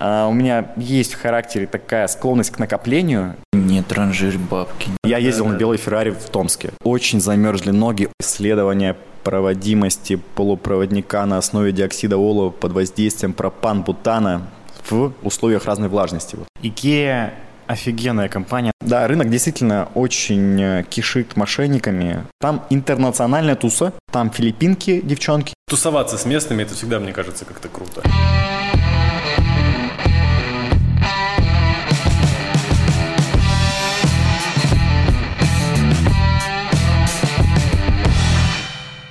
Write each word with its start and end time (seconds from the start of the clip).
А, 0.00 0.26
у 0.26 0.32
меня 0.32 0.72
есть 0.76 1.14
в 1.14 1.20
характере 1.20 1.66
такая 1.66 2.06
склонность 2.08 2.50
к 2.50 2.58
накоплению. 2.58 3.36
Не 3.52 3.82
транжирь 3.82 4.38
бабки. 4.38 4.90
Я 5.04 5.18
ездил 5.18 5.46
на 5.46 5.56
белой 5.56 5.76
Феррари 5.76 6.10
в 6.10 6.30
Томске. 6.30 6.70
Очень 6.82 7.20
замерзли 7.20 7.70
ноги. 7.70 8.08
Исследование 8.20 8.96
проводимости 9.22 10.16
полупроводника 10.34 11.24
на 11.26 11.36
основе 11.36 11.72
диоксида 11.72 12.16
олова 12.16 12.48
под 12.50 12.72
воздействием 12.72 13.34
пропан-бутана 13.34 14.48
в 14.88 15.12
условиях 15.22 15.66
разной 15.66 15.90
влажности. 15.90 16.38
Икея 16.62 17.34
офигенная 17.66 18.28
компания. 18.28 18.72
Да, 18.80 19.06
рынок 19.06 19.30
действительно 19.30 19.88
очень 19.94 20.60
э, 20.60 20.84
кишит 20.88 21.36
мошенниками. 21.36 22.24
Там 22.40 22.64
интернациональная 22.70 23.54
туса, 23.54 23.92
там 24.10 24.30
филиппинки, 24.30 25.00
девчонки. 25.00 25.54
Тусоваться 25.68 26.18
с 26.18 26.24
местными, 26.24 26.62
это 26.62 26.74
всегда, 26.74 26.98
мне 26.98 27.12
кажется, 27.12 27.44
как-то 27.44 27.68
круто. 27.68 28.02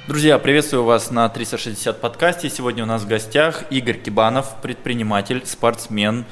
Друзья, 0.09 0.39
приветствую 0.39 0.85
вас 0.85 1.11
на 1.11 1.29
360 1.29 2.01
подкасте. 2.01 2.49
Сегодня 2.49 2.81
у 2.81 2.87
нас 2.87 3.03
в 3.03 3.07
гостях 3.07 3.65
Игорь 3.69 3.99
Кибанов, 3.99 4.59
предприниматель, 4.59 5.43
спортсмен, 5.45 6.25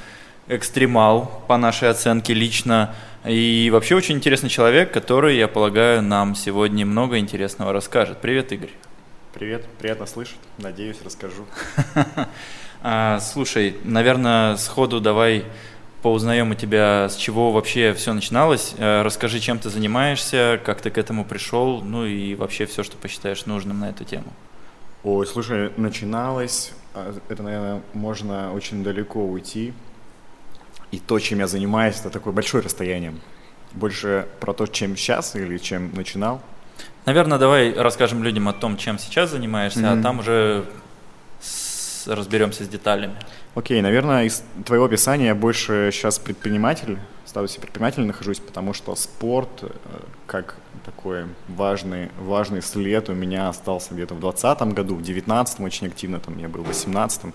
экстремал, 0.47 1.43
по 1.47 1.57
нашей 1.57 1.87
оценке 1.89 2.33
лично. 2.33 2.95
И 3.23 3.69
вообще 3.71 3.93
очень 3.93 4.15
интересный 4.15 4.49
человек, 4.49 4.91
который, 4.91 5.37
я 5.37 5.47
полагаю, 5.47 6.01
нам 6.01 6.33
сегодня 6.33 6.87
много 6.87 7.19
интересного 7.19 7.71
расскажет. 7.71 8.19
Привет, 8.19 8.51
Игорь. 8.51 8.71
Привет, 9.35 9.63
приятно 9.77 10.07
слышать. 10.07 10.39
Надеюсь, 10.57 10.97
расскажу. 11.05 11.45
А, 12.83 13.19
слушай, 13.19 13.75
наверное, 13.83 14.55
сходу 14.55 15.01
давай 15.01 15.45
поузнаем 16.01 16.51
у 16.51 16.55
тебя, 16.55 17.09
с 17.09 17.15
чего 17.15 17.51
вообще 17.51 17.93
все 17.93 18.13
начиналось. 18.13 18.75
Э, 18.77 19.01
расскажи, 19.01 19.39
чем 19.39 19.59
ты 19.59 19.69
занимаешься, 19.69 20.59
как 20.63 20.81
ты 20.81 20.89
к 20.89 20.97
этому 20.97 21.25
пришел, 21.25 21.81
ну 21.81 22.05
и 22.05 22.35
вообще 22.35 22.65
все, 22.65 22.83
что 22.83 22.97
посчитаешь 22.97 23.45
нужным 23.45 23.79
на 23.79 23.89
эту 23.89 24.03
тему. 24.03 24.31
Ой, 25.03 25.25
слушай, 25.25 25.71
начиналось, 25.77 26.73
а, 26.93 27.13
это, 27.29 27.43
наверное, 27.43 27.81
можно 27.93 28.53
очень 28.53 28.83
далеко 28.83 29.23
уйти. 29.23 29.73
И 30.91 30.99
то, 30.99 31.19
чем 31.19 31.39
я 31.39 31.47
занимаюсь, 31.47 31.99
это 31.99 32.09
такое 32.09 32.33
большое 32.33 32.63
расстояние. 32.63 33.13
Больше 33.73 34.27
про 34.39 34.53
то, 34.53 34.65
чем 34.67 34.95
сейчас 34.95 35.35
или 35.35 35.57
чем 35.57 35.93
начинал. 35.93 36.41
Наверное, 37.05 37.37
давай 37.37 37.73
расскажем 37.73 38.23
людям 38.23 38.47
о 38.47 38.53
том, 38.53 38.77
чем 38.77 38.99
сейчас 38.99 39.31
занимаешься, 39.31 39.79
mm-hmm. 39.79 39.99
а 39.99 40.03
там 40.03 40.19
уже 40.19 40.65
разберемся 42.07 42.63
с 42.63 42.67
деталями. 42.67 43.15
Окей, 43.55 43.81
наверное, 43.81 44.25
из 44.25 44.43
твоего 44.65 44.85
описания 44.85 45.27
я 45.27 45.35
больше 45.35 45.89
сейчас 45.91 46.19
предприниматель, 46.19 46.97
статусе 47.25 47.59
предпринимателя 47.59 48.05
нахожусь, 48.05 48.39
потому 48.39 48.73
что 48.73 48.95
спорт 48.95 49.49
э, 49.61 49.67
как 50.25 50.55
такой 50.85 51.25
важный, 51.47 52.09
важный 52.19 52.61
след 52.61 53.09
у 53.09 53.13
меня 53.13 53.49
остался 53.49 53.93
где-то 53.93 54.15
в 54.15 54.19
2020 54.19 54.73
году, 54.73 54.95
в 54.95 55.03
2019 55.03 55.59
очень 55.59 55.87
активно, 55.87 56.19
там 56.19 56.37
я 56.39 56.47
был 56.47 56.61
в 56.61 56.65
2018 56.65 57.33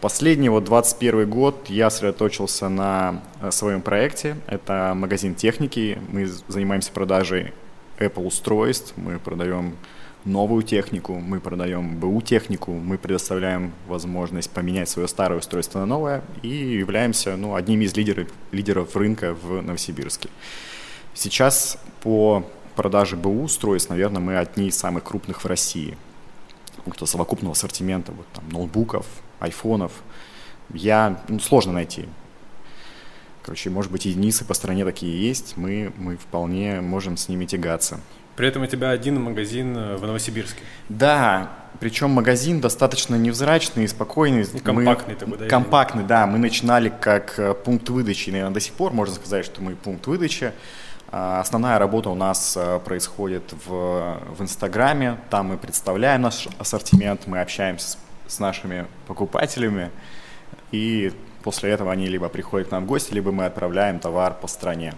Последний 0.00 0.50
вот 0.50 0.64
21 0.64 1.30
год 1.30 1.70
я 1.70 1.88
сосредоточился 1.88 2.68
на 2.68 3.22
э, 3.40 3.50
своем 3.50 3.80
проекте. 3.80 4.36
Это 4.46 4.92
магазин 4.94 5.34
техники. 5.34 5.98
Мы 6.10 6.26
занимаемся 6.26 6.92
продажей 6.92 7.54
Apple 7.96 8.26
устройств. 8.26 8.92
Мы 8.96 9.18
продаем 9.18 9.76
новую 10.24 10.62
технику, 10.62 11.14
мы 11.14 11.40
продаем 11.40 11.98
БУ 11.98 12.22
технику, 12.22 12.72
мы 12.72 12.98
предоставляем 12.98 13.72
возможность 13.86 14.50
поменять 14.50 14.88
свое 14.88 15.06
старое 15.06 15.38
устройство 15.38 15.80
на 15.80 15.86
новое 15.86 16.22
и 16.42 16.48
являемся 16.48 17.36
ну, 17.36 17.54
одним 17.54 17.82
из 17.82 17.94
лидеров, 17.96 18.28
лидеров 18.50 18.96
рынка 18.96 19.34
в 19.34 19.60
Новосибирске. 19.60 20.30
Сейчас 21.12 21.78
по 22.02 22.44
продаже 22.74 23.16
БУ 23.16 23.42
устройств, 23.42 23.90
наверное, 23.90 24.20
мы 24.20 24.38
одни 24.38 24.68
из 24.68 24.76
самых 24.76 25.04
крупных 25.04 25.44
в 25.44 25.46
России. 25.46 25.96
Потому 26.76 26.94
что 26.94 27.06
совокупного 27.06 27.52
ассортимента 27.52 28.12
вот, 28.12 28.26
там, 28.32 28.48
ноутбуков, 28.50 29.06
айфонов, 29.40 29.92
я, 30.72 31.22
ну, 31.28 31.38
сложно 31.38 31.72
найти. 31.72 32.06
Короче, 33.42 33.68
может 33.68 33.92
быть, 33.92 34.06
единицы 34.06 34.44
по 34.44 34.54
стране 34.54 34.84
такие 34.84 35.28
есть, 35.28 35.56
мы, 35.56 35.92
мы 35.98 36.16
вполне 36.16 36.80
можем 36.80 37.16
с 37.16 37.28
ними 37.28 37.44
тягаться. 37.44 38.00
При 38.36 38.48
этом 38.48 38.62
у 38.62 38.66
тебя 38.66 38.90
один 38.90 39.20
магазин 39.22 39.76
э, 39.76 39.96
в 39.96 40.06
Новосибирске. 40.06 40.60
Да, 40.88 41.50
причем 41.80 42.10
магазин 42.10 42.60
достаточно 42.60 43.14
невзрачный, 43.16 43.86
спокойный. 43.88 44.42
И 44.42 44.58
компактный 44.58 45.14
мы, 45.14 45.20
такой, 45.20 45.38
да? 45.38 45.46
Компактный, 45.46 46.04
да. 46.04 46.26
Мы 46.26 46.38
начинали 46.38 46.88
как 46.88 47.38
э, 47.38 47.54
пункт 47.54 47.88
выдачи, 47.88 48.30
наверное, 48.30 48.54
до 48.54 48.60
сих 48.60 48.74
пор 48.74 48.92
можно 48.92 49.14
сказать, 49.14 49.44
что 49.44 49.62
мы 49.62 49.76
пункт 49.76 50.06
выдачи. 50.06 50.52
А, 51.08 51.40
основная 51.40 51.78
работа 51.78 52.10
у 52.10 52.14
нас 52.14 52.56
э, 52.56 52.80
происходит 52.84 53.54
в, 53.66 54.20
в 54.36 54.42
Инстаграме, 54.42 55.18
там 55.30 55.48
мы 55.48 55.58
представляем 55.58 56.22
наш 56.22 56.48
ассортимент, 56.58 57.26
мы 57.26 57.40
общаемся 57.40 57.90
с 57.90 57.98
с 58.26 58.38
нашими 58.38 58.86
покупателями, 59.06 59.90
и 60.72 61.12
после 61.42 61.70
этого 61.70 61.92
они 61.92 62.06
либо 62.06 62.28
приходят 62.28 62.68
к 62.68 62.70
нам 62.70 62.84
в 62.84 62.86
гости, 62.86 63.12
либо 63.12 63.32
мы 63.32 63.44
отправляем 63.44 63.98
товар 63.98 64.34
по 64.34 64.46
стране. 64.46 64.94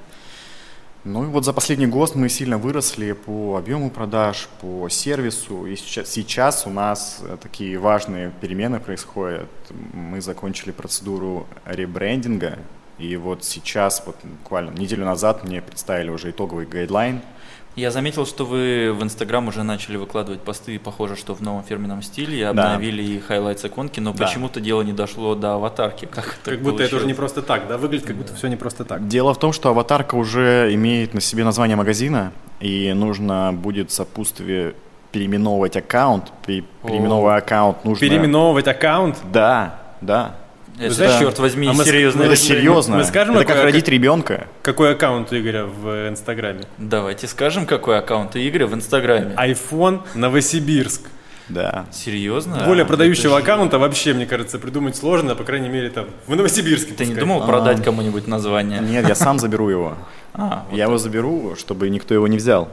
Ну 1.09 1.23
и 1.23 1.27
вот 1.29 1.45
за 1.45 1.53
последний 1.53 1.87
год 1.87 2.17
мы 2.17 2.29
сильно 2.29 2.59
выросли 2.59 3.13
по 3.13 3.57
объему 3.57 3.91
продаж, 3.91 4.49
по 4.61 4.89
сервису. 4.89 5.65
И 5.65 5.77
сейчас, 5.77 6.09
сейчас 6.09 6.67
у 6.67 6.71
нас 6.71 7.21
э, 7.23 7.37
такие 7.41 7.79
важные 7.79 8.33
перемены 8.41 8.81
происходят. 8.81 9.49
Мы 9.93 10.21
закончили 10.21 10.73
процедуру 10.73 11.47
ребрендинга. 11.65 12.59
И 12.99 13.17
вот 13.17 13.45
сейчас, 13.45 14.03
вот 14.05 14.17
буквально 14.25 14.71
неделю 14.77 15.05
назад 15.05 15.45
мне 15.45 15.63
представили 15.63 16.11
уже 16.11 16.31
итоговый 16.31 16.67
гайдлайн– 16.67 17.23
я 17.77 17.91
заметил, 17.91 18.25
что 18.25 18.47
вы 18.47 18.93
в 18.93 19.03
Инстаграм 19.03 19.47
уже 19.49 19.63
начали 19.63 19.97
выкладывать 19.97 20.41
посты, 20.41 20.79
похоже, 20.79 21.15
что 21.15 21.35
в 21.35 21.43
новом 21.43 21.63
фирменном 21.63 22.03
стиле, 22.03 22.49
обновили 22.49 23.07
да. 23.07 23.13
и 23.13 23.19
highlights 23.21 23.65
иконки, 23.67 24.01
но 24.01 24.13
да. 24.13 24.25
почему-то 24.25 24.61
дело 24.61 24.81
не 24.81 24.95
дошло 24.95 25.35
до 25.35 25.55
аватарки. 25.55 26.07
Как, 26.17 26.39
как 26.43 26.61
будто 26.61 26.83
это 26.83 26.97
уже 26.97 27.07
не 27.07 27.13
просто 27.13 27.43
так, 27.43 27.69
да? 27.69 27.77
Выглядит, 27.77 28.07
как 28.07 28.17
будто 28.17 28.35
все 28.35 28.49
не 28.49 28.57
просто 28.57 28.85
так. 28.85 29.07
Дело 29.07 29.35
в 29.35 29.39
том, 29.39 29.53
что 29.53 29.69
аватарка 29.69 30.15
уже 30.15 30.73
имеет 30.73 31.13
на 31.13 31.21
себе 31.21 31.45
название 31.45 31.77
магазина, 31.77 32.33
и 32.61 32.93
нужно 32.95 33.53
будет 33.53 33.91
сопутствие 33.91 34.75
переименовывать 35.13 35.77
аккаунт. 35.77 36.33
Переименовывая 36.47 37.37
аккаунт 37.37 37.85
нужно... 37.85 38.01
Переименовывать 38.01 38.67
аккаунт? 38.67 39.19
Да, 39.31 39.81
да. 40.01 40.37
Это, 40.79 40.99
да. 40.99 41.19
черт 41.19 41.39
возьми, 41.39 41.69
а 41.69 41.73
мы, 41.73 41.85
серьезно. 41.85 42.23
Это 42.23 42.37
серьезно. 42.37 42.97
Мы 42.97 43.05
скажем, 43.05 43.37
это 43.37 43.45
как 43.47 43.63
родить 43.65 43.89
ребенка. 43.89 44.47
Какой 44.63 44.93
аккаунт 44.93 45.33
Игоря 45.33 45.65
в 45.65 46.09
Инстаграме? 46.09 46.65
Давайте 46.79 47.27
скажем, 47.27 47.67
какой 47.67 47.99
аккаунт 47.99 48.37
Игоря 48.37 48.67
в 48.67 48.75
Инстаграме. 48.75 49.35
iPhone 49.37 50.03
Новосибирск. 50.15 51.03
Да. 51.49 51.87
Серьезно? 51.93 52.65
Более 52.67 52.83
а, 52.83 52.87
продающего 52.87 53.39
аккаунта 53.39 53.79
вообще, 53.79 54.13
мне 54.13 54.27
кажется, 54.27 54.59
придумать 54.59 54.97
сложно, 54.97 55.37
по 55.37 55.45
крайней 55.45 55.69
мере, 55.69 55.91
там, 55.91 56.07
в 56.27 56.35
Новосибирске. 56.35 56.89
Ты 56.93 57.05
пускай. 57.05 57.07
не 57.07 57.15
думал 57.15 57.43
а, 57.43 57.47
продать 57.47 57.85
кому-нибудь 57.85 58.27
название? 58.27 58.81
Нет, 58.81 59.09
я 59.09 59.15
сам 59.15 59.39
заберу 59.39 59.69
его. 59.69 59.97
А, 60.39 60.67
вот 60.71 60.77
я 60.77 60.85
его 60.85 60.99
заберу, 60.99 61.55
чтобы 61.57 61.89
никто 61.89 62.13
его 62.13 62.29
не 62.29 62.37
взял 62.37 62.69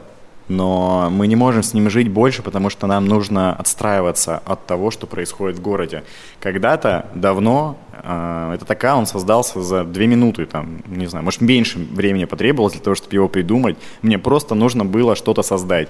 но 0.48 1.08
мы 1.10 1.26
не 1.26 1.36
можем 1.36 1.62
с 1.62 1.74
ним 1.74 1.88
жить 1.90 2.08
больше, 2.08 2.42
потому 2.42 2.70
что 2.70 2.86
нам 2.86 3.06
нужно 3.06 3.54
отстраиваться 3.54 4.42
от 4.44 4.66
того, 4.66 4.90
что 4.90 5.06
происходит 5.06 5.58
в 5.58 5.62
городе. 5.62 6.04
Когда-то, 6.40 7.06
давно, 7.14 7.78
э, 7.92 8.52
этот 8.54 8.70
аккаунт 8.70 9.08
создался 9.08 9.62
за 9.62 9.84
две 9.84 10.06
минуты, 10.06 10.46
там, 10.46 10.82
не 10.86 11.06
знаю, 11.06 11.24
может, 11.24 11.40
меньше 11.40 11.78
времени 11.78 12.24
потребовалось 12.24 12.74
для 12.74 12.82
того, 12.82 12.94
чтобы 12.94 13.14
его 13.14 13.28
придумать. 13.28 13.76
Мне 14.02 14.18
просто 14.18 14.54
нужно 14.54 14.84
было 14.84 15.16
что-то 15.16 15.42
создать. 15.42 15.88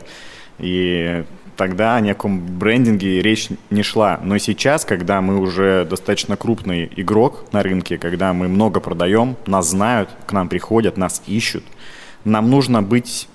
И 0.58 1.24
тогда 1.56 1.96
о 1.96 2.00
никаком 2.00 2.40
брендинге 2.40 3.22
речь 3.22 3.48
не 3.70 3.82
шла. 3.82 4.20
Но 4.22 4.38
сейчас, 4.38 4.84
когда 4.84 5.20
мы 5.20 5.38
уже 5.38 5.84
достаточно 5.84 6.36
крупный 6.36 6.90
игрок 6.96 7.46
на 7.52 7.62
рынке, 7.62 7.98
когда 7.98 8.32
мы 8.32 8.48
много 8.48 8.80
продаем, 8.80 9.36
нас 9.46 9.70
знают, 9.70 10.10
к 10.26 10.32
нам 10.32 10.48
приходят, 10.48 10.96
нас 10.96 11.22
ищут, 11.26 11.64
нам 12.24 12.50
нужно 12.50 12.82
быть 12.82 13.28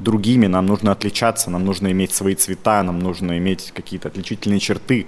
другими, 0.00 0.46
нам 0.46 0.66
нужно 0.66 0.92
отличаться, 0.92 1.50
нам 1.50 1.64
нужно 1.64 1.90
иметь 1.92 2.12
свои 2.12 2.34
цвета, 2.34 2.82
нам 2.82 2.98
нужно 2.98 3.38
иметь 3.38 3.72
какие-то 3.74 4.08
отличительные 4.08 4.60
черты. 4.60 5.06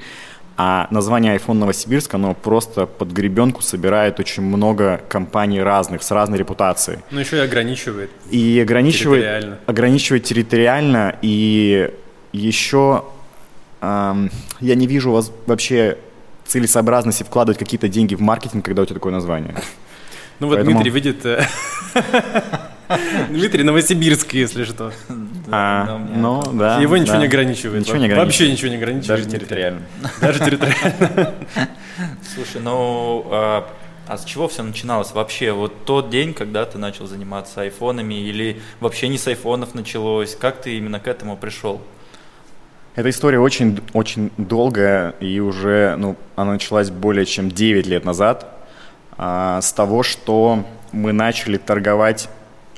А 0.57 0.87
название 0.91 1.37
iPhone 1.37 1.55
Новосибирск, 1.55 2.15
оно 2.15 2.35
просто 2.35 2.87
под 2.87 3.11
гребенку 3.11 3.63
собирает 3.63 4.21
очень 4.21 4.43
много 4.43 5.01
компаний 5.09 5.63
разных, 5.63 6.03
с 6.03 6.11
разной 6.11 6.39
репутацией. 6.39 6.99
Ну, 7.11 7.21
еще 7.21 7.39
и 7.39 7.41
ограничивает. 7.41 8.11
И 8.31 8.61
ограничивает 8.61 9.23
территориально. 9.23 9.59
ограничивает 9.67 10.25
территориально. 10.25 11.17
И 11.23 11.91
еще 12.33 13.05
эм, 13.81 14.31
я 14.61 14.75
не 14.75 14.87
вижу 14.87 15.11
вас 15.11 15.33
вообще 15.47 15.97
целесообразности 16.47 17.23
вкладывать 17.23 17.59
какие-то 17.59 17.89
деньги 17.89 18.15
в 18.15 18.21
маркетинг, 18.21 18.65
когда 18.65 18.83
у 18.83 18.85
тебя 18.85 18.95
такое 18.95 19.13
название. 19.13 19.55
Ну 20.39 20.49
вот 20.49 20.57
Поэтому... 20.57 20.83
Дмитрий 20.83 20.91
видит 20.91 21.25
э, 21.25 21.45
Дмитрий 23.31 23.63
Новосибирск, 23.63 24.33
если 24.35 24.65
что. 24.65 24.93
А, 25.51 25.99
ну, 25.99 26.43
да. 26.53 26.81
Его 26.81 26.97
ничего 26.97 27.17
не 27.17 27.27
ограничивает. 27.27 27.81
Ничего 27.83 27.97
не 27.99 28.07
ограничивает. 28.07 28.27
Вообще 28.27 28.53
ничего 28.53 28.71
не 28.71 28.77
ограничивает. 28.77 29.21
Даже 29.21 29.31
территориально. 29.31 29.83
Даже 30.21 30.39
территориально. 30.39 31.35
Слушай, 32.35 32.61
ну, 32.63 33.27
а, 33.31 33.69
А 34.09 34.17
с 34.19 34.25
чего 34.25 34.49
все 34.49 34.63
начиналось 34.63 35.13
вообще? 35.13 35.53
Вот 35.53 35.85
тот 35.85 36.11
день, 36.11 36.35
когда 36.35 36.65
ты 36.65 36.79
начал 36.79 37.07
заниматься 37.07 37.63
айфонами, 37.63 38.15
или 38.15 38.61
вообще 38.81 39.09
не 39.09 39.19
с 39.19 39.27
айфонов 39.27 39.75
началось? 39.75 40.35
Как 40.35 40.61
ты 40.61 40.77
именно 40.77 41.01
к 41.01 41.07
этому 41.07 41.37
пришел? 41.37 41.81
Эта 42.95 43.09
история 43.09 43.39
очень, 43.39 43.81
очень 43.95 44.31
долгая, 44.37 45.11
и 45.21 45.41
уже 45.41 45.97
ну, 45.97 46.17
она 46.37 46.53
началась 46.53 46.91
более 46.91 47.25
чем 47.25 47.51
9 47.51 47.87
лет 47.87 48.05
назад, 48.05 48.47
а, 49.17 49.63
с 49.63 49.73
того, 49.73 50.03
что 50.03 50.67
мы 50.93 51.13
начали 51.13 51.57
торговать 51.57 52.29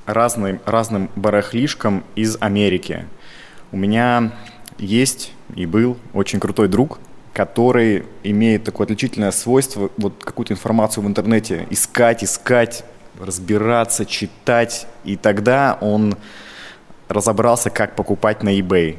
разным, 0.07 0.61
разным 0.65 1.11
барахлишком 1.17 2.05
из 2.15 2.37
Америки. 2.41 3.07
У 3.73 3.77
меня 3.77 4.33
есть 4.79 5.33
и 5.55 5.67
был 5.67 5.97
очень 6.13 6.41
крутой 6.41 6.69
друг, 6.69 6.99
который 7.33 8.05
имеет 8.23 8.65
такое 8.65 8.87
отличительное 8.87 9.33
свойство 9.33 9.91
вот 9.97 10.23
какую-то 10.23 10.53
информацию 10.53 11.05
в 11.05 11.07
интернете 11.07 11.67
искать, 11.71 12.23
искать, 12.23 12.85
разбираться, 13.21 14.07
читать. 14.07 14.87
И 15.05 15.17
тогда 15.17 15.79
он 15.81 16.17
разобрался, 17.09 17.71
как 17.71 17.97
покупать 17.97 18.43
на 18.43 18.59
eBay. 18.59 18.99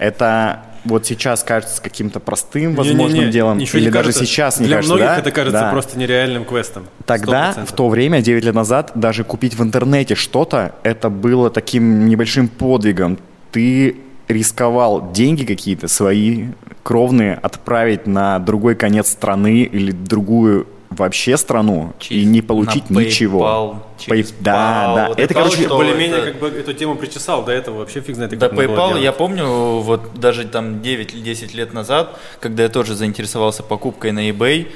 Это 0.00 0.62
вот 0.84 1.04
сейчас 1.06 1.44
кажется 1.44 1.80
каким-то 1.82 2.20
простым, 2.20 2.74
возможным 2.74 3.12
Не-не-не, 3.20 3.30
делом, 3.30 3.58
ничего 3.58 3.78
или 3.78 3.84
не 3.86 3.90
даже 3.92 4.06
кажется. 4.08 4.24
сейчас, 4.24 4.58
мне 4.58 4.68
Для 4.68 4.76
кажется, 4.78 4.94
многих 4.96 5.14
да? 5.14 5.18
это 5.20 5.30
кажется 5.30 5.60
Да. 5.60 5.70
просто 5.70 5.98
нереальным 5.98 6.44
квестом. 6.46 6.86
Тогда, 7.04 7.52
100%. 7.54 7.66
в 7.66 7.72
то 7.72 7.88
время, 7.90 8.22
9 8.22 8.44
лет 8.44 8.54
назад, 8.54 8.92
даже 8.94 9.22
купить 9.24 9.54
в 9.54 9.62
интернете 9.62 10.14
что-то, 10.14 10.72
это 10.82 11.10
было 11.10 11.50
таким 11.50 12.08
небольшим 12.08 12.48
подвигом. 12.48 13.18
Ты 13.52 13.96
рисковал 14.28 15.12
деньги 15.12 15.44
какие-то 15.44 15.86
свои 15.86 16.46
кровные 16.82 17.34
отправить 17.34 18.06
на 18.06 18.38
другой 18.38 18.74
конец 18.74 19.08
страны 19.10 19.64
или 19.64 19.92
другую 19.92 20.66
вообще 20.90 21.36
страну 21.36 21.92
и 22.00 22.02
Через- 22.02 22.26
не 22.26 22.42
получить 22.42 22.90
на 22.90 22.98
ничего. 22.98 23.40
PayPal, 23.40 23.76
через 24.06 24.30
Pay- 24.30 24.34
Да, 24.40 24.52
PayPal. 24.52 24.94
да. 24.96 25.08
Вот 25.08 25.12
это, 25.18 25.22
это 25.22 25.34
короче, 25.34 25.62
что 25.62 25.76
более-менее 25.76 26.18
это- 26.18 26.32
как 26.32 26.40
бы 26.40 26.48
эту 26.48 26.72
тему 26.74 26.96
причесал, 26.96 27.44
до 27.44 27.52
этого 27.52 27.78
вообще 27.78 28.00
фиг 28.00 28.16
знает, 28.16 28.36
До 28.36 28.46
PayPal 28.48 29.00
я 29.00 29.12
помню, 29.12 29.46
вот 29.80 30.14
даже 30.18 30.44
там 30.44 30.80
9-10 30.82 31.54
лет 31.54 31.72
назад, 31.72 32.18
когда 32.40 32.64
я 32.64 32.68
тоже 32.68 32.94
заинтересовался 32.96 33.62
покупкой 33.62 34.12
на 34.12 34.28
eBay, 34.30 34.66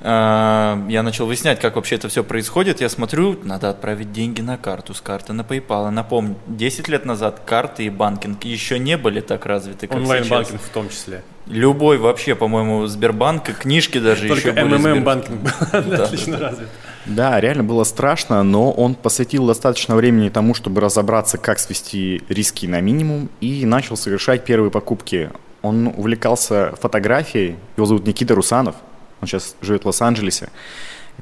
я 0.00 1.02
начал 1.02 1.26
выяснять, 1.26 1.58
как 1.60 1.74
вообще 1.76 1.96
это 1.96 2.08
все 2.08 2.22
происходит. 2.22 2.80
Я 2.80 2.88
смотрю, 2.88 3.36
надо 3.42 3.70
отправить 3.70 4.12
деньги 4.12 4.40
на 4.40 4.56
карту, 4.56 4.94
с 4.94 5.00
карты 5.00 5.32
на 5.32 5.40
PayPal. 5.42 5.88
И 5.88 5.90
Напомню, 5.90 6.36
10 6.46 6.88
лет 6.88 7.04
назад 7.04 7.42
карты 7.44 7.84
и 7.84 7.90
банкинг 7.90 8.44
еще 8.44 8.78
не 8.78 8.96
были 8.96 9.20
так 9.20 9.44
развиты, 9.44 9.88
как. 9.88 9.96
Онлайн-банкинг 9.96 10.60
в 10.60 10.68
том 10.68 10.88
числе. 10.88 11.22
Любой 11.46 11.98
вообще, 11.98 12.34
по-моему, 12.34 12.86
Сбербанк 12.86 13.48
и 13.48 13.52
книжки 13.54 13.98
даже 13.98 14.28
Только 14.28 14.50
еще 14.50 14.62
были. 14.62 14.76
Сбер- 14.76 14.94
МММ-банкинг 15.02 15.40
был 15.42 15.50
Да, 15.96 16.04
отлично 16.04 16.36
да. 16.36 16.48
развит. 16.50 16.68
Да, 17.06 17.40
реально 17.40 17.64
было 17.64 17.84
страшно, 17.84 18.42
но 18.42 18.70
он 18.70 18.94
посвятил 18.94 19.46
достаточно 19.46 19.96
времени 19.96 20.28
тому, 20.28 20.52
чтобы 20.54 20.80
разобраться, 20.82 21.38
как 21.38 21.58
свести 21.58 22.22
риски 22.28 22.66
на 22.66 22.80
минимум, 22.82 23.30
и 23.40 23.64
начал 23.64 23.96
совершать 23.96 24.44
первые 24.44 24.70
покупки. 24.70 25.30
Он 25.62 25.88
увлекался 25.88 26.74
фотографией, 26.80 27.56
его 27.76 27.86
зовут 27.86 28.06
Никита 28.06 28.34
Русанов, 28.34 28.76
он 29.20 29.28
сейчас 29.28 29.56
живет 29.60 29.84
в 29.84 29.86
Лос-Анджелесе. 29.86 30.48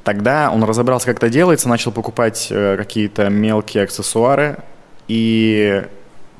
Тогда 0.04 0.50
он 0.52 0.62
разобрался, 0.64 1.06
как 1.06 1.16
это 1.16 1.28
делается, 1.28 1.68
начал 1.68 1.90
покупать 1.90 2.48
э, 2.50 2.76
какие-то 2.76 3.28
мелкие 3.28 3.84
аксессуары, 3.84 4.58
и 5.08 5.84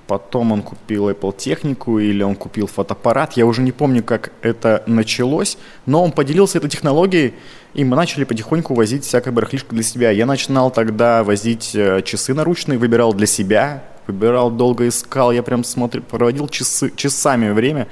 потом 0.07 0.53
он 0.53 0.63
купил 0.63 1.11
Apple 1.11 1.37
технику 1.37 1.99
или 1.99 2.23
он 2.23 2.37
купил 2.37 2.67
фотоаппарат. 2.67 3.33
Я 3.33 3.47
уже 3.47 3.63
не 3.63 3.73
помню, 3.73 4.03
как 4.03 4.33
это 4.43 4.83
началось, 4.87 5.59
но 5.85 6.05
он 6.05 6.13
поделился 6.13 6.59
этой 6.59 6.71
технологией, 6.71 7.35
и 7.75 7.85
мы 7.85 7.97
начали 7.97 8.25
потихоньку 8.25 8.75
возить 8.75 9.05
всякое 9.05 9.33
барахлишко 9.33 9.75
для 9.75 9.83
себя. 9.83 10.11
Я 10.11 10.27
начинал 10.27 10.71
тогда 10.71 11.25
возить 11.25 11.75
э, 11.75 12.03
часы 12.03 12.35
наручные, 12.35 12.79
выбирал 12.79 13.13
для 13.15 13.27
себя, 13.27 13.83
выбирал, 14.07 14.51
долго 14.51 14.87
искал, 14.87 15.33
я 15.33 15.43
прям 15.43 15.65
смотрел, 15.65 16.03
проводил 16.05 16.49
часы, 16.49 16.93
часами 16.95 17.51
время. 17.51 17.89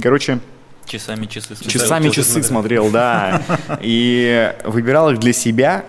Короче, 0.00 0.40
Часами 0.86 1.26
часы. 1.26 1.54
смотрел. 1.54 1.70
часами 1.70 2.08
часы 2.10 2.42
смотрел. 2.42 2.90
да. 2.90 3.42
И 3.80 4.52
выбирал 4.64 5.10
их 5.10 5.18
для 5.18 5.32
себя. 5.32 5.84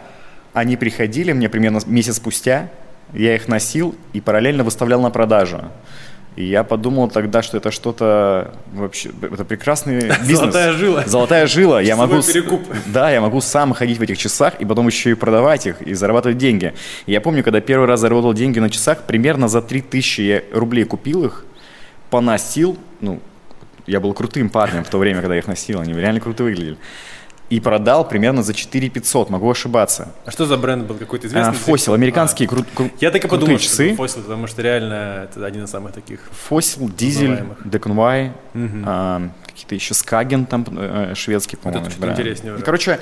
Они 0.54 0.76
приходили 0.76 1.32
мне 1.34 1.50
примерно 1.50 1.80
месяц 1.86 2.18
спустя. 2.18 2.70
Я 3.14 3.36
их 3.36 3.48
носил 3.48 3.96
и 4.14 4.20
параллельно 4.20 4.64
выставлял 4.64 5.02
на 5.02 5.12
продажу. 5.12 5.62
И 6.36 6.44
я 6.46 6.64
подумал 6.64 7.10
тогда, 7.10 7.42
что 7.42 7.58
это 7.58 7.72
что-то 7.72 8.54
вообще, 8.74 9.10
это 9.22 9.44
прекрасный 9.44 9.96
бизнес. 10.20 10.40
Золотая 10.40 10.74
жила. 10.74 11.04
Золотая 11.08 11.48
жила. 11.48 11.82
Я 11.82 11.96
могу, 11.96 12.22
перекуп. 12.22 12.62
да, 12.86 13.10
я 13.10 13.22
могу 13.22 13.42
сам 13.42 13.74
ходить 13.74 13.98
в 13.98 14.02
этих 14.04 14.20
часах 14.20 14.54
и 14.60 14.66
потом 14.66 14.86
еще 14.88 15.12
и 15.12 15.14
продавать 15.16 15.66
их 15.66 15.82
и 15.82 15.96
зарабатывать 15.96 16.38
деньги. 16.38 16.76
И 17.08 17.12
я 17.12 17.22
помню, 17.22 17.44
когда 17.44 17.60
первый 17.60 17.88
раз 17.88 18.02
заработал 18.02 18.34
деньги 18.34 18.60
на 18.60 18.70
часах, 18.70 19.04
примерно 19.08 19.48
за 19.48 19.64
3000 19.64 20.22
я 20.22 20.44
рублей 20.54 20.84
купил 20.84 21.24
их, 21.24 21.44
поносил, 22.12 22.78
ну, 23.02 23.20
я 23.88 24.00
был 24.00 24.13
крутым 24.13 24.50
парнем 24.50 24.84
в 24.84 24.89
то 24.89 24.98
время, 24.98 25.22
когда 25.22 25.34
я 25.36 25.39
их 25.39 25.48
носил, 25.48 25.80
они 25.81 25.94
реально 25.94 26.19
круто 26.19 26.44
выглядели. 26.44 26.78
И 27.50 27.62
продал 27.62 28.06
примерно 28.06 28.44
за 28.44 28.54
4 28.54 28.89
500, 28.89 29.30
могу 29.30 29.50
ошибаться. 29.50 30.13
А 30.25 30.31
что 30.31 30.45
за 30.45 30.57
бренд 30.57 30.86
был? 30.86 30.95
Какой-то 30.95 31.28
А, 31.28 31.30
известный? 31.30 31.54
Фосил, 31.54 31.94
американские 31.94 32.50
кру- 32.50 32.66
кру- 32.75 32.92
Я 33.00 33.10
так 33.10 33.24
и 33.24 33.28
крутые 33.28 33.39
подумал, 33.39 33.60
часы. 33.60 33.88
это 33.88 33.95
Фосил, 33.95 34.22
потому 34.24 34.48
что 34.48 34.62
реально 34.62 35.30
это 35.31 35.45
один 35.45 35.63
из 35.63 35.69
самых 35.69 35.94
таких. 35.94 36.19
Фосил, 36.50 36.89
Дизель. 36.89 37.42
Деконвай, 37.63 38.34
а, 38.54 39.30
какие-то 39.48 39.75
еще 39.75 39.94
Скаген 39.94 40.45
там 40.45 40.66
э, 40.78 41.13
шведский, 41.16 41.56
по-моему. 41.56 41.83
это 41.86 41.92
чуть 41.92 42.01
бренд. 42.01 42.19
интереснее 42.19 42.54
уже. 42.56 42.63
Короче, 42.66 43.00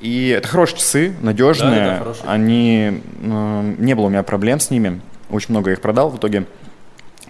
и 0.00 0.28
это 0.28 0.48
хорошие 0.48 0.78
часы, 0.78 1.14
надежные. 1.20 1.70
Да, 1.80 1.90
да, 1.90 1.98
хорошие. 1.98 2.24
Они 2.30 3.02
э, 3.22 3.74
не 3.78 3.94
было 3.94 4.06
у 4.06 4.08
меня 4.08 4.22
проблем 4.22 4.58
с 4.58 4.70
ними. 4.70 5.02
Очень 5.28 5.48
много 5.50 5.70
их 5.70 5.82
продал 5.82 6.08
в 6.08 6.16
итоге. 6.16 6.46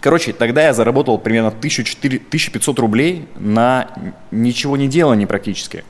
Короче, 0.03 0.33
тогда 0.33 0.65
я 0.65 0.75
заработал 0.75 1.17
примерно 1.17 1.49
1400 1.49 2.17
1500 2.27 2.79
рублей 2.81 3.29
на 3.37 3.89
ничего 4.33 4.77
не 4.77 4.89
делании 4.89 5.27
практически. 5.27 5.85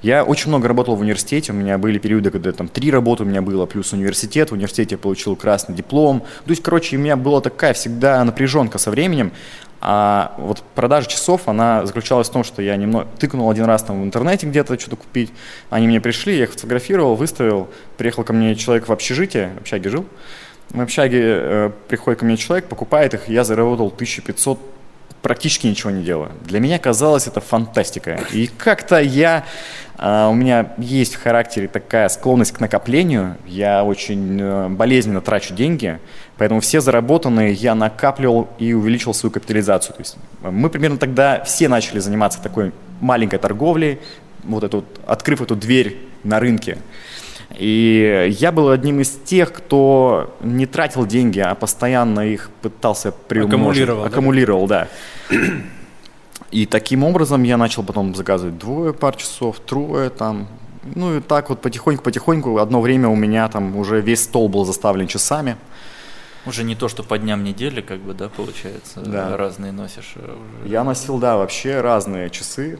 Я 0.00 0.24
очень 0.24 0.48
много 0.48 0.68
работал 0.68 0.96
в 0.96 1.00
университете, 1.00 1.52
у 1.52 1.54
меня 1.54 1.76
были 1.76 1.98
периоды, 1.98 2.30
когда 2.30 2.52
там 2.52 2.68
три 2.68 2.90
работы 2.90 3.24
у 3.24 3.26
меня 3.26 3.42
было, 3.42 3.66
плюс 3.66 3.92
университет, 3.92 4.50
в 4.50 4.54
университете 4.54 4.94
я 4.94 4.98
получил 4.98 5.36
красный 5.36 5.74
диплом. 5.74 6.20
То 6.44 6.50
есть, 6.50 6.62
короче, 6.62 6.96
у 6.96 7.00
меня 7.00 7.16
была 7.16 7.42
такая 7.42 7.74
всегда 7.74 8.24
напряженка 8.24 8.78
со 8.78 8.90
временем, 8.90 9.32
а 9.80 10.34
вот 10.38 10.62
продажа 10.74 11.08
часов, 11.08 11.42
она 11.46 11.84
заключалась 11.84 12.28
в 12.28 12.32
том, 12.32 12.44
что 12.44 12.62
я 12.62 12.74
немного 12.76 13.06
тыкнул 13.18 13.50
один 13.50 13.66
раз 13.66 13.82
там 13.82 14.00
в 14.00 14.04
интернете 14.04 14.46
где-то 14.46 14.78
что-то 14.78 14.96
купить, 14.96 15.30
они 15.68 15.86
мне 15.88 16.00
пришли, 16.00 16.38
я 16.38 16.44
их 16.44 16.52
фотографировал, 16.52 17.16
выставил, 17.16 17.68
приехал 17.98 18.24
ко 18.24 18.32
мне 18.32 18.54
человек 18.56 18.88
в 18.88 18.92
общежитие, 18.92 19.52
в 19.58 19.60
общаге 19.62 19.90
жил, 19.90 20.06
в 20.70 20.80
общаге 20.80 21.20
э, 21.22 21.70
приходит 21.88 22.20
ко 22.20 22.26
мне 22.26 22.36
человек, 22.36 22.68
покупает 22.68 23.14
их, 23.14 23.28
я 23.28 23.44
заработал 23.44 23.86
1500 23.86 24.58
практически 25.22 25.66
ничего 25.66 25.90
не 25.90 26.02
делаю. 26.02 26.30
Для 26.44 26.60
меня 26.60 26.78
казалось 26.78 27.26
это 27.26 27.40
фантастика. 27.40 28.20
И 28.32 28.46
как-то 28.46 29.00
я, 29.00 29.44
а, 29.96 30.28
у 30.28 30.34
меня 30.34 30.72
есть 30.78 31.16
в 31.16 31.22
характере 31.22 31.68
такая 31.68 32.08
склонность 32.08 32.52
к 32.52 32.60
накоплению. 32.60 33.36
Я 33.46 33.84
очень 33.84 34.38
э, 34.40 34.68
болезненно 34.68 35.20
трачу 35.20 35.54
деньги, 35.54 35.98
поэтому 36.36 36.60
все 36.60 36.80
заработанные 36.80 37.52
я 37.52 37.74
накапливал 37.74 38.48
и 38.58 38.72
увеличивал 38.72 39.14
свою 39.14 39.32
капитализацию. 39.32 39.94
То 39.94 40.00
есть 40.00 40.16
э, 40.42 40.50
мы 40.50 40.70
примерно 40.70 40.98
тогда 40.98 41.42
все 41.44 41.68
начали 41.68 41.98
заниматься 41.98 42.40
такой 42.40 42.72
маленькой 43.00 43.38
торговлей, 43.38 43.98
вот 44.44 44.64
эту, 44.64 44.84
открыв 45.06 45.42
эту 45.42 45.56
дверь 45.56 45.98
на 46.24 46.40
рынке. 46.40 46.78
И 47.58 48.28
я 48.38 48.52
был 48.52 48.70
одним 48.70 49.00
из 49.00 49.10
тех, 49.24 49.52
кто 49.52 50.32
не 50.40 50.64
тратил 50.66 51.04
деньги, 51.06 51.40
а 51.40 51.54
постоянно 51.56 52.20
их 52.20 52.50
пытался 52.62 53.10
приумножить. 53.10 53.82
Аккумулировал, 53.82 54.02
да? 54.02 54.08
Аккумулировал, 54.08 54.66
да. 54.68 54.88
И 56.50 56.66
таким 56.66 57.04
образом 57.04 57.42
я 57.42 57.56
начал 57.56 57.82
потом 57.82 58.14
заказывать 58.14 58.58
двое 58.58 58.94
пар 58.94 59.16
часов, 59.16 59.58
трое 59.60 60.08
там. 60.08 60.46
Ну 60.94 61.18
и 61.18 61.20
так 61.20 61.50
вот 61.50 61.60
потихоньку-потихоньку. 61.60 62.58
Одно 62.58 62.80
время 62.80 63.08
у 63.08 63.16
меня 63.16 63.48
там 63.48 63.76
уже 63.76 64.00
весь 64.00 64.22
стол 64.22 64.48
был 64.48 64.64
заставлен 64.64 65.06
часами. 65.08 65.56
Уже 66.46 66.64
не 66.64 66.74
то, 66.76 66.88
что 66.88 67.02
по 67.02 67.18
дням 67.18 67.44
недели, 67.44 67.82
как 67.82 67.98
бы, 67.98 68.14
да, 68.14 68.28
получается, 68.30 69.00
Да. 69.00 69.36
разные 69.36 69.72
носишь. 69.72 70.14
а 70.16 70.20
уже- 70.62 70.68
Я 70.72 70.84
носил, 70.84 71.18
да, 71.18 71.36
вообще 71.36 71.80
разные 71.82 72.30
часы. 72.30 72.78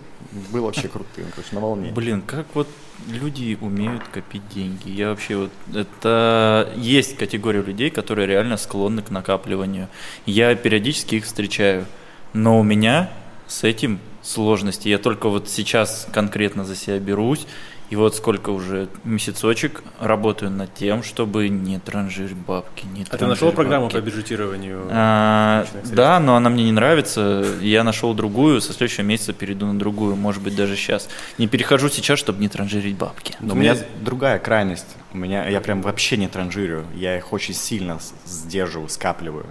Был 0.52 0.64
вообще 0.64 0.88
крутым, 0.88 1.26
короче, 1.34 1.54
на 1.54 1.60
волне. 1.60 1.90
Блин, 1.94 2.22
как 2.26 2.46
вот 2.54 2.68
люди 3.06 3.56
умеют 3.60 4.02
копить 4.08 4.42
деньги? 4.54 4.90
Я 4.90 5.10
вообще 5.10 5.36
вот... 5.36 5.50
Это 5.74 6.72
есть 6.76 7.16
категория 7.16 7.62
людей, 7.62 7.90
которые 7.90 8.26
реально 8.26 8.56
склонны 8.56 9.02
к 9.02 9.10
накапливанию. 9.10 9.88
Я 10.26 10.54
периодически 10.54 11.16
их 11.16 11.24
встречаю. 11.24 11.86
Но 12.32 12.58
у 12.58 12.62
меня 12.62 13.10
с 13.46 13.64
этим 13.64 13.98
сложности. 14.22 14.88
Я 14.88 14.98
только 14.98 15.28
вот 15.28 15.48
сейчас 15.48 16.06
конкретно 16.12 16.64
за 16.64 16.76
себя 16.76 16.98
берусь, 16.98 17.46
и 17.90 17.96
вот 17.96 18.14
сколько 18.14 18.50
уже 18.50 18.88
месяцочек 19.04 19.82
работаю 19.98 20.50
над 20.50 20.74
тем, 20.74 21.02
чтобы 21.02 21.48
не 21.48 21.78
транжирить 21.78 22.36
бабки. 22.36 22.84
Не 22.86 23.06
а 23.08 23.16
ты 23.16 23.26
нашел 23.26 23.50
программу 23.52 23.86
бабки. 23.86 23.96
по 23.96 24.02
бюджетированию? 24.02 24.86
А, 24.90 25.66
да, 25.92 26.20
но 26.20 26.36
она 26.36 26.50
мне 26.50 26.64
не 26.64 26.72
нравится. 26.72 27.46
Я 27.60 27.84
нашел 27.84 28.12
другую, 28.12 28.60
со 28.60 28.72
следующего 28.72 29.04
месяца 29.04 29.32
перейду 29.32 29.66
на 29.66 29.78
другую, 29.78 30.16
может 30.16 30.42
быть, 30.42 30.54
даже 30.54 30.76
сейчас. 30.76 31.08
Не 31.38 31.46
перехожу 31.46 31.88
сейчас, 31.88 32.18
чтобы 32.18 32.40
не 32.40 32.48
транжирить 32.48 32.96
бабки. 32.96 33.34
Но 33.40 33.54
у 33.54 33.56
меня 33.56 33.76
другая 34.02 34.38
крайность. 34.38 34.96
У 35.12 35.16
меня 35.16 35.48
я 35.48 35.60
прям 35.62 35.80
вообще 35.80 36.18
не 36.18 36.28
транжирю. 36.28 36.84
Я 36.94 37.16
их 37.16 37.32
очень 37.32 37.54
сильно 37.54 37.98
сдерживаю, 38.26 38.90
скапливаю. 38.90 39.46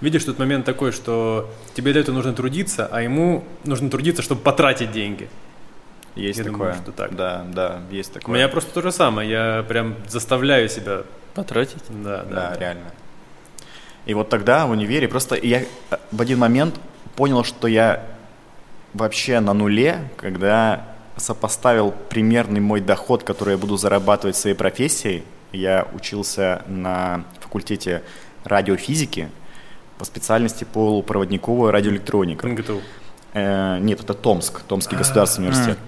Видишь, 0.00 0.24
тут 0.24 0.38
момент 0.38 0.64
такой, 0.64 0.92
что 0.92 1.50
тебе 1.74 1.92
для 1.92 2.00
этого 2.00 2.14
нужно 2.14 2.32
трудиться, 2.32 2.88
а 2.90 3.02
ему 3.02 3.44
нужно 3.64 3.90
трудиться, 3.90 4.22
чтобы 4.22 4.40
потратить 4.40 4.92
деньги. 4.92 5.28
Есть 6.14 6.38
я 6.38 6.44
такое. 6.44 6.58
Думаю, 6.58 6.74
что 6.82 6.92
так. 6.92 7.16
Да, 7.16 7.44
да, 7.52 7.80
есть 7.90 8.12
такое. 8.12 8.34
У 8.34 8.36
меня 8.36 8.48
просто 8.48 8.72
то 8.72 8.82
же 8.82 8.92
самое. 8.92 9.28
Я 9.28 9.64
прям 9.68 9.96
заставляю 10.08 10.68
себя 10.68 11.02
потратить. 11.34 11.82
Да, 11.88 12.18
да, 12.18 12.24
да, 12.24 12.50
да. 12.50 12.58
реально. 12.58 12.92
И 14.06 14.14
вот 14.14 14.28
тогда 14.28 14.66
в 14.66 14.70
универе 14.70 15.08
просто 15.08 15.34
я 15.36 15.62
э, 15.62 15.66
в 16.12 16.20
один 16.20 16.38
момент 16.38 16.76
понял, 17.16 17.42
что 17.42 17.66
я 17.66 18.04
вообще 18.92 19.40
на 19.40 19.54
нуле, 19.54 20.08
когда 20.16 20.84
сопоставил 21.16 21.92
примерный 22.10 22.60
мой 22.60 22.80
доход, 22.80 23.22
который 23.22 23.52
я 23.52 23.58
буду 23.58 23.76
зарабатывать 23.76 24.36
своей 24.36 24.56
профессией. 24.56 25.24
Я 25.52 25.86
учился 25.94 26.62
на 26.66 27.24
факультете 27.40 28.02
радиофизики 28.44 29.28
по 29.98 30.04
специальности 30.04 30.64
полупроводниковая 30.64 31.72
радиоэлектроника. 31.72 32.46
МГТУ. 32.46 32.82
Э, 33.34 33.78
нет, 33.80 34.00
это 34.00 34.14
Томск, 34.14 34.62
Томский 34.62 34.96
государственный 34.96 35.48
университет. 35.48 35.78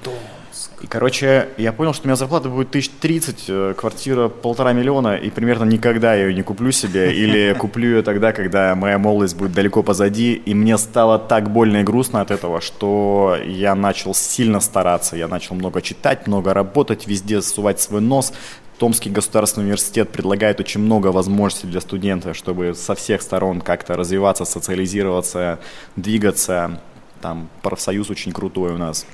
И, 0.83 0.87
короче, 0.87 1.49
я 1.57 1.73
понял, 1.73 1.95
что 1.95 2.05
у 2.05 2.09
меня 2.09 2.17
зарплата 2.17 2.49
будет 2.51 2.69
1030, 2.69 3.45
э, 3.49 3.75
квартира 3.77 4.29
полтора 4.29 4.73
миллиона, 4.73 5.17
и 5.17 5.31
примерно 5.31 5.65
никогда 5.65 6.15
я 6.15 6.27
ее 6.27 6.35
не 6.35 6.43
куплю 6.43 6.71
себе, 6.71 7.15
или 7.17 7.55
куплю 7.55 7.89
ее 7.97 8.03
тогда, 8.03 8.33
когда 8.33 8.75
моя 8.75 8.99
молодость 8.99 9.37
будет 9.37 9.53
далеко 9.53 9.83
позади, 9.83 10.35
и 10.35 10.55
мне 10.55 10.77
стало 10.77 11.19
так 11.19 11.51
больно 11.51 11.79
и 11.79 11.83
грустно 11.83 12.21
от 12.21 12.31
этого, 12.31 12.61
что 12.61 13.39
я 13.47 13.75
начал 13.75 14.13
сильно 14.15 14.61
стараться, 14.61 15.17
я 15.17 15.29
начал 15.29 15.55
много 15.55 15.81
читать, 15.81 16.27
много 16.27 16.53
работать, 16.53 17.07
везде 17.07 17.41
сувать 17.41 17.81
свой 17.81 18.01
нос, 18.01 18.33
Томский 18.79 19.09
государственный 19.09 19.65
университет 19.65 20.11
предлагает 20.11 20.61
очень 20.61 20.83
много 20.83 21.07
возможностей 21.07 21.67
для 21.67 21.81
студента, 21.81 22.35
чтобы 22.35 22.75
со 22.75 22.95
всех 22.95 23.23
сторон 23.23 23.63
как-то 23.63 23.97
развиваться, 23.97 24.45
социализироваться, 24.45 25.59
двигаться 25.97 26.79
там 27.21 27.49
профсоюз 27.63 28.11
очень 28.11 28.33
крутой 28.33 28.73
у 28.73 28.79
нас. 28.79 29.07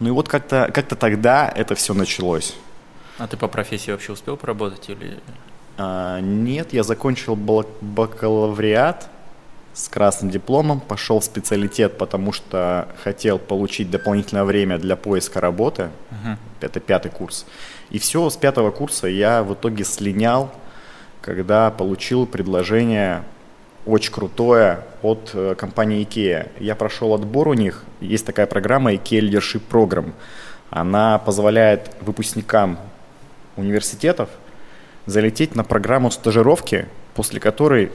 Ну 0.00 0.08
и 0.08 0.10
вот 0.10 0.28
как-то 0.28 0.70
как 0.72 0.86
тогда 0.86 1.52
это 1.54 1.74
все 1.74 1.94
началось. 1.94 2.54
А 3.18 3.26
ты 3.26 3.36
по 3.36 3.48
профессии 3.48 3.90
вообще 3.90 4.12
успел 4.12 4.36
поработать 4.36 4.88
или? 4.88 5.18
А, 5.76 6.20
нет, 6.20 6.72
я 6.72 6.82
закончил 6.82 7.36
бакалавриат 7.36 9.08
с 9.72 9.88
красным 9.88 10.30
дипломом, 10.30 10.80
пошел 10.80 11.20
в 11.20 11.24
специалитет, 11.24 11.98
потому 11.98 12.32
что 12.32 12.88
хотел 13.02 13.38
получить 13.38 13.90
дополнительное 13.90 14.44
время 14.44 14.78
для 14.78 14.96
поиска 14.96 15.40
работы. 15.40 15.90
Uh-huh. 16.10 16.36
Это 16.60 16.80
пятый 16.80 17.10
курс. 17.10 17.46
И 17.90 17.98
все, 17.98 18.28
с 18.28 18.36
пятого 18.36 18.70
курса 18.70 19.06
я 19.06 19.42
в 19.42 19.54
итоге 19.54 19.84
слинял, 19.84 20.52
когда 21.22 21.70
получил 21.70 22.26
предложение 22.26 23.22
очень 23.88 24.12
крутое 24.12 24.80
от 25.02 25.30
э, 25.32 25.54
компании 25.56 26.06
IKEA. 26.06 26.50
Я 26.60 26.74
прошел 26.74 27.14
отбор 27.14 27.48
у 27.48 27.54
них. 27.54 27.84
Есть 28.00 28.26
такая 28.26 28.46
программа 28.46 28.92
IKEA 28.92 29.20
Leadership 29.20 29.62
Program. 29.70 30.12
Она 30.70 31.18
позволяет 31.18 31.90
выпускникам 32.00 32.78
университетов 33.56 34.28
залететь 35.06 35.54
на 35.56 35.64
программу 35.64 36.10
стажировки, 36.10 36.86
после 37.14 37.40
которой 37.40 37.90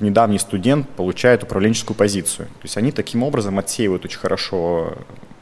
недавний 0.00 0.38
студент 0.38 0.88
получает 0.88 1.44
управленческую 1.44 1.96
позицию. 1.96 2.46
То 2.46 2.64
есть 2.64 2.76
они 2.76 2.90
таким 2.90 3.22
образом 3.22 3.58
отсеивают 3.58 4.04
очень 4.04 4.18
хорошо 4.18 4.94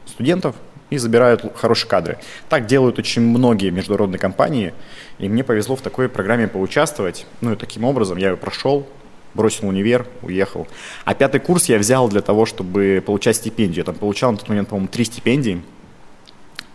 студентов 0.07 0.57
и 0.90 0.99
забирают 0.99 1.45
хорошие 1.57 1.88
кадры. 1.88 2.19
Так 2.49 2.67
делают 2.67 2.99
очень 2.99 3.23
многие 3.23 3.71
международные 3.71 4.19
компании, 4.19 4.75
и 5.19 5.28
мне 5.28 5.45
повезло 5.45 5.76
в 5.76 5.81
такой 5.81 6.09
программе 6.09 6.49
поучаствовать. 6.49 7.26
Ну 7.40 7.52
и 7.52 7.57
таким 7.57 7.85
образом 7.85 8.19
я 8.19 8.31
ее 8.31 8.37
прошел, 8.37 8.87
бросил 9.35 9.68
универ, 9.68 10.06
уехал. 10.23 10.66
А 11.04 11.14
пятый 11.14 11.40
курс 11.40 11.68
я 11.68 11.78
взял 11.78 12.08
для 12.08 12.20
того, 12.20 12.47
чтобы 12.47 13.02
получать 13.04 13.37
стипендию. 13.37 13.78
Я 13.78 13.85
там 13.85 13.94
получал 13.94 14.32
на 14.32 14.38
тот 14.38 14.49
момент, 14.49 14.68
по-моему, 14.68 14.88
три 14.88 15.04
стипендии. 15.04 15.62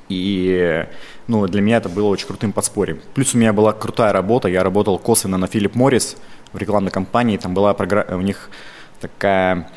И 0.09 0.85
ну, 1.27 1.47
для 1.47 1.61
меня 1.61 1.77
это 1.77 1.89
было 1.89 2.07
очень 2.07 2.27
крутым 2.27 2.51
подспорьем. 2.51 2.99
Плюс 3.13 3.33
у 3.33 3.37
меня 3.37 3.53
была 3.53 3.73
крутая 3.73 4.13
работа. 4.13 4.47
Я 4.47 4.63
работал 4.63 4.99
косвенно 4.99 5.37
на 5.37 5.47
Филипп 5.47 5.75
Моррис 5.75 6.17
в 6.51 6.57
рекламной 6.57 6.91
компании. 6.91 7.37
Там 7.37 7.53
была 7.53 7.73
программа, 7.73 8.17
у 8.17 8.21
них 8.21 8.49
такая 8.99 9.69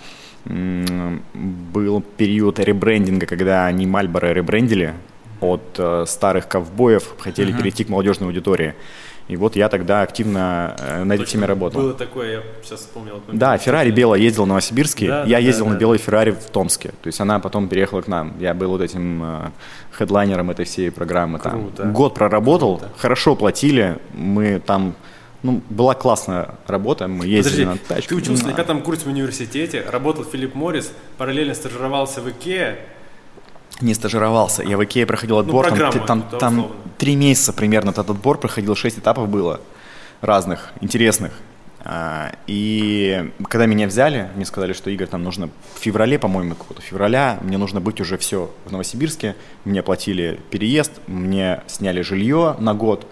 был 0.45 2.03
период 2.17 2.61
ребрендинга, 2.61 3.27
когда 3.27 3.67
они 3.67 3.85
Мальборо 3.87 4.33
ребрендили 4.33 4.95
от 5.41 5.75
э, 5.77 6.05
старых 6.07 6.47
ковбоев, 6.49 7.15
хотели 7.19 7.53
uh-huh. 7.53 7.59
перейти 7.59 7.85
к 7.85 7.89
молодежной 7.89 8.29
аудитории. 8.29 8.75
И 9.29 9.37
вот 9.37 9.57
я 9.57 9.69
тогда 9.69 10.03
активно 10.03 10.77
э, 10.79 11.03
над 11.03 11.21
этими 11.21 11.45
работал. 11.45 11.81
Было 11.81 11.95
такое, 11.95 12.33
я 12.33 12.43
сейчас 12.63 12.81
вспомнил. 12.81 13.21
Да, 13.33 13.59
Феррари 13.59 13.91
белая 13.91 14.21
ездила 14.21 14.45
в 14.45 14.49
Новосибирске, 14.49 15.09
да, 15.09 15.25
я 15.25 15.37
да, 15.37 15.39
ездил 15.39 15.65
да, 15.67 15.73
на 15.73 15.77
белой 15.77 15.99
Феррари 15.99 16.31
в 16.31 16.45
Томске. 16.51 16.91
То 16.91 17.09
есть 17.09 17.21
она 17.21 17.41
потом 17.41 17.69
переехала 17.69 18.03
к 18.03 18.09
нам. 18.09 18.35
Я 18.39 18.55
был 18.55 18.71
вот 18.71 18.83
этим 18.83 19.23
э, 19.25 19.51
хедлайнером 19.93 20.51
этой 20.51 20.65
всей 20.65 20.93
программы. 20.93 21.41
Круто. 21.41 21.83
Там. 21.83 21.93
Год 21.93 22.15
проработал, 22.15 22.79
Круто. 22.79 22.93
хорошо 22.99 23.35
платили, 23.35 23.99
мы 24.15 24.61
там 24.65 24.95
ну, 25.43 25.61
была 25.71 25.95
классная 25.95 26.55
работа, 26.67 27.09
мы 27.09 27.27
ездили 27.27 27.65
Подожди, 27.65 27.83
на 27.89 27.95
тачке. 27.95 28.09
ты 28.09 28.15
учился 28.15 28.47
на 28.47 28.53
пятом 28.53 28.83
курсе 28.83 29.05
в 29.05 29.09
университете, 29.09 29.85
работал 29.91 30.25
Филипп 30.25 30.55
Моррис, 30.55 30.93
параллельно 31.19 31.55
стажировался 31.55 32.21
в 32.21 32.31
Икее, 32.31 32.79
не 33.81 33.95
стажировался. 33.95 34.63
Я 34.63 34.77
в 34.77 34.85
Икее 34.85 35.07
проходил 35.07 35.39
отбор, 35.39 35.71
ну, 35.71 35.77
там, 35.77 36.07
там, 36.07 36.39
там 36.39 36.73
три 36.99 37.17
месяца 37.17 37.53
примерно 37.53 37.91
этот 37.91 38.11
отбор 38.11 38.39
проходил, 38.39 38.75
шесть 38.75 38.99
этапов 38.99 39.29
было 39.29 39.61
разных, 40.21 40.73
интересных. 40.81 41.33
А, 41.89 42.33
и 42.49 43.31
когда 43.49 43.67
меня 43.67 43.87
взяли, 43.87 44.29
мне 44.35 44.45
сказали, 44.45 44.73
что 44.73 44.91
Игорь, 44.91 45.07
там 45.07 45.23
нужно 45.23 45.51
в 45.75 45.79
феврале, 45.79 46.19
по-моему, 46.19 46.55
какого-то 46.55 46.83
февраля, 46.83 47.39
мне 47.43 47.59
нужно 47.59 47.81
быть 47.81 48.01
уже 48.01 48.19
все 48.19 48.51
в 48.65 48.73
Новосибирске. 48.73 49.37
Мне 49.65 49.85
платили 49.85 50.41
переезд, 50.51 50.93
мне 51.07 51.63
сняли 51.69 52.01
жилье 52.01 52.57
на 52.59 52.75
год. 52.75 53.07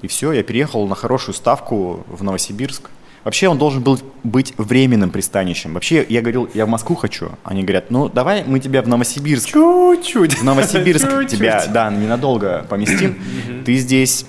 И 0.00 0.06
все, 0.06 0.32
я 0.32 0.42
переехал 0.42 0.86
на 0.86 0.94
хорошую 0.94 1.34
ставку 1.34 2.04
в 2.06 2.22
Новосибирск. 2.22 2.88
Вообще 3.24 3.48
он 3.48 3.58
должен 3.58 3.82
был 3.82 3.98
быть 4.24 4.54
временным 4.56 5.10
пристанищем. 5.10 5.74
Вообще 5.74 6.04
я 6.08 6.20
говорил, 6.20 6.48
я 6.54 6.66
в 6.66 6.68
Москву 6.68 6.96
хочу. 6.96 7.32
Они 7.44 7.62
говорят, 7.62 7.90
ну 7.90 8.08
давай 8.08 8.44
мы 8.44 8.60
тебя 8.60 8.82
в 8.82 8.88
Новосибирск. 8.88 9.48
Чуть-чуть. 9.48 10.38
В 10.38 10.44
Новосибирск 10.44 11.06
тебя, 11.28 11.64
да, 11.66 11.90
ненадолго 11.90 12.66
поместим. 12.68 13.18
Ты 13.64 13.76
здесь 13.76 14.24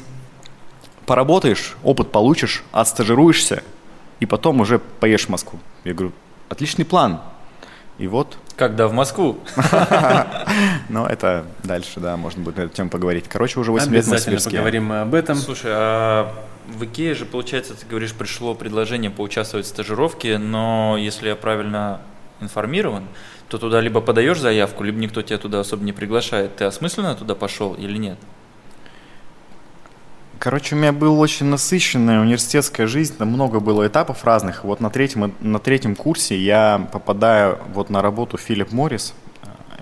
поработаешь, 1.05 1.75
опыт 1.84 2.12
получишь, 2.12 2.63
отстажируешься, 2.72 3.63
и 4.19 4.25
потом 4.25 4.62
уже 4.62 4.79
поедешь 4.79 5.25
в 5.25 5.29
Москву. 5.29 5.60
Я 5.84 5.93
говорю, 5.93 6.13
отличный 6.50 6.86
план. 6.86 7.22
И 7.98 8.08
вот. 8.08 8.38
Когда 8.55 8.88
в 8.88 8.93
Москву? 8.93 9.39
Ну, 10.89 11.05
это 11.05 11.46
дальше, 11.63 12.00
да, 12.00 12.17
можно 12.17 12.43
будет 12.43 12.58
на 12.58 12.62
эту 12.62 12.75
тему 12.75 12.89
поговорить. 12.89 13.25
Короче, 13.29 13.60
уже 13.60 13.72
8 13.72 13.91
лет 13.93 14.03
в 14.03 14.08
Новосибирске. 14.08 14.50
поговорим 14.50 14.91
об 14.91 15.13
этом. 15.13 15.36
Слушай, 15.38 15.72
а 15.74 16.34
в 16.67 16.84
Икее 16.84 17.13
же, 17.13 17.25
получается, 17.25 17.75
ты 17.75 17.86
говоришь, 17.86 18.13
пришло 18.13 18.55
предложение 18.55 19.12
поучаствовать 19.12 19.65
в 19.65 19.69
стажировке, 19.69 20.38
но 20.38 20.98
если 21.00 21.29
я 21.29 21.36
правильно 21.36 22.01
информирован, 22.41 23.05
то 23.50 23.58
туда 23.58 23.81
либо 23.81 24.01
подаешь 24.01 24.39
заявку, 24.39 24.84
либо 24.84 25.00
никто 25.00 25.22
тебя 25.22 25.38
туда 25.38 25.60
особо 25.60 25.84
не 25.84 25.93
приглашает. 25.93 26.55
Ты 26.55 26.65
осмысленно 26.65 27.15
туда 27.15 27.36
пошел 27.36 27.74
или 27.74 27.98
нет? 27.98 28.17
Короче, 30.38 30.75
у 30.75 30.77
меня 30.77 30.93
была 30.93 31.17
очень 31.17 31.48
насыщенная 31.48 32.22
университетская 32.22 32.88
жизнь, 32.88 33.17
там 33.17 33.27
много 33.27 33.60
было 33.60 33.86
этапов 33.86 34.24
разных. 34.24 34.63
Вот 34.63 34.79
на 34.79 34.89
третьем, 34.89 35.34
на 35.41 35.60
третьем 35.60 35.96
курсе 35.96 36.38
я 36.38 36.88
попадаю 36.93 37.60
вот 37.74 37.89
на 37.89 38.01
работу 38.01 38.38
Филипп 38.38 38.72
Моррис, 38.72 39.13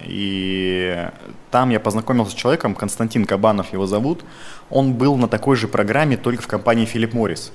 и 0.04 1.10
там 1.52 1.70
я 1.70 1.80
познакомился 1.80 2.32
с 2.32 2.36
человеком, 2.36 2.76
Константин 2.76 3.26
Кабанов 3.26 3.74
его 3.74 3.88
зовут. 3.88 4.24
Он 4.70 4.94
был 4.94 5.16
на 5.18 5.28
такой 5.28 5.56
же 5.56 5.68
программе, 5.68 6.18
только 6.18 6.42
в 6.42 6.48
компании 6.48 6.86
Филипп 6.86 7.14
Моррис. 7.14 7.52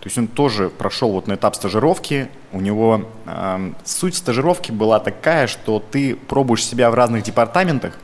То 0.00 0.08
есть 0.08 0.18
он 0.18 0.26
тоже 0.26 0.68
прошел 0.68 1.12
вот 1.12 1.26
на 1.26 1.34
этап 1.34 1.54
стажировки. 1.54 2.28
У 2.52 2.60
него 2.60 3.08
э, 3.26 3.72
суть 3.84 4.14
стажировки 4.14 4.70
была 4.70 5.00
такая, 5.00 5.46
что 5.46 5.82
ты 5.90 6.14
пробуешь 6.14 6.64
себя 6.64 6.90
в 6.90 6.94
разных 6.94 7.22
департаментах, 7.22 7.98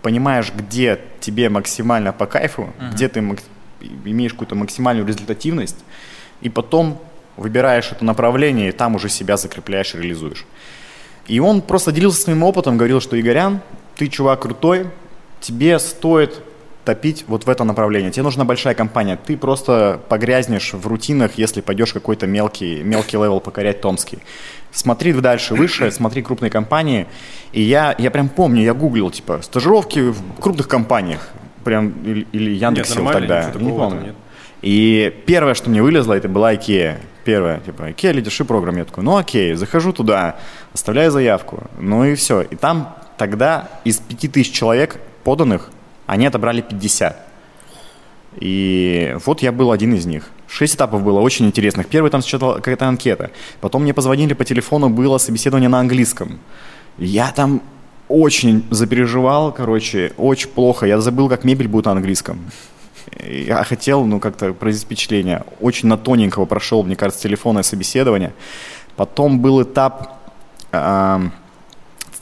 понимаешь, 0.00 0.52
где 0.54 1.00
тебе 1.20 1.50
максимально 1.50 2.12
по 2.12 2.26
кайфу, 2.26 2.72
uh-huh. 2.78 2.92
где 2.92 3.08
ты 3.08 3.20
имеешь 4.04 4.32
какую-то 4.32 4.54
максимальную 4.54 5.06
результативность, 5.06 5.76
и 6.40 6.48
потом 6.48 6.98
выбираешь 7.36 7.92
это 7.92 8.04
направление, 8.04 8.70
и 8.70 8.72
там 8.72 8.94
уже 8.94 9.08
себя 9.08 9.36
закрепляешь 9.36 9.94
и 9.94 9.98
реализуешь. 9.98 10.46
И 11.28 11.40
он 11.40 11.60
просто 11.60 11.92
делился 11.92 12.22
своим 12.22 12.42
опытом, 12.42 12.76
говорил, 12.76 13.00
что 13.00 13.20
Игорян, 13.20 13.60
ты 13.96 14.08
чувак 14.08 14.42
крутой, 14.42 14.86
тебе 15.40 15.78
стоит 15.78 16.42
топить 16.84 17.24
вот 17.26 17.44
в 17.44 17.50
это 17.50 17.64
направление. 17.64 18.10
Тебе 18.10 18.22
нужна 18.22 18.44
большая 18.44 18.74
компания. 18.74 19.18
Ты 19.22 19.36
просто 19.36 20.00
погрязнешь 20.08 20.72
в 20.72 20.86
рутинах, 20.86 21.32
если 21.36 21.60
пойдешь 21.60 21.92
какой-то 21.92 22.26
мелкий, 22.26 22.82
мелкий 22.82 23.16
level 23.16 23.40
покорять 23.40 23.80
Томский. 23.80 24.18
Смотри 24.70 25.12
дальше, 25.12 25.54
выше, 25.54 25.90
смотри 25.90 26.22
крупные 26.22 26.50
компании. 26.50 27.06
И 27.52 27.60
я, 27.60 27.94
я 27.98 28.10
прям 28.10 28.28
помню, 28.28 28.62
я 28.62 28.72
гуглил, 28.72 29.10
типа, 29.10 29.40
стажировки 29.42 29.98
в 29.98 30.40
крупных 30.40 30.68
компаниях. 30.68 31.28
Прям, 31.64 31.92
или, 32.04 32.26
или 32.30 32.50
Яндекс 32.52 32.96
Нет, 32.96 33.12
тогда. 33.12 33.52
Не 33.58 33.70
помню. 33.70 34.00
нет. 34.00 34.14
И 34.62 35.12
первое, 35.26 35.54
что 35.54 35.68
мне 35.68 35.82
вылезло, 35.82 36.14
это 36.14 36.28
была 36.28 36.54
IKEA. 36.54 36.98
Первое, 37.26 37.58
типа, 37.58 37.90
IKEA 37.90 38.14
Leadership 38.14 38.46
Program. 38.46 38.78
Я 38.78 38.84
такой, 38.84 39.02
ну 39.02 39.16
окей, 39.16 39.54
захожу 39.54 39.92
туда, 39.92 40.36
оставляю 40.72 41.10
заявку. 41.10 41.64
Ну 41.76 42.04
и 42.04 42.14
все. 42.14 42.42
И 42.42 42.54
там 42.54 42.94
тогда 43.18 43.68
из 43.82 43.98
5000 43.98 44.52
человек 44.52 45.00
поданных 45.24 45.70
они 46.06 46.24
отобрали 46.26 46.60
50. 46.60 47.16
И 48.38 49.16
вот 49.24 49.42
я 49.42 49.50
был 49.50 49.72
один 49.72 49.94
из 49.94 50.06
них. 50.06 50.30
Шесть 50.46 50.76
этапов 50.76 51.02
было 51.02 51.18
очень 51.18 51.46
интересных. 51.46 51.88
Первый 51.88 52.12
там 52.12 52.22
сначала 52.22 52.54
какая-то 52.54 52.86
анкета. 52.86 53.32
Потом 53.60 53.82
мне 53.82 53.92
позвонили 53.92 54.34
по 54.34 54.44
телефону, 54.44 54.88
было 54.88 55.18
собеседование 55.18 55.68
на 55.68 55.80
английском. 55.80 56.38
Я 56.96 57.32
там 57.32 57.60
очень 58.08 58.64
запереживал, 58.70 59.50
короче, 59.50 60.12
очень 60.16 60.50
плохо. 60.50 60.86
Я 60.86 61.00
забыл, 61.00 61.28
как 61.28 61.42
мебель 61.42 61.66
будет 61.66 61.86
на 61.86 61.90
английском. 61.90 62.38
Я 63.24 63.64
хотел, 63.64 64.04
ну, 64.04 64.20
как-то 64.20 64.52
произвести 64.52 64.86
впечатление. 64.86 65.44
Очень 65.60 65.88
на 65.88 65.96
тоненького 65.96 66.44
прошел, 66.44 66.82
мне 66.82 66.96
кажется, 66.96 67.22
телефонное 67.22 67.62
собеседование. 67.62 68.32
Потом 68.96 69.40
был 69.40 69.62
этап, 69.62 70.18
ам, 70.72 71.32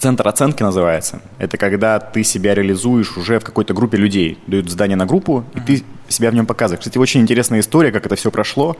центр 0.05 0.29
оценки 0.29 0.63
называется. 0.63 1.23
Это 1.39 1.57
когда 1.57 1.99
ты 1.99 2.25
себя 2.25 2.55
реализуешь 2.55 3.17
уже 3.17 3.39
в 3.39 3.45
какой-то 3.45 3.73
группе 3.73 3.97
людей. 3.97 4.39
Дают 4.47 4.69
задание 4.69 4.97
на 4.99 5.07
группу, 5.07 5.47
и 5.55 5.61
ты 5.61 5.83
себя 6.09 6.31
в 6.31 6.35
нем 6.35 6.45
показываешь. 6.45 6.81
Кстати, 6.81 6.99
очень 6.99 7.23
интересная 7.23 7.61
история, 7.61 7.91
как 7.91 8.05
это 8.05 8.15
все 8.15 8.31
прошло. 8.31 8.77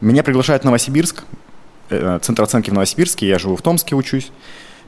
Меня 0.00 0.22
приглашают 0.22 0.62
в 0.62 0.64
Новосибирск, 0.64 1.24
э, 1.90 2.18
центр 2.22 2.42
оценки 2.42 2.70
в 2.70 2.72
Новосибирске, 2.72 3.28
я 3.28 3.38
живу 3.38 3.54
в 3.54 3.60
Томске, 3.60 3.94
учусь. 3.94 4.32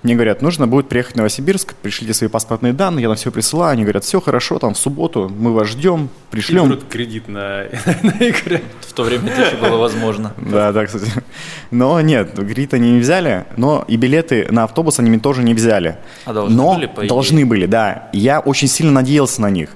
Мне 0.03 0.15
говорят, 0.15 0.41
нужно 0.43 0.67
будет 0.69 0.89
приехать 0.89 1.15
в 1.15 1.17
Новосибирск, 1.17 1.75
пришлите 1.75 2.15
свои 2.15 2.29
паспортные 2.29 2.73
данные, 2.73 3.03
я 3.03 3.09
там 3.09 3.17
все 3.17 3.33
присылаю. 3.33 3.73
Они 3.73 3.83
говорят, 3.83 4.05
все 4.05 4.21
хорошо, 4.21 4.59
там 4.59 4.75
в 4.75 4.79
субботу 4.79 5.29
мы 5.37 5.53
вас 5.53 5.69
ждем, 5.69 6.05
И 6.05 6.33
пришлем. 6.33 6.67
берут 6.69 6.85
кредит 6.89 7.27
на, 7.29 7.65
на 8.03 8.11
Игоря. 8.21 8.63
В 8.83 8.93
то 8.93 9.03
время 9.03 9.31
это 9.33 9.43
еще 9.47 9.57
было 9.57 9.77
возможно. 9.79 10.33
Да, 10.39 10.71
да, 10.73 10.87
кстати. 10.87 11.11
Но 11.71 12.01
нет, 12.01 12.39
грит 12.39 12.73
они 12.75 12.93
не 12.93 13.01
взяли, 13.01 13.47
но 13.57 13.85
и 13.89 13.97
билеты 13.97 14.47
на 14.51 14.65
автобус 14.65 14.99
они 15.01 15.11
мне 15.11 15.19
тоже 15.19 15.43
не 15.43 15.55
взяли. 15.55 15.97
А 16.25 16.33
должны 16.33 16.57
но 16.57 16.75
были, 16.75 16.87
по 16.87 17.01
идее? 17.01 17.09
должны 17.09 17.47
были, 17.47 17.67
да. 17.67 18.09
Я 18.13 18.41
очень 18.41 18.69
сильно 18.69 18.93
надеялся 18.93 19.41
на 19.43 19.51
них. 19.51 19.71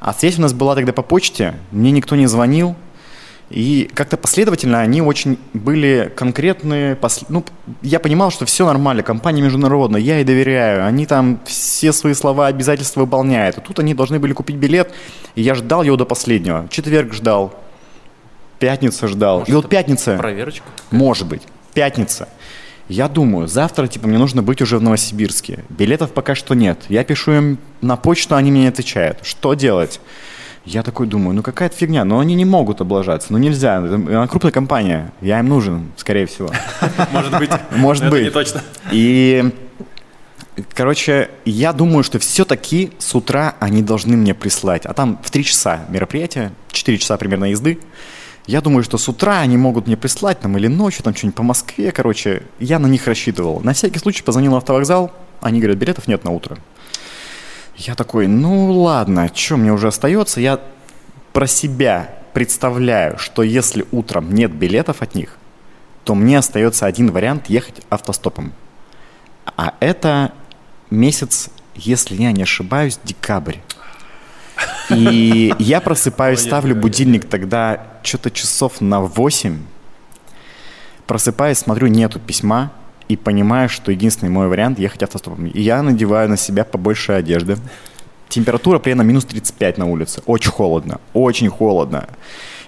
А 0.00 0.12
связь 0.14 0.38
у 0.38 0.42
нас 0.42 0.52
была 0.52 0.74
тогда 0.76 0.92
по 0.92 1.02
почте, 1.02 1.54
мне 1.72 1.90
никто 1.90 2.16
не 2.16 2.26
звонил. 2.26 2.74
И 3.50 3.88
как-то 3.94 4.18
последовательно 4.18 4.80
они 4.80 5.00
очень 5.00 5.38
были 5.54 6.12
конкретные. 6.14 6.94
пос- 6.96 7.24
Ну, 7.30 7.44
я 7.80 7.98
понимал, 7.98 8.30
что 8.30 8.44
все 8.44 8.66
нормально, 8.66 9.02
компания 9.02 9.40
международная, 9.40 10.00
я 10.00 10.16
ей 10.16 10.24
доверяю. 10.24 10.84
Они 10.86 11.06
там 11.06 11.40
все 11.46 11.92
свои 11.92 12.12
слова, 12.12 12.46
обязательства 12.48 13.00
выполняют. 13.00 13.56
А 13.56 13.60
тут 13.62 13.78
они 13.78 13.94
должны 13.94 14.18
были 14.18 14.34
купить 14.34 14.56
билет, 14.56 14.92
и 15.34 15.40
я 15.42 15.54
ждал 15.54 15.82
его 15.82 15.96
до 15.96 16.04
последнего. 16.04 16.66
Четверг 16.68 17.14
ждал, 17.14 17.54
пятница 18.58 19.08
ждал. 19.08 19.38
Может, 19.38 19.48
и 19.48 19.52
вот 19.54 19.68
пятница, 19.68 20.16
Проверочка. 20.18 20.66
может 20.90 21.26
быть, 21.26 21.42
пятница. 21.74 22.28
Я 22.88 23.08
думаю, 23.08 23.48
завтра, 23.48 23.86
типа, 23.86 24.08
мне 24.08 24.16
нужно 24.18 24.42
быть 24.42 24.62
уже 24.62 24.78
в 24.78 24.82
Новосибирске. 24.82 25.64
Билетов 25.68 26.12
пока 26.12 26.34
что 26.34 26.54
нет. 26.54 26.80
Я 26.88 27.04
пишу 27.04 27.32
им 27.32 27.58
на 27.82 27.96
почту, 27.96 28.34
они 28.34 28.50
мне 28.50 28.62
не 28.62 28.68
отвечают. 28.68 29.18
Что 29.22 29.52
делать? 29.54 30.00
Я 30.68 30.82
такой 30.82 31.06
думаю, 31.06 31.34
ну 31.34 31.42
какая-то 31.42 31.74
фигня, 31.74 32.04
но 32.04 32.18
они 32.18 32.34
не 32.34 32.44
могут 32.44 32.82
облажаться, 32.82 33.28
ну 33.30 33.38
нельзя, 33.38 33.78
она 33.78 34.26
крупная 34.26 34.52
компания, 34.52 35.14
я 35.22 35.38
им 35.38 35.48
нужен, 35.48 35.92
скорее 35.96 36.26
всего. 36.26 36.50
Может 37.10 37.38
быть. 37.38 37.50
Может 37.70 38.10
быть. 38.10 38.24
не 38.24 38.30
точно. 38.30 38.62
И, 38.92 39.50
короче, 40.74 41.30
я 41.46 41.72
думаю, 41.72 42.04
что 42.04 42.18
все-таки 42.18 42.92
с 42.98 43.14
утра 43.14 43.54
они 43.60 43.82
должны 43.82 44.14
мне 44.14 44.34
прислать. 44.34 44.84
А 44.84 44.92
там 44.92 45.18
в 45.24 45.30
3 45.30 45.42
часа 45.42 45.86
мероприятие, 45.88 46.52
4 46.70 46.98
часа 46.98 47.16
примерно 47.16 47.46
езды. 47.46 47.78
Я 48.46 48.60
думаю, 48.60 48.82
что 48.82 48.98
с 48.98 49.08
утра 49.08 49.40
они 49.40 49.56
могут 49.56 49.86
мне 49.86 49.96
прислать 49.96 50.40
там 50.40 50.58
или 50.58 50.66
ночью, 50.66 51.02
там 51.02 51.14
что-нибудь 51.14 51.36
по 51.36 51.42
Москве, 51.42 51.92
короче. 51.92 52.42
Я 52.58 52.78
на 52.78 52.88
них 52.88 53.06
рассчитывал. 53.06 53.60
На 53.60 53.72
всякий 53.72 53.98
случай 53.98 54.22
позвонил 54.22 54.52
на 54.52 54.58
автовокзал, 54.58 55.12
они 55.40 55.60
говорят, 55.60 55.78
билетов 55.78 56.08
нет 56.08 56.24
на 56.24 56.30
утро. 56.30 56.58
Я 57.78 57.94
такой, 57.94 58.26
ну 58.26 58.72
ладно, 58.72 59.30
что 59.32 59.56
мне 59.56 59.72
уже 59.72 59.88
остается? 59.88 60.40
Я 60.40 60.60
про 61.32 61.46
себя 61.46 62.12
представляю, 62.32 63.18
что 63.18 63.44
если 63.44 63.86
утром 63.92 64.34
нет 64.34 64.52
билетов 64.52 65.00
от 65.00 65.14
них, 65.14 65.36
то 66.02 66.16
мне 66.16 66.38
остается 66.38 66.86
один 66.86 67.12
вариант 67.12 67.48
ехать 67.48 67.82
автостопом. 67.88 68.52
А 69.56 69.74
это 69.78 70.32
месяц, 70.90 71.50
если 71.76 72.16
я 72.16 72.32
не 72.32 72.42
ошибаюсь, 72.42 72.98
декабрь. 73.04 73.58
И 74.90 75.54
я 75.60 75.80
просыпаюсь, 75.80 76.40
ставлю 76.40 76.74
будильник 76.74 77.28
тогда 77.28 77.86
что-то 78.02 78.32
часов 78.32 78.80
на 78.80 79.00
8. 79.00 79.56
Просыпаюсь, 81.06 81.58
смотрю, 81.58 81.86
нету 81.86 82.18
письма. 82.18 82.72
И 83.08 83.16
понимаю, 83.16 83.68
что 83.68 83.90
единственный 83.90 84.28
мой 84.28 84.48
вариант 84.48 84.78
ехать 84.78 85.02
автостопом. 85.02 85.46
И 85.46 85.60
я 85.60 85.82
надеваю 85.82 86.28
на 86.28 86.36
себя 86.36 86.64
побольше 86.64 87.12
одежды. 87.12 87.56
Температура 88.28 88.78
примерно 88.78 89.02
минус 89.02 89.24
35 89.24 89.78
на 89.78 89.86
улице. 89.86 90.22
Очень 90.26 90.50
холодно. 90.50 91.00
Очень 91.14 91.48
холодно. 91.48 92.08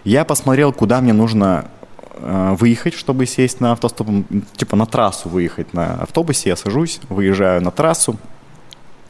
Я 0.04 0.24
посмотрел, 0.24 0.72
куда 0.72 1.02
мне 1.02 1.12
нужно 1.12 1.66
э, 2.14 2.56
выехать, 2.58 2.94
чтобы 2.94 3.26
сесть 3.26 3.60
на 3.60 3.72
автостоп, 3.72 4.08
типа 4.56 4.76
на 4.76 4.86
трассу 4.86 5.28
выехать 5.28 5.74
на 5.74 5.96
автобусе. 5.96 6.48
Я 6.48 6.56
сажусь, 6.56 7.00
выезжаю 7.10 7.60
на 7.62 7.70
трассу, 7.70 8.16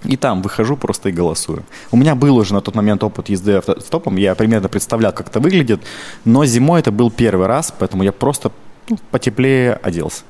и 0.05 0.16
там 0.16 0.43
выхожу 0.43 0.77
просто 0.77 1.11
и 1.11 1.12
голосую. 1.12 1.64
У 1.90 1.97
меня 1.97 2.14
был 2.14 2.37
уже 2.37 2.55
на 2.55 2.61
тот 2.61 2.75
момент 2.75 3.05
опыт 3.05 3.29
езды 3.29 3.53
автостопом, 3.53 4.16
я 4.16 4.35
примерно 4.35 4.69
представлял, 4.69 5.12
как 5.12 5.29
это 5.29 5.40
выглядит, 5.40 5.83
но 6.25 6.45
зимой 6.45 6.81
это 6.81 6.90
был 6.90 7.11
первый 7.11 7.47
раз, 7.47 7.73
поэтому 7.79 8.03
я 8.03 8.12
просто 8.12 8.51
ну, 8.88 8.99
потеплее 9.11 9.75
оделся. 9.75 10.23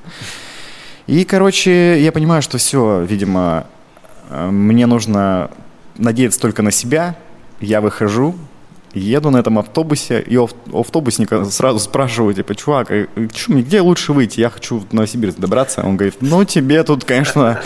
И, 1.11 1.25
короче, 1.25 2.01
я 2.01 2.13
понимаю, 2.13 2.41
что 2.41 2.57
все, 2.57 3.01
видимо, 3.03 3.65
э, 4.29 4.49
мне 4.49 4.85
нужно 4.85 5.51
надеяться 5.97 6.39
только 6.39 6.61
на 6.61 6.71
себя. 6.71 7.17
Я 7.59 7.81
выхожу, 7.81 8.33
еду 8.93 9.29
на 9.29 9.35
этом 9.39 9.59
автобусе, 9.59 10.21
и 10.21 10.37
у 10.37 10.45
ав- 10.45 10.53
у 10.71 10.79
автобусника 10.79 11.43
сразу 11.43 11.79
спрашиваю, 11.79 12.33
типа, 12.33 12.55
чувак, 12.55 12.91
а, 12.91 13.07
чё 13.33 13.51
мне, 13.51 13.61
где 13.61 13.81
лучше 13.81 14.13
выйти? 14.13 14.39
Я 14.39 14.49
хочу 14.49 14.77
в 14.77 14.93
Новосибирск 14.93 15.37
добраться. 15.37 15.81
Он 15.85 15.97
говорит, 15.97 16.15
ну, 16.21 16.45
тебе 16.45 16.81
тут, 16.83 17.03
конечно, 17.03 17.59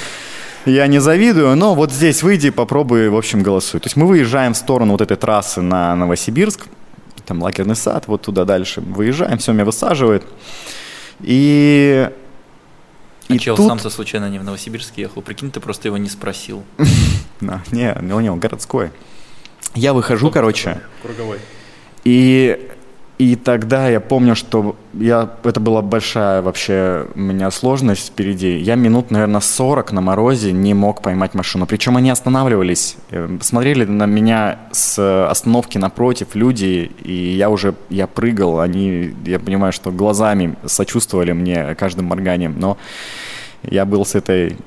я 0.66 0.88
не 0.88 0.98
завидую, 1.00 1.56
но 1.56 1.76
вот 1.76 1.92
здесь 1.92 2.24
выйди, 2.24 2.50
попробуй, 2.50 3.10
в 3.10 3.16
общем, 3.16 3.44
голосуй. 3.44 3.80
То 3.80 3.86
есть 3.86 3.96
мы 3.96 4.08
выезжаем 4.08 4.56
в 4.56 4.58
сторону 4.58 4.94
вот 4.94 5.02
этой 5.02 5.18
трассы 5.18 5.62
на 5.62 5.96
Новосибирск, 5.96 6.62
там 7.28 7.44
лагерный 7.44 7.76
сад, 7.76 8.06
вот 8.08 8.24
туда 8.24 8.44
дальше 8.44 8.82
выезжаем, 8.82 9.38
все 9.38 9.52
меня 9.54 9.66
высаживает. 9.66 10.24
И... 11.22 12.10
А 13.28 13.38
чел 13.38 13.58
сам-то 13.58 13.90
случайно 13.90 14.30
не 14.30 14.40
в 14.40 14.44
Новосибирск 14.44 14.98
ехал. 14.98 15.22
Прикинь, 15.22 15.52
ты 15.52 15.60
просто 15.60 15.88
его 15.88 15.98
не 15.98 16.10
спросил. 16.10 16.64
Не, 17.72 17.94
у 18.14 18.20
него 18.20 18.36
городской. 18.38 18.92
Я 19.74 19.94
выхожу, 19.94 20.32
короче, 20.32 20.82
Круговой. 21.02 21.40
и, 22.06 22.72
и 23.18 23.38
тогда 23.38 23.88
я 23.88 24.02
помню, 24.02 24.36
что 24.36 24.76
я, 24.94 25.30
это 25.44 25.62
была 25.62 25.82
большая 25.82 26.42
вообще 26.42 27.08
у 27.16 27.20
меня 27.20 27.50
сложность 27.50 28.10
впереди. 28.10 28.58
Я 28.58 28.76
минут, 28.76 29.10
наверное, 29.10 29.40
40 29.40 29.94
на 29.94 30.02
морозе 30.02 30.52
не 30.52 30.74
мог 30.74 31.02
поймать 31.02 31.34
машину. 31.34 31.66
Причем 31.66 31.96
они 31.96 32.10
останавливались, 32.10 32.98
э, 33.12 33.38
смотрели 33.42 33.86
на 33.86 34.06
меня 34.06 34.60
с 34.72 35.28
остановки 35.30 35.78
напротив 35.78 36.36
люди, 36.36 36.92
и 37.04 37.14
я 37.14 37.50
уже, 37.50 37.76
я 37.90 38.08
прыгал, 38.08 38.60
они, 38.60 39.14
я 39.26 39.40
понимаю, 39.40 39.72
что 39.72 39.92
глазами 39.92 40.56
сочувствовали 40.66 41.32
мне 41.32 41.74
каждым 41.76 42.06
морганием, 42.08 42.56
но 42.60 42.78
я 43.70 43.86
был 43.86 44.06
с 44.06 44.16
этой 44.16 44.58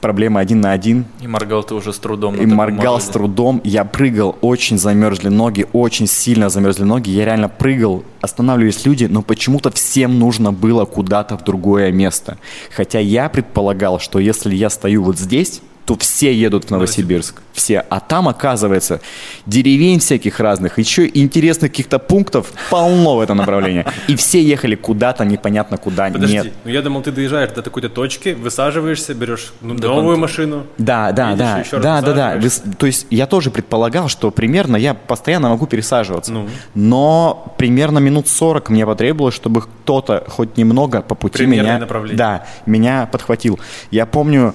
проблемой 0.00 0.42
один 0.42 0.60
на 0.60 0.72
один, 0.72 1.04
И 1.20 1.26
моргал 1.26 1.62
ты 1.64 1.74
уже 1.74 1.92
с 1.92 1.98
трудом. 1.98 2.34
и 2.36 2.46
моргал 2.46 2.94
морозе. 2.94 3.06
с 3.06 3.08
трудом. 3.10 3.60
Я 3.64 3.84
прыгал, 3.84 4.36
очень 4.40 4.78
замерзли 4.78 5.28
ноги, 5.28 5.66
очень 5.72 6.06
сильно 6.06 6.48
замерзли 6.48 6.84
ноги. 6.84 7.10
Я 7.10 7.24
реально 7.24 7.48
прыгал, 7.48 8.04
останавливались 8.20 8.84
люди, 8.86 9.04
но 9.06 9.22
почему-то 9.22 9.70
всем 9.70 10.18
нужно 10.18 10.52
было 10.52 10.84
куда-то 10.84 11.36
в 11.38 11.44
другое 11.44 11.92
место. 11.92 12.38
Хотя 12.74 12.98
я 12.98 13.28
предполагал, 13.28 13.98
что 14.00 14.18
если 14.18 14.54
я 14.54 14.70
стою 14.70 15.02
вот 15.02 15.18
здесь, 15.18 15.60
то 15.84 15.96
все 15.98 16.32
едут 16.32 16.66
в 16.66 16.70
Новосибирск. 16.70 17.42
Все. 17.52 17.84
А 17.90 18.00
там, 18.00 18.28
оказывается, 18.28 19.00
деревень 19.46 19.98
всяких 19.98 20.38
разных, 20.38 20.78
еще 20.78 21.10
интересных 21.12 21.70
каких-то 21.70 21.98
пунктов 21.98 22.52
полно 22.70 23.16
в 23.16 23.20
этом 23.20 23.38
направлении. 23.38 23.84
И 24.08 24.16
все 24.16 24.42
ехали 24.42 24.74
куда-то, 24.74 25.24
непонятно 25.24 25.76
куда. 25.76 26.08
Подожди, 26.08 26.34
Нет. 26.34 26.52
ну 26.64 26.70
я 26.70 26.82
думал, 26.82 27.02
ты 27.02 27.10
доезжаешь 27.10 27.50
до 27.50 27.62
какой-то 27.62 27.88
точки, 27.88 28.30
высаживаешься, 28.30 29.14
берешь 29.14 29.52
ну, 29.60 29.74
Да, 29.74 29.88
новую 29.88 30.18
машину. 30.18 30.66
Да, 30.78 31.12
да, 31.12 31.34
да, 31.34 31.58
еще 31.58 31.76
раз 31.76 31.82
да, 31.82 32.00
да, 32.00 32.12
да. 32.38 32.50
То 32.78 32.86
есть 32.86 33.06
я 33.10 33.26
тоже 33.26 33.50
предполагал, 33.50 34.08
что 34.08 34.30
примерно 34.30 34.76
я 34.76 34.94
постоянно 34.94 35.48
могу 35.48 35.66
пересаживаться. 35.66 36.32
Ну. 36.32 36.48
Но 36.74 37.54
примерно 37.58 37.98
минут 37.98 38.28
40 38.28 38.70
мне 38.70 38.86
потребовалось, 38.86 39.34
чтобы 39.34 39.62
кто-то 39.62 40.24
хоть 40.28 40.56
немного 40.56 41.02
по 41.02 41.14
пути 41.14 41.38
Примерное 41.38 41.80
меня, 41.80 42.14
да, 42.14 42.46
меня 42.66 43.08
подхватил. 43.10 43.58
Я 43.90 44.06
помню 44.06 44.54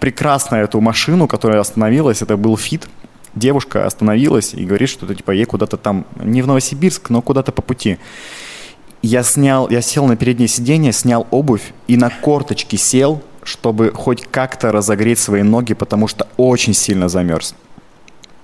прекрасно 0.00 0.56
эту 0.56 0.80
машину, 0.80 1.26
которая 1.26 1.60
остановилась, 1.60 2.22
это 2.22 2.36
был 2.36 2.56
Фит. 2.56 2.88
Девушка 3.34 3.86
остановилась 3.86 4.54
и 4.54 4.64
говорит, 4.64 4.88
что 4.88 5.12
типа 5.14 5.32
ей 5.32 5.44
куда-то 5.44 5.76
там, 5.76 6.06
не 6.16 6.42
в 6.42 6.46
Новосибирск, 6.46 7.10
но 7.10 7.22
куда-то 7.22 7.52
по 7.52 7.62
пути. 7.62 7.98
Я 9.02 9.22
снял, 9.22 9.68
я 9.68 9.80
сел 9.80 10.06
на 10.06 10.16
переднее 10.16 10.48
сиденье, 10.48 10.92
снял 10.92 11.26
обувь 11.30 11.72
и 11.86 11.96
на 11.96 12.10
корточки 12.10 12.76
сел, 12.76 13.22
чтобы 13.44 13.92
хоть 13.92 14.26
как-то 14.30 14.72
разогреть 14.72 15.18
свои 15.18 15.42
ноги, 15.42 15.74
потому 15.74 16.08
что 16.08 16.26
очень 16.36 16.74
сильно 16.74 17.08
замерз. 17.08 17.54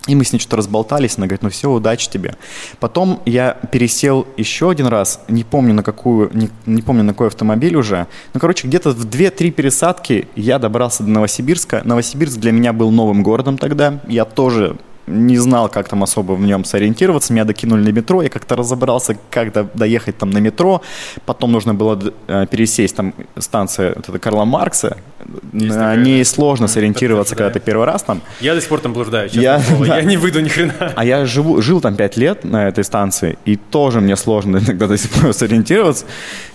И 0.07 0.15
мы 0.15 0.25
с 0.25 0.33
ней 0.33 0.39
что-то 0.39 0.59
разболтались, 0.59 1.17
она 1.17 1.27
говорит, 1.27 1.43
ну 1.43 1.49
все, 1.49 1.71
удачи 1.71 2.11
тебе. 2.11 2.35
Потом 2.79 3.21
я 3.25 3.57
пересел 3.73 4.27
еще 4.37 4.71
один 4.71 4.87
раз, 4.87 5.21
не 5.29 5.45
помню 5.45 5.73
на 5.73 5.83
какую, 5.83 6.31
не, 6.35 6.51
не 6.67 6.83
помню 6.83 7.05
на 7.05 7.13
какой 7.13 7.29
автомобиль 7.29 7.75
уже. 7.75 8.07
Ну, 8.35 8.41
короче, 8.41 8.69
где-то 8.69 8.91
в 8.91 9.07
2-3 9.07 9.51
пересадки 9.51 10.29
я 10.37 10.59
добрался 10.59 11.05
до 11.05 11.11
Новосибирска. 11.11 11.81
Новосибирск 11.85 12.39
для 12.39 12.53
меня 12.53 12.75
был 12.75 12.91
новым 12.91 13.23
городом 13.23 13.57
тогда. 13.57 14.01
Я 14.07 14.27
тоже 14.27 14.77
не 15.07 15.37
знал, 15.37 15.69
как 15.69 15.89
там 15.89 16.03
особо 16.03 16.33
в 16.33 16.41
нем 16.41 16.65
сориентироваться. 16.65 17.33
Меня 17.33 17.45
докинули 17.45 17.83
на 17.83 17.93
метро, 17.93 18.23
я 18.23 18.29
как-то 18.29 18.57
разобрался, 18.57 19.17
как 19.31 19.53
до- 19.53 19.69
доехать 19.75 20.19
там 20.19 20.31
на 20.31 20.39
метро. 20.39 20.83
Потом 21.27 21.53
нужно 21.53 21.75
было 21.75 22.01
э, 22.27 22.47
пересесть, 22.51 22.97
там 22.97 23.15
станция 23.39 23.95
вот 23.97 24.09
эта 24.09 24.19
Карла 24.19 24.45
Маркса. 24.45 24.97
Есть 25.53 25.77
На 25.77 25.91
такая, 25.91 25.97
ней 25.97 26.25
сложно 26.25 26.69
сориентироваться, 26.69 27.35
когда 27.37 27.51
ты 27.51 27.61
первый 27.61 27.87
раз 27.87 28.03
там. 28.03 28.21
Я 28.41 28.55
до 28.55 28.61
сих 28.61 28.69
пор 28.69 28.81
там 28.81 28.93
блуждаю, 28.93 29.29
Я- 29.33 29.63
да. 29.81 29.99
Я 29.99 30.03
не 30.03 30.17
выйду 30.17 30.41
ни 30.41 30.49
хрена. 30.49 30.93
А 30.95 31.05
я 31.05 31.25
живу, 31.27 31.61
жил 31.63 31.81
там 31.81 31.97
пять 31.97 32.17
лет 32.17 32.45
на 32.45 32.69
этой 32.69 32.85
станции, 32.85 33.39
и 33.45 33.57
тоже 33.57 34.01
мне 34.01 34.17
сложно 34.17 34.57
иногда 34.65 34.87
до 34.87 34.99
сих 34.99 35.11
пор 35.11 35.33
сориентироваться. 35.33 36.05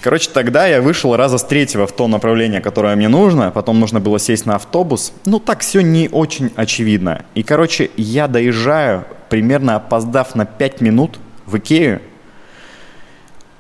Короче, 0.02 0.30
тогда 0.34 0.68
я 0.68 0.82
вышел 0.82 1.16
раза 1.16 1.38
с 1.38 1.44
третьего 1.44 1.88
в 1.88 1.92
то 1.92 2.08
направление, 2.08 2.62
которое 2.62 2.96
мне 2.96 3.08
нужно, 3.10 3.52
потом 3.52 3.80
нужно 3.80 4.00
было 4.00 4.20
сесть 4.20 4.46
на 4.46 4.56
автобус. 4.56 5.14
Ну, 5.26 5.40
так 5.40 5.62
все 5.62 5.82
не 5.82 6.10
очень 6.12 6.52
очевидно. 6.56 7.26
И, 7.36 7.44
короче, 7.44 7.90
я 7.98 8.28
доезжаю, 8.28 9.06
примерно 9.30 9.76
опоздав 9.76 10.36
на 10.36 10.46
пять 10.46 10.82
минут 10.82 11.20
в 11.46 11.58
Икею, 11.58 12.02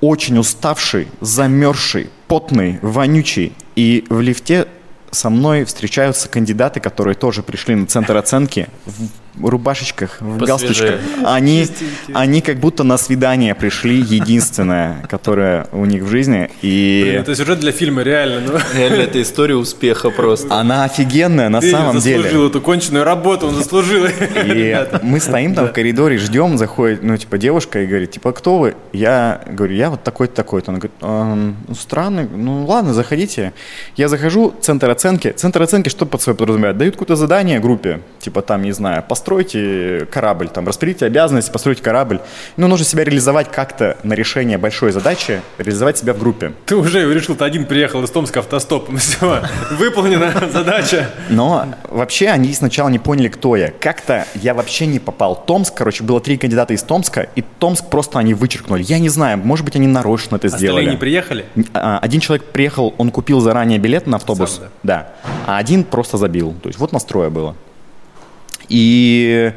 очень 0.01 0.37
уставший, 0.37 1.07
замерзший, 1.21 2.09
потный, 2.27 2.79
вонючий. 2.81 3.53
И 3.75 4.05
в 4.09 4.21
лифте 4.21 4.67
со 5.11 5.29
мной 5.29 5.65
встречаются 5.65 6.29
кандидаты, 6.29 6.79
которые 6.79 7.15
тоже 7.15 7.43
пришли 7.43 7.75
на 7.75 7.87
центр 7.87 8.15
оценки 8.17 8.67
рубашечках, 9.41 10.17
в 10.19 10.37
Посвежее. 10.39 10.47
галстучках. 10.47 10.99
Они, 11.25 11.67
они 12.13 12.41
как 12.41 12.57
будто 12.59 12.83
на 12.83 12.97
свидание 12.97 13.55
пришли, 13.55 13.97
единственное, 13.99 15.05
которое 15.09 15.67
у 15.71 15.85
них 15.85 16.03
в 16.03 16.07
жизни. 16.09 16.49
И 16.61 17.01
Блин, 17.05 17.21
это 17.21 17.35
сюжет 17.35 17.59
для 17.59 17.71
фильма, 17.71 18.01
реально. 18.03 18.41
Ну, 18.51 18.59
Реально, 18.77 19.01
это 19.01 19.21
история 19.21 19.55
успеха 19.55 20.09
просто. 20.09 20.53
она 20.53 20.83
офигенная 20.83 21.49
на 21.49 21.61
ты 21.61 21.71
самом 21.71 21.99
заслужил 21.99 22.23
деле. 22.31 22.47
эту 22.47 22.61
конченую 22.61 23.03
работу, 23.03 23.47
он 23.47 23.55
заслужил. 23.55 24.05
И 24.45 24.87
мы 25.03 25.19
стоим 25.19 25.55
там 25.55 25.67
в 25.67 25.73
коридоре, 25.73 26.17
ждем, 26.17 26.57
заходит, 26.57 27.03
ну, 27.03 27.17
типа, 27.17 27.37
девушка 27.37 27.81
и 27.83 27.85
говорит, 27.85 28.11
типа, 28.11 28.31
кто 28.31 28.57
вы? 28.59 28.75
Я 28.93 29.41
говорю, 29.47 29.75
я 29.75 29.89
вот 29.89 30.03
такой-то, 30.03 30.35
такой-то. 30.35 30.71
Она 30.71 30.79
говорит, 30.79 30.95
«Ам, 31.01 31.57
ну, 31.67 31.75
странный, 31.75 32.27
ну, 32.27 32.65
ладно, 32.65 32.93
заходите. 32.93 33.53
Я 33.95 34.07
захожу, 34.07 34.53
центр 34.61 34.89
оценки. 34.89 35.31
Центр 35.35 35.61
оценки 35.61 35.89
что 35.89 36.05
под 36.05 36.21
собой 36.21 36.37
подразумевает? 36.37 36.77
Дают 36.77 36.95
какое-то 36.95 37.15
задание 37.15 37.59
группе, 37.59 38.01
типа, 38.19 38.41
там, 38.41 38.61
не 38.63 38.71
знаю, 38.71 39.03
постройте 39.29 40.07
корабль, 40.11 40.49
там, 40.49 40.67
распределите 40.67 41.05
обязанности, 41.05 41.51
постройте 41.51 41.83
корабль. 41.83 42.19
Ну, 42.57 42.67
нужно 42.67 42.83
себя 42.83 43.03
реализовать 43.03 43.51
как-то 43.51 43.95
на 44.01 44.13
решение 44.13 44.57
большой 44.57 44.91
задачи, 44.91 45.41
реализовать 45.59 45.99
себя 45.99 46.15
в 46.15 46.17
группе. 46.19 46.53
Ты 46.65 46.75
уже 46.75 47.13
решил, 47.13 47.35
ты 47.35 47.45
один 47.45 47.65
приехал 47.65 48.03
из 48.03 48.09
Томска 48.09 48.39
автостопом, 48.39 48.97
все, 48.97 49.43
выполнена 49.77 50.33
задача. 50.51 51.11
Но 51.29 51.67
вообще 51.89 52.29
они 52.29 52.51
сначала 52.53 52.89
не 52.89 52.97
поняли, 52.97 53.27
кто 53.27 53.55
я. 53.55 53.69
Как-то 53.69 54.25
я 54.33 54.55
вообще 54.55 54.87
не 54.87 54.97
попал 54.97 55.35
Томск. 55.45 55.75
Короче, 55.75 56.03
было 56.03 56.19
три 56.19 56.37
кандидата 56.37 56.73
из 56.73 56.81
Томска, 56.81 57.27
и 57.35 57.43
Томск 57.59 57.85
просто 57.85 58.17
они 58.17 58.33
вычеркнули. 58.33 58.81
Я 58.81 58.97
не 58.97 59.09
знаю, 59.09 59.37
может 59.37 59.63
быть, 59.63 59.75
они 59.75 59.85
нарочно 59.85 60.37
это 60.37 60.47
Остальные 60.47 60.69
сделали. 60.71 60.89
не 60.89 60.97
приехали? 60.97 61.45
А, 61.75 61.99
Один 61.99 62.19
человек 62.19 62.45
приехал, 62.45 62.95
он 62.97 63.11
купил 63.11 63.41
заранее 63.41 63.77
билет 63.77 64.07
на 64.07 64.17
автобус. 64.17 64.55
Сам, 64.55 64.69
да. 64.81 65.09
А 65.45 65.59
один 65.59 65.83
просто 65.83 66.17
забил. 66.17 66.55
То 66.63 66.69
есть 66.69 66.79
вот 66.79 66.91
настроя 66.93 67.29
было. 67.29 67.55
И 68.69 69.53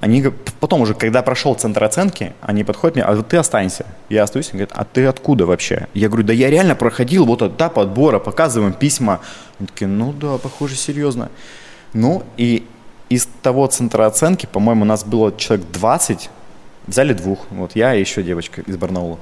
они 0.00 0.24
потом 0.60 0.80
уже, 0.80 0.94
когда 0.94 1.22
прошел 1.22 1.54
центр 1.54 1.84
оценки, 1.84 2.34
они 2.40 2.64
подходят 2.64 2.96
мне, 2.96 3.04
а 3.04 3.14
вот 3.14 3.28
ты 3.28 3.36
останься. 3.36 3.86
Я 4.08 4.24
остаюсь, 4.24 4.50
они 4.50 4.60
говорят, 4.60 4.72
а 4.76 4.84
ты 4.84 5.06
откуда 5.06 5.46
вообще? 5.46 5.88
Я 5.94 6.08
говорю, 6.08 6.26
да 6.26 6.32
я 6.32 6.50
реально 6.50 6.74
проходил 6.74 7.24
вот 7.26 7.42
этап 7.42 7.78
отбора, 7.78 8.18
показываем 8.18 8.72
письма. 8.72 9.20
Они 9.58 9.66
такие, 9.66 9.88
ну 9.88 10.12
да, 10.12 10.38
похоже, 10.38 10.76
серьезно. 10.76 11.30
Ну 11.92 12.24
и 12.36 12.66
из 13.08 13.28
того 13.42 13.66
центра 13.66 14.06
оценки, 14.06 14.46
по-моему, 14.46 14.82
у 14.82 14.86
нас 14.86 15.04
было 15.04 15.32
человек 15.36 15.66
20, 15.72 16.30
взяли 16.86 17.12
двух. 17.12 17.46
Вот 17.50 17.76
я 17.76 17.94
и 17.94 18.00
еще 18.00 18.22
девочка 18.22 18.62
из 18.62 18.76
Барнаула. 18.76 19.18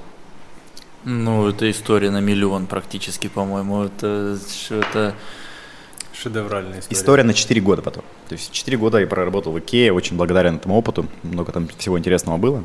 Ну, 1.05 1.49
это 1.49 1.71
история 1.71 2.11
на 2.11 2.21
миллион 2.21 2.67
практически, 2.67 3.29
по-моему. 3.29 3.85
Это, 3.85 4.39
это... 4.71 5.15
Шедевральная 6.23 6.79
история. 6.79 6.97
История 7.01 7.23
на 7.25 7.35
4 7.35 7.61
года 7.61 7.83
потом. 7.83 8.05
То 8.29 8.35
есть 8.35 8.53
4 8.53 8.77
года 8.77 8.99
я 8.99 9.07
проработал 9.07 9.53
в 9.53 9.59
Икее, 9.59 9.93
очень 9.93 10.17
благодарен 10.17 10.57
этому 10.57 10.77
опыту, 10.77 11.07
много 11.23 11.51
там 11.51 11.69
всего 11.79 11.99
интересного 11.99 12.37
было. 12.37 12.65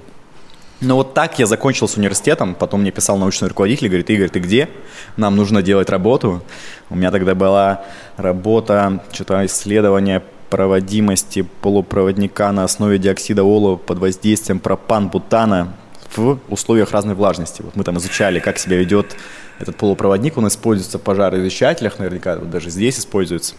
Но 0.80 0.96
вот 0.96 1.15
так 1.15 1.39
я 1.39 1.48
закончил 1.48 1.88
с 1.88 1.98
университетом, 1.98 2.54
потом 2.54 2.82
мне 2.82 2.91
писал 2.91 3.17
научный 3.17 3.48
руководитель, 3.48 3.88
говорит, 3.88 4.12
Игорь, 4.12 4.30
ты 4.30 4.39
где? 4.39 4.70
Нам 5.15 5.36
нужно 5.36 5.63
делать 5.63 5.89
работу. 5.89 6.43
У 6.91 6.96
меня 6.96 7.10
тогда 7.10 7.34
была 7.34 7.84
работа, 8.15 9.04
что-то 9.12 9.43
исследование 9.48 10.22
проводимости 10.52 11.41
полупроводника 11.62 12.52
на 12.52 12.63
основе 12.63 13.00
диоксида 13.00 13.43
олова 13.43 13.76
под 13.76 13.98
воздействием 13.98 14.60
пропан-бутана 14.60 15.74
в 16.15 16.39
условиях 16.48 16.91
разной 16.91 17.15
влажности. 17.15 17.63
Вот 17.63 17.76
мы 17.76 17.84
там 17.84 17.98
изучали, 17.98 18.39
как 18.39 18.60
себя 18.60 18.78
ведет 18.78 19.15
этот 19.60 19.78
полупроводник, 19.78 20.38
он 20.38 20.48
используется 20.48 20.98
в 20.98 21.02
пожароизвещателях, 21.02 22.00
наверняка 22.00 22.38
вот 22.38 22.50
даже 22.50 22.70
здесь 22.70 23.00
используется. 23.00 23.56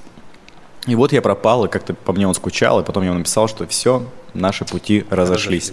И 0.86 0.94
вот 0.94 1.12
я 1.12 1.20
пропал, 1.20 1.66
и 1.66 1.68
как-то 1.68 1.92
по 1.92 2.12
мне 2.12 2.26
он 2.26 2.34
скучал, 2.34 2.80
и 2.80 2.84
потом 2.84 3.02
я 3.02 3.10
ему 3.10 3.18
написал, 3.18 3.46
что 3.46 3.66
все, 3.66 4.06
наши 4.32 4.64
пути 4.64 5.04
разошлись. 5.10 5.72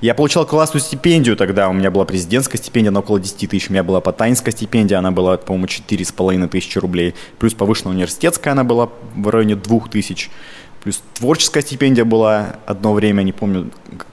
Я 0.00 0.14
получал 0.14 0.44
классную 0.44 0.82
стипендию 0.82 1.36
тогда, 1.36 1.68
у 1.68 1.72
меня 1.72 1.90
была 1.92 2.04
президентская 2.04 2.60
стипендия 2.60 2.90
на 2.90 2.98
около 3.00 3.20
10 3.20 3.48
тысяч, 3.48 3.68
у 3.68 3.72
меня 3.72 3.84
была 3.84 4.00
потанинская 4.00 4.52
стипендия, 4.52 4.98
она 4.98 5.12
была, 5.12 5.36
по-моему, 5.36 5.66
4,5 5.66 6.48
тысячи 6.48 6.78
рублей, 6.78 7.14
плюс 7.38 7.54
повышенная 7.54 7.94
университетская 7.94 8.52
она 8.52 8.64
была 8.64 8.88
в 9.14 9.28
районе 9.28 9.54
2 9.54 9.80
тысяч, 9.88 10.30
плюс 10.82 11.00
творческая 11.14 11.62
стипендия 11.62 12.04
была 12.04 12.56
одно 12.66 12.92
время, 12.92 13.22
не 13.22 13.32
помню, 13.32 13.70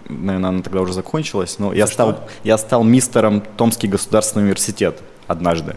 наверное, 0.08 0.49
она 0.49 0.62
тогда 0.62 0.82
уже 0.82 0.93
закончилась, 0.93 1.58
но 1.58 1.73
я 1.73 1.88
стал, 1.88 2.30
я 2.43 2.60
стал 2.60 2.84
мистером 2.84 3.41
Томский 3.58 3.88
государственный 3.88 4.43
университет 4.43 5.02
однажды. 5.27 5.75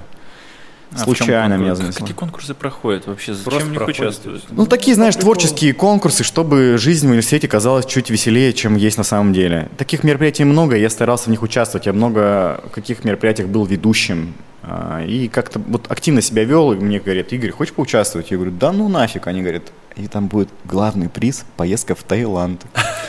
А 0.94 0.98
Случайно 0.98 1.54
меня 1.54 1.70
Как 1.70 1.78
занесло. 1.78 2.00
Какие 2.00 2.14
конкурсы 2.14 2.54
проходят 2.54 3.06
вообще? 3.08 3.34
Зачем 3.34 3.50
Просто 3.50 3.66
в 3.66 3.70
них 3.70 3.78
проходят. 3.78 4.00
участвуют? 4.00 4.44
Ну, 4.50 4.66
такие, 4.66 4.94
знаешь, 4.94 5.16
творческие 5.16 5.74
конкурсы, 5.74 6.22
чтобы 6.22 6.76
жизнь 6.78 7.06
в 7.06 7.10
университете 7.10 7.48
казалась 7.48 7.86
чуть 7.86 8.08
веселее, 8.08 8.52
чем 8.52 8.76
есть 8.76 8.96
на 8.96 9.02
самом 9.04 9.32
деле. 9.32 9.68
Таких 9.76 10.04
мероприятий 10.04 10.44
много, 10.44 10.76
я 10.76 10.88
старался 10.88 11.24
в 11.24 11.28
них 11.28 11.42
участвовать. 11.42 11.86
Я 11.86 11.92
много 11.92 12.60
в 12.66 12.70
каких 12.70 13.04
мероприятиях 13.04 13.48
был 13.48 13.64
ведущим. 13.66 14.32
а, 14.62 15.02
И 15.04 15.26
как-то 15.28 15.58
вот 15.58 15.90
активно 15.90 16.22
себя 16.22 16.44
вел, 16.44 16.72
и 16.72 16.76
мне 16.76 17.00
говорят, 17.00 17.32
Игорь, 17.32 17.50
хочешь 17.50 17.74
поучаствовать? 17.74 18.30
Я 18.30 18.36
говорю, 18.36 18.52
да 18.52 18.70
ну 18.70 18.88
нафиг. 18.88 19.26
Они 19.26 19.42
говорят, 19.42 19.64
и 19.96 20.06
там 20.06 20.28
будет 20.28 20.48
главный 20.64 21.08
приз– 21.08 21.44
поездка 21.56 21.96
в 21.96 22.04
Таиланд. 22.04 22.62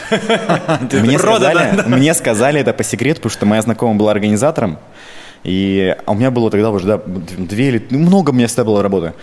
Мне 0.91 1.19
сказали, 1.19 1.83
мне 1.87 2.13
сказали 2.13 2.59
это 2.61 2.73
по 2.73 2.83
секрету, 2.83 3.17
потому 3.21 3.31
что 3.31 3.45
моя 3.45 3.61
знакомая 3.61 3.97
была 3.97 4.11
организатором. 4.11 4.79
И 5.43 5.95
а 6.05 6.11
у 6.11 6.15
меня 6.15 6.31
было 6.31 6.49
тогда 6.49 6.71
уже, 6.71 6.85
да, 6.85 7.01
две 7.05 7.69
или... 7.69 7.87
Ну, 7.89 7.99
много 7.99 8.31
у 8.31 8.33
меня 8.33 8.47
всегда 8.47 8.65
было 8.65 8.83
работы. 8.83 9.13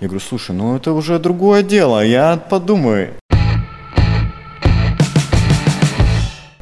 Я 0.00 0.08
говорю, 0.08 0.24
слушай, 0.26 0.54
ну 0.54 0.76
это 0.76 0.92
уже 0.92 1.18
другое 1.18 1.62
дело, 1.62 2.04
я 2.04 2.36
подумаю. 2.36 3.14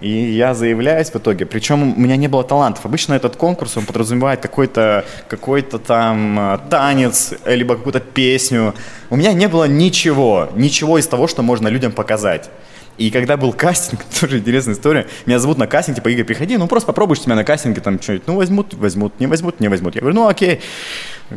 И 0.02 0.10
я 0.10 0.52
заявляюсь 0.52 1.10
в 1.10 1.16
итоге. 1.16 1.46
Причем 1.46 1.94
у 1.96 2.00
меня 2.00 2.16
не 2.16 2.26
было 2.26 2.42
талантов. 2.42 2.84
Обычно 2.84 3.14
этот 3.14 3.36
конкурс, 3.36 3.76
он 3.76 3.86
подразумевает 3.86 4.40
какой-то 4.40 5.04
какой 5.28 5.62
там 5.62 6.38
э, 6.40 6.58
танец, 6.68 7.34
либо 7.46 7.76
какую-то 7.76 8.00
песню. 8.00 8.74
У 9.10 9.16
меня 9.16 9.32
не 9.32 9.46
было 9.46 9.68
ничего, 9.68 10.48
ничего 10.56 10.98
из 10.98 11.06
того, 11.06 11.28
что 11.28 11.42
можно 11.42 11.68
людям 11.68 11.92
показать. 11.92 12.50
И 12.98 13.10
когда 13.10 13.36
был 13.36 13.52
кастинг, 13.52 14.02
тоже 14.20 14.38
интересная 14.38 14.74
история, 14.74 15.06
меня 15.26 15.38
зовут 15.38 15.58
на 15.58 15.66
кастинг, 15.66 15.96
типа, 15.96 16.08
Игорь, 16.08 16.24
приходи, 16.24 16.56
ну 16.56 16.66
просто 16.66 16.86
попробуешь 16.86 17.20
тебя 17.20 17.34
на 17.34 17.44
кастинге, 17.44 17.80
там 17.80 18.00
что-нибудь, 18.00 18.26
ну 18.26 18.36
возьмут, 18.36 18.74
возьмут, 18.74 19.18
не 19.20 19.26
возьмут, 19.26 19.60
не 19.60 19.68
возьмут. 19.68 19.94
Я 19.94 20.00
говорю, 20.00 20.16
ну 20.16 20.28
окей, 20.28 20.60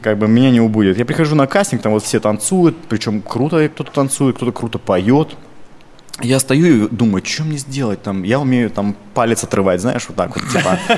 как 0.01 0.17
бы 0.17 0.27
меня 0.27 0.51
не 0.51 0.61
убудет. 0.61 0.97
Я 0.97 1.05
прихожу 1.05 1.35
на 1.35 1.47
кастинг, 1.47 1.81
там 1.81 1.93
вот 1.93 2.03
все 2.03 2.19
танцуют, 2.19 2.75
причем 2.89 3.21
круто 3.21 3.69
кто-то 3.69 3.91
танцует, 3.91 4.35
кто-то 4.35 4.51
круто 4.51 4.79
поет, 4.79 5.35
я 6.21 6.39
стою 6.39 6.85
и 6.85 6.89
думаю, 6.89 7.25
что 7.25 7.43
мне 7.43 7.57
сделать 7.57 8.01
там? 8.01 8.23
Я 8.23 8.39
умею 8.39 8.69
там 8.69 8.95
палец 9.13 9.43
отрывать, 9.43 9.81
знаешь, 9.81 10.05
вот 10.07 10.15
так 10.15 10.35
вот, 10.35 10.47
типа. 10.49 10.79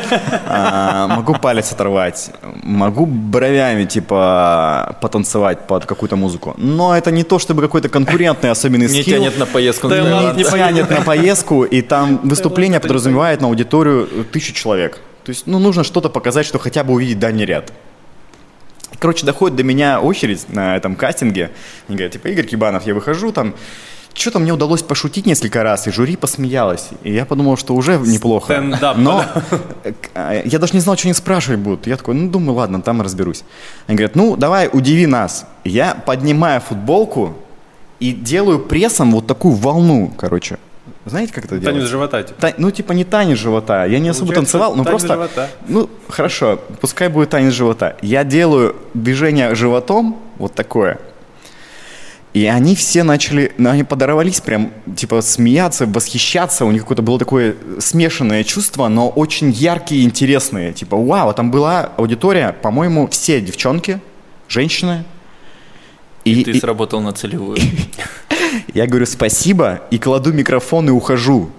А, 0.50 1.08
могу 1.08 1.34
палец 1.34 1.72
отрывать, 1.72 2.32
могу 2.64 3.06
бровями, 3.06 3.86
типа, 3.86 4.98
потанцевать 5.02 5.68
под 5.68 5.86
какую-то 5.86 6.16
музыку. 6.16 6.54
Но 6.58 6.96
это 6.96 7.12
не 7.12 7.24
то, 7.24 7.40
чтобы 7.40 7.62
какой-то 7.62 7.90
конкурентный 7.90 8.52
особенный 8.52 8.88
Не 8.88 9.02
скилл. 9.02 9.18
тянет 9.18 9.38
на 9.38 9.46
поездку. 9.46 9.88
Не, 9.88 10.36
не 10.38 10.44
тянет 10.44 10.90
на 10.90 11.02
поездку, 11.02 11.64
и 11.64 11.82
там 11.82 12.20
выступление 12.24 12.80
подразумевает 12.80 13.42
на 13.42 13.48
аудиторию 13.48 14.08
тысячу 14.32 14.54
человек. 14.54 15.00
То 15.24 15.32
есть, 15.32 15.48
ну, 15.48 15.60
нужно 15.60 15.84
что-то 15.84 16.10
показать, 16.10 16.46
что 16.46 16.60
хотя 16.60 16.84
бы 16.84 16.94
увидеть 16.94 17.20
дальний 17.20 17.46
ряд. 17.46 17.74
Короче, 19.00 19.26
доходит 19.26 19.58
до 19.58 19.64
меня 19.64 20.00
очередь 20.00 20.48
на 20.50 20.76
этом 20.76 20.96
кастинге. 20.96 21.52
Они 21.88 21.98
говорят, 21.98 22.14
типа, 22.14 22.28
Игорь 22.28 22.46
Кибанов, 22.46 22.88
я 22.88 22.94
выхожу 22.94 23.32
там, 23.32 23.54
что-то 24.18 24.40
мне 24.40 24.52
удалось 24.52 24.82
пошутить 24.82 25.26
несколько 25.26 25.64
раз, 25.64 25.88
и 25.88 25.92
жюри 25.92 26.16
посмеялось. 26.16 26.90
И 27.04 27.14
я 27.14 27.26
подумал, 27.26 27.56
что 27.58 27.76
уже 27.76 27.98
неплохо. 27.98 28.54
Стендап, 28.54 28.98
Но 28.98 29.24
э, 30.16 30.42
я 30.46 30.60
даже 30.60 30.74
не 30.74 30.80
знал, 30.80 30.98
что 30.98 31.08
они 31.08 31.14
спрашивать 31.14 31.60
будут. 31.60 31.88
Я 31.88 31.98
такой, 31.98 32.16
ну, 32.16 32.30
думаю, 32.30 32.58
ладно, 32.58 32.82
там 32.82 33.02
разберусь. 33.02 33.44
Они 33.86 33.96
говорят, 33.96 34.16
ну, 34.16 34.36
давай, 34.36 34.70
удиви 34.72 35.06
нас. 35.06 35.46
Я 35.64 35.94
поднимаю 35.94 36.62
футболку 36.62 37.36
и 38.00 38.12
делаю 38.12 38.60
прессом 38.60 39.12
вот 39.12 39.28
такую 39.28 39.54
волну, 39.54 40.12
короче. 40.18 40.58
Знаете, 41.06 41.34
как 41.34 41.46
это 41.46 41.58
делать? 41.58 41.76
Танец 41.76 41.90
живота, 41.90 42.24
типа. 42.24 42.42
Та- 42.42 42.54
ну, 42.58 42.72
типа 42.72 42.94
не 42.94 43.06
танец 43.06 43.38
живота. 43.38 43.86
Я 43.86 44.00
не 44.00 44.10
особо 44.10 44.28
Получается, 44.34 44.54
танцевал, 44.54 44.76
но 44.76 44.84
танец 44.84 45.02
просто... 45.02 45.14
живота. 45.14 45.50
Ну, 45.68 45.90
хорошо, 46.10 46.60
пускай 46.82 47.08
будет 47.10 47.30
танец 47.30 47.54
живота. 47.54 47.96
Я 48.02 48.24
делаю 48.24 48.76
движение 48.94 49.56
животом, 49.56 50.18
вот 50.38 50.54
такое. 50.54 51.00
И 52.38 52.45
они 52.45 52.76
все 52.76 53.02
начали, 53.02 53.52
ну, 53.58 53.71
они 53.71 53.84
подорвались 53.84 54.41
прям, 54.41 54.71
типа, 54.95 55.23
смеяться, 55.23 55.88
восхищаться. 55.88 56.65
У 56.65 56.71
них 56.71 56.84
какое-то 56.84 57.02
было 57.02 57.17
такое 57.17 57.56
смешанное 57.80 58.43
чувство, 58.43 58.88
но 58.89 59.10
очень 59.10 59.50
яркие 59.50 60.04
и 60.04 60.06
интересные. 60.06 60.71
Типа, 60.71 60.97
вау, 60.97 61.34
там 61.34 61.50
была 61.50 61.93
аудитория, 61.97 62.56
по-моему, 62.62 63.08
все 63.08 63.41
девчонки, 63.41 64.00
женщины. 64.47 65.04
И 66.26 66.43
ты 66.43 66.54
сработал 66.60 67.02
на 67.02 67.12
целевую. 67.12 67.58
Я 68.76 68.86
говорю 68.86 69.08
спасибо 69.08 69.82
и 69.89 69.97
кладу 69.97 70.32
микрофон 70.32 70.89
и 70.89 70.91
ухожу. 70.91 71.50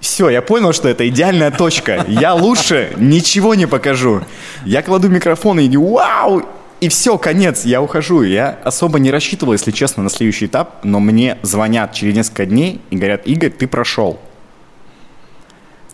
Все, 0.00 0.28
я 0.28 0.42
понял, 0.42 0.74
что 0.74 0.86
это 0.90 1.08
идеальная 1.08 1.50
точка. 1.50 2.04
Я 2.06 2.34
лучше 2.34 2.92
ничего 2.98 3.54
не 3.54 3.66
покажу. 3.66 4.20
Я 4.66 4.82
кладу 4.82 5.08
микрофон 5.08 5.60
и 5.60 5.76
вау! 5.78 6.42
И 6.80 6.88
все, 6.88 7.16
конец, 7.18 7.64
я 7.64 7.80
ухожу. 7.80 8.22
Я 8.22 8.58
особо 8.64 8.98
не 8.98 9.10
рассчитывал, 9.10 9.52
если 9.54 9.70
честно, 9.70 10.02
на 10.02 10.10
следующий 10.10 10.46
этап, 10.46 10.84
но 10.84 11.00
мне 11.00 11.38
звонят 11.42 11.92
через 11.92 12.14
несколько 12.14 12.46
дней 12.46 12.80
и 12.90 12.96
говорят, 12.96 13.26
Игорь, 13.26 13.50
ты 13.50 13.66
прошел. 13.66 14.18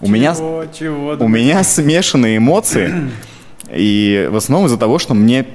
У 0.01 0.09
меня, 0.09 0.35
Чего, 0.35 0.65
чего? 0.77 1.17
у 1.21 1.29
меня 1.29 1.63
смешанные 1.63 2.39
эмоции, 2.39 3.11
и 3.71 4.29
в 4.33 4.37
основном 4.37 4.67
из-за 4.67 4.79
того, 4.79 4.99
что 4.99 5.13
мне 5.15 5.47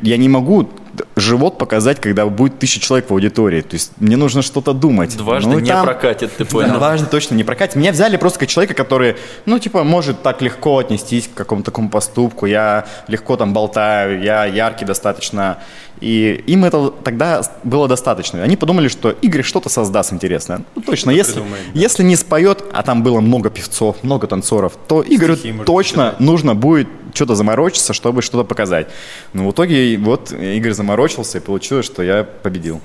я 0.00 0.16
не 0.16 0.28
могу 0.30 0.70
живот 1.16 1.58
показать, 1.58 2.00
когда 2.00 2.26
будет 2.26 2.58
тысяча 2.58 2.80
человек 2.80 3.10
в 3.10 3.12
аудитории. 3.12 3.60
То 3.60 3.74
есть 3.74 3.92
мне 3.98 4.16
нужно 4.16 4.42
что-то 4.42 4.72
думать. 4.72 5.16
Дважды 5.16 5.50
Ну, 5.50 5.58
не 5.58 5.68
там- 5.68 5.84
прокатит, 5.84 6.36
ты 6.36 6.44
понял. 6.44 6.74
Дважды 6.74 7.06
точно 7.06 7.34
не 7.34 7.44
прокатит. 7.44 7.76
Меня 7.76 7.92
взяли 7.92 8.16
просто 8.16 8.38
как 8.40 8.48
человека, 8.48 8.74
который, 8.74 9.16
ну, 9.46 9.58
типа, 9.58 9.84
может 9.84 10.22
так 10.22 10.42
легко 10.42 10.78
отнестись 10.78 11.28
к 11.28 11.36
какому-то 11.36 11.66
такому 11.66 11.88
поступку. 11.88 12.46
Я 12.46 12.86
легко 13.08 13.36
там 13.36 13.52
болтаю, 13.52 14.22
я 14.22 14.44
яркий 14.44 14.84
достаточно. 14.84 15.58
И 16.00 16.42
им 16.46 16.64
это 16.64 16.90
тогда 16.90 17.42
было 17.62 17.88
достаточно. 17.88 18.42
Они 18.42 18.56
подумали, 18.56 18.88
что 18.88 19.10
Игорь 19.10 19.42
что-то 19.42 19.68
создаст 19.68 20.12
интересное. 20.12 20.62
Ну, 20.74 20.82
точно, 20.82 21.10
если, 21.10 21.40
да. 21.40 21.46
если 21.72 22.02
не 22.02 22.16
споет, 22.16 22.64
а 22.72 22.82
там 22.82 23.02
было 23.02 23.20
много 23.20 23.48
певцов, 23.48 24.02
много 24.02 24.26
танцоров, 24.26 24.72
то 24.88 25.02
Игорю 25.06 25.36
точно 25.64 26.14
нужно 26.18 26.54
будет 26.54 26.88
что-то 27.14 27.34
заморочиться, 27.34 27.92
чтобы 27.94 28.20
что-то 28.22 28.44
показать. 28.44 28.88
Но 29.32 29.48
в 29.48 29.52
итоге 29.52 29.96
вот 29.98 30.32
Игорь 30.32 30.72
заморочился, 30.72 31.38
и 31.38 31.40
получилось, 31.40 31.86
что 31.86 32.02
я 32.02 32.24
победил. 32.24 32.80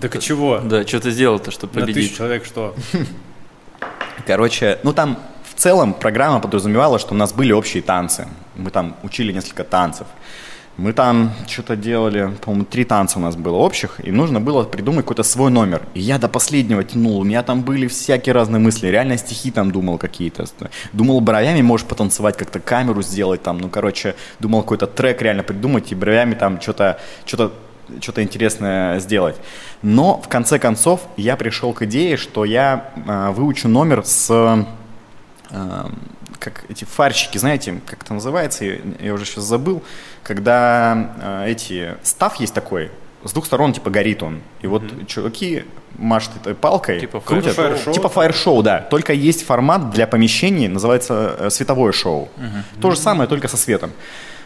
Так 0.00 0.16
и 0.16 0.20
чего? 0.20 0.60
Да, 0.60 0.86
что 0.86 1.00
ты 1.00 1.10
сделал-то, 1.10 1.50
чтобы 1.50 1.74
На 1.74 1.80
победить? 1.82 2.04
тысячу 2.04 2.18
человек 2.18 2.44
что? 2.44 2.74
Короче, 4.26 4.78
ну 4.82 4.92
там 4.92 5.18
в 5.44 5.58
целом 5.58 5.94
программа 5.94 6.40
подразумевала, 6.40 6.98
что 6.98 7.14
у 7.14 7.16
нас 7.16 7.32
были 7.32 7.52
общие 7.52 7.82
танцы. 7.82 8.28
Мы 8.56 8.70
там 8.70 8.96
учили 9.02 9.32
несколько 9.32 9.64
танцев. 9.64 10.06
Мы 10.76 10.92
там 10.92 11.32
что-то 11.46 11.74
делали, 11.74 12.32
по-моему, 12.42 12.66
три 12.66 12.84
танца 12.84 13.18
у 13.18 13.22
нас 13.22 13.34
было 13.34 13.56
общих, 13.56 13.98
и 14.04 14.10
нужно 14.10 14.40
было 14.40 14.64
придумать 14.64 15.04
какой-то 15.04 15.22
свой 15.22 15.50
номер. 15.50 15.82
И 15.94 16.00
я 16.00 16.18
до 16.18 16.28
последнего 16.28 16.84
тянул, 16.84 17.18
у 17.20 17.24
меня 17.24 17.42
там 17.42 17.62
были 17.62 17.86
всякие 17.86 18.34
разные 18.34 18.60
мысли, 18.60 18.88
реально 18.88 19.16
стихи 19.16 19.50
там 19.50 19.70
думал 19.70 19.96
какие-то. 19.96 20.44
Думал, 20.92 21.20
бровями 21.22 21.62
можешь 21.62 21.86
потанцевать, 21.86 22.36
как-то 22.36 22.60
камеру 22.60 23.00
сделать 23.00 23.42
там, 23.42 23.58
ну, 23.58 23.70
короче, 23.70 24.16
думал 24.38 24.62
какой-то 24.62 24.86
трек 24.86 25.22
реально 25.22 25.42
придумать 25.44 25.92
и 25.92 25.94
бровями 25.94 26.34
там 26.34 26.60
что-то, 26.60 27.00
что-то 27.24 27.52
что-то 28.00 28.20
интересное 28.22 28.98
сделать. 28.98 29.36
Но 29.80 30.20
в 30.20 30.26
конце 30.26 30.58
концов 30.58 31.06
я 31.16 31.36
пришел 31.36 31.72
к 31.72 31.82
идее, 31.82 32.16
что 32.16 32.44
я 32.44 32.90
э, 32.96 33.30
выучу 33.30 33.68
номер 33.68 34.04
с 34.04 34.66
э, 35.50 35.84
как 36.38 36.64
эти 36.68 36.84
фарщики, 36.84 37.38
знаете, 37.38 37.80
как 37.86 38.02
это 38.02 38.14
называется, 38.14 38.64
я, 38.64 38.78
я 39.00 39.14
уже 39.14 39.24
сейчас 39.24 39.44
забыл, 39.44 39.82
когда 40.26 41.12
э, 41.20 41.50
эти 41.52 41.94
став 42.02 42.34
есть 42.40 42.52
такой, 42.52 42.90
с 43.22 43.32
двух 43.32 43.46
сторон 43.46 43.72
типа 43.72 43.90
горит 43.90 44.24
он, 44.24 44.40
и 44.60 44.66
вот 44.66 44.82
чуваки 45.06 45.64
машут 45.98 46.32
этой 46.40 46.54
палкой, 46.54 46.98
Типа 46.98 47.20
крутят, 47.20 47.54
фаер-шоу? 47.54 47.94
типа 47.94 48.08
фаер-шоу, 48.08 48.62
да, 48.62 48.80
только 48.80 49.12
есть 49.12 49.44
формат 49.44 49.90
для 49.90 50.08
помещений, 50.08 50.66
называется 50.66 51.36
э, 51.38 51.50
световое 51.50 51.92
шоу, 51.92 52.28
то 52.80 52.90
же 52.90 52.96
самое, 52.96 53.28
только 53.28 53.46
со 53.46 53.56
светом. 53.56 53.92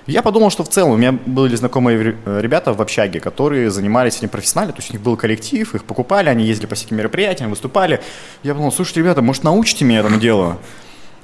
Я 0.07 0.23
подумал, 0.23 0.51
что 0.51 0.65
в 0.65 0.69
целом 0.69 0.93
у 0.93 0.97
меня 0.99 1.13
были 1.13 1.57
знакомые 1.57 2.15
э, 2.27 2.41
ребята 2.43 2.75
в 2.75 2.83
общаге, 2.83 3.21
которые 3.21 3.71
занимались 3.71 4.19
этим 4.19 4.29
профессионально, 4.29 4.75
то 4.75 4.81
есть 4.81 4.91
у 4.91 4.93
них 4.93 5.03
был 5.03 5.17
коллектив, 5.17 5.75
их 5.75 5.85
покупали, 5.85 6.29
они 6.29 6.45
ездили 6.45 6.67
по 6.67 6.75
всяким 6.75 6.99
мероприятиям, 6.99 7.49
выступали. 7.49 8.03
Я 8.43 8.53
подумал, 8.53 8.71
слушайте, 8.71 9.01
ребята, 9.01 9.23
может, 9.23 9.45
научите 9.45 9.87
меня 9.87 10.01
этому 10.01 10.21
делу? 10.21 10.59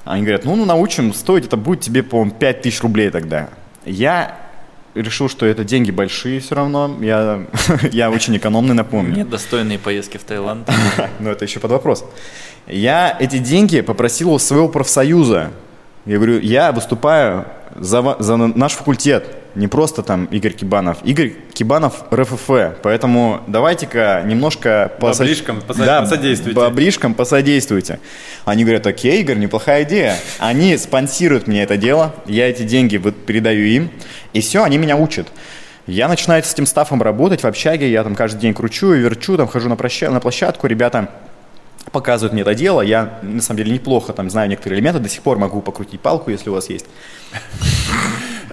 Они 0.03 0.23
говорят, 0.23 0.45
ну, 0.45 0.55
ну 0.55 0.65
научим, 0.65 1.13
стоит 1.13 1.45
это 1.45 1.57
будет 1.57 1.81
тебе, 1.81 2.01
по-моему, 2.01 2.31
5 2.31 2.61
тысяч 2.63 2.81
рублей 2.81 3.11
тогда. 3.11 3.49
Я 3.85 4.46
решил, 5.01 5.29
что 5.29 5.45
это 5.45 5.63
деньги 5.63 5.91
большие 5.91 6.39
все 6.39 6.55
равно, 6.55 6.95
я, 7.01 7.45
я 7.91 8.09
очень 8.09 8.35
экономный, 8.37 8.75
напомню. 8.75 9.15
Нет, 9.15 9.29
достойные 9.29 9.79
поездки 9.79 10.17
в 10.17 10.23
Таиланд. 10.23 10.69
Но 11.19 11.31
это 11.31 11.45
еще 11.45 11.59
под 11.59 11.71
вопрос. 11.71 12.05
Я 12.67 13.15
эти 13.19 13.37
деньги 13.37 13.81
попросил 13.81 14.33
у 14.33 14.39
своего 14.39 14.67
профсоюза. 14.67 15.51
Я 16.05 16.15
говорю, 16.17 16.39
я 16.39 16.71
выступаю 16.71 17.45
за, 17.75 18.15
за 18.19 18.37
наш 18.37 18.73
факультет, 18.73 19.37
не 19.57 19.67
просто 19.67 20.03
там 20.03 20.25
Игорь 20.25 20.53
Кибанов. 20.53 20.97
Игорь 21.03 21.33
Кибанов 21.53 22.03
РФФ, 22.13 22.49
поэтому 22.83 23.41
давайте-ка 23.47 24.23
немножко... 24.25 24.91
посо- 24.99 25.19
Баблишком 25.19 25.57
посо- 25.59 25.85
да, 25.85 26.01
посодействуйте. 26.01 26.55
баблишком 26.55 27.13
посодействуйте. 27.13 27.99
Они 28.45 28.63
говорят, 28.63 28.85
окей, 28.87 29.21
Игорь, 29.21 29.37
неплохая 29.37 29.83
идея. 29.83 30.17
Они 30.39 30.77
спонсируют 30.77 31.47
мне 31.47 31.63
это 31.63 31.75
дело, 31.77 32.13
я 32.27 32.49
эти 32.49 32.63
деньги 32.63 32.97
вот 32.97 33.15
передаю 33.25 33.65
им, 33.65 33.91
и 34.33 34.41
все, 34.41 34.63
они 34.63 34.77
меня 34.77 34.95
учат. 34.95 35.27
Я 35.87 36.07
начинаю 36.07 36.43
с 36.43 36.53
этим 36.53 36.65
стафом 36.65 37.01
работать 37.01 37.41
в 37.43 37.45
общаге, 37.47 37.89
я 37.89 38.03
там 38.03 38.13
каждый 38.15 38.39
день 38.41 38.53
кручу 38.53 38.93
и 38.93 38.99
верчу, 38.99 39.37
там 39.37 39.47
хожу 39.47 39.69
на, 39.69 39.73
проща- 39.75 40.09
на 40.09 40.19
площадку, 40.19 40.67
ребята 40.67 41.09
показывают 41.93 42.33
мне 42.33 42.41
это 42.41 42.53
дело, 42.53 42.81
я 42.81 43.19
на 43.21 43.41
самом 43.41 43.59
деле 43.59 43.71
неплохо 43.71 44.11
там 44.11 44.29
знаю 44.29 44.49
некоторые 44.49 44.77
элементы, 44.79 44.99
до 44.99 45.07
сих 45.07 45.21
пор 45.21 45.37
могу 45.37 45.61
покрутить 45.61 46.01
палку, 46.01 46.29
если 46.29 46.49
у 46.49 46.53
вас 46.53 46.69
есть. 46.69 46.85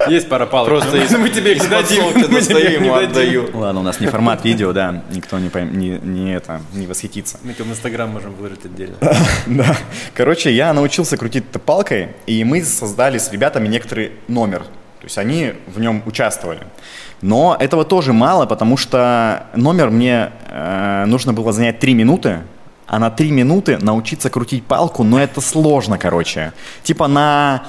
Есть 0.09 0.29
пара 0.29 0.47
палок. 0.47 0.69
Просто 0.69 0.97
из- 0.99 1.11
мы 1.13 1.29
тебе 1.31 1.55
их 1.55 1.69
дадим. 1.69 2.05
достаю, 2.31 2.71
ему 2.71 2.95
отдаю. 2.95 3.51
Ладно, 3.55 3.81
у 3.81 3.83
нас 3.83 4.01
не 4.01 4.07
формат 4.07 4.45
видео, 4.45 4.73
да, 4.73 5.03
никто 5.13 5.39
не, 5.39 5.49
пойм- 5.49 5.75
не, 5.75 5.99
не 5.99 6.35
это, 6.35 6.61
не 6.73 6.87
восхитится. 6.87 7.39
Мы 7.43 7.53
тебе 7.53 7.65
в 7.65 7.71
Инстаграм 7.71 8.09
можем 8.11 8.35
выложить 8.35 8.65
отдельно. 8.65 8.97
Да. 9.47 9.77
Короче, 10.15 10.51
я 10.53 10.73
научился 10.73 11.17
крутить 11.17 11.45
это 11.51 11.59
палкой, 11.59 12.09
и 12.27 12.45
мы 12.45 12.63
создали 12.63 13.19
с 13.19 13.31
ребятами 13.33 13.69
некоторый 13.69 14.13
номер. 14.29 14.61
То 14.61 15.07
есть 15.07 15.19
они 15.19 15.53
в 15.67 15.81
нем 15.81 16.03
участвовали. 16.07 16.61
Но 17.21 17.57
этого 17.61 17.85
тоже 17.85 18.13
мало, 18.13 18.47
потому 18.47 18.77
что 18.77 19.47
номер 19.55 19.91
мне 19.91 20.31
э, 20.49 21.05
нужно 21.07 21.33
было 21.33 21.53
занять 21.53 21.79
3 21.79 21.95
минуты, 21.95 22.41
а 22.87 22.99
на 22.99 23.11
три 23.11 23.31
минуты 23.31 23.79
научиться 23.79 24.31
крутить 24.31 24.65
палку, 24.65 25.05
но 25.05 25.21
это 25.21 25.41
сложно, 25.41 25.99
короче. 25.99 26.53
Типа 26.83 27.09
на 27.09 27.65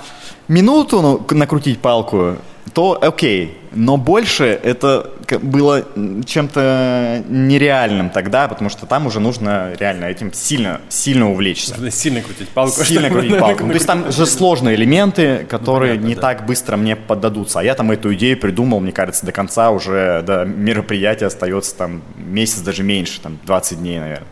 минуту 0.47 1.01
ну, 1.01 1.25
накрутить 1.36 1.80
палку, 1.80 2.38
то 2.73 2.97
окей, 3.01 3.58
но 3.71 3.97
больше 3.97 4.45
это 4.45 5.12
было 5.41 5.86
чем-то 6.25 7.23
нереальным 7.28 8.10
тогда, 8.10 8.47
потому 8.47 8.69
что 8.69 8.86
там 8.86 9.08
уже 9.08 9.19
нужно 9.19 9.73
реально 9.80 10.06
этим 10.06 10.34
сильно, 10.34 10.82
сильно 10.89 11.32
увлечься. 11.32 11.71
Нужно 11.73 11.91
сильно 11.91 12.21
крутить 12.21 12.49
палку. 12.49 12.84
Сильно 12.84 13.10
крутить 13.10 13.39
палку. 13.39 13.63
Ну, 13.63 13.69
то 13.69 13.75
есть 13.75 13.88
там 13.88 14.12
же 14.12 14.25
сложные 14.25 14.75
элементы, 14.75 15.45
которые 15.49 15.93
Понятно, 15.93 16.08
не 16.08 16.15
да. 16.15 16.21
так 16.21 16.45
быстро 16.45 16.78
мне 16.78 16.95
поддадутся. 16.95 17.60
А 17.60 17.63
я 17.63 17.75
там 17.75 17.91
эту 17.91 18.13
идею 18.13 18.38
придумал, 18.38 18.80
мне 18.80 18.91
кажется, 18.91 19.25
до 19.25 19.32
конца 19.32 19.71
уже 19.71 20.23
до 20.25 20.45
мероприятия 20.45 21.28
остается 21.28 21.75
там 21.75 22.01
месяц, 22.17 22.60
даже 22.60 22.84
меньше, 22.84 23.21
там 23.21 23.39
20 23.45 23.80
дней, 23.80 23.99
наверное. 23.99 24.28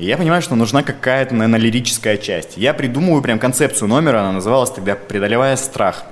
И 0.00 0.06
я 0.06 0.16
понимаю, 0.16 0.40
что 0.40 0.54
нужна 0.54 0.82
какая-то, 0.82 1.34
наверное, 1.34 1.60
лирическая 1.60 2.16
часть. 2.16 2.56
Я 2.56 2.72
придумываю 2.72 3.20
прям 3.20 3.38
концепцию 3.38 3.88
номера, 3.88 4.20
она 4.20 4.32
называлась 4.32 4.70
тогда 4.70 4.96
«Преодолевая 4.96 5.56
страх». 5.56 6.04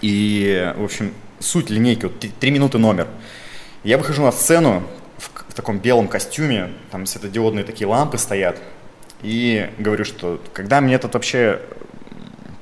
И, 0.00 0.72
в 0.74 0.84
общем, 0.84 1.12
суть 1.38 1.68
линейки, 1.68 2.06
вот 2.06 2.18
три 2.40 2.50
минуты 2.50 2.78
номер. 2.78 3.06
Я 3.82 3.98
выхожу 3.98 4.22
на 4.22 4.32
сцену 4.32 4.82
в, 5.18 5.28
в 5.50 5.52
таком 5.52 5.80
белом 5.80 6.08
костюме, 6.08 6.70
там 6.90 7.04
светодиодные 7.04 7.62
такие 7.62 7.86
лампы 7.86 8.16
стоят, 8.16 8.58
и 9.20 9.68
говорю, 9.76 10.06
что 10.06 10.40
когда 10.54 10.80
мне 10.80 10.94
это 10.94 11.10
вообще, 11.12 11.60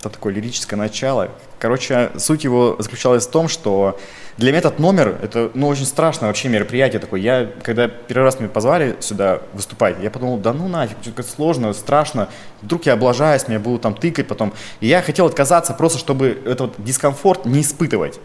это 0.02 0.10
такое 0.10 0.32
лирическое 0.32 0.76
начало, 0.76 1.30
короче, 1.58 2.10
суть 2.18 2.42
его 2.42 2.76
заключалась 2.80 3.26
в 3.26 3.30
том, 3.30 3.46
что 3.48 3.98
для 4.36 4.50
меня 4.50 4.58
этот 4.58 4.78
номер, 4.80 5.16
это, 5.22 5.50
ну, 5.54 5.68
очень 5.68 5.84
страшное 5.84 6.28
вообще 6.28 6.48
мероприятие 6.48 6.98
такое. 6.98 7.20
Я, 7.20 7.48
когда 7.62 7.86
первый 7.86 8.24
раз 8.24 8.40
меня 8.40 8.48
позвали 8.48 8.96
сюда 9.00 9.42
выступать, 9.52 9.96
я 10.02 10.10
подумал, 10.10 10.38
да 10.38 10.52
ну 10.52 10.66
нафиг, 10.68 10.96
что-то 11.02 11.22
сложно, 11.22 11.72
страшно. 11.72 12.28
Вдруг 12.62 12.86
я 12.86 12.94
облажаюсь, 12.94 13.46
меня 13.46 13.60
будут 13.60 13.82
там 13.82 13.94
тыкать 13.94 14.26
потом. 14.26 14.52
И 14.80 14.88
я 14.88 15.02
хотел 15.02 15.26
отказаться 15.26 15.72
просто, 15.74 15.98
чтобы 15.98 16.42
этот 16.44 16.74
дискомфорт 16.78 17.44
не 17.44 17.60
испытывать. 17.60 18.18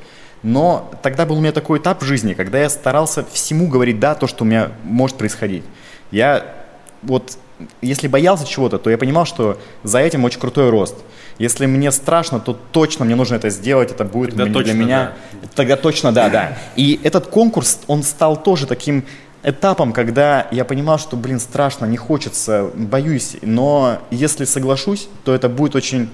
Но 0.44 0.92
тогда 1.04 1.26
был 1.26 1.38
у 1.38 1.42
меня 1.42 1.52
такой 1.52 1.80
этап 1.80 2.02
в 2.02 2.06
жизни, 2.06 2.34
когда 2.34 2.60
я 2.60 2.70
старался 2.70 3.26
всему 3.32 3.68
говорить 3.68 4.00
«да», 4.00 4.16
то, 4.16 4.28
что 4.28 4.44
у 4.46 4.48
меня 4.48 4.72
может 4.84 5.18
происходить. 5.18 5.64
Я 6.10 6.56
вот, 7.04 7.38
если 7.82 8.08
боялся 8.08 8.48
чего-то, 8.48 8.78
то 8.78 8.90
я 8.90 8.98
понимал, 8.98 9.26
что 9.26 9.58
за 9.84 10.00
этим 10.00 10.24
очень 10.24 10.40
крутой 10.40 10.70
рост. 10.70 10.96
Если 11.40 11.66
мне 11.66 11.92
страшно, 11.92 12.40
то 12.40 12.54
точно 12.72 13.06
мне 13.06 13.16
нужно 13.16 13.36
это 13.36 13.50
сделать, 13.50 13.92
это 13.92 14.04
будет 14.04 14.36
тогда 14.36 14.62
для 14.62 14.74
меня. 14.74 15.14
Да. 15.34 15.48
Тогда 15.56 15.76
точно 15.76 16.12
да, 16.12 16.30
да. 16.30 16.58
И 16.76 17.00
этот 17.04 17.28
конкурс, 17.28 17.80
он 17.88 18.04
стал 18.04 18.42
тоже 18.42 18.66
таким 18.66 19.06
этапом, 19.44 19.94
когда 19.94 20.48
я 20.52 20.66
понимал, 20.66 21.00
что, 21.00 21.16
блин, 21.16 21.40
страшно, 21.40 21.86
не 21.86 21.98
хочется, 21.98 22.70
боюсь, 22.74 23.38
но 23.42 24.00
если 24.10 24.46
соглашусь, 24.46 25.08
то 25.24 25.34
это 25.34 25.48
будет 25.48 25.76
очень 25.76 26.10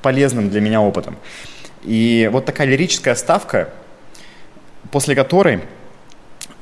полезным 0.00 0.48
для 0.48 0.60
меня 0.60 0.80
опытом. 0.80 1.16
И 1.84 2.28
вот 2.32 2.44
такая 2.44 2.66
лирическая 2.66 3.14
ставка, 3.14 3.70
после 4.90 5.14
которой, 5.14 5.62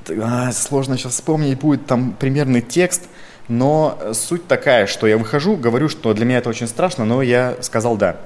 а, 0.09 0.53
сложно 0.53 0.97
сейчас 0.97 1.13
вспомнить, 1.13 1.59
будет 1.59 1.87
там 1.87 2.13
примерный 2.13 2.63
текст, 2.63 3.03
но 3.49 3.99
суть 4.13 4.47
такая, 4.47 4.87
что 4.87 5.07
я 5.07 5.19
выхожу, 5.19 5.57
говорю, 5.57 5.89
что 5.89 6.13
для 6.15 6.25
меня 6.25 6.39
это 6.39 6.49
очень 6.49 6.67
страшно, 6.67 7.05
но 7.05 7.23
я 7.23 7.57
сказал 7.61 7.97
да. 7.97 8.17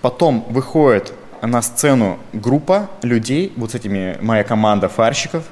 Потом 0.00 0.44
выходит 0.48 1.12
на 1.42 1.62
сцену 1.62 2.18
группа 2.32 2.88
людей, 3.02 3.52
вот 3.56 3.72
с 3.72 3.74
этими 3.74 4.16
моя 4.20 4.44
команда 4.44 4.88
фарщиков, 4.88 5.44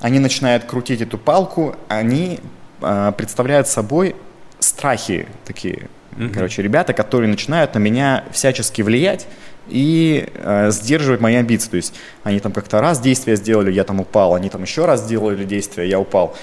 они 0.00 0.18
начинают 0.18 0.64
крутить 0.64 1.00
эту 1.00 1.18
палку, 1.18 1.74
они 1.88 2.40
э, 2.82 3.12
представляют 3.16 3.68
собой 3.68 4.16
страхи 4.58 5.28
такие, 5.44 5.88
mm-hmm. 6.12 6.30
короче, 6.34 6.62
ребята, 6.62 6.92
которые 6.92 7.28
начинают 7.30 7.74
на 7.74 7.78
меня 7.78 8.24
всячески 8.32 8.82
влиять, 8.82 9.26
и 9.68 10.28
э, 10.34 10.70
сдерживать 10.70 11.20
мои 11.20 11.34
амбиции. 11.36 11.70
То 11.70 11.76
есть 11.76 11.94
они 12.22 12.40
там 12.40 12.52
как-то 12.52 12.80
раз 12.80 13.00
действие 13.00 13.36
сделали, 13.36 13.72
я 13.72 13.84
там 13.84 14.00
упал, 14.00 14.34
они 14.34 14.48
там 14.48 14.62
еще 14.62 14.84
раз 14.84 15.02
сделали 15.02 15.44
действие, 15.44 15.88
я 15.88 15.98
упал. 15.98 16.36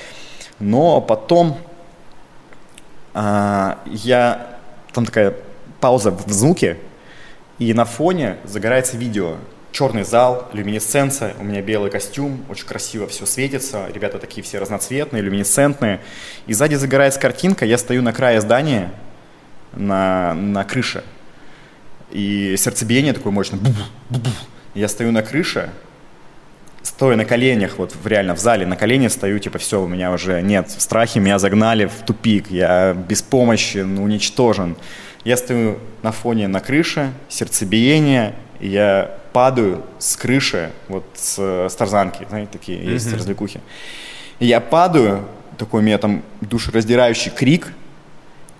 Но 0.60 1.02
потом 1.02 1.58
э, 1.58 1.73
я 3.14 4.58
там 4.94 5.06
такая 5.06 5.36
пауза 5.80 6.12
в 6.12 6.32
звуке, 6.32 6.78
и 7.60 7.74
на 7.74 7.86
фоне 7.86 8.38
загорается 8.46 8.98
видео. 8.98 9.36
Черный 9.72 10.04
зал, 10.04 10.50
люминесценция, 10.54 11.34
у 11.40 11.44
меня 11.44 11.62
белый 11.64 11.90
костюм, 11.90 12.46
очень 12.48 12.68
красиво 12.68 13.08
все 13.08 13.26
светится, 13.26 13.88
ребята 13.92 14.20
такие 14.20 14.44
все 14.44 14.60
разноцветные, 14.60 15.24
люминесцентные. 15.24 16.00
И 16.46 16.54
сзади 16.54 16.76
загорается 16.76 17.20
картинка, 17.20 17.66
я 17.66 17.80
стою 17.80 18.04
на 18.04 18.14
крае 18.14 18.40
здания, 18.40 18.92
на, 19.74 20.36
на 20.36 20.64
крыше, 20.64 21.04
и 22.12 22.56
сердцебиение 22.56 23.14
такое 23.14 23.34
мощное. 23.34 23.60
Я 24.76 24.88
стою 24.88 25.12
на 25.12 25.24
крыше, 25.24 25.72
стоя 26.84 27.16
на 27.16 27.26
коленях, 27.26 27.78
вот 27.78 27.96
реально 28.06 28.36
в 28.36 28.40
зале 28.40 28.66
на 28.66 28.76
коленях 28.76 29.12
стою, 29.12 29.40
типа, 29.40 29.58
все, 29.58 29.82
у 29.82 29.88
меня 29.88 30.12
уже 30.12 30.42
нет 30.42 30.70
страхи, 30.70 31.18
меня 31.18 31.40
загнали 31.40 31.86
в 31.86 32.06
тупик, 32.06 32.52
я 32.52 32.94
беспомощен, 32.94 33.98
уничтожен. 33.98 34.76
Я 35.24 35.38
стою 35.38 35.80
на 36.02 36.12
фоне 36.12 36.48
на 36.48 36.60
крыше, 36.60 37.12
сердцебиение, 37.30 38.36
я 38.60 39.18
падаю 39.32 39.84
с 39.98 40.16
крыши, 40.18 40.72
вот 40.90 41.06
с, 41.16 41.40
с 41.40 41.76
тарзанки, 41.76 42.26
знаете, 42.30 42.52
такие 42.52 42.78
mm-hmm. 42.78 42.94
есть 42.94 43.14
развлекухи. 43.14 43.62
И 44.40 44.46
я 44.46 44.60
падаю, 44.60 45.26
такой 45.58 45.80
у 45.80 45.84
меня 45.84 45.98
там 45.98 46.22
душераздирающий 46.42 47.32
крик, 47.32 47.74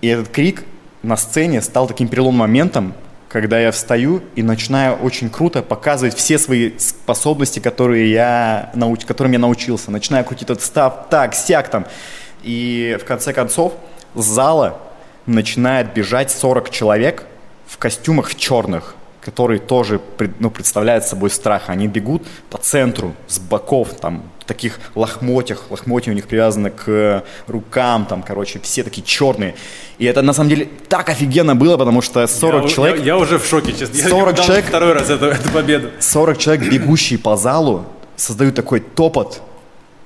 и 0.00 0.08
этот 0.08 0.28
крик 0.28 0.64
на 1.02 1.16
сцене 1.16 1.60
стал 1.60 1.86
таким 1.86 2.08
переломным 2.08 2.40
моментом, 2.40 2.94
когда 3.34 3.58
я 3.58 3.72
встаю 3.72 4.22
и 4.36 4.44
начинаю 4.44 4.94
очень 4.94 5.28
круто 5.28 5.60
показывать 5.60 6.14
все 6.14 6.38
свои 6.38 6.78
способности, 6.78 7.58
которые 7.58 8.12
я 8.12 8.70
науч... 8.76 9.04
которым 9.04 9.32
я 9.32 9.40
научился. 9.40 9.90
Начинаю 9.90 10.24
крутить 10.24 10.50
этот 10.50 10.62
став 10.62 11.08
так, 11.10 11.34
сяк 11.34 11.68
там. 11.68 11.84
И 12.44 12.96
в 13.00 13.04
конце 13.04 13.32
концов 13.32 13.72
с 14.14 14.24
зала 14.24 14.80
начинает 15.26 15.92
бежать 15.92 16.30
40 16.30 16.70
человек 16.70 17.24
в 17.66 17.76
костюмах 17.76 18.28
в 18.28 18.36
черных 18.36 18.94
которые 19.20 19.58
тоже 19.58 20.02
ну, 20.38 20.50
представляют 20.50 21.04
собой 21.06 21.30
страх. 21.30 21.70
Они 21.70 21.88
бегут 21.88 22.26
по 22.50 22.58
центру, 22.58 23.14
с 23.26 23.38
боков, 23.38 23.94
там, 23.94 24.22
таких 24.46 24.78
лохмотьях, 24.94 25.70
лохмотья 25.70 26.12
у 26.12 26.14
них 26.14 26.26
привязаны 26.26 26.70
к 26.70 27.24
рукам, 27.46 28.06
там, 28.06 28.22
короче, 28.22 28.60
все 28.60 28.82
такие 28.82 29.02
черные. 29.02 29.54
И 29.98 30.04
это, 30.04 30.22
на 30.22 30.32
самом 30.32 30.50
деле, 30.50 30.68
так 30.88 31.08
офигенно 31.08 31.54
было, 31.54 31.76
потому 31.76 32.02
что 32.02 32.26
40 32.26 32.62
я, 32.62 32.68
человек... 32.68 32.98
Я, 32.98 33.04
я 33.04 33.18
уже 33.18 33.38
в 33.38 33.46
шоке, 33.46 33.72
честно. 33.72 34.08
40 34.08 34.38
я 34.38 34.44
человек... 34.44 34.66
Второй 34.66 34.92
раз 34.92 35.10
эту, 35.10 35.26
эту 35.26 35.48
победу. 35.50 35.90
40 35.98 36.38
человек, 36.38 36.70
бегущие 36.70 37.18
по 37.18 37.36
залу, 37.36 37.86
создают 38.16 38.54
такой 38.54 38.80
топот, 38.80 39.42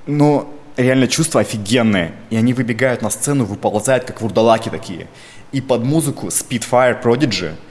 но 0.06 0.52
реально 0.76 1.08
чувство 1.08 1.40
офигенное. 1.40 2.12
И 2.30 2.36
они 2.36 2.52
выбегают 2.52 3.02
на 3.02 3.10
сцену, 3.10 3.44
выползают, 3.44 4.04
как 4.04 4.20
вурдалаки 4.20 4.68
такие. 4.68 5.06
И 5.52 5.60
под 5.60 5.82
музыку 5.84 6.28
Speedfire 6.28 7.02
Prodigy– 7.02 7.52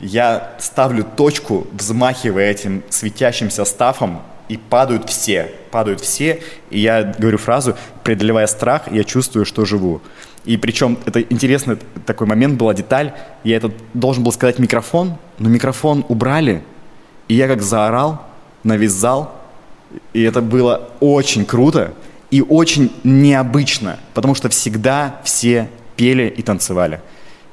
я 0.00 0.52
ставлю 0.58 1.04
точку, 1.04 1.66
взмахивая 1.72 2.50
этим 2.50 2.82
светящимся 2.90 3.64
стафом, 3.64 4.22
и 4.48 4.56
падают 4.56 5.08
все, 5.08 5.52
падают 5.70 6.00
все, 6.00 6.42
и 6.70 6.80
я 6.80 7.14
говорю 7.18 7.38
фразу, 7.38 7.76
преодолевая 8.04 8.46
страх, 8.46 8.82
я 8.90 9.04
чувствую, 9.04 9.44
что 9.44 9.64
живу. 9.64 10.00
И 10.44 10.56
причем 10.56 10.98
это 11.06 11.20
интересный 11.20 11.78
такой 12.06 12.26
момент 12.26 12.56
была 12.56 12.72
деталь, 12.72 13.12
я 13.42 13.56
это 13.56 13.72
должен 13.94 14.22
был 14.22 14.32
сказать 14.32 14.58
микрофон, 14.58 15.16
но 15.38 15.48
микрофон 15.48 16.04
убрали, 16.08 16.62
и 17.28 17.34
я 17.34 17.48
как 17.48 17.62
заорал 17.62 18.24
на 18.62 18.76
весь 18.76 18.92
зал, 18.92 19.34
и 20.12 20.22
это 20.22 20.40
было 20.40 20.90
очень 21.00 21.44
круто 21.44 21.94
и 22.30 22.42
очень 22.42 22.92
необычно, 23.04 23.98
потому 24.14 24.34
что 24.34 24.48
всегда 24.48 25.20
все 25.24 25.68
пели 25.96 26.28
и 26.28 26.42
танцевали. 26.42 27.00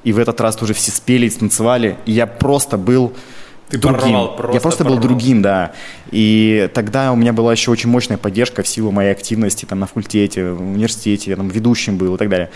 И 0.03 0.12
в 0.12 0.19
этот 0.19 0.39
раз 0.41 0.56
тоже 0.56 0.73
все 0.73 0.91
спели 0.91 1.25
и 1.25 1.29
станцевали. 1.29 1.97
И 2.06 2.12
я 2.12 2.27
просто 2.27 2.77
был 2.77 3.13
ты 3.69 3.78
другим. 3.78 4.02
Порвал, 4.02 4.36
просто 4.36 4.54
я 4.54 4.62
просто 4.62 4.84
порвал. 4.84 4.99
был 4.99 5.08
другим, 5.08 5.41
да. 5.41 5.71
И 6.12 6.69
тогда 6.73 7.12
у 7.12 7.15
меня 7.15 7.34
была 7.34 7.52
еще 7.54 7.71
очень 7.71 7.89
мощная 7.89 8.17
поддержка 8.17 8.63
в 8.63 8.67
силу 8.67 8.91
моей 8.91 9.12
активности 9.12 9.65
там 9.65 9.80
на 9.80 9.88
факультете, 9.88 10.52
в 10.52 10.62
университете, 10.62 11.32
я 11.32 11.38
там 11.38 11.49
ведущим 11.49 11.97
был 11.97 12.15
и 12.15 12.17
так 12.17 12.30
далее. 12.30 12.49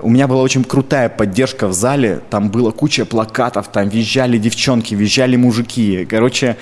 У 0.00 0.10
меня 0.10 0.28
была 0.28 0.42
очень 0.42 0.62
крутая 0.62 1.08
поддержка 1.08 1.68
в 1.68 1.72
зале, 1.72 2.20
там 2.28 2.50
было 2.50 2.70
куча 2.70 3.06
плакатов, 3.06 3.68
там 3.68 3.88
визжали 3.88 4.36
девчонки, 4.36 4.94
визжали 4.94 5.36
мужики. 5.36 6.04
Короче, 6.04 6.56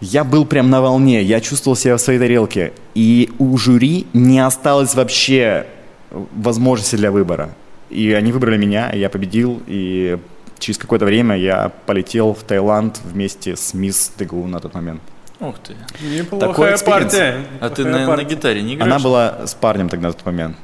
я 0.00 0.24
был 0.24 0.44
прям 0.44 0.70
на 0.70 0.80
волне, 0.80 1.22
я 1.22 1.40
чувствовал 1.40 1.76
себя 1.76 1.96
в 1.96 2.00
своей 2.00 2.18
тарелке. 2.18 2.72
И 2.96 3.30
у 3.38 3.56
жюри 3.56 4.06
не 4.12 4.40
осталось 4.40 4.94
вообще 4.94 5.66
возможности 6.10 6.96
для 6.96 7.12
выбора. 7.12 7.54
И 7.90 8.12
они 8.12 8.32
выбрали 8.32 8.56
меня, 8.56 8.92
я 8.92 9.08
победил, 9.08 9.62
и 9.66 10.18
через 10.60 10.78
какое-то 10.78 11.06
время 11.06 11.36
я 11.36 11.72
полетел 11.86 12.34
в 12.34 12.42
Таиланд 12.44 13.00
вместе 13.02 13.56
с 13.56 13.74
мисс 13.74 14.12
Дегу 14.16 14.46
на 14.46 14.60
тот 14.60 14.74
момент. 14.74 15.02
Ух 15.40 15.56
ты. 15.58 15.74
Неплохая 16.04 16.78
партия. 16.78 17.46
А 17.60 17.70
ты 17.70 17.84
на, 17.84 18.06
на 18.06 18.24
гитаре 18.24 18.62
не 18.62 18.74
играешь? 18.74 18.92
Она 18.92 19.02
была 19.02 19.46
с 19.46 19.54
парнем 19.54 19.88
тогда 19.88 20.08
на 20.08 20.12
тот 20.12 20.24
момент. 20.26 20.56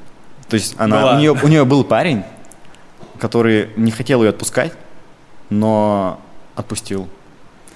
То 0.49 0.55
есть 0.55 0.77
она, 0.79 1.15
у, 1.15 1.19
нее, 1.19 1.33
у 1.33 1.49
нее 1.49 1.65
был 1.65 1.83
парень, 1.83 2.23
который 3.19 3.71
не 3.77 3.91
хотел 3.91 4.23
ее 4.23 4.31
отпускать, 4.31 4.73
но 5.51 6.21
отпустил. 6.55 7.09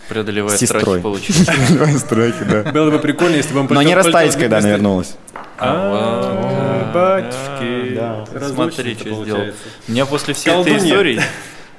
Преодолевая 0.08 0.56
страхи. 0.56 0.84
Преодолевая 0.84 1.98
страхи, 1.98 2.44
да. 2.44 2.70
Было 2.70 2.90
бы 2.90 2.98
прикольно, 2.98 3.36
если 3.36 3.54
бы 3.54 3.60
он 3.60 3.68
Но 3.70 3.80
они 3.80 3.94
расстались, 3.94 4.36
когда 4.36 4.58
она 4.58 4.68
вернулась. 4.68 5.16
А, 5.58 6.90
батюшки. 6.92 7.94
Да. 7.94 8.24
разлучница 8.32 8.54
Смотри, 8.54 8.94
что 8.94 9.24
сделал. 9.24 9.44
У 9.88 9.92
меня 9.92 10.06
после 10.06 10.34
всей 10.34 10.52
этой 10.52 10.76
истории 10.78 11.20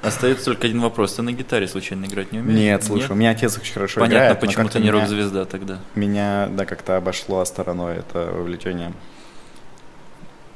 остается 0.02 0.46
только 0.46 0.66
один 0.66 0.80
вопрос. 0.80 1.14
Ты 1.14 1.22
на 1.22 1.32
гитаре 1.32 1.66
случайно 1.68 2.04
играть 2.06 2.32
не 2.32 2.40
умеешь? 2.40 2.58
Нет, 2.58 2.84
слушай, 2.84 3.10
у 3.10 3.14
меня 3.14 3.30
отец 3.30 3.56
очень 3.58 3.72
хорошо 3.72 4.00
Понятно, 4.00 4.16
играет. 4.16 4.42
но 4.42 4.46
почему 4.46 4.68
ты 4.68 4.78
не 4.78 4.84
меня- 4.84 4.92
рок-звезда 4.92 5.44
тогда. 5.44 5.78
Меня, 5.94 6.48
да, 6.52 6.64
как-то 6.66 6.96
обошло 6.96 7.44
стороной 7.44 7.96
это 7.96 8.32
увлечение. 8.38 8.92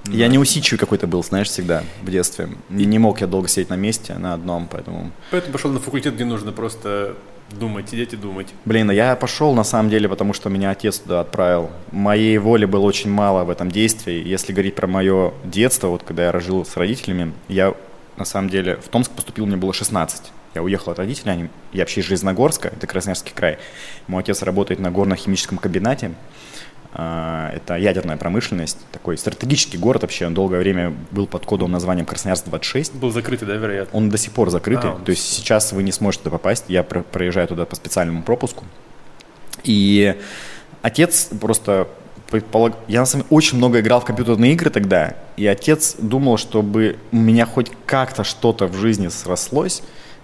Да. 0.04 0.12
Я 0.12 0.28
неусидчивый 0.28 0.78
какой-то 0.78 1.06
был, 1.06 1.24
знаешь, 1.24 1.48
всегда 1.48 1.82
в 2.02 2.10
детстве. 2.10 2.48
Не 2.68 2.84
не 2.86 2.98
мог 2.98 3.20
я 3.20 3.26
долго 3.26 3.48
сидеть 3.48 3.70
на 3.70 3.76
месте, 3.76 4.14
на 4.14 4.34
одном, 4.34 4.68
поэтому... 4.70 5.10
Поэтому 5.32 5.52
пошел 5.52 5.70
на 5.72 5.80
факультет, 5.80 6.14
где 6.14 6.24
нужно 6.24 6.52
просто 6.52 7.16
думать, 7.50 7.88
сидеть 7.88 8.12
и 8.12 8.16
думать. 8.16 8.48
Блин, 8.64 8.90
а 8.90 8.94
я 8.94 9.16
пошел 9.16 9.54
на 9.54 9.64
самом 9.64 9.90
деле, 9.90 10.08
потому 10.08 10.32
что 10.32 10.48
меня 10.48 10.70
отец 10.70 10.98
туда 10.98 11.20
отправил. 11.20 11.70
Моей 11.90 12.38
воли 12.38 12.66
было 12.66 12.82
очень 12.84 13.10
мало 13.10 13.44
в 13.44 13.50
этом 13.50 13.70
действии. 13.70 14.22
Если 14.26 14.52
говорить 14.52 14.74
про 14.76 14.86
мое 14.86 15.32
детство, 15.44 15.88
вот 15.88 16.02
когда 16.04 16.26
я 16.26 16.40
жил 16.40 16.64
с 16.64 16.76
родителями, 16.76 17.32
я 17.48 17.74
на 18.16 18.24
самом 18.24 18.48
деле 18.50 18.76
в 18.76 18.88
Томск 18.88 19.10
поступил, 19.12 19.46
мне 19.46 19.56
было 19.56 19.72
16. 19.72 20.32
Я 20.54 20.62
уехал 20.62 20.92
от 20.92 20.98
родителей, 20.98 21.32
они, 21.32 21.48
я 21.72 21.82
вообще 21.82 22.00
из 22.00 22.04
Железногорска, 22.06 22.68
это 22.68 22.86
Красноярский 22.86 23.32
край. 23.34 23.58
Мой 24.06 24.22
отец 24.22 24.42
работает 24.42 24.80
на 24.80 24.90
горно-химическом 24.90 25.58
комбинате. 25.58 26.12
А, 26.98 27.52
Это 27.54 27.74
ядерная 27.76 28.16
промышленность, 28.16 28.78
такой 28.90 29.18
стратегический 29.18 29.76
город 29.76 30.00
вообще. 30.02 30.26
Он 30.26 30.32
долгое 30.32 30.58
время 30.60 30.94
был 31.10 31.26
под 31.26 31.44
кодовым 31.44 31.72
названием 31.72 32.06
Красноярск-26. 32.06 32.96
Был 32.98 33.10
закрытый, 33.10 33.46
да, 33.46 33.54
вероятно? 33.56 33.98
Он 33.98 34.08
до 34.08 34.16
сих 34.16 34.32
пор 34.32 34.48
закрытый. 34.48 34.90
А, 34.90 34.94
он 34.94 35.04
То 35.04 35.10
есть 35.10 35.30
сейчас 35.30 35.72
вы 35.72 35.82
не 35.82 35.92
сможете 35.92 36.24
туда 36.24 36.38
попасть. 36.38 36.64
Я 36.68 36.82
про- 36.82 37.02
проезжаю 37.02 37.48
туда 37.48 37.66
по 37.66 37.76
специальному 37.76 38.22
пропуску. 38.22 38.64
И 39.64 40.18
отец 40.80 41.28
просто 41.40 41.88
предполаг... 42.30 42.74
Я 42.88 43.00
на 43.00 43.06
самом 43.06 43.24
деле 43.24 43.36
очень 43.36 43.58
много 43.58 43.80
играл 43.80 44.00
в 44.00 44.04
компьютерные 44.04 44.52
игры 44.52 44.70
тогда, 44.70 45.14
и 45.36 45.46
отец 45.46 45.96
думал, 45.98 46.38
чтобы 46.38 46.98
у 47.12 47.16
меня 47.16 47.46
хоть 47.46 47.70
как-то 47.86 48.24
что-то 48.24 48.66
в 48.66 48.74
жизни 48.74 49.08
срослось, 49.08 49.82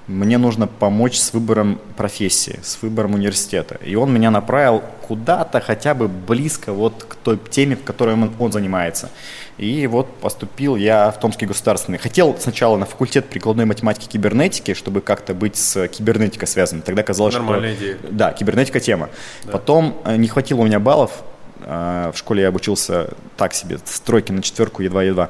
мне 0.09 0.37
нужно 0.37 0.67
помочь 0.67 1.17
с 1.17 1.33
выбором 1.33 1.79
профессии, 1.97 2.59
с 2.63 2.83
выбором 2.83 3.15
университета. 3.15 3.79
И 3.85 3.95
он 3.95 4.13
меня 4.13 4.31
направил 4.31 4.83
куда-то 5.07 5.61
хотя 5.61 5.95
бы 5.95 6.09
близко 6.09 6.73
вот 6.73 7.05
к 7.05 7.15
той 7.15 7.39
теме, 7.51 7.77
в 7.77 7.85
которой 7.85 8.15
он, 8.15 8.33
он 8.39 8.51
занимается. 8.51 9.11
И 9.59 9.87
вот 9.87 10.17
поступил 10.17 10.77
я 10.77 11.11
в 11.11 11.21
Томский 11.21 11.47
государственный. 11.47 11.99
Хотел 11.99 12.37
сначала 12.41 12.77
на 12.77 12.87
факультет 12.87 13.29
прикладной 13.29 13.65
математики 13.65 14.07
и 14.07 14.09
кибернетики, 14.09 14.75
чтобы 14.75 15.03
как-то 15.03 15.35
быть 15.35 15.57
с 15.57 15.87
кибернетикой 15.89 16.49
связанным. 16.49 16.83
Тогда 16.83 17.03
казалось, 17.03 17.35
Нормальная 17.35 17.75
что... 17.75 17.85
идея. 17.85 17.99
Да, 18.11 18.33
кибернетика 18.33 18.81
тема. 18.81 19.09
Потом 19.51 19.99
э, 20.05 20.17
не 20.17 20.27
хватило 20.27 20.63
у 20.63 20.65
меня 20.65 20.81
баллов. 20.81 21.23
Э, 21.65 22.13
В 22.15 22.19
школе 22.19 22.43
я 22.43 22.49
обучился 22.49 23.11
так 23.37 23.55
себе, 23.55 23.79
с 23.85 24.01
тройки 24.01 24.33
на 24.33 24.43
четверку 24.43 24.83
едва-едва. 24.83 25.29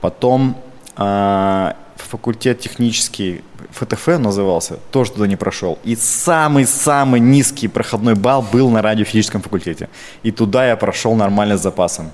Потом 0.00 0.56
э, 0.96 1.72
факультет 1.96 2.60
технический, 2.60 3.42
ФТФ 3.70 4.06
назывался, 4.18 4.78
тоже 4.90 5.12
туда 5.12 5.26
не 5.26 5.36
прошел. 5.36 5.78
И 5.84 5.96
самый-самый 5.96 7.20
низкий 7.20 7.68
проходной 7.68 8.14
балл 8.14 8.42
был 8.42 8.70
на 8.70 8.82
радиофизическом 8.82 9.42
факультете. 9.42 9.88
И 10.22 10.30
туда 10.30 10.66
я 10.66 10.76
прошел 10.76 11.14
нормально 11.14 11.56
с 11.56 11.62
запасом. 11.62 12.10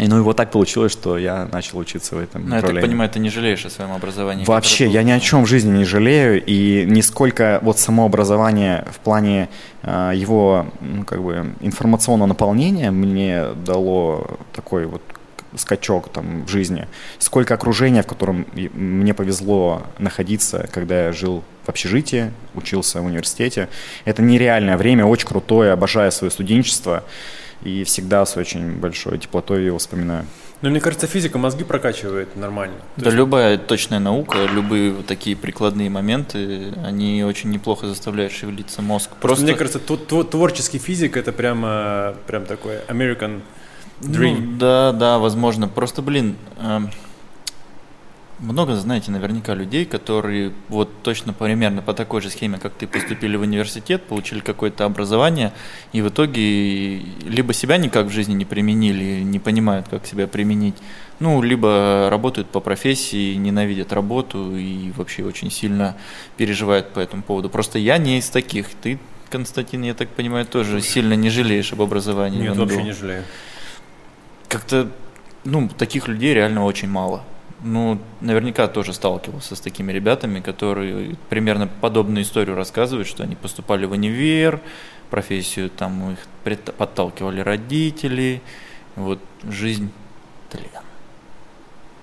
И 0.00 0.08
ну 0.08 0.18
и 0.18 0.20
вот 0.22 0.36
так 0.36 0.50
получилось, 0.50 0.92
что 0.92 1.18
я 1.18 1.46
начал 1.52 1.78
учиться 1.78 2.16
в 2.16 2.18
этом 2.18 2.42
Ну, 2.42 2.48
я 2.48 2.52
так 2.56 2.62
направлении. 2.62 2.88
понимаю, 2.88 3.10
ты 3.10 3.18
не 3.18 3.28
жалеешь 3.28 3.66
о 3.66 3.70
своем 3.70 3.92
образовании. 3.92 4.46
Вообще, 4.46 4.86
я 4.86 5.02
ни 5.02 5.10
о 5.10 5.20
чем 5.20 5.44
в 5.44 5.46
жизни 5.46 5.76
не 5.76 5.84
жалею, 5.84 6.42
и 6.42 6.86
нисколько 6.86 7.58
вот 7.62 7.78
само 7.78 8.06
образование 8.06 8.86
в 8.90 8.98
плане 9.00 9.50
э, 9.82 10.12
его 10.14 10.66
ну, 10.80 11.04
как 11.04 11.22
бы 11.22 11.52
информационного 11.60 12.28
наполнения 12.28 12.90
мне 12.90 13.48
дало 13.66 14.38
такой 14.54 14.86
вот 14.86 15.02
скачок 15.56 16.08
там 16.10 16.46
в 16.46 16.48
жизни, 16.48 16.86
сколько 17.18 17.52
окружения, 17.54 18.02
в 18.02 18.06
котором 18.06 18.46
мне 18.54 19.12
повезло 19.12 19.82
находиться, 19.98 20.66
когда 20.72 21.06
я 21.06 21.12
жил 21.12 21.44
в 21.66 21.68
общежитии, 21.68 22.32
учился 22.54 23.02
в 23.02 23.04
университете. 23.04 23.68
Это 24.06 24.22
нереальное 24.22 24.78
время, 24.78 25.04
очень 25.04 25.26
крутое, 25.26 25.72
обожаю 25.72 26.10
свое 26.10 26.30
студенчество 26.30 27.04
и 27.62 27.84
всегда 27.84 28.24
с 28.24 28.36
очень 28.36 28.72
большой 28.78 29.18
теплотой 29.18 29.64
его 29.64 29.78
вспоминаю. 29.78 30.24
Но 30.62 30.68
мне 30.68 30.80
кажется, 30.80 31.06
физика 31.06 31.38
мозги 31.38 31.64
прокачивает 31.64 32.36
нормально. 32.36 32.76
То 32.96 33.02
Да 33.02 33.06
есть 33.06 33.16
любая 33.16 33.56
точная 33.56 33.98
наука, 33.98 34.44
любые 34.52 34.92
вот 34.92 35.06
такие 35.06 35.34
прикладные 35.34 35.88
моменты, 35.88 36.74
они 36.84 37.24
очень 37.24 37.48
неплохо 37.50 37.86
заставляют 37.86 38.32
шевелиться 38.32 38.82
мозг. 38.82 39.10
Просто 39.20 39.44
мне 39.44 39.54
кажется, 39.54 39.78
тв- 39.78 40.06
тв- 40.06 40.24
творческий 40.30 40.78
физик 40.78 41.16
это 41.16 41.32
прямо, 41.32 42.14
прям 42.26 42.44
такой 42.44 42.76
American 42.88 43.40
dream. 44.02 44.36
Ну, 44.38 44.58
да, 44.58 44.92
да, 44.92 45.18
возможно. 45.18 45.66
Просто, 45.66 46.02
блин, 46.02 46.36
эм, 46.60 46.90
много, 48.40 48.74
знаете, 48.76 49.10
наверняка 49.10 49.54
людей, 49.54 49.84
которые 49.84 50.52
вот 50.68 51.02
точно 51.02 51.32
примерно 51.32 51.82
по 51.82 51.92
такой 51.92 52.20
же 52.20 52.30
схеме, 52.30 52.58
как 52.58 52.72
ты, 52.72 52.86
поступили 52.86 53.36
в 53.36 53.42
университет, 53.42 54.02
получили 54.04 54.40
какое-то 54.40 54.84
образование, 54.84 55.52
и 55.92 56.00
в 56.00 56.08
итоге 56.08 56.98
либо 57.26 57.52
себя 57.52 57.76
никак 57.76 58.06
в 58.06 58.10
жизни 58.10 58.34
не 58.34 58.44
применили, 58.44 59.22
не 59.22 59.38
понимают, 59.38 59.88
как 59.88 60.06
себя 60.06 60.26
применить, 60.26 60.76
ну, 61.18 61.42
либо 61.42 62.08
работают 62.10 62.48
по 62.48 62.60
профессии, 62.60 63.34
ненавидят 63.34 63.92
работу 63.92 64.56
и 64.56 64.90
вообще 64.92 65.22
очень 65.22 65.50
сильно 65.50 65.96
переживают 66.36 66.90
по 66.92 67.00
этому 67.00 67.22
поводу. 67.22 67.50
Просто 67.50 67.78
я 67.78 67.98
не 67.98 68.18
из 68.18 68.30
таких. 68.30 68.68
Ты, 68.80 68.98
Константин, 69.28 69.82
я 69.82 69.94
так 69.94 70.08
понимаю, 70.08 70.46
тоже 70.46 70.80
сильно 70.80 71.12
не 71.12 71.28
жалеешь 71.28 71.72
об 71.74 71.82
образовании. 71.82 72.40
Нет, 72.40 72.56
вообще 72.56 72.82
не 72.82 72.92
жалею. 72.92 73.24
Как-то, 74.48 74.90
ну, 75.44 75.68
таких 75.68 76.08
людей 76.08 76.32
реально 76.32 76.64
очень 76.64 76.88
мало. 76.88 77.22
Ну, 77.62 77.98
наверняка 78.20 78.68
тоже 78.68 78.92
сталкивался 78.94 79.54
с 79.54 79.60
такими 79.60 79.92
ребятами, 79.92 80.40
которые 80.40 81.16
примерно 81.28 81.66
подобную 81.66 82.24
историю 82.24 82.56
рассказывают, 82.56 83.06
что 83.06 83.22
они 83.22 83.36
поступали 83.36 83.84
в 83.84 83.92
универ, 83.92 84.60
профессию 85.10 85.68
там 85.68 86.12
их 86.12 86.18
подталкивали 86.78 87.40
родители, 87.40 88.40
вот 88.96 89.18
жизнь. 89.44 89.90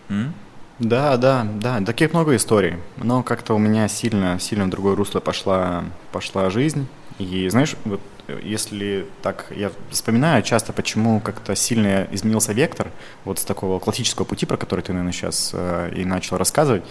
М? 0.10 0.34
Да, 0.80 1.18
да, 1.18 1.43
да, 1.55 1.82
таких 1.82 2.14
много 2.14 2.36
историй. 2.36 2.76
Но 2.97 3.24
как-то 3.24 3.55
у 3.55 3.58
меня 3.58 3.88
сильно, 3.88 4.39
сильно 4.39 4.66
в 4.66 4.70
другое 4.70 4.95
русло 4.95 5.20
пошла, 5.20 5.86
пошла 6.12 6.49
жизнь. 6.51 6.88
И 7.18 7.49
знаешь, 7.49 7.76
вот 7.84 7.99
если 8.43 9.07
так, 9.21 9.45
я 9.55 9.71
вспоминаю 9.89 10.43
часто, 10.43 10.73
почему 10.73 11.19
как-то 11.19 11.55
сильно 11.55 12.07
изменился 12.11 12.53
вектор 12.53 12.89
вот 13.25 13.39
с 13.39 13.45
такого 13.45 13.80
классического 13.80 14.25
пути, 14.25 14.45
про 14.45 14.57
который 14.57 14.82
ты, 14.82 14.91
наверное, 14.91 15.13
сейчас 15.13 15.51
э, 15.53 15.93
и 15.95 16.05
начал 16.05 16.38
рассказывать. 16.38 16.84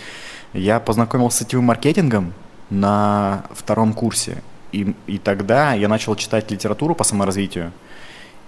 Я 0.53 0.81
познакомился 0.81 1.39
с 1.39 1.41
сетевым 1.41 1.67
маркетингом 1.67 2.33
на 2.71 3.45
втором 3.51 3.93
курсе. 3.93 4.43
И, 4.73 4.95
и 5.07 5.19
тогда 5.19 5.75
я 5.75 5.89
начал 5.89 6.17
читать 6.17 6.51
литературу 6.51 6.95
по 6.95 7.05
саморазвитию. 7.05 7.73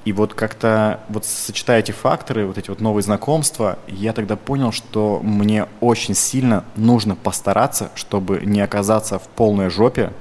И 0.05 0.13
вот 0.13 0.33
как-то, 0.33 1.01
вот 1.09 1.27
сочетая 1.27 1.81
эти 1.81 1.93
факторы, 1.93 2.47
вот 2.47 2.57
эти 2.57 2.71
вот 2.71 2.81
новые 2.81 3.03
знакомства, 3.03 3.79
я 3.87 4.13
тогда 4.13 4.37
понял, 4.37 4.73
что 4.73 5.21
мне 5.23 5.67
очень 5.81 6.15
сильно 6.15 6.65
нужно 6.77 7.15
постараться, 7.15 7.91
чтобы 7.95 8.41
не 8.45 8.61
оказаться 8.61 9.19
в 9.19 9.29
полной 9.29 9.69
жопе 9.69 10.13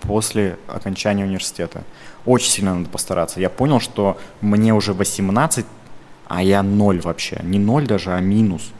после 0.00 0.56
окончания 0.68 1.24
университета. 1.24 1.82
Очень 2.24 2.50
сильно 2.50 2.74
надо 2.74 2.88
постараться. 2.88 3.40
Я 3.40 3.50
понял, 3.50 3.80
что 3.80 4.18
мне 4.40 4.74
уже 4.74 4.92
18, 4.92 5.64
а 6.28 6.42
я 6.42 6.62
ноль 6.62 7.00
вообще. 7.00 7.40
Не 7.42 7.58
ноль 7.58 7.86
даже, 7.86 8.12
а 8.12 8.20
минус. 8.20 8.72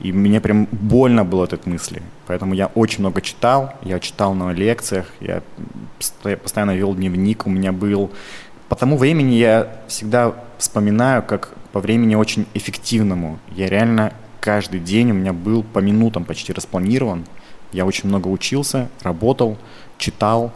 И 0.00 0.12
мне 0.12 0.40
прям 0.40 0.68
больно 0.70 1.24
было 1.24 1.44
от 1.44 1.52
этой 1.52 1.68
мысли. 1.68 2.02
Поэтому 2.26 2.54
я 2.54 2.66
очень 2.66 3.00
много 3.00 3.20
читал, 3.20 3.74
я 3.82 3.98
читал 3.98 4.34
на 4.34 4.52
лекциях, 4.52 5.06
я 5.20 5.42
постоя- 5.98 6.36
постоянно 6.36 6.76
вел 6.76 6.94
дневник, 6.94 7.46
у 7.46 7.50
меня 7.50 7.72
был... 7.72 8.10
По 8.68 8.76
тому 8.76 8.96
времени 8.98 9.34
я 9.34 9.78
всегда 9.88 10.34
вспоминаю, 10.58 11.22
как 11.22 11.54
по 11.72 11.80
времени 11.80 12.14
очень 12.14 12.46
эффективному. 12.54 13.38
Я 13.56 13.68
реально 13.68 14.12
каждый 14.40 14.78
день 14.78 15.10
у 15.10 15.14
меня 15.14 15.32
был 15.32 15.62
по 15.62 15.78
минутам 15.80 16.24
почти 16.24 16.52
распланирован. 16.52 17.24
Я 17.72 17.84
очень 17.84 18.08
много 18.08 18.28
учился, 18.28 18.88
работал, 19.02 19.58
читал 19.98 20.52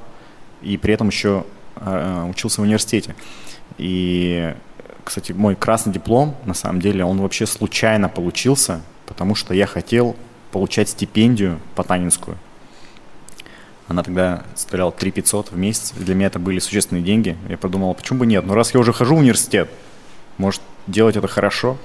и 0.62 0.76
при 0.76 0.95
этом 0.95 1.09
еще 1.09 1.45
э, 1.76 2.26
учился 2.30 2.61
в 2.61 2.64
университете. 2.64 3.14
И, 3.78 4.55
кстати, 5.05 5.32
мой 5.32 5.57
красный 5.57 5.93
диплом, 5.93 6.36
на 6.45 6.55
самом 6.55 6.80
деле, 6.80 7.05
он 7.05 7.20
вообще 7.20 7.47
случайно 7.47 8.09
получился, 8.09 8.80
потому 9.07 9.34
что 9.34 9.55
я 9.55 9.66
хотел 9.66 10.16
получать 10.53 10.88
стипендию 10.88 11.59
потанинскую. 11.74 12.36
Она 13.88 14.03
тогда 14.03 14.45
составляла 14.55 14.93
3 14.93 15.11
500 15.11 15.53
в 15.53 15.57
месяц. 15.57 15.93
Для 15.97 16.14
меня 16.14 16.28
это 16.28 16.38
были 16.38 16.59
существенные 16.61 17.03
деньги. 17.03 17.36
Я 17.49 17.59
подумал, 17.59 17.93
почему 17.95 18.20
бы 18.20 18.26
нет? 18.26 18.45
Ну, 18.47 18.55
раз 18.55 18.72
я 18.72 18.80
уже 18.80 18.93
хожу 18.93 19.16
в 19.16 19.18
университет, 19.18 19.68
может, 20.38 20.62
делать 20.86 21.16
это 21.16 21.28
хорошо. 21.28 21.76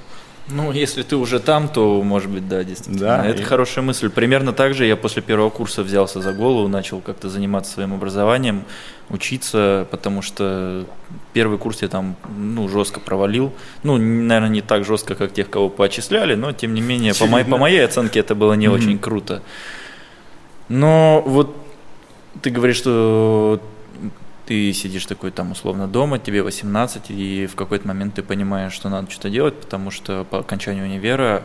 Ну, 0.50 0.72
если 0.72 1.04
ты 1.04 1.18
уже 1.18 1.40
там, 1.40 1.68
то, 1.68 2.02
может 2.04 2.30
быть, 2.30 2.48
да, 2.48 2.64
действительно. 2.64 3.00
Да, 3.18 3.26
Это 3.26 3.42
и- 3.42 3.46
хорошая 3.46 3.84
мысль. 3.84 4.10
Примерно 4.10 4.54
так 4.54 4.74
же 4.74 4.86
я 4.86 4.96
после 4.96 5.22
первого 5.22 5.50
курса 5.50 5.84
взялся 5.84 6.22
за 6.22 6.32
голову, 6.32 6.68
начал 6.70 7.02
как-то 7.02 7.30
заниматься 7.30 7.74
своим 7.74 7.94
образованием, 7.94 8.64
учиться, 9.10 9.88
потому 9.92 10.22
что 10.22 10.86
первый 11.34 11.58
курс 11.58 11.82
я 11.82 11.90
там, 11.90 12.16
ну, 12.38 12.70
жестко 12.70 13.00
провалил. 13.02 13.52
Ну, 13.84 13.98
наверное, 13.98 14.50
не 14.50 14.62
так 14.62 14.86
жестко, 14.86 15.16
как 15.16 15.34
тех, 15.34 15.50
кого 15.50 15.70
поотчисляли, 15.70 16.36
но, 16.36 16.54
тем 16.54 16.74
не 16.74 16.82
менее, 16.82 17.14
по, 17.14 17.26
моей, 17.26 17.46
по 17.46 17.58
моей 17.58 17.84
оценке 17.84 18.20
это 18.22 18.34
было 18.34 18.54
не 18.54 18.70
очень 18.70 19.00
круто. 19.00 19.42
Но 20.70 21.24
вот 21.26 21.56
ты 22.42 22.50
говоришь, 22.52 22.78
что 22.78 23.60
ты 24.48 24.72
сидишь 24.72 25.06
такой 25.06 25.32
там 25.32 25.52
условно 25.52 25.88
дома, 25.88 26.20
тебе 26.20 26.42
18, 26.42 27.12
и 27.12 27.48
в 27.48 27.56
какой-то 27.56 27.88
момент 27.88 28.16
ты 28.16 28.24
понимаешь, 28.24 28.72
что 28.74 28.90
надо 28.90 29.12
что-то 29.12 29.30
делать, 29.30 29.56
потому 29.60 29.92
что 29.92 30.24
по 30.24 30.40
окончанию 30.40 30.86
универа, 30.86 31.44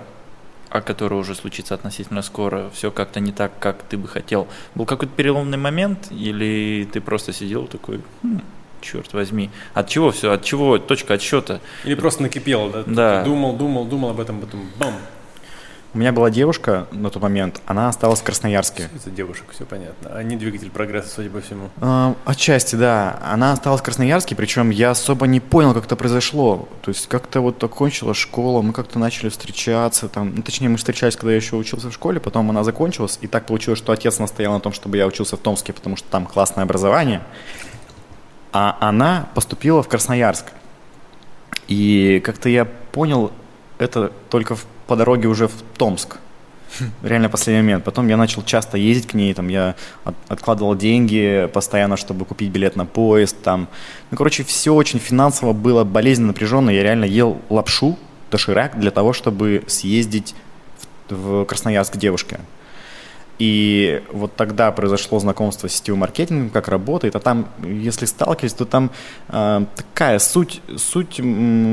а 0.70 0.80
который 0.80 1.18
уже 1.18 1.34
случится 1.34 1.74
относительно 1.74 2.22
скоро, 2.22 2.70
все 2.72 2.90
как-то 2.90 3.20
не 3.20 3.32
так, 3.32 3.58
как 3.58 3.82
ты 3.82 3.98
бы 3.98 4.06
хотел. 4.08 4.46
Был 4.76 4.86
какой-то 4.86 5.12
переломный 5.14 5.58
момент, 5.58 6.08
или 6.12 6.88
ты 6.90 7.00
просто 7.00 7.32
сидел 7.32 7.66
такой, 7.66 8.00
«Хм, 8.22 8.40
черт 8.80 9.12
возьми, 9.12 9.50
от 9.74 9.88
чего 9.88 10.12
все, 10.12 10.30
от 10.30 10.44
чего 10.44 10.78
точка 10.78 11.14
отсчета? 11.14 11.60
Или 11.84 11.96
просто 11.96 12.22
накипело, 12.22 12.70
да? 12.70 12.84
Да. 12.86 13.22
Ты 13.22 13.30
думал, 13.30 13.56
думал, 13.56 13.84
думал 13.84 14.10
об 14.10 14.20
этом, 14.20 14.40
потом 14.40 14.66
бам. 14.78 14.94
У 15.94 15.98
меня 15.98 16.10
была 16.10 16.30
девушка 16.30 16.86
на 16.90 17.10
тот 17.10 17.22
момент, 17.22 17.60
она 17.66 17.88
осталась 17.90 18.20
в 18.20 18.22
Красноярске. 18.22 18.88
Из-за 18.96 19.10
девушек, 19.10 19.44
все 19.52 19.66
понятно. 19.66 20.16
Они 20.16 20.36
двигатель 20.36 20.70
прогресса, 20.70 21.10
судя 21.16 21.28
по 21.28 21.42
всему. 21.42 21.68
А, 21.82 22.14
Отчасти, 22.24 22.76
да. 22.76 23.18
Она 23.22 23.52
осталась 23.52 23.82
в 23.82 23.84
Красноярске, 23.84 24.34
причем 24.34 24.70
я 24.70 24.92
особо 24.92 25.26
не 25.26 25.38
понял, 25.40 25.74
как 25.74 25.84
это 25.84 25.94
произошло. 25.94 26.66
То 26.80 26.88
есть 26.90 27.08
как-то 27.08 27.42
вот 27.42 27.62
окончила 27.62 28.14
школу, 28.14 28.62
мы 28.62 28.72
как-то 28.72 28.98
начали 28.98 29.28
встречаться, 29.28 30.08
там, 30.08 30.34
ну, 30.34 30.42
точнее, 30.42 30.70
мы 30.70 30.78
встречались, 30.78 31.14
когда 31.14 31.32
я 31.32 31.36
еще 31.36 31.56
учился 31.56 31.90
в 31.90 31.92
школе, 31.92 32.20
потом 32.20 32.48
она 32.48 32.64
закончилась, 32.64 33.18
и 33.20 33.26
так 33.26 33.44
получилось, 33.44 33.78
что 33.78 33.92
отец 33.92 34.18
настоял 34.18 34.54
на 34.54 34.60
том, 34.60 34.72
чтобы 34.72 34.96
я 34.96 35.06
учился 35.06 35.36
в 35.36 35.40
Томске, 35.40 35.74
потому 35.74 35.96
что 35.96 36.08
там 36.08 36.24
классное 36.24 36.64
образование, 36.64 37.20
а 38.50 38.78
она 38.80 39.28
поступила 39.34 39.82
в 39.82 39.88
Красноярск. 39.88 40.46
И 41.68 42.22
как-то 42.24 42.48
я 42.48 42.64
понял 42.64 43.30
это 43.76 44.10
только 44.30 44.56
в- 44.56 44.64
по 44.92 44.96
дороге 44.96 45.26
уже 45.28 45.46
в 45.46 45.54
Томск. 45.78 46.18
Реально 47.02 47.30
последний 47.30 47.62
момент. 47.62 47.82
Потом 47.84 48.08
я 48.08 48.18
начал 48.18 48.42
часто 48.44 48.76
ездить 48.76 49.06
к 49.06 49.14
ней, 49.14 49.32
там 49.32 49.48
я 49.48 49.74
от- 50.04 50.14
откладывал 50.28 50.74
деньги 50.76 51.48
постоянно, 51.50 51.96
чтобы 51.96 52.26
купить 52.26 52.50
билет 52.50 52.76
на 52.76 52.84
поезд, 52.84 53.36
там. 53.42 53.68
Ну, 54.10 54.18
короче, 54.18 54.42
все 54.42 54.74
очень 54.74 54.98
финансово 54.98 55.54
было 55.54 55.84
болезненно 55.84 56.26
напряженно. 56.28 56.68
Я 56.68 56.82
реально 56.82 57.06
ел 57.06 57.40
лапшу, 57.48 57.96
доширак 58.30 58.78
для 58.78 58.90
того, 58.90 59.14
чтобы 59.14 59.62
съездить 59.66 60.34
в, 61.08 61.16
в 61.42 61.44
Красноярск 61.46 61.94
к 61.94 61.96
девушке. 61.96 62.38
И 63.42 64.00
вот 64.12 64.36
тогда 64.36 64.70
произошло 64.70 65.18
знакомство 65.18 65.66
с 65.66 65.72
сетевым 65.72 65.98
маркетингом, 65.98 66.48
как 66.48 66.68
работает. 66.68 67.16
А 67.16 67.18
там, 67.18 67.48
если 67.64 68.06
сталкивались, 68.06 68.52
то 68.52 68.64
там 68.66 68.92
э, 69.30 69.66
такая 69.74 70.20
суть, 70.20 70.60
суть 70.76 71.20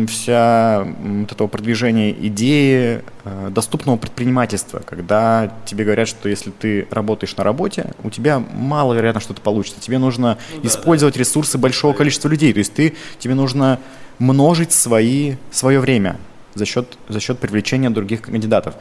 вся 0.09 0.87
вот 0.99 1.31
этого 1.31 1.47
продвижения 1.47 2.09
идеи 2.09 3.03
э, 3.23 3.49
доступного 3.51 3.97
предпринимательства, 3.97 4.81
когда 4.83 5.53
тебе 5.65 5.83
говорят, 5.83 6.07
что 6.07 6.27
если 6.27 6.49
ты 6.49 6.87
работаешь 6.89 7.37
на 7.37 7.43
работе, 7.43 7.93
у 8.03 8.09
тебя 8.09 8.39
маловероятно 8.39 9.21
что-то 9.21 9.41
получится. 9.41 9.79
Тебе 9.79 9.99
нужно 9.99 10.39
использовать 10.63 11.17
ресурсы 11.17 11.59
большого 11.59 11.93
количества 11.93 12.29
людей. 12.29 12.51
То 12.51 12.57
есть 12.59 12.73
ты, 12.73 12.95
тебе 13.19 13.35
нужно 13.35 13.79
множить 14.17 14.71
свои, 14.71 15.35
свое 15.51 15.79
время 15.79 16.17
за 16.55 16.65
счет, 16.65 16.97
за 17.07 17.19
счет 17.19 17.39
привлечения 17.39 17.89
других 17.89 18.23
кандидатов. 18.23 18.75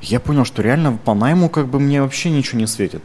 Я 0.00 0.20
понял, 0.20 0.44
что 0.44 0.62
реально 0.62 0.96
по 0.96 1.14
найму 1.14 1.48
как 1.48 1.68
бы 1.68 1.80
мне 1.80 2.02
вообще 2.02 2.30
ничего 2.30 2.58
не 2.58 2.66
светит. 2.66 3.02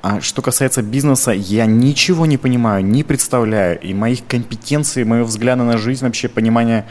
А 0.00 0.20
что 0.20 0.42
касается 0.42 0.82
бизнеса, 0.82 1.32
я 1.32 1.66
ничего 1.66 2.24
не 2.24 2.38
понимаю, 2.38 2.84
не 2.84 3.02
представляю. 3.02 3.80
И 3.80 3.94
моих 3.94 4.26
компетенций, 4.26 5.04
моего 5.04 5.26
взгляда 5.26 5.64
на 5.64 5.76
жизнь, 5.76 6.04
вообще 6.04 6.28
понимания 6.28 6.86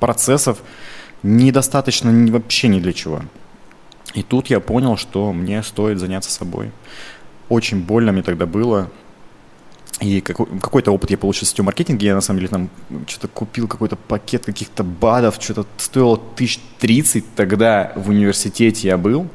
процессов 0.00 0.58
недостаточно 1.22 2.12
вообще 2.32 2.68
ни 2.68 2.80
для 2.80 2.92
чего. 2.92 3.22
И 4.14 4.22
тут 4.22 4.48
я 4.48 4.60
понял, 4.60 4.96
что 4.96 5.32
мне 5.32 5.62
стоит 5.62 5.98
заняться 5.98 6.30
собой. 6.30 6.72
Очень 7.48 7.82
больно 7.82 8.12
мне 8.12 8.22
тогда 8.22 8.46
было. 8.46 8.90
И 10.00 10.20
какой- 10.20 10.46
какой-то 10.60 10.92
опыт 10.92 11.10
я 11.10 11.18
получил 11.18 11.44
в 11.46 11.48
сетевом 11.48 11.66
маркетинге. 11.66 12.06
Я 12.08 12.14
на 12.14 12.20
самом 12.20 12.38
деле 12.40 12.48
там 12.48 12.70
что-то 13.08 13.28
купил 13.28 13.66
какой-то 13.66 13.96
пакет 13.96 14.44
каких-то 14.44 14.84
БАДов, 14.84 15.36
что-то 15.40 15.66
стоило 15.76 16.16
тысяч 16.36 16.60
тридцать 16.78 17.24
тогда 17.34 17.92
в 17.96 18.08
университете 18.10 18.86
я 18.88 18.96
был 18.96 19.26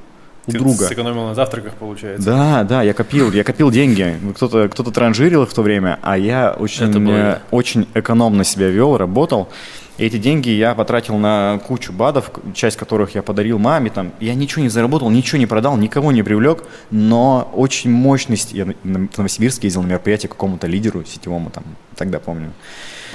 у 0.46 0.52
Ты 0.52 0.58
друга. 0.58 0.86
сэкономил 0.88 1.28
на 1.28 1.36
завтраках, 1.36 1.74
получается. 1.76 2.26
Да, 2.26 2.64
да, 2.64 2.82
я 2.84 2.94
копил, 2.94 3.32
я 3.32 3.44
копил 3.44 3.72
деньги. 3.72 4.18
Кто-то 4.36 4.68
кто 4.70 4.84
транжирил 4.84 5.44
их 5.44 5.50
в 5.50 5.54
то 5.54 5.62
время, 5.62 6.00
а 6.02 6.18
я 6.18 6.52
очень, 6.52 7.10
э, 7.10 7.14
я. 7.14 7.42
очень 7.52 7.88
экономно 7.94 8.44
себя 8.44 8.68
вел, 8.70 8.98
работал. 8.98 9.50
И 9.98 10.06
эти 10.06 10.18
деньги 10.18 10.50
я 10.50 10.74
потратил 10.74 11.18
на 11.18 11.60
кучу 11.68 11.94
БАДов, 11.94 12.32
часть 12.56 12.78
которых 12.78 13.14
я 13.14 13.22
подарил 13.22 13.60
маме. 13.60 13.92
Там. 13.92 14.12
Я 14.20 14.34
ничего 14.34 14.64
не 14.64 14.70
заработал, 14.70 15.10
ничего 15.12 15.38
не 15.38 15.46
продал, 15.46 15.78
никого 15.78 16.12
не 16.12 16.24
привлек, 16.24 16.64
но 16.90 17.52
очень 17.54 17.92
мощность. 17.92 18.54
Я 18.54 18.66
в 18.66 18.74
Новосибирск 18.84 19.64
ездил 19.64 19.84
на 19.84 19.88
мероприятие 19.88 20.30
какому-то 20.30 20.66
лидеру 20.66 21.06
сетевому, 21.06 21.52
там, 21.52 21.64
тогда 21.96 22.20
помню. 22.20 22.52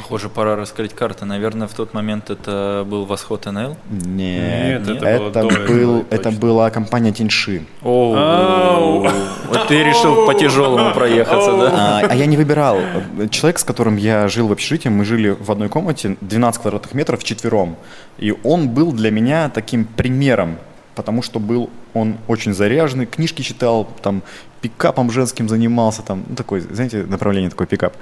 Похоже, 0.08 0.30
пора 0.30 0.56
раскрыть 0.56 0.94
карты. 0.94 1.26
Наверное, 1.26 1.68
в 1.68 1.74
тот 1.74 1.92
момент 1.92 2.30
это 2.30 2.86
был 2.88 3.04
Восход 3.04 3.44
НЛ. 3.44 3.76
Нет, 3.90 4.86
Нет, 4.86 5.02
это 5.02 5.06
это, 5.06 5.42
был, 5.68 6.06
это 6.08 6.30
была 6.30 6.70
компания 6.70 7.12
Тиньши. 7.12 7.66
О, 7.82 9.06
вот 9.48 9.68
ты 9.68 9.84
решил 9.84 10.24
по 10.24 10.32
тяжелому 10.32 10.94
проехаться, 10.94 11.52
да? 11.58 11.72
А, 11.74 12.06
а 12.08 12.14
я 12.14 12.24
не 12.24 12.38
выбирал. 12.38 12.78
Человек, 13.30 13.58
с 13.58 13.64
которым 13.64 13.98
я 13.98 14.28
жил 14.28 14.48
в 14.48 14.52
общежитии, 14.52 14.88
мы 14.88 15.04
жили 15.04 15.36
в 15.38 15.52
одной 15.52 15.68
комнате, 15.68 16.16
12 16.22 16.62
квадратных 16.62 16.94
метров 16.94 17.20
вчетвером. 17.20 17.76
И 18.16 18.34
он 18.44 18.70
был 18.70 18.92
для 18.92 19.10
меня 19.10 19.50
таким 19.50 19.84
примером, 19.84 20.56
потому 20.98 21.22
что 21.22 21.38
был 21.38 21.70
он 21.94 22.16
очень 22.26 22.52
заряженный, 22.52 23.06
книжки 23.06 23.42
читал, 23.42 23.88
там 24.02 24.22
пикапом 24.60 25.12
женским 25.12 25.48
занимался, 25.48 26.02
там, 26.02 26.24
ну, 26.28 26.34
такой, 26.34 26.58
знаете, 26.58 27.04
направление 27.04 27.50
такой 27.50 27.68
пикап. 27.68 27.94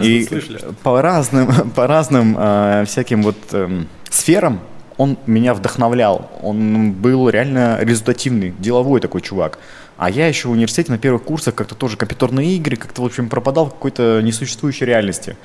И 0.00 0.24
Слышали, 0.24 0.58
что 0.58 0.72
по 0.84 1.02
разным, 1.02 1.70
по 1.74 1.88
разным 1.88 2.36
э, 2.38 2.84
всяким 2.86 3.24
вот 3.24 3.36
эм, 3.50 3.88
сферам 4.08 4.60
он 4.98 5.18
меня 5.26 5.52
вдохновлял. 5.52 6.30
Он 6.40 6.92
был 6.92 7.28
реально 7.28 7.80
результативный, 7.80 8.54
деловой 8.56 9.00
такой 9.00 9.20
чувак. 9.20 9.58
А 9.96 10.08
я 10.08 10.28
еще 10.28 10.46
в 10.46 10.52
университете 10.52 10.92
на 10.92 10.98
первых 10.98 11.24
курсах 11.24 11.56
как-то 11.56 11.74
тоже 11.74 11.96
компьютерные 11.96 12.54
игры, 12.54 12.76
как-то, 12.76 13.02
в 13.02 13.04
общем, 13.04 13.28
пропадал 13.28 13.66
в 13.66 13.70
какой-то 13.70 14.20
несуществующей 14.22 14.86
реальности. 14.86 15.36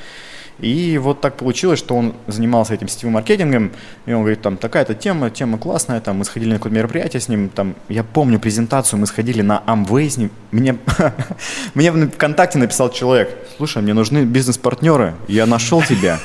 И 0.60 0.98
вот 0.98 1.20
так 1.20 1.36
получилось, 1.36 1.80
что 1.80 1.96
он 1.96 2.14
занимался 2.28 2.74
этим 2.74 2.88
сетевым 2.88 3.14
маркетингом, 3.14 3.72
и 4.06 4.14
он 4.14 4.22
говорит, 4.22 4.42
там, 4.42 4.58
такая-то 4.58 4.94
тема, 4.94 5.30
тема 5.30 5.58
классная, 5.58 6.00
там, 6.00 6.18
мы 6.18 6.26
сходили 6.26 6.52
на 6.52 6.56
какое-то 6.58 6.78
мероприятие 6.78 7.22
с 7.22 7.28
ним, 7.28 7.50
там, 7.50 7.76
я 7.90 8.04
помню 8.04 8.40
презентацию, 8.40 9.00
мы 9.00 9.08
сходили 9.08 9.42
на 9.42 9.64
Amway 9.66 10.10
с 10.10 10.18
ним, 10.18 10.32
мне, 10.52 10.78
мне 11.74 11.92
в 11.92 12.12
ВКонтакте 12.12 12.60
написал 12.60 12.92
человек, 12.92 13.36
слушай, 13.58 13.82
мне 13.82 13.94
нужны 13.94 14.24
бизнес-партнеры, 14.26 15.16
я 15.28 15.46
нашел 15.46 15.82
тебя, 15.82 16.20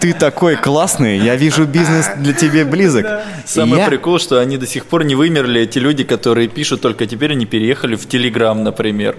ты 0.00 0.12
такой 0.12 0.56
классный, 0.56 1.18
я 1.18 1.36
вижу 1.36 1.64
бизнес 1.64 2.10
для 2.18 2.32
тебя 2.32 2.64
близок. 2.64 3.06
И 3.06 3.48
Самый 3.48 3.84
прикол, 3.86 4.18
что 4.18 4.40
они 4.40 4.58
до 4.58 4.66
сих 4.66 4.86
пор 4.86 5.04
не 5.04 5.14
вымерли, 5.14 5.60
эти 5.60 5.78
люди, 5.78 6.04
которые 6.04 6.48
пишут, 6.48 6.80
только 6.80 7.06
теперь 7.06 7.32
они 7.32 7.46
переехали 7.46 7.94
в 7.94 8.08
Телеграм, 8.08 8.62
например. 8.62 9.16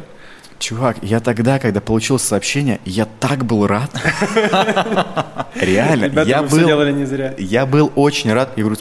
Чувак, 0.64 0.96
я 1.02 1.20
тогда, 1.20 1.60
когда 1.60 1.82
получил 1.82 2.18
сообщение, 2.18 2.80
я 2.86 3.04
так 3.04 3.44
был 3.44 3.68
рад. 3.68 3.92
Реально, 5.56 6.24
я 6.24 6.42
был... 6.42 6.86
не 6.94 7.04
зря. 7.04 7.36
Я 7.38 7.66
был 7.66 7.92
очень 7.96 8.32
рад. 8.32 8.54
Я 8.56 8.64
говорю, 8.64 8.80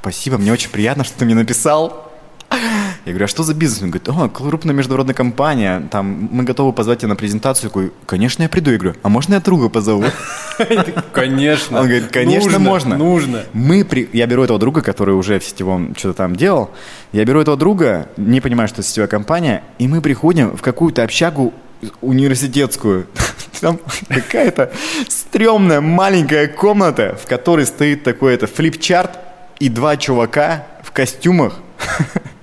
спасибо, 0.00 0.38
мне 0.38 0.52
очень 0.52 0.70
приятно, 0.70 1.02
что 1.02 1.18
ты 1.18 1.24
мне 1.24 1.34
написал. 1.34 2.12
Я 3.06 3.12
говорю, 3.12 3.26
а 3.26 3.28
что 3.28 3.44
за 3.44 3.54
бизнес? 3.54 3.82
Он 3.82 3.90
говорит, 3.90 4.08
о, 4.08 4.28
крупная 4.28 4.74
международная 4.74 5.14
компания, 5.14 5.86
там, 5.92 6.28
мы 6.32 6.42
готовы 6.42 6.72
позвать 6.72 6.98
тебя 6.98 7.10
на 7.10 7.14
презентацию. 7.14 7.68
Я 7.68 7.72
говорю, 7.72 7.92
конечно, 8.04 8.42
я 8.42 8.48
приду. 8.48 8.72
Я 8.72 8.78
говорю, 8.78 8.98
а 9.04 9.08
можно 9.08 9.34
я 9.34 9.40
друга 9.40 9.68
позову? 9.68 10.06
Конечно. 11.12 11.78
Он 11.78 11.86
говорит, 11.86 12.08
конечно, 12.10 12.58
можно. 12.58 12.96
Нужно. 12.98 13.44
Мы 13.52 13.84
при... 13.84 14.10
Я 14.12 14.26
беру 14.26 14.42
этого 14.42 14.58
друга, 14.58 14.82
который 14.82 15.14
уже 15.14 15.38
в 15.38 15.44
сетевом 15.44 15.94
что-то 15.96 16.14
там 16.14 16.34
делал. 16.34 16.70
Я 17.12 17.24
беру 17.24 17.40
этого 17.40 17.56
друга, 17.56 18.08
не 18.16 18.40
понимаю, 18.40 18.68
что 18.68 18.80
это 18.80 18.88
сетевая 18.88 19.08
компания, 19.08 19.62
и 19.78 19.86
мы 19.86 20.00
приходим 20.00 20.56
в 20.56 20.60
какую-то 20.60 21.04
общагу 21.04 21.54
университетскую. 22.00 23.06
Там 23.60 23.78
какая-то 24.08 24.72
стрёмная 25.08 25.80
маленькая 25.80 26.48
комната, 26.48 27.16
в 27.22 27.28
которой 27.28 27.66
стоит 27.66 28.02
такой 28.02 28.34
это 28.34 28.48
флипчарт 28.48 29.18
и 29.60 29.68
два 29.68 29.96
чувака 29.96 30.66
в 30.82 30.90
костюмах 30.90 31.60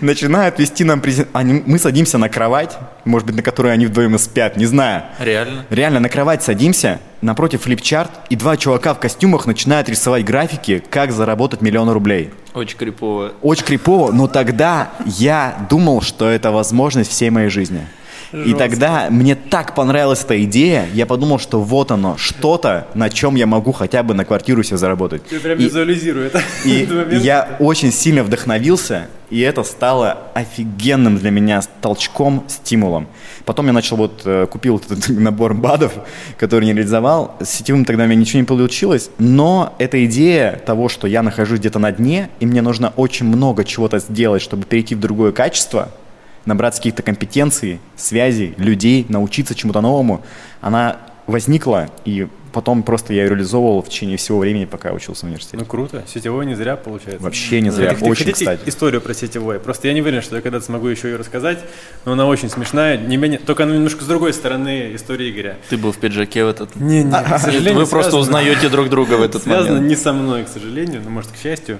начинают 0.00 0.58
вести 0.58 0.84
нам 0.84 1.00
презентацию. 1.00 1.62
Мы 1.66 1.78
садимся 1.78 2.18
на 2.18 2.28
кровать, 2.28 2.76
может 3.04 3.26
быть, 3.26 3.36
на 3.36 3.42
которой 3.42 3.72
они 3.72 3.86
вдвоем 3.86 4.14
и 4.14 4.18
спят, 4.18 4.56
не 4.56 4.66
знаю. 4.66 5.04
Реально? 5.18 5.64
Реально, 5.70 6.00
на 6.00 6.08
кровать 6.08 6.42
садимся, 6.42 7.00
напротив 7.20 7.62
флипчарт, 7.62 8.10
и 8.30 8.36
два 8.36 8.56
чувака 8.56 8.94
в 8.94 9.00
костюмах 9.00 9.46
начинают 9.46 9.88
рисовать 9.88 10.24
графики, 10.24 10.82
как 10.90 11.12
заработать 11.12 11.60
миллион 11.60 11.90
рублей. 11.90 12.30
Очень 12.54 12.76
крипово. 12.76 13.32
Очень 13.42 13.64
крипово, 13.64 14.12
но 14.12 14.26
тогда 14.26 14.90
я 15.04 15.66
думал, 15.70 16.02
что 16.02 16.28
это 16.28 16.50
возможность 16.50 17.10
всей 17.10 17.30
моей 17.30 17.50
жизни. 17.50 17.86
Жестко. 18.32 18.50
И 18.50 18.54
тогда 18.54 19.08
мне 19.10 19.34
так 19.34 19.74
понравилась 19.74 20.22
эта 20.22 20.42
идея, 20.44 20.86
я 20.92 21.06
подумал, 21.06 21.38
что 21.38 21.60
вот 21.62 21.90
оно, 21.90 22.16
что-то, 22.18 22.86
на 22.94 23.08
чем 23.08 23.36
я 23.36 23.46
могу 23.46 23.72
хотя 23.72 24.02
бы 24.02 24.12
на 24.12 24.24
квартиру 24.24 24.62
себе 24.62 24.76
заработать. 24.76 25.24
Ты 25.26 25.40
прям 25.40 25.58
визуализирую 25.58 26.26
это. 26.26 26.42
И 26.64 26.86
я 27.22 27.56
очень 27.58 27.90
сильно 27.90 28.22
вдохновился, 28.22 29.08
и 29.30 29.40
это 29.40 29.62
стало 29.62 30.18
офигенным 30.34 31.18
для 31.18 31.30
меня 31.30 31.60
толчком, 31.82 32.44
стимулом. 32.48 33.08
Потом 33.44 33.66
я 33.66 33.72
начал 33.72 33.96
вот, 33.96 34.22
э, 34.24 34.46
купил 34.46 34.78
этот 34.78 35.08
набор 35.08 35.54
БАДов, 35.54 35.92
который 36.38 36.64
не 36.64 36.72
реализовал. 36.72 37.36
С 37.40 37.50
сетевым 37.50 37.84
тогда 37.84 38.04
у 38.04 38.06
меня 38.06 38.20
ничего 38.20 38.40
не 38.40 38.46
получилось, 38.46 39.10
но 39.18 39.74
эта 39.78 40.04
идея 40.06 40.60
того, 40.64 40.88
что 40.88 41.06
я 41.06 41.22
нахожусь 41.22 41.60
где-то 41.60 41.78
на 41.78 41.92
дне, 41.92 42.30
и 42.40 42.46
мне 42.46 42.62
нужно 42.62 42.92
очень 42.96 43.26
много 43.26 43.64
чего-то 43.64 43.98
сделать, 43.98 44.42
чтобы 44.42 44.64
перейти 44.64 44.94
в 44.94 45.00
другое 45.00 45.32
качество– 45.32 45.90
набраться 46.44 46.80
каких-то 46.80 47.02
компетенций, 47.02 47.80
связей, 47.96 48.54
людей, 48.56 49.06
научиться 49.08 49.54
чему-то 49.54 49.80
новому, 49.80 50.22
она 50.60 50.98
возникла, 51.26 51.90
и 52.04 52.26
потом 52.52 52.82
просто 52.82 53.12
я 53.12 53.24
ее 53.24 53.28
реализовывал 53.28 53.82
в 53.82 53.88
течение 53.88 54.16
всего 54.16 54.38
времени, 54.38 54.64
пока 54.64 54.88
я 54.88 54.94
учился 54.94 55.26
в 55.26 55.28
университете. 55.28 55.58
Ну 55.58 55.66
круто, 55.66 56.02
сетевой 56.06 56.46
не 56.46 56.54
зря 56.54 56.76
получается. 56.76 57.22
Вообще 57.22 57.60
не 57.60 57.70
зря, 57.70 57.90
Хотите, 57.90 58.10
очень 58.10 58.24
хотите 58.24 58.44
кстати. 58.44 58.68
историю 58.68 59.00
про 59.00 59.14
сетевой? 59.14 59.60
Просто 59.60 59.88
я 59.88 59.94
не 59.94 60.00
уверен, 60.00 60.22
что 60.22 60.36
я 60.36 60.42
когда-то 60.42 60.64
смогу 60.64 60.88
еще 60.88 61.10
ее 61.10 61.16
рассказать, 61.16 61.58
но 62.04 62.12
она 62.12 62.26
очень 62.26 62.48
смешная, 62.48 62.96
не 62.96 63.16
менее, 63.18 63.38
только 63.38 63.64
она 63.64 63.74
немножко 63.74 64.02
с 64.02 64.06
другой 64.06 64.32
стороны 64.32 64.94
истории 64.94 65.30
Игоря. 65.30 65.58
Ты 65.68 65.76
был 65.76 65.92
в 65.92 65.98
пиджаке 65.98 66.44
в 66.44 66.48
этот... 66.48 66.74
Не, 66.76 67.04
не, 67.04 67.12
к 67.12 67.38
сожалению, 67.38 67.80
Вы 67.80 67.86
просто 67.86 68.16
узнаете 68.16 68.68
друг 68.70 68.88
друга 68.88 69.14
в 69.14 69.22
этот 69.22 69.44
момент. 69.44 69.66
Связано 69.66 69.86
не 69.86 69.96
со 69.96 70.12
мной, 70.12 70.44
к 70.44 70.48
сожалению, 70.48 71.02
но 71.04 71.10
может 71.10 71.30
к 71.30 71.36
счастью. 71.36 71.78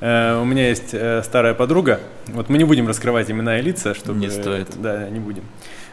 Э, 0.00 0.40
у 0.40 0.44
меня 0.44 0.68
есть 0.68 0.90
э, 0.92 1.22
старая 1.22 1.54
подруга. 1.54 2.00
Вот 2.28 2.48
мы 2.48 2.58
не 2.58 2.64
будем 2.64 2.88
раскрывать 2.88 3.30
имена 3.30 3.58
и 3.58 3.62
лица, 3.62 3.94
чтобы... 3.94 4.18
Не 4.18 4.30
стоит. 4.30 4.68
Да, 4.80 5.08
не 5.08 5.20
будем. 5.20 5.44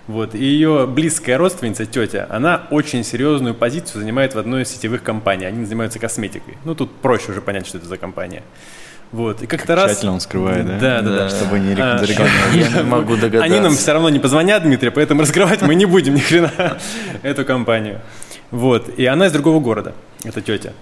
Вот. 0.07 0.35
И 0.35 0.43
ее 0.43 0.87
близкая 0.87 1.37
родственница, 1.37 1.85
тетя, 1.85 2.27
она 2.29 2.67
очень 2.71 3.03
серьезную 3.03 3.53
позицию 3.53 4.01
занимает 4.01 4.35
в 4.35 4.39
одной 4.39 4.63
из 4.63 4.69
сетевых 4.69 5.03
компаний. 5.03 5.45
Они 5.45 5.65
занимаются 5.65 5.99
косметикой. 5.99 6.57
Ну, 6.63 6.75
тут 6.75 6.95
проще 6.95 7.31
уже 7.31 7.41
понять, 7.41 7.67
что 7.67 7.77
это 7.77 7.87
за 7.87 7.97
компания. 7.97 8.43
Вот. 9.11 9.41
И 9.41 9.47
как-то 9.47 9.75
раз... 9.75 9.91
Тщательно 9.91 10.13
он 10.13 10.19
скрывает, 10.21 10.65
да? 10.65 10.79
Да, 10.79 11.01
да, 11.01 11.09
да. 11.17 11.29
Чтобы 11.29 11.59
не 11.59 11.73
а, 11.73 12.01
Я 12.53 12.69
не 12.69 12.83
могу 12.83 13.15
догадаться. 13.15 13.43
Они 13.43 13.59
нам 13.59 13.75
все 13.75 13.93
равно 13.93 14.09
не 14.09 14.19
позвонят, 14.19 14.63
Дмитрий, 14.63 14.89
поэтому 14.89 15.21
раскрывать 15.21 15.61
мы 15.61 15.75
не 15.75 15.85
будем 15.85 16.15
ни 16.15 16.19
хрена 16.19 16.51
эту 17.23 17.45
компанию. 17.45 18.01
Вот. 18.51 18.89
И 18.97 19.05
она 19.05 19.27
из 19.27 19.33
другого 19.33 19.59
города, 19.59 19.93
эта 20.23 20.41
тетя. 20.41 20.73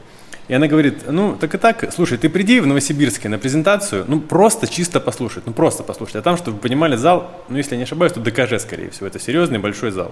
И 0.48 0.54
она 0.54 0.68
говорит, 0.68 1.10
ну, 1.10 1.36
так 1.36 1.56
и 1.56 1.58
так, 1.58 1.92
слушай, 1.92 2.20
ты 2.20 2.30
приди 2.30 2.60
в 2.60 2.68
Новосибирске 2.68 3.30
на 3.30 3.40
презентацию, 3.40 4.06
ну, 4.08 4.20
просто 4.20 4.68
чисто 4.68 5.00
послушать, 5.00 5.48
ну, 5.48 5.54
просто 5.54 5.82
послушать. 5.84 6.18
А 6.18 6.22
там, 6.22 6.38
чтобы 6.38 6.58
вы 6.58 6.62
понимали, 6.62 6.96
зал, 6.96 7.32
ну, 7.50 7.58
если 7.58 7.72
я 7.72 7.78
не 7.78 7.84
ошибаюсь, 7.84 8.14
то 8.14 8.20
ДКЖ, 8.20 8.60
скорее 8.62 8.92
всего, 8.92 9.08
это 9.08 9.20
серьезный 9.20 9.58
большой 9.58 9.90
зал. 9.90 10.12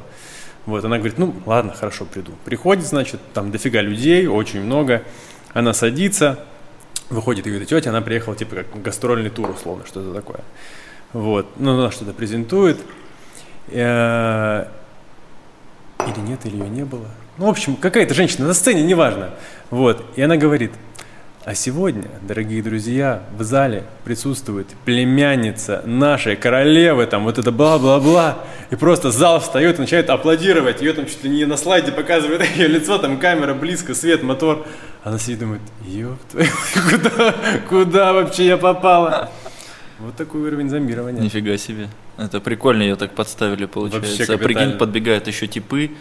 Вот, 0.65 0.84
она 0.84 0.97
говорит, 0.97 1.19
ну, 1.19 1.36
ладно, 1.45 1.73
хорошо, 1.73 2.05
приду. 2.05 2.31
Приходит, 2.45 2.86
значит, 2.86 3.19
там 3.34 3.51
дофига 3.51 3.81
людей, 3.81 4.25
очень 4.25 4.61
много. 4.61 5.03
Она 5.53 5.73
садится, 5.73 6.39
выходит 7.09 7.45
ее 7.45 7.63
тетя, 7.65 7.91
она 7.91 8.01
приехала, 8.01 8.36
типа, 8.36 8.55
как 8.55 8.81
гастрольный 8.81 9.29
тур, 9.29 9.51
условно, 9.51 9.86
что-то 9.86 10.13
такое. 10.13 10.39
Вот, 11.11 11.47
ну, 11.57 11.77
она 11.77 11.91
что-то 11.91 12.13
презентует. 12.13 12.79
Э, 13.67 14.65
или 16.07 16.19
нет, 16.27 16.45
или 16.45 16.55
ее 16.55 16.69
не 16.69 16.86
было. 16.86 17.07
Ну, 17.38 17.47
в 17.47 17.49
общем, 17.49 17.75
какая-то 17.75 18.13
женщина 18.13 18.47
на 18.47 18.53
сцене, 18.53 18.84
неважно. 18.84 19.31
Вот. 19.71 20.05
И 20.15 20.21
она 20.21 20.38
говорит, 20.38 20.71
а 21.45 21.55
сегодня, 21.55 22.05
дорогие 22.21 22.61
друзья, 22.61 23.23
в 23.38 23.43
зале 23.43 23.84
присутствует 24.05 24.67
племянница 24.86 25.81
нашей 25.86 26.36
королевы, 26.36 27.05
там 27.07 27.23
вот 27.23 27.38
это 27.39 27.51
бла-бла-бла. 27.51 28.38
И 28.69 28.75
просто 28.75 29.11
зал 29.11 29.39
встает 29.39 29.77
и 29.77 29.81
начинает 29.81 30.09
аплодировать. 30.09 30.81
Ее 30.81 30.93
там 30.93 31.05
чуть 31.05 31.23
ли 31.23 31.29
не 31.29 31.45
на 31.45 31.57
слайде 31.57 31.91
показывает 31.91 32.45
ее 32.55 32.67
лицо, 32.67 32.97
там 32.99 33.17
камера 33.17 33.53
близко, 33.53 33.95
свет, 33.95 34.21
мотор. 34.23 34.65
Она 35.03 35.17
сидит 35.17 35.38
и 35.38 35.39
думает, 35.41 35.61
ёб 35.86 36.19
твою, 36.31 36.47
куда, 36.89 37.36
куда 37.67 38.13
вообще 38.13 38.45
я 38.45 38.57
попала? 38.57 39.31
Вот 39.99 40.15
такой 40.15 40.41
уровень 40.41 40.69
зомбирования. 40.69 41.21
Нифига 41.21 41.57
себе. 41.57 41.89
Это 42.17 42.39
прикольно, 42.39 42.84
ее 42.84 42.95
так 42.95 43.15
подставили, 43.15 43.65
получается. 43.65 44.34
А 44.34 44.38
прикинь, 44.38 44.77
подбегают 44.77 45.27
еще 45.27 45.47
типы, 45.47 45.91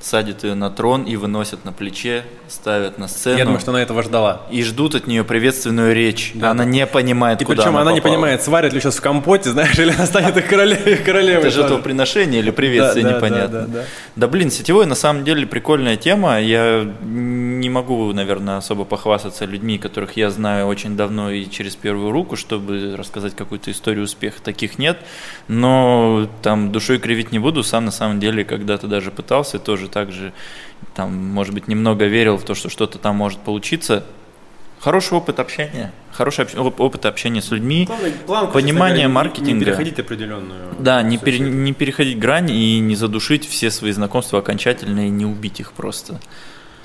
садят 0.00 0.44
ее 0.44 0.54
на 0.54 0.70
трон 0.70 1.04
и 1.04 1.16
выносят 1.16 1.64
на 1.64 1.72
плече, 1.72 2.24
ставят 2.48 2.98
на 2.98 3.08
сцену. 3.08 3.38
Я 3.38 3.44
думаю, 3.44 3.60
что 3.60 3.70
она 3.70 3.82
этого 3.82 4.02
ждала. 4.02 4.42
И 4.50 4.62
ждут 4.62 4.94
от 4.94 5.06
нее 5.06 5.24
приветственную 5.24 5.94
речь. 5.94 6.32
Да. 6.34 6.50
Она 6.50 6.64
не 6.64 6.86
понимает, 6.86 7.42
и 7.42 7.44
куда 7.44 7.62
причем 7.62 7.76
она, 7.76 7.82
она 7.82 7.90
попала. 7.90 7.94
не 7.94 8.00
понимает, 8.00 8.42
сварят 8.42 8.72
ли 8.72 8.80
сейчас 8.80 8.96
в 8.96 9.00
компоте, 9.00 9.50
знаешь, 9.50 9.78
или 9.78 9.90
она 9.90 10.06
станет 10.06 10.36
их 10.36 10.46
королевой. 10.46 10.96
королевой 11.04 11.48
Это 11.48 11.50
жертвоприношение 11.50 12.40
или 12.40 12.50
приветствие, 12.50 13.04
да, 13.04 13.16
непонятно. 13.16 13.60
Да, 13.60 13.66
да, 13.66 13.72
да. 13.72 13.84
да, 14.16 14.28
блин, 14.28 14.50
сетевой 14.50 14.86
на 14.86 14.94
самом 14.94 15.24
деле 15.24 15.46
прикольная 15.46 15.96
тема. 15.96 16.40
Я 16.40 16.86
не 17.02 17.70
могу, 17.70 18.12
наверное, 18.12 18.58
особо 18.58 18.84
похвастаться 18.84 19.44
людьми, 19.44 19.78
которых 19.78 20.16
я 20.16 20.30
знаю 20.30 20.66
очень 20.66 20.96
давно 20.96 21.30
и 21.30 21.48
через 21.48 21.74
первую 21.74 22.12
руку, 22.12 22.36
чтобы 22.36 22.94
рассказать 22.96 23.34
какую-то 23.34 23.70
историю 23.70 24.04
успеха. 24.04 24.40
Таких 24.42 24.78
нет. 24.78 24.98
Но 25.48 26.28
там 26.42 26.70
душой 26.70 26.98
кривить 26.98 27.32
не 27.32 27.38
буду. 27.38 27.62
Сам 27.62 27.86
на 27.86 27.90
самом 27.90 28.20
деле 28.20 28.44
когда-то 28.44 28.86
даже 28.86 29.10
пытался, 29.10 29.58
тоже 29.58 29.85
так 29.88 30.12
же 30.12 30.32
там, 30.94 31.14
может 31.14 31.54
быть, 31.54 31.68
немного 31.68 32.06
верил 32.06 32.36
в 32.36 32.44
то, 32.44 32.54
что 32.54 32.68
что-то 32.68 32.98
там 32.98 33.16
может 33.16 33.38
получиться. 33.40 34.04
Хороший 34.78 35.14
опыт 35.14 35.40
общения, 35.40 35.92
хороший 36.12 36.44
об, 36.44 36.80
опыт 36.80 37.06
общения 37.06 37.40
с 37.40 37.50
людьми, 37.50 37.86
Главное, 37.86 38.12
планку, 38.26 38.52
понимание 38.52 39.04
говоря, 39.04 39.08
маркетинга. 39.08 39.52
Не 39.54 39.64
переходить 39.64 39.98
определенную. 39.98 40.74
Да, 40.78 41.02
не, 41.02 41.16
пере, 41.16 41.38
не 41.38 41.72
переходить 41.72 42.18
грань 42.18 42.50
и 42.50 42.78
не 42.78 42.94
задушить 42.94 43.48
все 43.48 43.70
свои 43.70 43.92
знакомства 43.92 44.38
окончательно 44.38 45.06
и 45.06 45.08
не 45.08 45.24
убить 45.24 45.60
их 45.60 45.72
просто. 45.72 46.20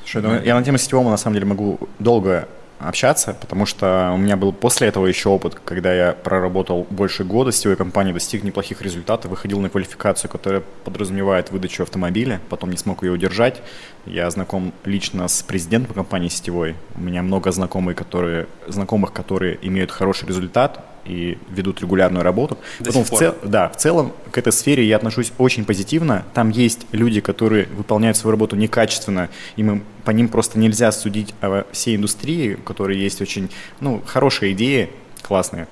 Слушай, 0.06 0.22
ну, 0.24 0.42
я 0.42 0.56
на 0.56 0.64
тему 0.64 0.78
сетевого 0.78 1.10
на 1.10 1.18
самом 1.18 1.36
деле 1.36 1.46
могу 1.48 1.80
долго 2.00 2.48
общаться, 2.88 3.36
потому 3.40 3.66
что 3.66 4.12
у 4.14 4.18
меня 4.18 4.38
был 4.38 4.52
после 4.54 4.88
этого 4.88 5.06
еще 5.06 5.30
опыт, 5.30 5.56
когда 5.64 5.94
я 5.94 6.14
проработал 6.14 6.88
больше 6.90 7.24
года 7.24 7.52
в 7.52 7.56
сетевой 7.56 7.76
компании, 7.76 8.14
достиг 8.14 8.44
неплохих 8.44 8.82
результатов, 8.82 9.32
выходил 9.32 9.60
на 9.60 9.70
квалификацию, 9.70 10.30
которая 10.30 10.64
подразумевает 10.84 11.52
выдачу 11.52 11.84
автомобиля, 11.84 12.42
потом 12.50 12.72
не 12.72 12.78
смог 12.78 13.04
ее 13.04 13.12
удержать. 13.12 13.62
Я 14.06 14.30
знаком 14.30 14.74
лично 14.84 15.28
с 15.28 15.44
президентом 15.44 15.94
компании 15.94 16.30
сетевой. 16.30 16.76
У 16.96 17.02
меня 17.02 17.22
много 17.22 17.52
знакомых, 17.52 17.96
которые, 17.96 18.48
знакомых, 18.68 19.14
которые 19.14 19.60
имеют 19.62 19.92
хороший 19.92 20.28
результат, 20.28 20.84
и 21.06 21.38
ведут 21.50 21.82
регулярную 21.82 22.24
работу. 22.24 22.58
До 22.80 22.86
Потом 22.86 23.04
в, 23.04 23.10
цел, 23.10 23.36
да, 23.44 23.70
в 23.70 23.78
целом 23.78 24.14
к 24.32 24.38
этой 24.38 24.54
сфере 24.54 24.86
я 24.86 24.98
отношусь 24.98 25.32
очень 25.38 25.66
позитивно. 25.66 26.26
Там 26.34 26.50
есть 26.50 26.86
люди, 26.92 27.22
которые 27.22 27.68
выполняют 27.68 28.18
свою 28.18 28.32
работу 28.32 28.56
некачественно, 28.56 29.30
и 29.56 29.64
мы, 29.64 29.82
по 30.04 30.12
ним 30.12 30.28
просто 30.28 30.60
нельзя 30.60 30.92
судить 30.92 31.34
о 31.42 31.66
всей 31.72 31.96
индустрии, 31.96 32.56
у 32.56 32.62
которой 32.62 32.98
есть 32.98 33.22
очень 33.22 33.50
ну, 33.80 34.02
хорошие 34.06 34.54
идеи, 34.54 34.90
классные. 35.22 35.68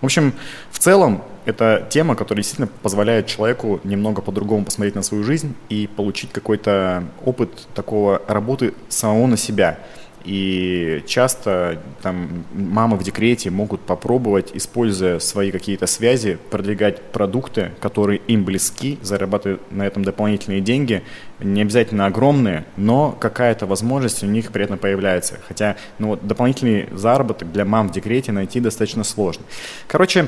В 0.00 0.04
общем, 0.04 0.34
в 0.70 0.78
целом, 0.78 1.22
это 1.46 1.86
тема, 1.88 2.16
которая 2.16 2.42
действительно 2.42 2.68
позволяет 2.82 3.26
человеку 3.26 3.80
немного 3.84 4.20
по-другому 4.20 4.64
посмотреть 4.64 4.94
на 4.94 5.02
свою 5.02 5.24
жизнь 5.24 5.54
и 5.68 5.86
получить 5.86 6.32
какой-то 6.32 7.04
опыт 7.24 7.68
такого 7.74 8.20
работы 8.26 8.74
самого 8.88 9.26
на 9.26 9.36
себя. 9.36 9.78
И 10.26 11.04
часто 11.06 11.80
там 12.02 12.44
мамы 12.52 12.96
в 12.96 13.04
декрете 13.04 13.50
могут 13.50 13.80
попробовать, 13.82 14.50
используя 14.54 15.20
свои 15.20 15.52
какие-то 15.52 15.86
связи, 15.86 16.36
продвигать 16.50 17.00
продукты, 17.12 17.70
которые 17.80 18.20
им 18.26 18.44
близки, 18.44 18.98
зарабатывать 19.02 19.60
на 19.70 19.86
этом 19.86 20.02
дополнительные 20.02 20.60
деньги. 20.60 21.04
Не 21.38 21.62
обязательно 21.62 22.06
огромные, 22.06 22.64
но 22.76 23.12
какая-то 23.12 23.66
возможность 23.66 24.24
у 24.24 24.26
них 24.26 24.50
при 24.50 24.64
этом 24.64 24.78
появляется. 24.78 25.38
Хотя 25.46 25.76
ну, 26.00 26.08
вот, 26.08 26.26
дополнительный 26.26 26.88
заработок 26.92 27.52
для 27.52 27.64
мам 27.64 27.88
в 27.88 27.92
декрете 27.92 28.32
найти 28.32 28.58
достаточно 28.58 29.04
сложно. 29.04 29.44
Короче, 29.86 30.26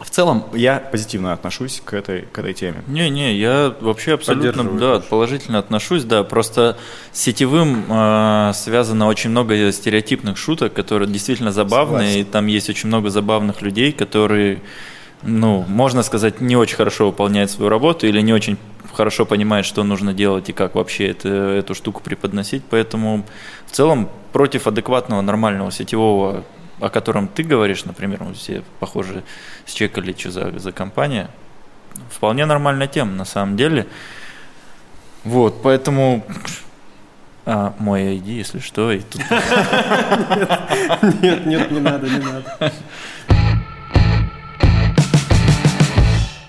в 0.00 0.10
целом 0.10 0.44
я 0.54 0.78
позитивно 0.78 1.32
отношусь 1.32 1.80
к 1.84 1.94
этой, 1.94 2.22
к 2.22 2.38
этой 2.38 2.54
теме. 2.54 2.82
Не-не, 2.86 3.34
я 3.34 3.74
вообще 3.80 4.14
абсолютно 4.14 4.64
да, 4.78 5.00
положительно 5.00 5.58
отношусь, 5.58 6.04
да. 6.04 6.24
Просто 6.24 6.76
с 7.12 7.20
сетевым 7.20 7.84
э, 7.88 8.52
связано 8.54 9.06
очень 9.06 9.30
много 9.30 9.70
стереотипных 9.70 10.36
шуток, 10.36 10.72
которые 10.72 11.08
действительно 11.08 11.52
забавные, 11.52 12.08
Согласен. 12.08 12.20
и 12.20 12.24
там 12.24 12.46
есть 12.46 12.70
очень 12.70 12.88
много 12.88 13.10
забавных 13.10 13.62
людей, 13.62 13.92
которые, 13.92 14.62
ну, 15.22 15.64
можно 15.68 16.02
сказать, 16.02 16.40
не 16.40 16.56
очень 16.56 16.76
хорошо 16.76 17.06
выполняют 17.06 17.50
свою 17.50 17.68
работу 17.68 18.06
или 18.06 18.20
не 18.20 18.32
очень 18.32 18.58
хорошо 18.92 19.24
понимают, 19.24 19.66
что 19.66 19.84
нужно 19.84 20.12
делать 20.12 20.48
и 20.48 20.52
как 20.52 20.74
вообще 20.74 21.08
это, 21.08 21.28
эту 21.28 21.74
штуку 21.74 22.02
преподносить. 22.02 22.62
Поэтому 22.68 23.24
в 23.66 23.72
целом 23.72 24.08
против 24.32 24.66
адекватного, 24.66 25.20
нормального 25.20 25.70
сетевого 25.70 26.44
о 26.82 26.90
котором 26.90 27.28
ты 27.28 27.44
говоришь, 27.44 27.84
например, 27.84 28.24
мы 28.24 28.34
все, 28.34 28.64
похоже, 28.80 29.22
счекали, 29.66 30.12
что 30.18 30.32
за, 30.32 30.58
за 30.58 30.72
компания, 30.72 31.30
вполне 32.10 32.44
нормальная 32.44 32.88
тема 32.88 33.12
на 33.12 33.24
самом 33.24 33.56
деле. 33.56 33.86
Вот, 35.22 35.62
поэтому 35.62 36.26
а, 37.46 37.72
мой 37.78 38.16
ID, 38.16 38.32
если 38.32 38.58
что, 38.58 38.90
и 38.90 39.00
тут... 39.00 39.22
Нет, 41.22 41.46
нет, 41.46 41.70
не 41.70 41.80
надо, 41.80 42.08
не 42.08 42.18
надо. 42.18 42.72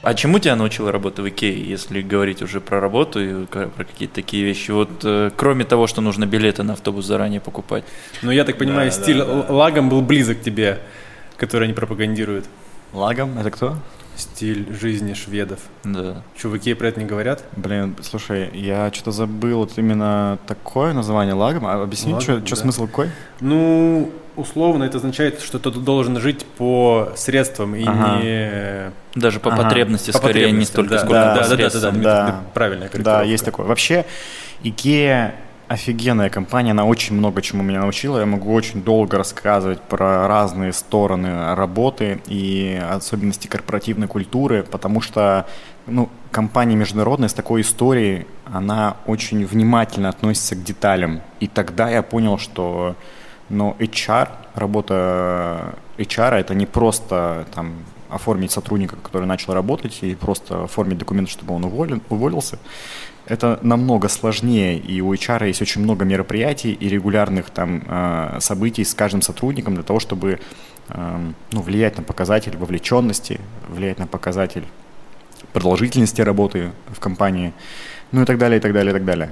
А 0.03 0.13
чему 0.15 0.37
тебя 0.39 0.57
научила 0.57 0.91
работа 0.91 1.21
в 1.21 1.29
Икее, 1.29 1.63
если 1.63 2.01
говорить 2.01 2.41
уже 2.41 2.59
про 2.59 2.81
работу 2.81 3.23
и 3.23 3.45
про 3.45 3.85
какие-то 3.85 4.15
такие 4.15 4.43
вещи? 4.43 4.71
Вот 4.71 4.89
э, 5.05 5.31
кроме 5.33 5.63
того, 5.63 5.87
что 5.87 6.01
нужно 6.01 6.25
билеты 6.25 6.63
на 6.63 6.73
автобус 6.73 7.05
заранее 7.05 7.39
покупать. 7.39 7.85
Ну, 8.21 8.29
я 8.29 8.43
так 8.43 8.57
понимаю, 8.57 8.91
Да, 8.91 8.97
стиль 9.01 9.19
да, 9.19 9.25
да. 9.43 9.53
лагом 9.53 9.87
был 9.87 10.01
близок 10.01 10.41
тебе, 10.41 10.79
который 11.37 11.63
они 11.63 11.73
пропагандируют. 11.73 12.45
Лагом? 12.91 13.39
Это 13.39 13.49
кто? 13.49 13.77
Стиль 14.15 14.67
жизни 14.79 15.13
шведов. 15.13 15.59
Да. 15.83 16.23
Икее 16.57 16.75
про 16.75 16.87
это 16.87 16.99
не 16.99 17.05
говорят? 17.05 17.43
Блин, 17.55 17.95
слушай, 18.01 18.49
я 18.53 18.91
что-то 18.93 19.11
забыл 19.11 19.59
вот 19.59 19.73
именно 19.77 20.37
такое 20.47 20.93
название 20.93 21.33
лагом. 21.33 21.65
А 21.65 21.81
объясни, 21.81 22.13
Лагом, 22.13 22.45
что 22.45 22.55
да. 22.55 22.61
смысл 22.61 22.85
какой? 22.87 23.09
Ну, 23.39 24.11
условно, 24.35 24.83
это 24.83 24.97
означает, 24.97 25.41
что 25.41 25.57
ты 25.59 25.71
должен 25.71 26.19
жить 26.19 26.45
по 26.45 27.11
средствам 27.15 27.75
и 27.75 27.83
Ага. 27.85 28.21
не... 28.21 28.91
Даже 29.15 29.39
по 29.39 29.51
Ага. 29.51 29.63
потребности, 29.63 30.11
по 30.11 30.17
скорее, 30.19 30.51
не 30.51 30.65
потребностям, 30.65 30.73
столько, 30.85 30.89
да, 30.91 30.99
сколько 30.99 31.13
да, 31.13 31.33
по 31.33 31.33
да, 31.35 31.49
да, 31.49 31.55
да, 31.55 31.69
да, 31.69 31.79
да, 31.79 31.91
Да. 31.91 32.25
да, 32.27 32.41
правильная 32.53 32.89
Да, 32.93 33.23
есть 33.23 33.45
такое. 33.45 33.65
Вообще, 33.65 34.05
Икея 34.63 35.35
офигенная 35.73 36.29
компания, 36.29 36.71
она 36.71 36.85
очень 36.85 37.15
много 37.15 37.41
чему 37.41 37.63
меня 37.63 37.81
научила. 37.81 38.19
Я 38.19 38.25
могу 38.25 38.53
очень 38.53 38.83
долго 38.83 39.17
рассказывать 39.17 39.81
про 39.81 40.27
разные 40.27 40.71
стороны 40.71 41.55
работы 41.55 42.21
и 42.27 42.79
особенности 42.89 43.47
корпоративной 43.47 44.07
культуры, 44.07 44.63
потому 44.63 45.01
что 45.01 45.47
ну, 45.87 46.09
компания 46.31 46.75
международная 46.75 47.27
с 47.27 47.33
такой 47.33 47.61
историей, 47.61 48.27
она 48.45 48.97
очень 49.05 49.45
внимательно 49.45 50.09
относится 50.09 50.55
к 50.55 50.63
деталям. 50.63 51.21
И 51.39 51.47
тогда 51.47 51.89
я 51.89 52.03
понял, 52.03 52.37
что 52.37 52.95
ну, 53.49 53.75
HR, 53.79 54.29
работа 54.55 55.75
HR 55.97 56.35
это 56.35 56.55
не 56.55 56.65
просто 56.65 57.45
там, 57.53 57.73
оформить 58.09 58.51
сотрудника, 58.51 58.95
который 58.95 59.25
начал 59.25 59.53
работать, 59.53 59.99
и 60.01 60.15
просто 60.15 60.63
оформить 60.63 60.99
документы, 60.99 61.31
чтобы 61.31 61.55
он 61.55 61.65
уволен, 61.65 62.01
уволился. 62.09 62.59
Это 63.25 63.57
намного 63.61 64.09
сложнее, 64.09 64.77
и 64.77 64.99
у 64.99 65.13
HR 65.13 65.47
есть 65.47 65.61
очень 65.61 65.81
много 65.81 66.03
мероприятий 66.03 66.73
и 66.73 66.89
регулярных 66.89 67.49
там 67.49 67.83
э, 67.87 68.37
событий 68.41 68.83
с 68.83 68.93
каждым 68.93 69.21
сотрудником 69.21 69.75
для 69.75 69.83
того, 69.83 69.99
чтобы 69.99 70.39
э, 70.89 71.31
ну, 71.51 71.61
влиять 71.61 71.97
на 71.97 72.03
показатель 72.03 72.57
вовлеченности, 72.57 73.39
влиять 73.69 73.97
на 73.97 74.07
показатель 74.07 74.65
продолжительности 75.53 76.21
работы 76.21 76.71
в 76.91 76.99
компании, 76.99 77.53
ну 78.11 78.23
и 78.23 78.25
так 78.25 78.37
далее, 78.37 78.57
и 78.57 78.61
так 78.61 78.73
далее, 78.73 78.91
и 78.91 78.93
так 78.93 79.05
далее. 79.05 79.31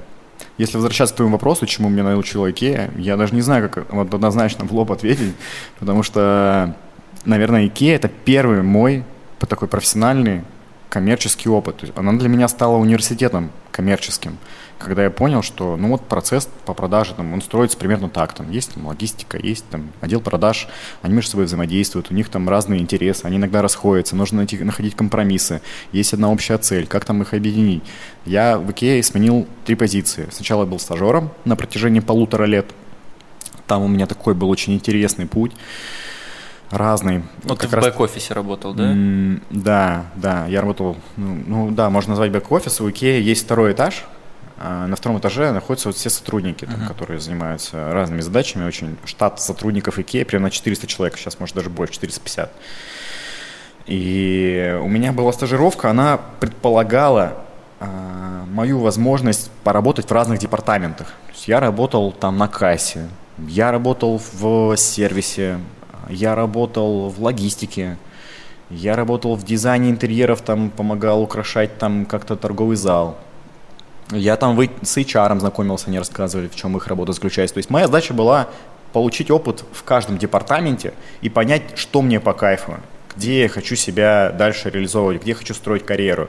Если 0.56 0.76
возвращаться 0.76 1.14
к 1.14 1.16
твоему 1.16 1.34
вопросу, 1.34 1.66
чему 1.66 1.90
меня 1.90 2.04
научила 2.04 2.50
Икея, 2.50 2.90
я 2.96 3.16
даже 3.16 3.34
не 3.34 3.42
знаю, 3.42 3.68
как 3.68 3.92
однозначно 3.92 4.64
в 4.64 4.72
лоб 4.72 4.90
ответить, 4.90 5.34
потому 5.78 6.02
что, 6.02 6.76
наверное, 7.26 7.66
Икея– 7.66 7.96
это 7.96 8.08
первый 8.08 8.62
мой 8.62 9.04
такой 9.48 9.68
профессиональный 9.68 10.42
коммерческий 10.92 11.48
опыт. 11.48 11.78
То 11.78 11.86
есть 11.86 11.98
она 11.98 12.12
для 12.12 12.28
меня 12.28 12.46
стала 12.48 12.76
университетом 12.76 13.50
коммерческим, 13.70 14.36
когда 14.78 15.04
я 15.04 15.10
понял, 15.10 15.40
что 15.40 15.78
ну 15.78 15.88
вот 15.88 16.02
процесс 16.02 16.46
по 16.66 16.74
продаже, 16.74 17.14
там, 17.14 17.32
он 17.32 17.40
строится 17.40 17.78
примерно 17.78 18.10
так, 18.10 18.34
там 18.34 18.50
есть 18.50 18.74
там, 18.74 18.86
логистика, 18.86 19.38
есть 19.38 19.64
там 19.70 19.90
отдел 20.02 20.20
продаж, 20.20 20.68
они 21.00 21.14
между 21.14 21.30
собой 21.30 21.46
взаимодействуют, 21.46 22.10
у 22.10 22.14
них 22.14 22.28
там 22.28 22.46
разные 22.46 22.78
интересы, 22.78 23.24
они 23.24 23.38
иногда 23.38 23.62
расходятся, 23.62 24.16
нужно 24.16 24.38
найти, 24.38 24.58
находить 24.58 24.94
компромиссы, 24.94 25.62
есть 25.92 26.12
одна 26.12 26.30
общая 26.30 26.58
цель, 26.58 26.86
как 26.86 27.06
там 27.06 27.22
их 27.22 27.32
объединить. 27.32 27.82
Я 28.26 28.58
в 28.58 28.70
Икее 28.70 29.02
сменил 29.02 29.46
три 29.64 29.76
позиции. 29.76 30.28
Сначала 30.30 30.64
я 30.64 30.66
был 30.66 30.78
стажером 30.78 31.30
на 31.46 31.56
протяжении 31.56 32.00
полутора 32.00 32.44
лет, 32.44 32.66
там 33.66 33.82
у 33.82 33.88
меня 33.88 34.06
такой 34.06 34.34
был 34.34 34.50
очень 34.50 34.74
интересный 34.74 35.24
путь, 35.24 35.52
разный. 36.72 37.22
Вот 37.44 37.60
ты 37.60 37.68
в 37.68 37.74
раз- 37.74 37.84
бэк-офисе 37.86 38.34
работал, 38.34 38.74
да? 38.74 38.90
М, 38.90 39.42
Да, 39.50 40.06
да, 40.16 40.46
я 40.46 40.60
работал, 40.60 40.96
ну, 41.16 41.38
ну 41.46 41.70
да, 41.70 41.90
можно 41.90 42.10
назвать 42.10 42.30
бэк-офис. 42.32 42.80
У 42.80 42.90
Икеи 42.90 43.22
есть 43.22 43.44
второй 43.44 43.72
этаж. 43.72 44.04
а 44.64 44.86
На 44.86 44.94
втором 44.96 45.18
этаже 45.18 45.50
находятся 45.50 45.88
вот 45.88 45.96
все 45.96 46.08
сотрудники, 46.08 46.64
там, 46.66 46.76
Мгм. 46.80 46.86
которые 46.88 47.18
занимаются 47.18 47.92
разными 47.92 48.20
задачами. 48.20 48.64
Очень 48.64 48.96
штат 49.04 49.40
сотрудников 49.40 49.98
Икеи 49.98 50.22
примерно 50.22 50.50
400 50.50 50.86
человек, 50.86 51.16
сейчас 51.18 51.40
может 51.40 51.56
даже 51.56 51.68
больше, 51.68 51.94
450. 51.94 52.52
И 53.86 54.78
у 54.82 54.88
меня 54.88 55.12
была 55.12 55.32
стажировка, 55.32 55.90
она 55.90 56.20
предполагала 56.40 57.34
а, 57.80 58.44
мою 58.52 58.78
возможность 58.78 59.50
поработать 59.64 60.08
в 60.08 60.12
разных 60.12 60.38
департаментах. 60.38 61.08
То 61.26 61.32
есть 61.32 61.48
я 61.48 61.58
работал 61.58 62.12
там 62.12 62.38
на 62.38 62.46
кассе, 62.46 63.08
я 63.38 63.72
работал 63.72 64.20
в 64.34 64.76
сервисе, 64.76 65.58
я 66.12 66.34
работал 66.34 67.08
в 67.08 67.22
логистике, 67.22 67.96
я 68.70 68.96
работал 68.96 69.34
в 69.34 69.44
дизайне 69.44 69.90
интерьеров, 69.90 70.40
там 70.40 70.70
помогал 70.70 71.22
украшать 71.22 71.78
там 71.78 72.06
как-то 72.06 72.36
торговый 72.36 72.76
зал. 72.76 73.18
Я 74.10 74.36
там 74.36 74.56
вы- 74.56 74.70
с 74.82 74.96
HR 74.96 75.38
знакомился, 75.38 75.88
они 75.88 75.98
рассказывали, 75.98 76.48
в 76.48 76.54
чем 76.54 76.76
их 76.76 76.86
работа 76.86 77.12
заключается. 77.12 77.54
То 77.54 77.58
есть 77.58 77.70
моя 77.70 77.86
задача 77.86 78.14
была 78.14 78.48
получить 78.92 79.30
опыт 79.30 79.64
в 79.72 79.82
каждом 79.84 80.18
департаменте 80.18 80.92
и 81.22 81.28
понять, 81.28 81.62
что 81.76 82.02
мне 82.02 82.20
по 82.20 82.32
кайфу, 82.34 82.76
где 83.16 83.42
я 83.42 83.48
хочу 83.48 83.74
себя 83.76 84.30
дальше 84.30 84.70
реализовывать, 84.70 85.22
где 85.22 85.30
я 85.30 85.34
хочу 85.34 85.54
строить 85.54 85.86
карьеру. 85.86 86.28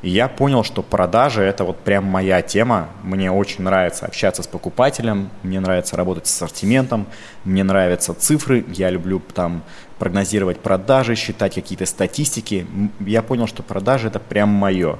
И 0.00 0.10
я 0.10 0.28
понял, 0.28 0.62
что 0.62 0.82
продажи– 0.82 1.42
это 1.44 1.64
вот 1.64 1.78
прям 1.80 2.04
моя 2.04 2.40
тема. 2.40 2.88
Мне 3.02 3.32
очень 3.32 3.64
нравится 3.64 4.06
общаться 4.06 4.44
с 4.44 4.46
покупателем, 4.46 5.30
мне 5.42 5.58
нравится 5.58 5.96
работать 5.96 6.28
с 6.28 6.34
ассортиментом, 6.34 7.06
мне 7.44 7.64
нравятся 7.64 8.14
цифры, 8.14 8.64
я 8.68 8.90
люблю 8.90 9.20
там 9.34 9.62
прогнозировать 9.98 10.60
продажи, 10.60 11.16
считать 11.16 11.54
какие-то 11.54 11.84
статистики. 11.84 12.66
Я 13.00 13.22
понял, 13.22 13.48
что 13.48 13.64
продажи– 13.64 14.06
это 14.08 14.20
прям 14.20 14.50
мое. 14.50 14.98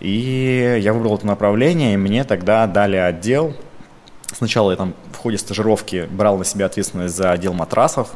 И 0.00 0.78
я 0.80 0.94
выбрал 0.94 1.16
это 1.16 1.26
направление, 1.26 1.92
и 1.92 1.98
мне 1.98 2.24
тогда 2.24 2.66
дали 2.66 2.96
отдел. 2.96 3.54
Сначала 4.32 4.70
я 4.70 4.78
там 4.78 4.94
в 5.12 5.16
ходе 5.16 5.36
стажировки 5.36 6.08
брал 6.10 6.38
на 6.38 6.46
себя 6.46 6.66
ответственность 6.66 7.14
за 7.14 7.32
отдел 7.32 7.52
матрасов 7.52 8.08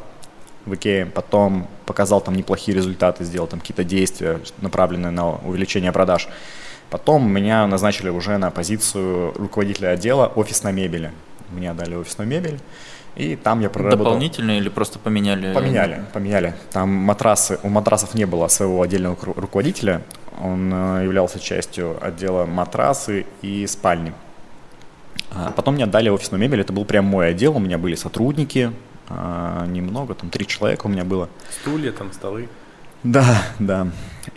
в 0.67 0.75
Икее, 0.75 1.07
потом 1.07 1.69
показал 1.87 2.21
там 2.21 2.35
неплохие 2.35 2.77
результаты, 2.77 3.25
сделал 3.25 3.47
там 3.47 3.61
какие-то 3.61 3.85
действия, 3.85 4.41
направленные 4.61 5.11
на 5.11 5.37
увеличение 5.37 5.93
продаж. 5.93 6.29
Потом 6.91 7.29
меня 7.31 7.67
назначили 7.67 8.09
уже 8.09 8.39
на 8.39 8.51
позицию 8.51 9.33
руководителя 9.37 9.89
отдела 9.89 10.27
офисной 10.35 10.73
мебели. 10.73 11.13
Мне 11.51 11.73
дали 11.75 11.95
офисную 11.95 12.29
мебель, 12.29 12.61
и 13.17 13.37
там 13.37 13.61
я 13.61 13.71
проработал. 13.71 14.05
Дополнительно 14.05 14.59
или 14.59 14.69
просто 14.69 14.99
поменяли? 14.99 15.53
Поменяли, 15.53 16.05
поменяли. 16.13 16.55
Там 16.73 16.91
матрасы, 16.91 17.59
у 17.63 17.69
матрасов 17.69 18.15
не 18.15 18.25
было 18.25 18.49
своего 18.49 18.83
отдельного 18.83 19.17
руководителя. 19.37 20.03
Он 20.41 20.73
э, 20.73 21.05
являлся 21.05 21.39
частью 21.39 21.97
отдела 22.05 22.45
матрасы 22.45 23.27
и 23.41 23.67
спальни. 23.67 24.13
А 25.33 25.53
потом 25.53 25.75
мне 25.75 25.85
отдали 25.85 26.09
офисную 26.09 26.41
мебель, 26.41 26.61
это 26.61 26.73
был 26.73 26.85
прям 26.85 27.05
мой 27.07 27.31
отдел, 27.31 27.57
у 27.57 27.61
меня 27.61 27.77
были 27.77 27.97
сотрудники, 27.97 28.73
а, 29.09 29.67
немного, 29.67 30.15
там 30.15 30.31
три 30.31 30.47
человека 30.47 30.87
у 30.87 30.89
меня 30.89 31.05
было. 31.05 31.29
Стулья, 31.51 31.93
там, 31.93 32.13
столы. 32.13 32.49
Да, 33.03 33.43
да. 33.59 33.89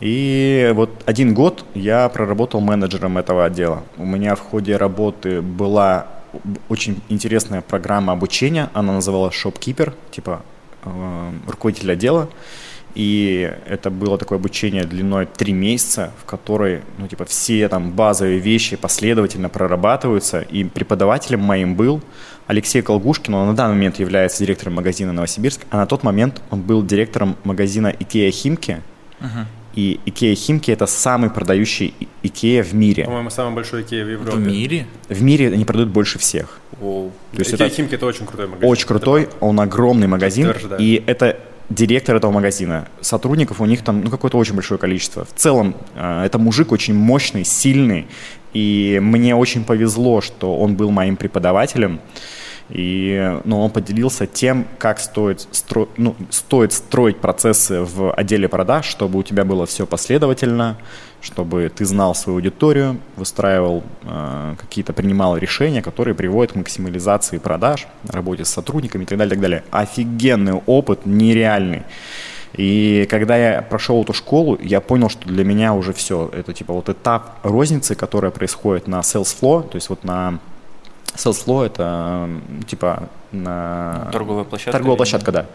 И 0.02 0.72
вот 0.76 0.90
один 1.06 1.34
год 1.34 1.64
я 1.74 2.10
проработал 2.10 2.60
менеджером 2.60 3.18
этого 3.18 3.46
отдела. 3.46 3.84
У 3.98 4.06
меня 4.06 4.36
в 4.36 4.42
ходе 4.42 4.76
работы 4.76 5.42
была 5.42 6.08
очень 6.68 7.02
интересная 7.08 7.62
программа 7.62 8.12
обучения. 8.12 8.70
Она 8.74 8.94
называлась 8.94 9.34
Shopkeeper, 9.34 9.94
типа 10.12 10.42
э, 10.84 11.32
руководитель 11.48 11.94
отдела. 11.94 12.30
И 12.94 13.54
это 13.68 13.92
было 13.92 14.18
такое 14.18 14.40
обучение 14.40 14.84
длиной 14.84 15.28
три 15.28 15.54
месяца, 15.54 16.12
в 16.20 16.26
которой, 16.26 16.82
ну, 16.98 17.08
типа, 17.08 17.26
все 17.26 17.70
там 17.70 17.92
базовые 17.92 18.40
вещи 18.40 18.76
последовательно 18.76 19.50
прорабатываются. 19.50 20.42
И 20.42 20.64
преподавателем 20.64 21.42
моим 21.42 21.76
был 21.76 22.02
Алексей 22.48 22.82
Колгушкин, 22.82 23.34
он 23.34 23.48
на 23.48 23.56
данный 23.56 23.76
момент 23.76 24.00
является 24.00 24.40
директором 24.40 24.76
магазина 24.76 25.12
Новосибирск, 25.12 25.62
а 25.70 25.78
на 25.78 25.86
тот 25.86 26.04
момент 26.04 26.42
он 26.50 26.62
был 26.62 26.84
директором 26.84 27.36
магазина 27.44 27.94
Икея 28.00 28.32
Химки. 28.32 28.82
Мгм. 29.20 29.48
И 29.76 30.00
Икея 30.06 30.34
Химки 30.34 30.72
это 30.72 30.88
самый 30.88 31.30
продающий 31.30 31.94
Икея 32.24 32.64
в 32.64 32.74
мире. 32.74 33.04
По-моему, 33.04 33.30
самый 33.30 33.54
большой 33.54 33.84
Икея 33.84 34.06
в 34.06 34.10
Европе. 34.10 34.38
В 34.38 34.40
мире? 34.40 34.88
В 35.08 35.22
мире 35.22 35.48
они 35.54 35.66
продают 35.66 35.90
больше 35.90 36.18
всех. 36.18 36.60
То 36.80 37.12
есть 37.38 37.54
Икея 37.54 37.68
это 37.68 37.76
Химки 37.76 37.96
это 37.96 38.06
очень 38.06 38.26
крутой 38.26 38.48
магазин. 38.48 38.70
очень 38.70 38.88
крутой, 38.88 39.30
он 39.40 39.60
огромный 39.60 40.08
магазин, 40.08 40.48
Подтверждаю. 40.48 40.82
и 40.82 41.04
это 41.06 41.38
директор 41.70 42.16
этого 42.16 42.32
магазина. 42.32 42.88
Сотрудников 43.02 43.60
у 43.62 43.66
них 43.66 43.84
там 43.84 44.02
ну, 44.02 44.10
какое-то 44.10 44.38
очень 44.38 44.54
большое 44.54 44.80
количество. 44.80 45.26
В 45.26 45.34
целом, 45.34 45.76
э, 45.96 46.24
это 46.26 46.40
мужик 46.40 46.72
очень 46.72 46.94
мощный, 46.94 47.44
сильный, 47.44 48.08
и 48.58 49.00
мне 49.00 49.36
очень 49.36 49.64
повезло, 49.64 50.20
что 50.20 50.58
он 50.58 50.76
был 50.76 50.90
моим 50.90 51.16
преподавателем. 51.16 52.00
И 52.70 53.40
ну, 53.46 53.62
он 53.62 53.70
поделился 53.70 54.26
тем, 54.26 54.66
как 54.80 55.00
стоит, 55.00 55.48
стро... 55.52 55.88
ну, 55.96 56.16
стоит 56.32 56.74
строить 56.74 57.18
процессы 57.18 57.82
в 57.82 58.12
отделе 58.12 58.48
продаж, 58.48 58.86
чтобы 58.86 59.20
у 59.20 59.24
тебя 59.24 59.46
было 59.46 59.68
все 59.68 59.86
последовательно, 59.86 60.76
чтобы 61.22 61.72
ты 61.74 61.86
знал 61.86 62.16
свою 62.16 62.38
аудиторию, 62.40 62.98
выстраивал 63.16 63.84
э, 64.04 64.56
какие-то, 64.60 64.92
принимал 64.92 65.38
решения, 65.38 65.84
которые 65.84 66.16
приводят 66.16 66.54
к 66.54 66.56
максимализации 66.56 67.38
продаж, 67.38 67.88
работе 68.08 68.44
с 68.44 68.50
сотрудниками 68.50 69.04
и 69.04 69.06
так 69.06 69.20
далее, 69.20 69.30
так 69.30 69.40
далее. 69.40 69.64
Офигенный 69.70 70.62
опыт, 70.66 71.06
нереальный. 71.06 71.84
И 72.58 73.08
когда 73.10 73.38
я 73.38 73.62
прошел 73.62 74.02
эту 74.02 74.14
школу, 74.14 74.58
я 74.62 74.82
понял, 74.82 75.10
что 75.10 75.28
для 75.28 75.44
меня 75.44 75.74
уже 75.74 75.94
все. 75.94 76.30
Это 76.34 76.54
типа 76.54 76.74
вот 76.74 76.90
этап 76.90 77.38
розницы, 77.44 77.94
которая 77.96 78.32
происходит 78.32 78.88
на 78.88 79.00
sales 79.02 79.36
floor, 79.40 79.70
то 79.70 79.76
есть 79.76 79.90
вот 79.90 80.04
на 80.04 80.40
sales 81.16 81.46
floor 81.46 81.68
это 81.68 82.30
типа 82.68 83.10
на... 83.32 84.10
Торговая 84.12 84.44
площадка. 84.44 84.72
Торговая 84.72 84.98
площадка, 84.98 85.32
да. 85.32 85.46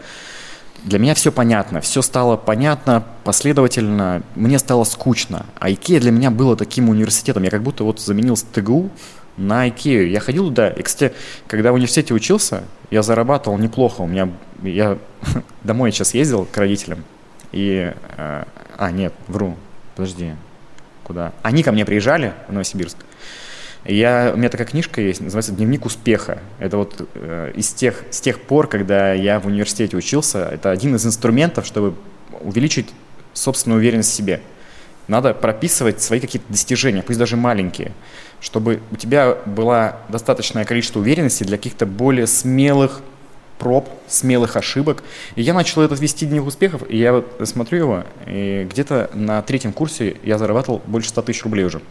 Для 0.83 0.99
меня 0.99 1.13
все 1.13 1.31
понятно, 1.31 1.79
все 1.79 2.01
стало 2.01 2.35
понятно, 2.35 3.05
последовательно, 3.23 4.21
мне 4.35 4.59
стало 4.59 4.83
скучно. 4.83 5.45
А 5.59 5.71
Икея 5.71 6.01
для 6.01 6.11
меня 6.11 6.29
было 6.29 6.57
таким 6.57 6.89
университетом. 6.89 7.43
Я 7.43 7.49
как 7.49 7.63
будто 7.63 7.83
вот 7.83 8.01
заменил 8.01 8.35
ТГУ 8.37 8.89
на 9.37 9.69
Икею. 9.69 10.09
Я 10.09 10.19
ходил 10.19 10.47
туда, 10.47 10.69
и, 10.69 10.81
кстати, 10.81 11.15
когда 11.47 11.71
в 11.71 11.75
университете 11.75 12.13
учился, 12.13 12.63
я 12.91 13.01
зарабатывал 13.01 13.57
неплохо. 13.57 14.01
У 14.01 14.07
меня, 14.07 14.29
я 14.63 14.97
домой 15.63 15.91
сейчас 15.91 16.13
ездил 16.13 16.45
к 16.45 16.57
родителям, 16.57 17.03
и, 17.51 17.93
э, 18.17 18.43
а, 18.77 18.91
нет, 18.91 19.13
вру, 19.27 19.57
подожди, 19.95 20.33
куда? 21.03 21.33
Они 21.41 21.63
ко 21.63 21.71
мне 21.71 21.85
приезжали 21.85 22.33
в 22.47 22.51
Новосибирск, 22.51 22.97
я, 23.85 24.31
у 24.33 24.37
меня 24.37 24.47
такая 24.47 24.65
книжка 24.65 25.01
есть, 25.01 25.19
называется 25.19 25.51
«Дневник 25.51 25.85
успеха». 25.85 26.39
Это 26.59 26.77
вот 26.77 27.05
э, 27.15 27.51
из 27.53 27.73
тех, 27.73 28.03
с 28.11 28.21
тех 28.21 28.39
пор, 28.39 28.67
когда 28.67 29.11
я 29.11 29.41
в 29.41 29.47
университете 29.47 29.97
учился, 29.97 30.45
это 30.45 30.71
один 30.71 30.95
из 30.95 31.05
инструментов, 31.05 31.65
чтобы 31.65 31.93
увеличить 32.39 32.89
собственную 33.33 33.79
уверенность 33.79 34.11
в 34.11 34.13
себе. 34.13 34.39
Надо 35.09 35.33
прописывать 35.33 36.01
свои 36.01 36.21
какие-то 36.21 36.49
достижения, 36.49 37.03
пусть 37.03 37.19
даже 37.19 37.35
маленькие, 37.35 37.91
чтобы 38.39 38.79
у 38.91 38.95
тебя 38.95 39.35
было 39.45 39.97
достаточное 40.07 40.63
количество 40.63 41.01
уверенности 41.01 41.43
для 41.43 41.57
каких-то 41.57 41.85
более 41.85 42.25
смелых 42.25 43.01
проб, 43.63 43.87
смелых 44.09 44.57
ошибок. 44.57 45.03
И 45.35 45.41
я 45.41 45.53
начал 45.53 45.81
этот 45.81 46.01
вести 46.01 46.25
дневник 46.25 46.47
успехов, 46.47 46.81
и 46.89 46.97
я 46.97 47.13
вот 47.13 47.39
смотрю 47.45 47.77
его, 47.79 48.03
и 48.27 48.67
где-то 48.69 49.09
на 49.13 49.41
третьем 49.41 49.71
курсе 49.71 50.17
я 50.23 50.37
зарабатывал 50.37 50.81
больше 50.85 51.07
100 51.09 51.21
тысяч 51.21 51.43
рублей 51.43 51.63
уже. 51.63 51.81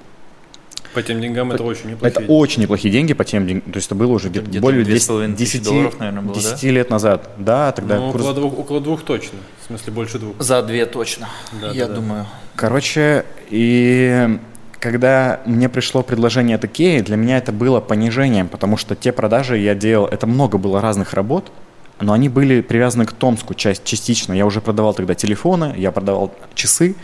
По 0.93 1.03
тем 1.03 1.23
деньгам 1.23 1.49
это, 1.49 1.55
это 1.55 1.65
очень 1.65 1.91
неплохие 1.93 2.23
Это 2.23 2.31
очень 2.31 2.63
неплохие 2.63 2.93
деньги 2.93 3.15
по 3.15 3.25
тем 3.25 3.47
деньгам. 3.47 3.73
То 3.73 3.79
есть 3.79 3.87
это 3.87 3.95
было 3.95 4.13
уже 4.13 4.29
где-то, 4.29 4.47
где 4.47 4.61
более 4.61 4.85
10, 4.85 5.35
10, 5.35 5.65
долларов, 5.65 5.99
наверное, 5.99 6.23
было, 6.23 6.35
10 6.35 6.61
да? 6.61 6.69
лет 6.69 6.91
назад. 6.91 7.31
Да, 7.39 7.73
тогда 7.73 7.97
ну, 7.97 8.13
курс... 8.13 8.23
около, 8.23 8.35
двух, 8.35 8.59
около 8.59 8.81
двух 8.83 9.03
точно. 9.03 9.39
В 9.63 9.67
смысле, 9.69 9.93
больше 9.95 10.19
двух. 10.19 10.39
За 10.39 10.63
две 10.63 10.85
точно, 10.85 11.31
да, 11.59 11.71
я 11.71 11.89
да, 11.89 11.95
думаю. 11.95 12.27
Короче, 12.55 13.25
и 13.49 14.39
когда 14.83 15.41
мне 15.47 15.69
пришло 15.69 16.03
предложение 16.03 16.57
от 16.57 16.65
Икеи, 16.65 17.01
для 17.03 17.17
меня 17.17 17.39
это 17.39 17.53
было 17.53 17.81
понижением, 17.81 18.49
потому 18.49 18.77
что 18.77 18.97
те 18.97 19.13
продажи 19.13 19.57
я 19.59 19.77
делал, 19.77 20.07
это 20.07 20.27
много 20.27 20.59
было 20.59 20.81
разных 20.81 21.15
работ, 21.15 21.53
но 22.01 22.13
они 22.13 22.29
были 22.29 22.63
привязаны 22.63 23.07
к 23.07 23.13
Томску 23.13 23.55
часть, 23.55 23.85
частично. 23.85 24.33
Я 24.33 24.45
уже 24.45 24.61
продавал 24.61 24.93
тогда 24.93 25.15
телефоны, 25.15 25.73
я 25.77 25.93
продавал 25.93 26.35
часы, 26.55 26.97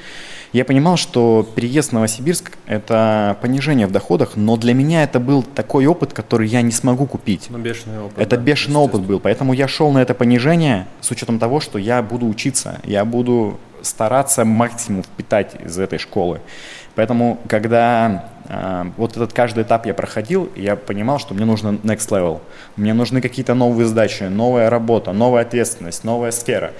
я 0.53 0.65
понимал, 0.65 0.97
что 0.97 1.49
переезд 1.55 1.91
в 1.91 1.93
Новосибирск– 1.93 2.59
это 2.67 3.37
понижение 3.43 3.87
в 3.87 3.93
доходах, 3.93 4.33
но 4.35 4.57
для 4.57 4.75
меня 4.75 5.05
это 5.05 5.21
был 5.21 5.45
такой 5.45 5.87
опыт, 5.87 6.13
который 6.13 6.49
я 6.49 6.63
не 6.63 6.73
смогу 6.73 7.07
купить. 7.07 7.47
Ну, 7.49 7.59
бешеный 7.59 8.01
опыт. 8.01 8.19
Это 8.19 8.37
да, 8.37 8.43
бешеный 8.43 8.81
опыт 8.81 9.03
был, 9.03 9.21
поэтому 9.21 9.53
я 9.53 9.69
шел 9.69 9.93
на 9.93 9.99
это 9.99 10.15
понижение 10.15 10.89
с 11.01 11.13
учетом 11.13 11.39
того, 11.39 11.61
что 11.61 11.79
я 11.79 12.03
буду 12.03 12.27
учиться, 12.27 12.81
я 12.83 13.05
буду 13.05 13.61
стараться 13.83 14.45
максимум 14.45 15.05
впитать 15.05 15.55
из 15.65 15.79
этой 15.79 15.99
школы. 15.99 16.41
Поэтому, 16.99 17.39
когда 17.47 18.25
э, 18.49 18.91
вот 18.97 19.13
этот 19.13 19.33
каждый 19.33 19.63
этап 19.63 19.87
я 19.87 19.95
проходил, 19.95 20.51
я 20.57 20.75
понимал, 20.75 21.21
что 21.21 21.33
мне 21.33 21.45
нужно 21.45 21.79
next 21.85 22.09
level. 22.09 22.41
Мне 22.75 22.93
нужны 22.93 23.21
какие-то 23.21 23.55
новые 23.55 23.87
задачи, 23.87 24.25
новая 24.25 24.69
работа, 24.69 25.13
новая 25.13 25.43
ответственность, 25.43 26.03
новая 26.03 26.33
сфера. 26.33 26.73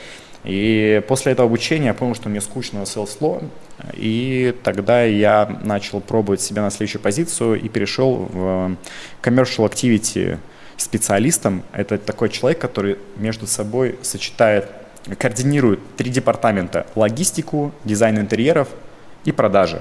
И 0.43 1.01
после 1.07 1.31
этого 1.31 1.47
обучения 1.47 1.87
я 1.87 1.95
понял, 1.95 2.17
что 2.17 2.29
мне 2.29 2.41
скучно 2.41 2.79
sales 2.79 3.17
law, 3.21 3.49
и 3.95 4.53
тогда 4.65 5.05
я 5.05 5.61
начал 5.63 6.01
пробовать 6.01 6.41
себя 6.41 6.63
на 6.63 6.71
следующую 6.73 7.01
позицию 7.01 7.61
и 7.61 7.69
перешел 7.69 8.29
в 8.29 8.77
commercial 9.23 9.71
activity 9.71 10.39
специалистом. 10.77 11.63
Это 11.73 11.97
такой 11.97 12.31
человек, 12.31 12.59
который 12.61 12.99
между 13.19 13.47
собой 13.47 14.01
сочетает, 14.03 14.67
координирует 15.17 15.79
три 15.97 16.11
департамента– 16.11 16.89
логистику, 16.97 17.71
дизайн 17.85 18.19
интерьеров 18.19 18.67
и 19.25 19.31
продажи. 19.31 19.81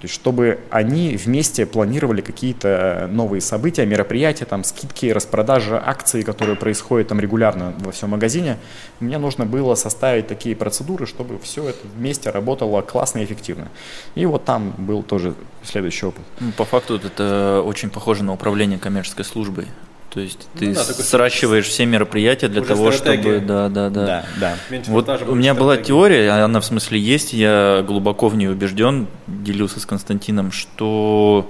То 0.00 0.06
есть, 0.06 0.14
чтобы 0.14 0.60
они 0.70 1.14
вместе 1.16 1.66
планировали 1.66 2.22
какие-то 2.22 3.06
новые 3.12 3.42
события, 3.42 3.84
мероприятия, 3.84 4.46
там, 4.46 4.64
скидки, 4.64 5.10
распродажи, 5.12 5.76
акции, 5.76 6.22
которые 6.22 6.56
происходят 6.56 7.08
там 7.08 7.20
регулярно 7.20 7.74
во 7.78 7.92
всем 7.92 8.10
магазине, 8.10 8.56
мне 8.98 9.18
нужно 9.18 9.44
было 9.44 9.74
составить 9.74 10.26
такие 10.26 10.56
процедуры, 10.56 11.06
чтобы 11.06 11.38
все 11.38 11.68
это 11.68 11.86
вместе 11.96 12.30
работало 12.30 12.80
классно 12.80 13.18
и 13.18 13.24
эффективно. 13.24 13.68
И 14.14 14.24
вот 14.24 14.46
там 14.46 14.72
был 14.78 15.02
тоже 15.02 15.34
следующий 15.62 16.06
опыт. 16.06 16.24
Ну, 16.40 16.52
по 16.52 16.64
факту 16.64 16.96
это 16.96 17.62
очень 17.62 17.90
похоже 17.90 18.24
на 18.24 18.32
управление 18.32 18.78
коммерческой 18.78 19.26
службой. 19.26 19.66
То 20.10 20.18
есть 20.18 20.48
ты 20.58 20.68
ну, 20.68 20.74
да, 20.74 20.82
сращиваешь 20.82 21.66
все 21.66 21.86
мероприятия 21.86 22.48
для 22.48 22.62
того, 22.62 22.90
стратегия. 22.90 23.36
чтобы... 23.36 23.46
Да, 23.46 23.68
да, 23.68 23.90
да. 23.90 24.24
да, 24.40 24.56
да. 24.68 24.82
вот 24.88 25.08
у 25.28 25.34
меня 25.36 25.54
была 25.54 25.76
теория, 25.76 26.30
она 26.30 26.60
в 26.60 26.64
смысле 26.64 26.98
есть, 26.98 27.32
я 27.32 27.84
глубоко 27.86 28.28
в 28.28 28.36
нее 28.36 28.50
убежден, 28.50 29.06
делился 29.28 29.78
с 29.78 29.86
Константином, 29.86 30.50
что 30.50 31.48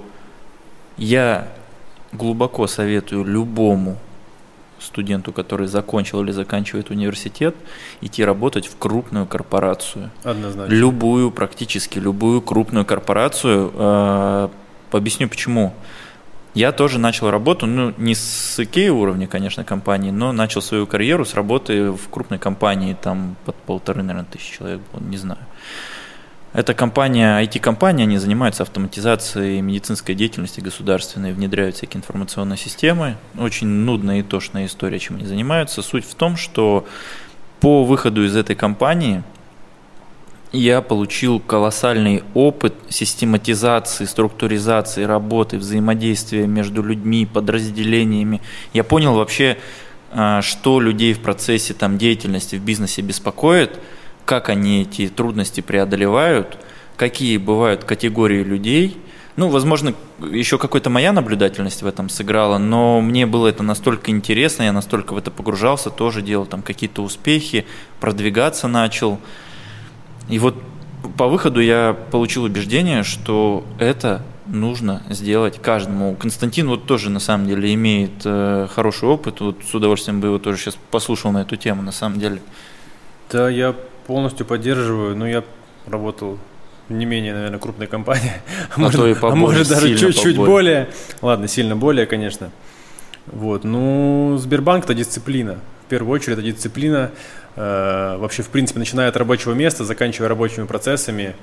я 0.97 1.47
глубоко 2.11 2.67
советую 2.67 3.23
любому 3.23 3.97
студенту, 4.79 5.31
который 5.31 5.67
закончил 5.67 6.21
или 6.21 6.31
заканчивает 6.31 6.89
университет, 6.89 7.55
идти 8.01 8.23
работать 8.23 8.67
в 8.67 8.77
крупную 8.77 9.25
корпорацию. 9.25 10.11
Однозначно. 10.23 10.73
Любую, 10.73 11.31
практически 11.31 11.99
любую 11.99 12.41
крупную 12.41 12.85
корпорацию. 12.85 13.71
Э, 13.73 14.49
объясню 14.91 15.29
почему. 15.29 15.73
Я 16.53 16.73
тоже 16.73 16.99
начал 16.99 17.31
работу, 17.31 17.65
ну, 17.65 17.93
не 17.97 18.13
с 18.13 18.59
IKEA 18.59 18.89
уровня, 18.89 19.27
конечно, 19.27 19.63
компании, 19.63 20.11
но 20.11 20.33
начал 20.33 20.61
свою 20.61 20.85
карьеру 20.85 21.23
с 21.23 21.33
работы 21.33 21.91
в 21.91 22.09
крупной 22.09 22.39
компании, 22.39 22.97
там 23.01 23.37
под 23.45 23.55
полторы, 23.55 24.03
наверное, 24.03 24.29
тысячи 24.29 24.57
человек 24.57 24.81
было, 24.91 25.01
не 25.01 25.17
знаю. 25.17 25.39
Это 26.51 26.73
компания, 26.73 27.41
IT-компания, 27.41 28.03
они 28.03 28.17
занимаются 28.17 28.63
автоматизацией 28.63 29.61
медицинской 29.61 30.13
деятельности 30.13 30.59
государственной, 30.59 31.31
внедряют 31.31 31.77
всякие 31.77 31.99
информационные 31.99 32.57
системы. 32.57 33.15
Очень 33.39 33.67
нудная 33.67 34.19
и 34.19 34.23
тошная 34.23 34.65
история, 34.65 34.99
чем 34.99 35.15
они 35.15 35.25
занимаются. 35.25 35.81
Суть 35.81 36.03
в 36.03 36.13
том, 36.15 36.35
что 36.35 36.85
по 37.61 37.85
выходу 37.85 38.25
из 38.25 38.35
этой 38.35 38.57
компании– 38.57 39.23
я 40.51 40.81
получил 40.81 41.39
колоссальный 41.39 42.23
опыт 42.33 42.73
систематизации, 42.89 44.05
структуризации 44.05 45.03
работы, 45.03 45.57
взаимодействия 45.57 46.45
между 46.45 46.83
людьми, 46.83 47.25
подразделениями. 47.25 48.41
Я 48.73 48.83
понял 48.83 49.15
вообще, 49.15 49.57
а, 50.11 50.41
что 50.41 50.81
людей 50.81 51.13
в 51.13 51.19
процессе 51.19 51.73
там, 51.73 51.97
деятельности 51.97 52.57
в 52.57 52.61
бизнесе 52.61 53.01
беспокоит, 53.01 53.79
как 54.25 54.49
они 54.49 54.81
эти 54.81 55.07
трудности 55.07 55.61
преодолевают, 55.61 56.57
какие 56.97 57.37
бывают 57.37 57.85
категории 57.85 58.43
людей. 58.43 58.97
Ну, 59.37 59.47
возможно, 59.47 59.93
еще 60.19 60.57
какая-то 60.57 60.89
моя 60.89 61.13
наблюдательность 61.13 61.81
в 61.81 61.87
этом 61.87 62.09
сыграла, 62.09 62.57
но 62.57 62.99
мне 62.99 63.25
было 63.25 63.47
это 63.47 63.63
настолько 63.63 64.11
интересно, 64.11 64.63
я 64.63 64.73
настолько 64.73 65.13
в 65.13 65.17
это 65.17 65.31
погружался, 65.31 65.89
тоже 65.89 66.21
делал 66.21 66.45
там 66.45 66.61
какие-то 66.61 67.01
успехи, 67.01 67.65
продвигаться 68.01 68.67
начал. 68.67 69.19
И 70.29 70.39
вот 70.39 70.55
по 71.17 71.27
выходу 71.27 71.59
я 71.59 71.95
получил 72.11 72.43
убеждение, 72.43 73.03
что 73.03 73.63
это 73.79 74.21
нужно 74.47 75.03
сделать 75.09 75.61
каждому. 75.61 76.15
Константин 76.15 76.67
вот 76.67 76.85
тоже 76.85 77.09
на 77.09 77.19
самом 77.19 77.47
деле 77.47 77.73
имеет 77.73 78.11
э, 78.25 78.67
хороший 78.73 79.07
опыт. 79.09 79.39
Вот 79.39 79.57
с 79.63 79.73
удовольствием 79.73 80.19
бы 80.19 80.27
его 80.27 80.39
тоже 80.39 80.57
сейчас 80.57 80.77
послушал 80.91 81.31
на 81.31 81.39
эту 81.39 81.55
тему, 81.55 81.81
на 81.81 81.91
самом 81.91 82.19
деле. 82.19 82.41
Да, 83.31 83.49
я 83.49 83.75
полностью 84.07 84.45
поддерживаю. 84.45 85.15
Но 85.15 85.27
я 85.27 85.43
работал 85.87 86.37
не 86.89 87.05
менее, 87.05 87.33
наверное, 87.33 87.59
крупной 87.59 87.87
компании. 87.87 88.33
А, 88.75 88.79
может, 88.79 88.99
то 88.99 89.07
и 89.07 89.13
поболее, 89.13 89.33
а 89.33 89.35
может 89.35 89.69
даже 89.69 89.97
чуть-чуть 89.97 90.37
более. 90.37 90.89
Ладно, 91.21 91.47
сильно 91.47 91.75
более, 91.75 92.05
конечно. 92.05 92.51
Вот. 93.27 93.63
Ну, 93.63 94.37
Сбербанк– 94.37 94.83
это 94.85 94.93
дисциплина. 94.93 95.59
В 95.85 95.89
первую 95.89 96.13
очередь, 96.13 96.33
это 96.33 96.41
дисциплина 96.41 97.11
вообще, 97.55 98.43
в 98.43 98.49
принципе, 98.49 98.79
начиная 98.79 99.09
от 99.09 99.17
рабочего 99.17 99.53
места, 99.53 99.83
заканчивая 99.83 100.29
рабочими 100.29 100.65
процессами, 100.65 101.35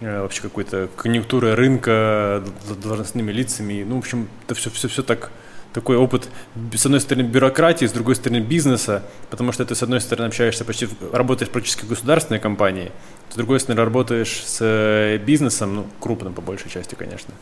э, 0.00 0.20
вообще 0.20 0.42
какой-то 0.42 0.88
конъюнктурой 0.96 1.54
рынка, 1.54 2.44
должностными 2.82 3.32
лицами. 3.32 3.84
Ну, 3.86 3.96
в 3.96 3.98
общем, 3.98 4.28
это 4.44 4.54
все, 4.54 4.70
все, 4.70 4.88
все 4.88 5.02
так 5.02 5.30
такой 5.72 5.96
опыт, 5.98 6.30
с 6.74 6.86
одной 6.86 7.00
стороны, 7.00 7.26
бюрократии, 7.26 7.84
с 7.84 7.92
другой 7.92 8.16
стороны, 8.16 8.40
бизнеса, 8.40 9.02
потому 9.28 9.52
что 9.52 9.66
ты, 9.66 9.74
с 9.74 9.82
одной 9.82 10.00
стороны, 10.00 10.28
общаешься 10.28 10.64
почти, 10.64 10.88
работаешь 11.12 11.50
практически 11.50 11.84
в 11.84 11.88
государственной 11.88 12.40
компании, 12.40 12.92
с 13.28 13.34
другой 13.34 13.60
стороны, 13.60 13.84
работаешь 13.84 14.42
с 14.42 14.58
э, 14.62 15.18
бизнесом, 15.18 15.74
ну, 15.74 15.86
крупным 16.00 16.32
по 16.32 16.40
большей 16.40 16.70
части, 16.70 16.94
конечно, 16.94 17.34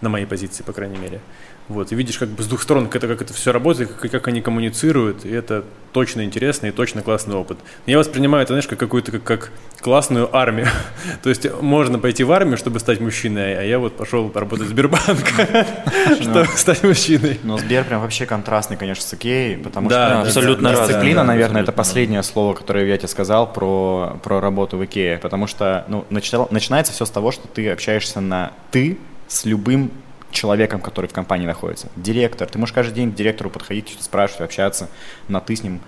на 0.00 0.08
моей 0.08 0.26
позиции, 0.26 0.62
по 0.62 0.72
крайней 0.72 0.98
мере. 0.98 1.20
Вот, 1.68 1.92
и 1.92 1.94
видишь 1.94 2.18
как 2.18 2.30
бы 2.30 2.42
с 2.42 2.46
двух 2.46 2.62
сторон, 2.62 2.86
как 2.86 2.96
это, 2.96 3.08
как 3.08 3.20
это 3.20 3.34
все 3.34 3.52
работает, 3.52 3.92
как, 3.92 4.10
как 4.10 4.28
они 4.28 4.40
коммуницируют, 4.40 5.26
и 5.26 5.30
это 5.30 5.64
точно 5.92 6.24
интересно 6.24 6.68
и 6.68 6.70
точно 6.70 7.02
классный 7.02 7.34
опыт. 7.36 7.58
Но 7.86 7.92
я 7.92 7.98
воспринимаю 7.98 8.42
это, 8.42 8.54
знаешь, 8.54 8.66
как 8.66 8.78
какую-то 8.78 9.12
как, 9.12 9.24
как 9.24 9.50
классную 9.82 10.34
армию. 10.34 10.66
То 11.22 11.28
есть 11.28 11.46
можно 11.60 11.98
пойти 11.98 12.24
в 12.24 12.32
армию, 12.32 12.56
чтобы 12.56 12.80
стать 12.80 13.00
мужчиной, 13.00 13.58
а 13.58 13.62
я 13.62 13.78
вот 13.78 13.98
пошел 13.98 14.30
работать 14.34 14.66
в 14.66 14.70
Сбербанк, 14.70 15.26
чтобы 16.20 16.46
стать 16.56 16.82
мужчиной. 16.82 17.38
Но 17.42 17.58
Сбер 17.58 17.84
прям 17.84 18.00
вообще 18.00 18.24
контрастный, 18.24 18.78
конечно, 18.78 19.04
с 19.04 19.12
Икеей, 19.12 19.58
потому 19.58 19.90
что 19.90 20.22
абсолютно 20.22 20.70
разные. 20.70 20.88
дисциплина, 20.88 21.22
наверное, 21.22 21.62
это 21.62 21.70
абсолютно 21.70 21.88
последнее 21.88 22.22
слово, 22.22 22.54
которое 22.54 22.86
я 22.86 22.96
тебе 22.96 23.08
сказал 23.08 23.52
про, 23.52 24.18
про 24.22 24.40
работу 24.40 24.78
в 24.78 24.84
Икее, 24.86 25.18
потому 25.18 25.46
что 25.46 25.84
ну, 25.88 26.06
начинается 26.08 26.94
все 26.94 27.04
с 27.04 27.10
того, 27.10 27.30
что 27.30 27.46
ты 27.46 27.70
общаешься 27.70 28.20
на 28.20 28.52
«ты» 28.70 28.96
с 29.28 29.44
любым 29.44 29.92
человеком, 30.30 30.80
который 30.80 31.06
в 31.06 31.12
компании 31.12 31.46
находится. 31.46 31.88
Директор. 31.96 32.48
Ты 32.48 32.58
можешь 32.58 32.74
каждый 32.74 32.94
день 32.94 33.12
к 33.12 33.14
директору 33.14 33.50
подходить, 33.50 33.96
спрашивать, 34.00 34.42
общаться, 34.42 34.88
на 35.28 35.40
«ты» 35.40 35.56
с 35.56 35.62
ним. 35.62 35.80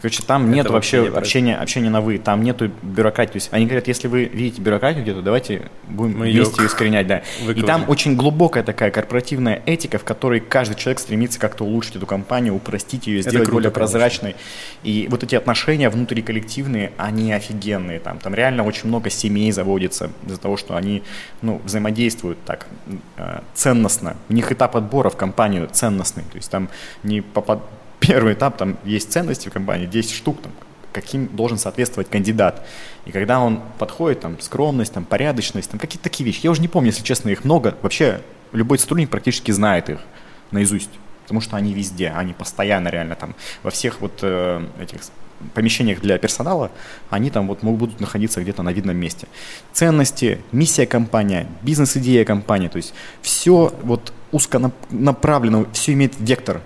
Короче, 0.00 0.22
там 0.22 0.50
нет 0.50 0.68
вообще 0.68 0.90
вообще 0.90 1.10
не 1.10 1.18
общения, 1.18 1.56
общения 1.56 1.90
на 1.90 2.00
«вы», 2.00 2.18
там 2.18 2.42
нету 2.42 2.70
бюрократии. 2.82 3.32
То 3.32 3.36
есть 3.36 3.48
они 3.52 3.66
говорят, 3.66 3.88
если 3.88 4.08
вы 4.08 4.24
видите 4.24 4.60
бюрократию 4.60 5.02
где-то, 5.02 5.22
давайте 5.22 5.70
будем 5.88 6.18
Мы 6.18 6.30
вместе 6.30 6.62
ее 6.62 6.66
искоренять. 6.68 7.06
Да. 7.06 7.18
И 7.18 7.22
выколотим. 7.40 7.66
там 7.66 7.84
очень 7.88 8.16
глубокая 8.16 8.62
такая 8.62 8.90
корпоративная 8.90 9.62
этика, 9.66 9.98
в 9.98 10.04
которой 10.04 10.40
каждый 10.40 10.74
человек 10.74 10.98
стремится 11.00 11.38
как-то 11.38 11.64
улучшить 11.64 11.96
эту 11.96 12.06
компанию, 12.06 12.54
упростить 12.54 13.06
ее, 13.06 13.22
сделать 13.22 13.48
круто, 13.48 13.52
более 13.52 13.70
конечно. 13.70 13.80
прозрачной. 13.80 14.36
И 14.82 15.06
вот 15.10 15.22
эти 15.22 15.34
отношения 15.34 15.88
внутриколлективные, 15.88 16.92
они 16.96 17.32
офигенные. 17.32 18.00
Там, 18.00 18.18
там 18.18 18.34
реально 18.34 18.64
очень 18.64 18.88
много 18.88 19.10
семей 19.10 19.52
заводится 19.52 20.10
из-за 20.26 20.38
того, 20.38 20.56
что 20.56 20.76
они 20.76 21.02
ну, 21.42 21.60
взаимодействуют 21.64 22.38
так 22.44 22.66
э, 23.16 23.40
ценностно. 23.54 24.16
У 24.28 24.32
них 24.32 24.50
этап 24.52 24.76
отбора 24.76 25.10
в 25.10 25.16
компанию 25.16 25.68
ценностный. 25.70 26.24
То 26.24 26.36
есть 26.36 26.50
там 26.50 26.68
не 27.02 27.20
попад... 27.20 27.60
первый 28.00 28.34
этап, 28.34 28.56
там 28.56 28.78
есть 28.84 29.12
ценности 29.12 29.48
в 29.48 29.52
компании, 29.52 29.86
10 29.86 30.10
штук, 30.10 30.40
там, 30.42 30.52
каким 30.92 31.28
должен 31.28 31.58
соответствовать 31.58 32.08
кандидат. 32.08 32.66
И 33.04 33.12
когда 33.12 33.40
он 33.40 33.60
подходит, 33.78 34.20
там, 34.20 34.40
скромность, 34.40 34.92
там, 34.92 35.04
порядочность, 35.04 35.70
там, 35.70 35.78
какие-то 35.78 36.04
такие 36.04 36.24
вещи. 36.24 36.40
Я 36.42 36.50
уже 36.50 36.60
не 36.60 36.68
помню, 36.68 36.88
если 36.88 37.04
честно, 37.04 37.28
их 37.28 37.44
много. 37.44 37.76
Вообще, 37.82 38.22
любой 38.52 38.78
сотрудник 38.78 39.10
практически 39.10 39.52
знает 39.52 39.88
их 39.90 40.00
наизусть, 40.50 40.90
потому 41.22 41.40
что 41.40 41.56
они 41.56 41.72
везде, 41.72 42.08
они 42.08 42.32
постоянно 42.32 42.88
реально 42.88 43.14
там, 43.14 43.36
во 43.62 43.70
всех 43.70 44.00
вот 44.00 44.18
э, 44.22 44.66
этих 44.80 45.00
помещениях 45.54 46.00
для 46.00 46.18
персонала, 46.18 46.70
они 47.08 47.30
там 47.30 47.46
вот 47.46 47.62
могут 47.62 47.80
будут 47.80 48.00
находиться 48.00 48.42
где-то 48.42 48.62
на 48.62 48.72
видном 48.72 48.96
месте. 48.96 49.26
Ценности, 49.72 50.40
миссия 50.52 50.86
компании, 50.86 51.46
бизнес-идея 51.62 52.24
компании, 52.24 52.68
то 52.68 52.76
есть 52.76 52.92
все 53.22 53.72
вот 53.82 54.12
узконаправленно, 54.32 55.66
все 55.72 55.92
имеет 55.92 56.14
вектор, 56.18 56.60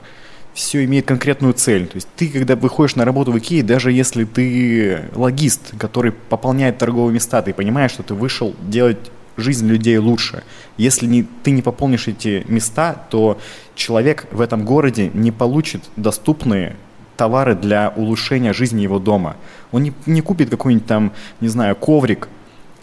все 0.54 0.84
имеет 0.84 1.06
конкретную 1.06 1.52
цель. 1.52 1.86
То 1.86 1.96
есть 1.96 2.08
ты, 2.16 2.28
когда 2.28 2.56
выходишь 2.56 2.94
на 2.94 3.04
работу 3.04 3.32
в 3.32 3.38
Икее, 3.38 3.62
даже 3.62 3.92
если 3.92 4.24
ты 4.24 5.02
логист, 5.14 5.74
который 5.78 6.12
пополняет 6.12 6.78
торговые 6.78 7.14
места, 7.14 7.42
ты 7.42 7.52
понимаешь, 7.52 7.90
что 7.90 8.04
ты 8.04 8.14
вышел 8.14 8.54
делать 8.62 8.98
жизнь 9.36 9.66
людей 9.66 9.98
лучше. 9.98 10.44
Если 10.76 11.06
не, 11.06 11.24
ты 11.42 11.50
не 11.50 11.60
пополнишь 11.60 12.06
эти 12.06 12.44
места, 12.48 13.04
то 13.10 13.38
человек 13.74 14.26
в 14.30 14.40
этом 14.40 14.64
городе 14.64 15.10
не 15.12 15.32
получит 15.32 15.82
доступные 15.96 16.76
товары 17.16 17.56
для 17.56 17.92
улучшения 17.96 18.52
жизни 18.52 18.82
его 18.82 19.00
дома. 19.00 19.36
Он 19.72 19.82
не, 19.82 19.92
не 20.06 20.20
купит 20.20 20.50
какой-нибудь 20.50 20.86
там, 20.86 21.12
не 21.40 21.48
знаю, 21.48 21.74
коврик, 21.74 22.28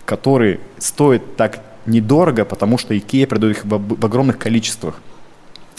который 0.06 0.60
стоит 0.78 1.38
так 1.38 1.64
недорого, 1.86 2.44
потому 2.44 2.78
что 2.78 2.98
Икея 2.98 3.28
продает 3.28 3.58
их 3.58 3.66
в, 3.66 4.00
в 4.02 4.06
огромных 4.06 4.38
количествах. 4.38 5.00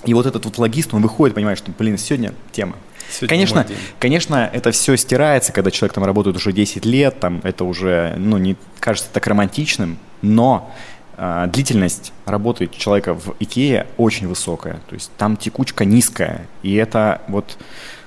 И 0.05 0.15
вот 0.15 0.27
этот 0.27 0.45
вот 0.45 0.59
логист, 0.59 0.95
он 0.95 1.03
выходит, 1.03 1.35
понимает, 1.35 1.59
что, 1.59 1.71
блин, 1.79 1.99
сегодня 1.99 2.33
тема. 2.53 2.75
Сегодня 3.11 3.29
конечно, 3.29 3.67
конечно, 3.99 4.51
это 4.53 4.71
все 4.73 4.97
стирается, 4.97 5.53
когда 5.53 5.71
человек 5.71 5.93
там 5.93 6.05
работает 6.05 6.37
уже 6.37 6.53
10 6.53 6.85
лет, 6.87 7.21
там 7.21 7.41
это 7.45 7.65
уже, 7.65 8.15
ну, 8.17 8.39
не 8.39 8.57
кажется 8.81 9.11
так 9.13 9.27
романтичным, 9.27 9.99
но 10.23 10.73
а, 11.17 11.47
длительность 11.47 12.13
работы 12.25 12.69
человека 12.69 13.15
в 13.15 13.35
Икее 13.39 13.87
очень 13.99 14.29
высокая, 14.29 14.81
то 14.89 14.95
есть 14.95 15.11
там 15.19 15.37
текучка 15.37 15.85
низкая, 15.85 16.47
и 16.63 16.75
это 16.75 17.21
вот 17.29 17.59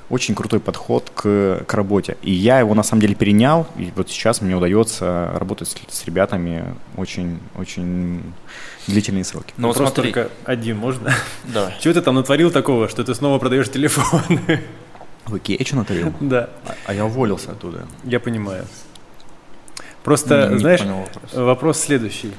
очень 0.10 0.36
крутой 0.36 0.60
подход 0.60 1.12
к, 1.16 1.64
к 1.68 1.74
работе. 1.74 2.18
И 2.22 2.32
я 2.32 2.60
его 2.60 2.74
на 2.76 2.84
самом 2.84 3.01
деле 3.01 3.16
перенял, 3.16 3.68
и 3.78 3.91
вот 3.95 4.10
сейчас 4.10 4.41
мне 4.41 4.56
удается 4.56 5.32
работать 5.36 5.68
с, 5.68 5.76
с 5.89 6.06
ребятами 6.06 6.76
очень, 6.95 7.39
очень 7.56 8.22
длительные 8.88 9.24
сроки. 9.24 9.53
Ну 9.58 9.68
вот 9.68 9.78
Вопрос 9.78 9.93
смотри, 9.95 10.14
только 10.14 10.32
один, 10.43 10.78
можно? 10.78 11.12
да. 11.45 11.74
Чего 11.80 11.93
ты 11.95 12.01
там 12.01 12.16
натворил 12.16 12.51
такого, 12.51 12.88
что 12.88 13.03
ты 13.03 13.16
снова 13.16 13.39
продаешь 13.39 13.70
телефоны? 13.72 14.62
В 15.26 15.38
Икее 15.38 15.66
что 15.66 15.78
натворил? 15.78 16.14
Да, 16.20 16.49
А- 16.68 16.76
А 16.86 16.93
я 16.93 17.06
уволился 17.06 17.51
оттуда. 17.51 17.88
я 18.03 18.20
понимаю. 18.20 18.66
Просто, 20.03 20.49
Не- 20.49 20.60
знаешь, 20.60 20.82
вопрос 21.34 21.80
следующий. 21.80 22.32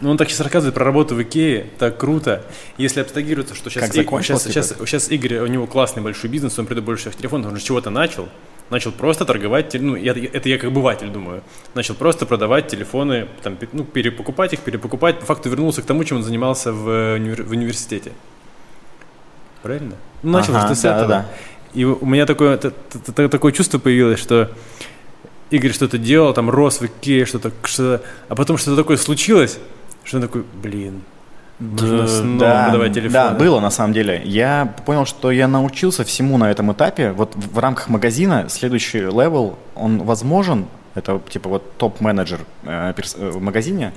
Ну, 0.00 0.10
он 0.10 0.16
так 0.16 0.28
сейчас 0.28 0.40
рассказывает 0.40 0.74
про 0.74 0.84
работу 0.84 1.14
в 1.14 1.22
Икее, 1.22 1.66
так 1.78 1.98
круто. 1.98 2.44
Если 2.76 3.00
абстрагироваться, 3.00 3.54
что 3.54 3.68
сейчас, 3.70 3.84
Как 3.84 3.94
закончилось, 3.94 4.42
сейчас, 4.44 4.68
сейчас, 4.68 4.88
сейчас 4.88 5.10
Игорь, 5.10 5.38
у 5.38 5.46
него 5.46 5.66
классный 5.66 6.02
большой 6.02 6.30
бизнес, 6.30 6.58
он 6.58 6.66
придает 6.66 6.84
больше 6.84 7.02
всех 7.02 7.16
телефонов, 7.16 7.50
он 7.50 7.56
же 7.58 7.64
чего-то 7.64 7.90
начал. 7.90 8.28
Начал 8.70 8.92
просто 8.92 9.24
торговать, 9.24 9.74
ну, 9.74 9.96
я- 9.96 10.12
это 10.12 10.48
я 10.48 10.56
как 10.56 10.70
обыватель 10.70 11.08
думаю. 11.08 11.42
Начал 11.74 11.94
просто 11.94 12.26
продавать 12.26 12.68
телефоны, 12.68 13.28
там, 13.42 13.58
ну, 13.72 13.84
перепокупать 13.84 14.52
их, 14.54 14.60
перепокупать. 14.60 15.18
По 15.20 15.26
факту 15.26 15.50
вернулся 15.50 15.82
к 15.82 15.84
тому, 15.84 16.04
чем 16.04 16.18
он 16.18 16.22
занимался 16.22 16.72
в, 16.72 16.88
э, 16.88 17.16
универ- 17.18 17.42
в 17.42 17.50
университете. 17.50 18.12
Правильно? 19.62 19.94
Ну, 20.22 20.30
начал 20.32 20.56
Ага, 20.56 20.74
с 20.74 20.84
этого. 20.84 21.26
И 21.74 21.84
у 21.84 22.04
меня 22.06 22.26
такое, 22.26 22.56
такое 22.58 23.52
чувство 23.52 23.78
появилось, 23.78 24.20
что 24.20 24.50
Игорь 25.52 25.72
что-то 25.72 25.98
делал, 25.98 26.32
там 26.34 26.50
рос 26.50 26.80
в 26.80 26.84
Икее, 26.86 27.26
что-то, 27.26 27.52
что 27.64 28.00
а 28.28 28.34
потом 28.34 28.56
что-то 28.58 28.76
такое 28.76 28.96
случилось, 28.96 29.58
что 30.04 30.16
он 30.16 30.22
такой, 30.22 30.44
блин, 30.62 31.02
нужно 31.60 32.06
снова 32.08 32.64
продавать 32.64 32.94
телефоны. 32.94 33.12
да, 33.12 33.30
было 33.30 33.60
на 33.60 33.70
самом 33.70 33.92
деле. 33.92 34.22
Я 34.24 34.74
понял, 34.86 35.04
что 35.06 35.30
я 35.30 35.48
научился 35.48 36.04
всему 36.04 36.38
на 36.38 36.50
этом 36.50 36.72
этапе. 36.72 37.12
Вот 37.12 37.34
в 37.36 37.54
в 37.54 37.58
рамках 37.58 37.88
магазина 37.88 38.46
следующий 38.48 39.00
level, 39.00 39.58
он 39.74 39.98
возможен. 40.02 40.66
Это 40.94 41.20
типа 41.28 41.48
вот 41.48 41.76
топ-менеджер 41.78 42.40
э, 42.64 42.92
перс- 42.96 43.16
э, 43.18 43.30
в 43.30 43.40
магазине. 43.40 43.92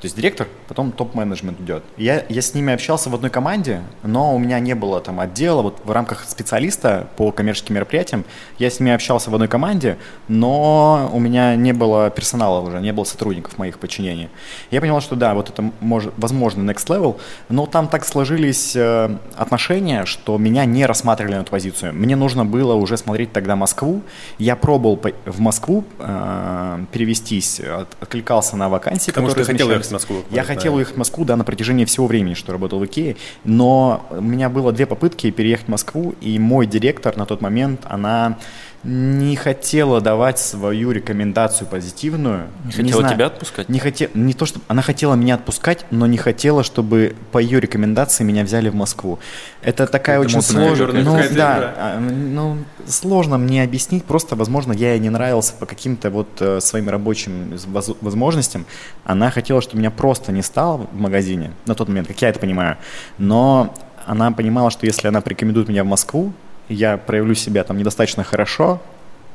То 0.00 0.04
есть 0.06 0.14
директор, 0.16 0.46
потом 0.68 0.92
топ-менеджмент 0.92 1.60
идет. 1.60 1.82
Я, 1.96 2.24
я 2.28 2.40
с 2.40 2.54
ними 2.54 2.72
общался 2.72 3.10
в 3.10 3.14
одной 3.14 3.30
команде, 3.30 3.82
но 4.04 4.32
у 4.34 4.38
меня 4.38 4.60
не 4.60 4.74
было 4.74 5.00
там 5.00 5.18
отдела. 5.18 5.60
Вот 5.62 5.80
в 5.84 5.90
рамках 5.90 6.24
специалиста 6.28 7.08
по 7.16 7.32
коммерческим 7.32 7.74
мероприятиям 7.74 8.24
я 8.58 8.70
с 8.70 8.78
ними 8.78 8.92
общался 8.92 9.30
в 9.30 9.34
одной 9.34 9.48
команде, 9.48 9.98
но 10.28 11.10
у 11.12 11.18
меня 11.18 11.56
не 11.56 11.72
было 11.72 12.10
персонала 12.10 12.60
уже, 12.60 12.80
не 12.80 12.92
было 12.92 13.04
сотрудников 13.04 13.58
моих 13.58 13.78
подчинения. 13.80 14.30
Я 14.70 14.80
понял, 14.80 15.00
что 15.00 15.16
да, 15.16 15.34
вот 15.34 15.48
это 15.50 15.68
может, 15.80 16.14
возможно 16.16 16.70
next 16.70 16.86
level, 16.86 17.18
но 17.48 17.66
там 17.66 17.88
так 17.88 18.04
сложились 18.04 18.76
э, 18.76 19.16
отношения, 19.36 20.04
что 20.04 20.38
меня 20.38 20.64
не 20.64 20.86
рассматривали 20.86 21.34
на 21.34 21.40
эту 21.40 21.50
позицию. 21.50 21.92
Мне 21.94 22.14
нужно 22.14 22.44
было 22.44 22.74
уже 22.74 22.96
смотреть 22.96 23.32
тогда 23.32 23.56
Москву. 23.56 24.02
Я 24.38 24.54
пробовал 24.54 25.00
в 25.24 25.40
Москву 25.40 25.84
э, 25.98 26.84
перевестись, 26.92 27.60
от- 27.60 27.96
откликался 28.00 28.56
на 28.56 28.68
вакансии, 28.68 29.10
Потому 29.10 29.28
что 29.28 29.40
которые 29.40 29.58
ты 29.58 29.64
хотел 29.64 29.68
в 29.88 29.92
Москву, 29.92 30.24
Я 30.30 30.44
хотел 30.44 30.74
уехать 30.74 30.94
в 30.94 30.98
Москву, 30.98 31.24
да, 31.24 31.36
на 31.36 31.44
протяжении 31.44 31.84
всего 31.84 32.06
времени, 32.06 32.34
что 32.34 32.52
работал 32.52 32.78
в 32.78 32.84
Икее, 32.84 33.16
но 33.44 34.06
у 34.10 34.20
меня 34.20 34.48
было 34.48 34.72
две 34.72 34.86
попытки 34.86 35.30
переехать 35.30 35.66
в 35.66 35.70
Москву, 35.70 36.14
и 36.20 36.38
мой 36.38 36.66
директор 36.66 37.16
на 37.16 37.26
тот 37.26 37.40
момент, 37.40 37.82
она 37.84 38.38
не 38.84 39.34
хотела 39.34 40.00
давать 40.00 40.38
свою 40.38 40.92
рекомендацию 40.92 41.66
позитивную. 41.66 42.46
Не 42.64 42.70
хотела 42.70 43.00
знаю, 43.00 43.14
тебя 43.16 43.26
отпускать? 43.26 43.68
Не, 43.68 43.80
хоте, 43.80 44.08
не 44.14 44.34
то, 44.34 44.46
чтобы 44.46 44.64
она 44.68 44.82
хотела 44.82 45.14
меня 45.14 45.34
отпускать, 45.34 45.84
но 45.90 46.06
не 46.06 46.16
хотела, 46.16 46.62
чтобы 46.62 47.16
по 47.32 47.38
ее 47.38 47.58
рекомендации 47.60 48.22
меня 48.22 48.44
взяли 48.44 48.68
в 48.68 48.76
Москву. 48.76 49.18
Это 49.62 49.86
такая 49.88 50.18
Какая-то 50.22 50.38
очень 50.38 50.42
сложная, 50.42 51.02
ну, 51.02 51.16
да, 51.16 51.26
игра. 51.26 51.74
а, 51.76 52.00
ну, 52.00 52.58
сложно 52.86 53.36
мне 53.36 53.64
объяснить, 53.64 54.04
просто, 54.04 54.36
возможно, 54.36 54.72
я 54.72 54.92
ей 54.92 55.00
не 55.00 55.10
нравился 55.10 55.54
по 55.54 55.66
каким-то 55.66 56.10
вот 56.10 56.28
э, 56.40 56.60
своим 56.60 56.88
рабочим 56.88 57.56
воз- 57.66 57.96
возможностям. 58.00 58.64
Она 59.04 59.30
хотела, 59.32 59.60
чтобы 59.60 59.80
меня 59.80 59.90
просто 59.90 60.30
не 60.30 60.42
стало 60.42 60.86
в 60.92 61.00
магазине 61.00 61.50
на 61.66 61.74
тот 61.74 61.88
момент, 61.88 62.06
как 62.06 62.22
я 62.22 62.28
это 62.28 62.38
понимаю, 62.38 62.76
но 63.18 63.74
она 64.06 64.30
понимала, 64.30 64.70
что 64.70 64.86
если 64.86 65.08
она 65.08 65.20
порекомендует 65.20 65.68
меня 65.68 65.82
в 65.82 65.86
Москву, 65.88 66.32
я 66.68 66.96
проявлю 66.96 67.34
себя 67.34 67.64
там 67.64 67.78
недостаточно 67.78 68.24
хорошо, 68.24 68.80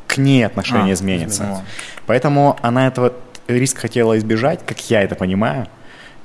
к 0.07 0.17
ней 0.17 0.45
отношение 0.45 0.91
А, 0.91 0.93
изменится. 0.93 1.43
изменится. 1.43 1.63
Поэтому 2.05 2.57
она 2.61 2.87
этого 2.87 3.13
риск 3.47 3.79
хотела 3.79 4.17
избежать, 4.17 4.59
как 4.65 4.79
я 4.89 5.01
это 5.01 5.15
понимаю. 5.15 5.67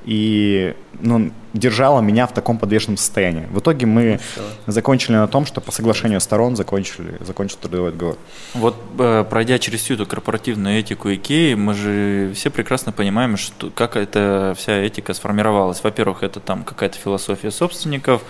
И 0.05 0.75
ну, 1.01 1.31
держала 1.53 2.01
меня 2.01 2.27
в 2.27 2.33
таком 2.33 2.57
подвешенном 2.57 2.97
состоянии. 2.97 3.47
В 3.51 3.59
итоге 3.59 3.85
мы 3.85 4.19
ну, 4.37 4.43
закончили 4.67 5.13
на 5.13 5.27
том, 5.27 5.45
что 5.45 5.61
по 5.61 5.71
соглашению 5.71 6.21
сторон 6.21 6.55
закончили, 6.55 7.17
закончили 7.19 7.59
трудовой 7.59 7.91
договор. 7.91 8.17
Вот 8.53 8.75
э, 8.97 9.25
пройдя 9.29 9.59
через 9.59 9.81
всю 9.81 9.95
эту 9.95 10.05
корпоративную 10.05 10.79
этику 10.79 11.13
Икеи, 11.13 11.53
мы 11.55 11.73
же 11.73 12.31
все 12.35 12.49
прекрасно 12.49 12.91
понимаем, 12.91 13.37
что, 13.37 13.69
как 13.69 13.95
эта 13.95 14.55
вся 14.57 14.77
этика 14.77 15.13
сформировалась. 15.13 15.83
Во-первых, 15.83 16.23
это 16.23 16.39
там 16.39 16.63
какая-то 16.63 16.97
философия 16.97 17.51
собственников, 17.51 18.21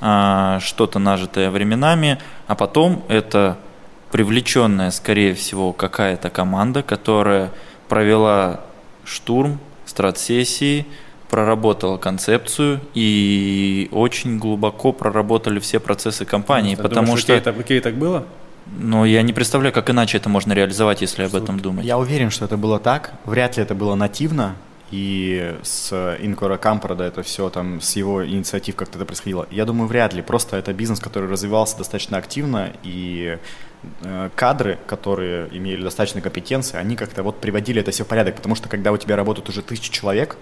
э, 0.00 0.58
что-то 0.60 0.98
нажитое 0.98 1.50
временами, 1.50 2.18
а 2.46 2.54
потом 2.54 3.04
это 3.08 3.56
привлеченная, 4.12 4.90
скорее 4.90 5.34
всего, 5.34 5.72
какая-то 5.72 6.30
команда, 6.30 6.82
которая 6.82 7.50
провела 7.88 8.60
штурм, 9.04 9.58
стратсессии, 9.84 10.86
проработала 11.28 11.96
концепцию 11.96 12.80
и 12.94 13.88
очень 13.92 14.38
глубоко 14.38 14.92
проработали 14.92 15.58
все 15.58 15.80
процессы 15.80 16.24
компании, 16.24 16.76
Ты 16.76 16.82
потому 16.82 17.06
думаешь, 17.06 17.20
что... 17.20 17.32
Окей, 17.34 17.44
так, 17.44 17.58
окей, 17.58 17.80
так 17.80 17.94
было? 17.94 18.24
Но 18.78 19.04
я 19.04 19.22
не 19.22 19.32
представляю, 19.32 19.72
как 19.72 19.90
иначе 19.90 20.18
это 20.18 20.28
можно 20.28 20.52
реализовать, 20.52 21.00
если 21.00 21.24
об 21.24 21.34
этом 21.34 21.60
думать. 21.60 21.84
Я 21.84 21.98
уверен, 21.98 22.30
что 22.30 22.44
это 22.44 22.56
было 22.56 22.78
так. 22.78 23.12
Вряд 23.24 23.56
ли 23.56 23.62
это 23.62 23.74
было 23.74 23.94
нативно, 23.94 24.56
и 24.90 25.56
с 25.62 26.16
Инкора 26.20 26.58
Кампорда 26.58 27.04
это 27.04 27.22
все 27.22 27.48
там, 27.48 27.80
с 27.80 27.96
его 27.96 28.24
инициатив 28.26 28.76
как-то 28.76 28.98
это 28.98 29.04
происходило. 29.04 29.46
Я 29.50 29.64
думаю, 29.64 29.88
вряд 29.88 30.14
ли. 30.14 30.22
Просто 30.22 30.56
это 30.56 30.72
бизнес, 30.72 31.00
который 31.00 31.28
развивался 31.28 31.76
достаточно 31.78 32.18
активно, 32.18 32.72
и 32.84 33.38
э, 34.02 34.30
кадры, 34.34 34.78
которые 34.86 35.48
имели 35.52 35.82
достаточно 35.82 36.20
компетенции, 36.20 36.76
они 36.76 36.96
как-то 36.96 37.22
вот 37.22 37.40
приводили 37.40 37.80
это 37.80 37.90
все 37.90 38.04
в 38.04 38.08
порядок, 38.08 38.36
потому 38.36 38.54
что 38.54 38.68
когда 38.68 38.92
у 38.92 38.96
тебя 38.96 39.16
работают 39.16 39.48
уже 39.48 39.62
тысячи 39.62 39.90
человек, 39.90 40.36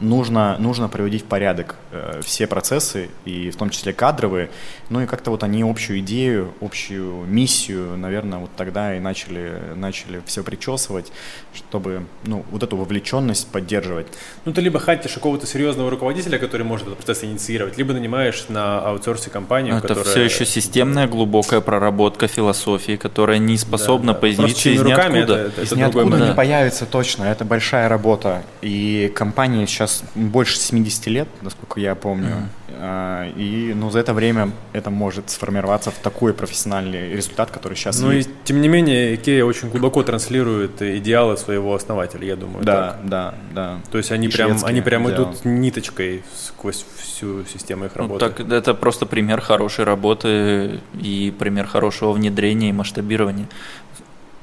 нужно, 0.00 0.56
нужно 0.58 0.88
приводить 0.88 1.22
в 1.22 1.26
порядок 1.26 1.76
э, 1.92 2.20
все 2.24 2.46
процессы, 2.46 3.08
и 3.24 3.50
в 3.50 3.56
том 3.56 3.70
числе 3.70 3.92
кадровые, 3.92 4.50
ну 4.88 5.00
и 5.00 5.06
как-то 5.06 5.30
вот 5.30 5.42
они 5.42 5.62
общую 5.62 6.00
идею, 6.00 6.52
общую 6.60 7.24
миссию, 7.26 7.96
наверное, 7.96 8.38
вот 8.38 8.50
тогда 8.56 8.94
и 8.96 9.00
начали, 9.00 9.60
начали 9.74 10.22
все 10.26 10.42
причесывать, 10.42 11.12
чтобы, 11.54 12.04
ну, 12.24 12.44
вот 12.50 12.62
эту 12.62 12.76
вовлеченность 12.76 13.48
поддерживать. 13.48 14.06
Ну, 14.44 14.52
ты 14.52 14.60
либо 14.60 14.78
хатишь 14.78 15.12
какого-то 15.12 15.46
серьезного 15.46 15.90
руководителя, 15.90 16.38
который 16.38 16.62
может 16.62 16.86
этот 16.86 16.98
процесс 16.98 17.24
инициировать, 17.24 17.78
либо 17.78 17.92
нанимаешь 17.92 18.46
на 18.48 18.80
аутсорсе 18.80 19.30
компанию, 19.30 19.80
которая... 19.80 20.02
Это 20.02 20.10
все 20.10 20.22
еще 20.22 20.44
системная 20.44 21.06
глубокая 21.06 21.60
проработка 21.60 22.28
философии, 22.28 22.96
которая 22.96 23.38
не 23.38 23.56
способна 23.56 24.08
да, 24.08 24.14
да. 24.14 24.20
появиться 24.20 24.70
из 24.70 24.82
ниоткуда. 24.82 25.18
Это, 25.18 25.34
это, 25.34 25.62
из 25.62 25.72
это 25.72 25.76
ниоткуда 25.76 26.28
не 26.28 26.34
появится 26.34 26.86
точно, 26.86 27.24
это 27.24 27.44
большая 27.44 27.88
работа, 27.88 28.42
и 28.60 29.10
компания 29.14 29.66
сейчас 29.66 29.85
сейчас 29.86 30.04
больше 30.14 30.58
70 30.58 31.06
лет, 31.06 31.28
насколько 31.42 31.80
я 31.80 31.94
помню. 31.94 32.48
Mm-hmm. 32.68 33.34
И 33.36 33.72
ну, 33.74 33.90
за 33.90 34.00
это 34.00 34.12
время 34.12 34.50
это 34.72 34.90
может 34.90 35.30
сформироваться 35.30 35.90
в 35.90 35.98
такой 35.98 36.34
профессиональный 36.34 37.12
результат, 37.12 37.50
который 37.50 37.74
сейчас 37.74 38.00
Ну 38.00 38.10
есть. 38.10 38.28
и 38.28 38.32
тем 38.44 38.60
не 38.60 38.68
менее, 38.68 39.14
Икея 39.14 39.44
очень 39.44 39.70
глубоко 39.70 40.02
транслирует 40.02 40.82
идеалы 40.82 41.36
своего 41.36 41.74
основателя, 41.74 42.26
я 42.26 42.36
думаю. 42.36 42.64
Да, 42.64 42.92
так. 42.92 43.08
да, 43.08 43.34
да. 43.52 43.80
То 43.90 43.98
есть 43.98 44.12
они 44.12 44.28
прям, 44.28 44.58
они 44.64 44.80
прям 44.82 45.08
идут 45.10 45.44
ниточкой 45.44 46.22
сквозь 46.34 46.84
всю 46.98 47.44
систему 47.44 47.86
их 47.86 47.92
ну, 47.94 48.02
работы. 48.02 48.24
Ну, 48.26 48.30
так 48.30 48.52
это 48.52 48.74
просто 48.74 49.06
пример 49.06 49.40
хорошей 49.40 49.84
работы 49.84 50.80
и 51.00 51.32
пример 51.38 51.66
хорошего 51.66 52.12
внедрения 52.12 52.70
и 52.70 52.72
масштабирования 52.72 53.46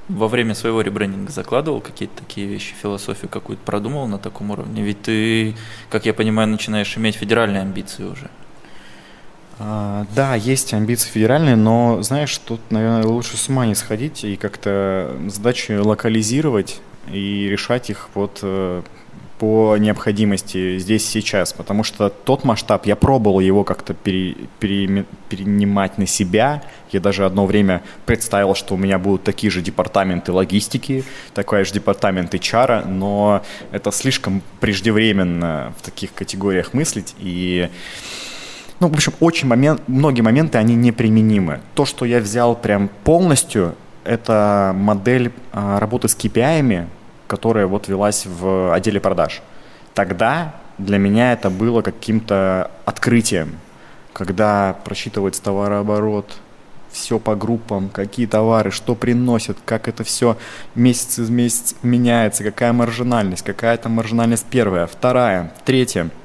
во 0.10 0.28
время 0.28 0.56
своего 0.56 0.82
ребрендинга 0.82 1.32
закладывал 1.32 1.82
какие-то 1.82 2.18
такие 2.18 2.48
вещи, 2.48 2.74
философию 2.82 3.30
какую-то 3.30 3.64
продумывал 3.64 4.08
на 4.08 4.18
таком 4.18 4.52
уровне? 4.52 4.84
Ведь 4.84 5.02
ты, 5.02 5.56
как 5.90 6.06
я 6.06 6.14
понимаю, 6.14 6.50
начинаешь 6.50 6.98
иметь 6.98 7.16
федеральные 7.16 7.62
амбиции 7.62 8.04
уже. 8.04 8.30
А, 9.60 10.06
да, 10.16 10.36
есть 10.36 10.74
амбиции 10.74 11.10
федеральные, 11.10 11.56
но, 11.56 12.02
знаешь, 12.02 12.38
тут, 12.38 12.60
наверное, 12.70 13.04
лучше 13.04 13.38
с 13.38 13.50
ума 13.50 13.66
не 13.66 13.76
сходить 13.76 14.24
и 14.24 14.36
как-то 14.36 15.16
задачи 15.28 15.74
локализировать 15.74 16.82
и 17.12 17.48
решать 17.50 17.90
их 17.90 18.10
вот 18.14 18.44
по 19.40 19.76
необходимости 19.78 20.78
здесь 20.78 21.06
сейчас, 21.06 21.54
потому 21.54 21.84
что 21.84 22.10
тот 22.10 22.44
масштаб, 22.44 22.86
я 22.86 22.96
пробовал 22.96 23.40
его 23.40 23.64
как-то 23.64 23.94
пере, 23.94 24.36
пере, 24.60 25.06
перенимать 25.30 25.98
на 25.98 26.06
себя, 26.06 26.64
я 26.92 27.00
даже 27.00 27.26
одно 27.26 27.46
время 27.46 27.82
представил, 28.06 28.56
что 28.56 28.76
у 28.76 28.78
меня 28.78 29.00
будут 29.00 29.24
такие 29.24 29.50
же 29.50 29.62
департаменты 29.62 30.32
логистики, 30.32 31.04
такой 31.34 31.66
же 31.66 31.74
департамент 31.74 32.34
HR, 32.34 32.88
но 32.88 33.44
это 33.72 33.92
слишком 33.92 34.42
преждевременно 34.60 35.74
в 35.78 35.82
таких 35.82 36.14
категориях 36.14 36.74
мыслить, 36.74 37.16
и 37.20 37.70
ну, 38.80 38.90
в 38.90 38.94
общем, 38.94 39.14
очень 39.22 39.48
момент, 39.48 39.82
многие 39.88 40.22
моменты, 40.22 40.58
они 40.58 40.76
неприменимы. 40.76 41.62
То, 41.74 41.86
что 41.86 42.06
я 42.06 42.20
взял 42.20 42.56
прям 42.56 42.90
полностью, 43.06 43.76
это 44.04 44.74
модель 44.76 45.32
а, 45.54 45.80
работы 45.80 46.10
с 46.10 46.18
KPI, 46.18 46.88
которая 47.28 47.68
вот 47.68 47.88
велась 47.88 48.26
в 48.26 48.74
отделе 48.74 49.00
продаж. 49.00 49.42
Тогда 49.94 50.56
для 50.78 50.98
меня 50.98 51.34
это 51.34 51.50
было 51.50 51.82
каким-то 51.82 52.72
открытием, 52.86 53.58
когда 54.12 54.78
просчитывается 54.84 55.42
товарооборот, 55.44 56.38
все 56.92 57.18
по 57.18 57.36
группам, 57.36 57.90
какие 57.90 58.28
товары, 58.28 58.70
что 58.70 58.94
приносят, 58.94 59.58
как 59.66 59.88
это 59.88 60.04
все 60.04 60.38
месяц 60.76 61.20
из 61.20 61.30
месяца 61.30 61.76
меняется, 61.82 62.44
какая 62.44 62.72
маржинальность, 62.72 63.44
какая 63.44 63.78
там 63.78 63.94
маржинальность 63.94 64.46
первая, 64.50 64.86
вторая, 64.88 65.54
третья– 65.66 66.10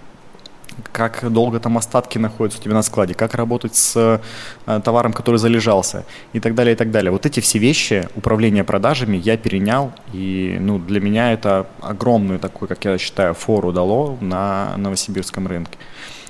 как 0.92 1.30
долго 1.32 1.60
там 1.60 1.78
остатки 1.78 2.18
находятся 2.18 2.60
у 2.60 2.62
тебя 2.62 2.74
на 2.74 2.82
складе, 2.82 3.14
как 3.14 3.34
работать 3.34 3.74
с 3.74 4.20
э, 4.66 4.80
товаром, 4.80 5.12
который 5.12 5.36
залежался 5.36 6.04
и 6.32 6.40
так 6.40 6.54
далее, 6.54 6.74
и 6.74 6.76
так 6.76 6.90
далее. 6.90 7.10
Вот 7.10 7.26
эти 7.26 7.40
все 7.40 7.58
вещи 7.58 8.08
управления 8.14 8.64
продажами 8.64 9.16
я 9.16 9.36
перенял, 9.36 9.92
и 10.12 10.56
ну, 10.60 10.78
для 10.78 11.00
меня 11.00 11.32
это 11.32 11.66
огромную 11.80 12.38
такую, 12.38 12.68
как 12.68 12.84
я 12.84 12.98
считаю, 12.98 13.34
фору 13.34 13.72
дало 13.72 14.16
на 14.20 14.76
новосибирском 14.76 15.46
рынке. 15.46 15.78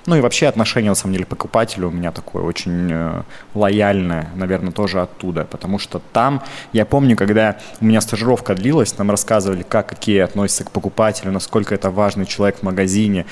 Ну 0.08 0.16
и 0.16 0.22
вообще 0.22 0.46
отношение, 0.46 0.90
на 0.90 0.94
самом 0.94 1.12
деле, 1.12 1.26
к 1.26 1.44
у 1.44 1.90
меня 1.90 2.12
такое 2.12 2.42
очень 2.42 2.88
э, 2.90 3.22
лояльное, 3.54 4.30
наверное, 4.36 4.72
тоже 4.72 5.02
оттуда, 5.02 5.44
потому 5.44 5.78
что 5.78 6.00
там, 6.14 6.42
я 6.72 6.86
помню, 6.86 7.14
когда 7.14 7.58
у 7.82 7.84
меня 7.84 8.00
стажировка 8.00 8.54
длилась, 8.54 8.96
нам 8.96 9.10
рассказывали, 9.10 9.62
как 9.62 9.86
какие 9.90 10.20
относятся 10.20 10.64
к 10.64 10.70
покупателю, 10.70 11.30
насколько 11.30 11.74
это 11.74 11.90
важный 11.90 12.24
человек 12.24 12.60
в 12.60 12.62
магазине, 12.62 13.26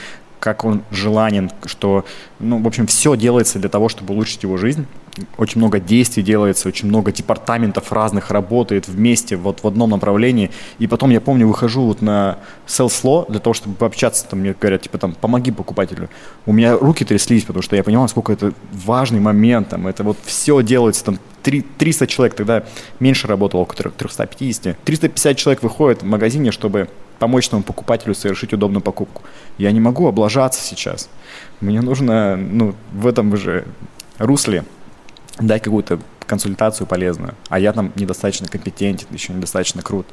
как 0.46 0.64
он 0.64 0.84
желанен, 0.92 1.50
что, 1.64 2.04
ну, 2.38 2.62
в 2.62 2.68
общем, 2.68 2.86
все 2.86 3.16
делается 3.16 3.58
для 3.58 3.68
того, 3.68 3.88
чтобы 3.88 4.14
улучшить 4.14 4.44
его 4.44 4.56
жизнь. 4.56 4.86
Очень 5.38 5.60
много 5.60 5.80
действий 5.80 6.22
делается, 6.22 6.68
очень 6.68 6.88
много 6.88 7.12
департаментов 7.12 7.92
разных 7.92 8.30
работает 8.30 8.88
вместе 8.88 9.36
вот 9.36 9.62
в 9.62 9.66
одном 9.66 9.90
направлении. 9.90 10.50
И 10.78 10.86
потом, 10.86 11.10
я 11.10 11.20
помню, 11.20 11.46
выхожу 11.46 11.82
вот 11.82 12.02
на 12.02 12.38
sales 12.66 13.02
law 13.02 13.30
для 13.30 13.40
того, 13.40 13.54
чтобы 13.54 13.76
пообщаться, 13.76 14.26
там 14.26 14.40
мне 14.40 14.54
говорят, 14.58 14.82
типа, 14.82 14.98
там, 14.98 15.14
помоги 15.14 15.50
покупателю. 15.50 16.08
У 16.44 16.52
меня 16.52 16.76
руки 16.76 17.04
тряслись, 17.04 17.44
потому 17.44 17.62
что 17.62 17.76
я 17.76 17.82
понимал, 17.82 18.04
насколько 18.04 18.32
это 18.32 18.52
важный 18.72 19.20
момент, 19.20 19.70
там, 19.70 19.86
это 19.86 20.04
вот 20.04 20.18
все 20.24 20.62
делается, 20.62 21.04
там, 21.04 21.18
300 21.42 22.06
человек, 22.06 22.34
тогда 22.34 22.64
меньше 22.98 23.28
работало, 23.28 23.62
около 23.62 23.90
350. 23.90 24.76
350 24.84 25.36
человек 25.36 25.62
выходит 25.62 26.02
в 26.02 26.06
магазине, 26.06 26.50
чтобы 26.50 26.88
помочь 27.18 27.48
тому 27.48 27.62
покупателю 27.62 28.14
совершить 28.14 28.52
удобную 28.52 28.82
покупку. 28.82 29.22
Я 29.58 29.72
не 29.72 29.80
могу 29.80 30.06
облажаться 30.06 30.62
сейчас. 30.62 31.08
Мне 31.60 31.80
нужно 31.80 32.36
ну, 32.36 32.74
в 32.92 33.06
этом 33.06 33.36
же 33.36 33.64
русле 34.18 34.64
дать 35.38 35.62
какую-то 35.62 36.00
консультацию 36.26 36.86
полезную, 36.86 37.34
а 37.48 37.58
я 37.58 37.72
там 37.72 37.92
недостаточно 37.94 38.48
компетентен, 38.48 39.06
еще 39.10 39.32
недостаточно 39.32 39.82
крут. 39.82 40.06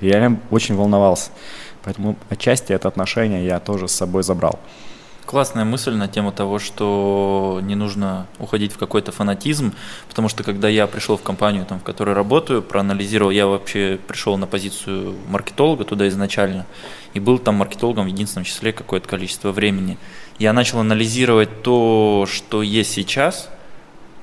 И 0.00 0.06
я 0.08 0.36
очень 0.50 0.76
волновался. 0.76 1.30
Поэтому 1.84 2.16
отчасти 2.28 2.72
это 2.72 2.88
отношение 2.88 3.44
я 3.44 3.60
тоже 3.60 3.88
с 3.88 3.92
собой 3.92 4.22
забрал. 4.22 4.58
Классная 5.24 5.64
мысль 5.64 5.94
на 5.94 6.06
тему 6.06 6.30
того, 6.30 6.60
что 6.60 7.58
не 7.60 7.74
нужно 7.74 8.28
уходить 8.38 8.72
в 8.72 8.78
какой-то 8.78 9.10
фанатизм, 9.10 9.74
потому 10.08 10.28
что 10.28 10.44
когда 10.44 10.68
я 10.68 10.86
пришел 10.86 11.16
в 11.16 11.22
компанию, 11.22 11.66
там, 11.66 11.80
в 11.80 11.82
которой 11.82 12.14
работаю, 12.14 12.62
проанализировал, 12.62 13.32
я 13.32 13.48
вообще 13.48 13.98
пришел 14.06 14.36
на 14.36 14.46
позицию 14.46 15.16
маркетолога 15.28 15.84
туда 15.84 16.06
изначально, 16.06 16.64
и 17.12 17.18
был 17.18 17.40
там 17.40 17.56
маркетологом 17.56 18.04
в 18.04 18.08
единственном 18.08 18.44
числе 18.44 18.72
какое-то 18.72 19.08
количество 19.08 19.50
времени. 19.50 19.98
Я 20.38 20.52
начал 20.52 20.78
анализировать 20.78 21.62
то, 21.62 22.26
что 22.30 22.62
есть 22.62 22.92
сейчас, 22.92 23.48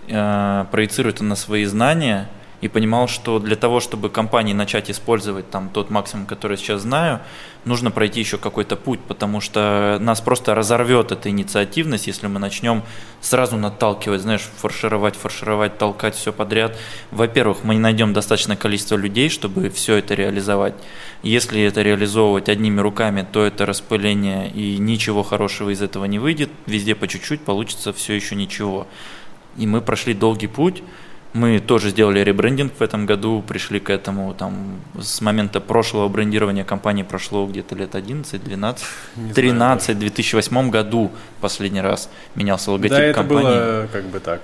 э, 0.07 0.65
проецировать 0.71 1.15
это 1.15 1.23
на 1.23 1.35
свои 1.35 1.65
знания, 1.65 2.29
и 2.63 2.69
понимал, 2.69 3.09
что 3.09 3.39
для 3.39 3.57
того, 3.57 3.81
чтобы 3.81 4.09
компании 4.09 4.53
начать 4.53 4.89
использовать 4.89 5.49
там 5.51 5.67
тот 5.67 5.89
максимум, 5.89 6.25
который 6.25 6.55
сейчас 6.55 6.83
знаю, 6.83 7.19
нужно 7.65 7.91
пройти 7.91 8.21
еще 8.21 8.37
какой-то 8.37 8.77
путь, 8.77 9.01
потому 9.01 9.41
что 9.41 9.97
нас 9.99 10.21
просто 10.21 10.55
разорвет 10.55 11.11
эта 11.11 11.29
инициативность, 11.29 12.07
если 12.07 12.27
мы 12.27 12.39
начнем 12.39 12.83
сразу 13.19 13.57
наталкивать, 13.57 14.21
знаешь, 14.21 14.49
фаршировать, 14.55 15.17
фаршировать, 15.17 15.77
толкать 15.77 16.15
все 16.15 16.31
подряд. 16.31 16.77
Во-первых, 17.11 17.65
мы 17.65 17.73
не 17.73 17.81
найдем 17.81 18.13
достаточное 18.13 18.55
количество 18.55 18.95
людей, 18.95 19.27
чтобы 19.27 19.69
все 19.69 19.95
это 19.95 20.13
реализовать. 20.13 20.75
Если 21.21 21.61
это 21.63 21.81
реализовывать 21.81 22.47
одними 22.47 22.79
руками, 22.79 23.27
то 23.29 23.43
это 23.43 23.65
распыление, 23.65 24.49
и 24.49 24.77
ничего 24.77 25.23
хорошего 25.23 25.69
из 25.71 25.81
этого 25.81 26.05
не 26.05 26.17
выйдет. 26.17 26.49
Везде 26.65 26.95
по 26.95 27.09
чуть-чуть 27.09 27.41
получится 27.41 27.91
все 27.91 28.13
еще 28.13 28.35
ничего. 28.35 28.87
И 29.57 29.67
мы 29.67 29.81
прошли 29.81 30.13
долгий 30.13 30.47
путь, 30.47 30.83
мы 31.33 31.59
тоже 31.59 31.89
сделали 31.89 32.19
ребрендинг 32.19 32.73
в 32.77 32.81
этом 32.81 33.05
году, 33.07 33.43
пришли 33.47 33.79
к 33.79 33.89
этому 33.89 34.33
там 34.35 34.79
с 34.99 35.19
момента 35.19 35.59
прошлого 35.59 36.07
брендирования 36.07 36.63
компании 36.63 37.03
прошло 37.03 37.47
где-то 37.47 37.75
лет 37.75 37.95
11, 37.95 38.43
12, 38.43 38.85
Не 39.15 39.33
13, 39.33 39.85
знаю, 39.85 39.97
в 39.97 39.99
2008 39.99 40.69
году 40.69 41.11
последний 41.41 41.81
раз 41.81 42.09
менялся 42.35 42.71
логотип 42.71 42.97
да, 42.97 43.03
это 43.03 43.19
компании. 43.19 43.43
было 43.43 43.87
как 43.91 44.05
бы 44.05 44.19
так. 44.19 44.41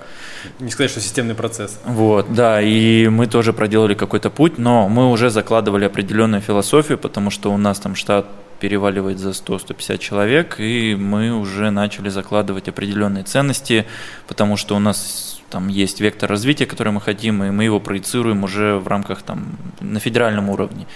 Не 0.58 0.70
сказать, 0.70 0.90
что 0.90 1.00
системный 1.00 1.34
процесс. 1.34 1.78
Вот, 1.84 2.32
да, 2.34 2.60
и 2.60 3.08
мы 3.08 3.28
тоже 3.28 3.52
проделали 3.52 3.94
какой-то 3.94 4.30
путь, 4.30 4.58
но 4.58 4.88
мы 4.88 5.10
уже 5.10 5.30
закладывали 5.30 5.84
определенную 5.84 6.42
философию, 6.42 6.98
потому 6.98 7.30
что 7.30 7.52
у 7.52 7.56
нас 7.56 7.78
там 7.78 7.94
штат 7.94 8.26
переваливает 8.60 9.18
за 9.18 9.30
100-150 9.30 9.98
человек, 9.98 10.60
и 10.60 10.94
мы 10.94 11.32
уже 11.32 11.70
начали 11.70 12.10
закладывать 12.10 12.68
определенные 12.68 13.24
ценности, 13.24 13.86
потому 14.28 14.56
что 14.56 14.76
у 14.76 14.78
нас 14.78 15.40
там 15.50 15.68
есть 15.68 16.00
вектор 16.00 16.30
развития, 16.30 16.66
который 16.66 16.92
мы 16.92 17.00
хотим, 17.00 17.42
и 17.42 17.50
мы 17.50 17.64
его 17.64 17.80
проецируем 17.80 18.44
уже 18.44 18.76
в 18.76 18.86
рамках 18.86 19.22
там 19.22 19.56
на 19.80 19.98
федеральном 19.98 20.48
уровне. 20.48 20.86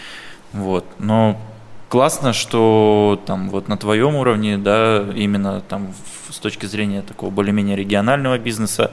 Вот. 0.53 0.85
Но 0.99 1.41
классно, 1.89 2.33
что 2.33 3.21
там 3.27 3.51
вот 3.51 3.69
на 3.69 3.77
твоем 3.77 4.15
уровне, 4.15 4.59
да, 4.59 5.05
именно 5.15 5.61
там 5.61 5.93
с 6.31 6.39
точки 6.39 6.67
зрения 6.67 7.03
такого 7.03 7.31
более-менее 7.31 7.77
регионального 7.77 8.39
бизнеса, 8.39 8.93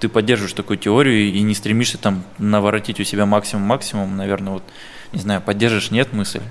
ты 0.00 0.08
поддерживаешь 0.08 0.52
такую 0.52 0.78
теорию 0.78 1.32
и 1.32 1.40
не 1.42 1.54
стремишься 1.54 1.98
там 1.98 2.24
наворотить 2.38 3.00
у 3.00 3.04
себя 3.04 3.26
максимум-максимум, 3.26 4.16
наверное, 4.16 4.54
вот, 4.54 4.64
не 5.12 5.20
знаю, 5.20 5.40
поддержишь, 5.40 5.90
нет 5.90 6.12
мысль? 6.12 6.42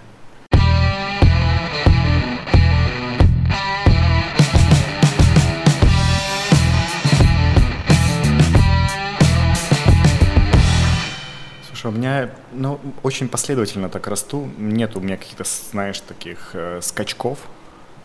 Слушай, 11.84 11.96
у 11.96 12.00
меня, 12.00 12.30
ну, 12.54 12.80
очень 13.04 13.28
последовательно 13.28 13.90
так 13.90 14.08
расту. 14.08 14.48
Нет 14.58 14.96
у 14.96 15.02
меня 15.02 15.18
каких-то, 15.18 15.44
знаешь, 15.70 16.00
таких 16.00 16.52
э, 16.54 16.80
скачков. 16.82 17.40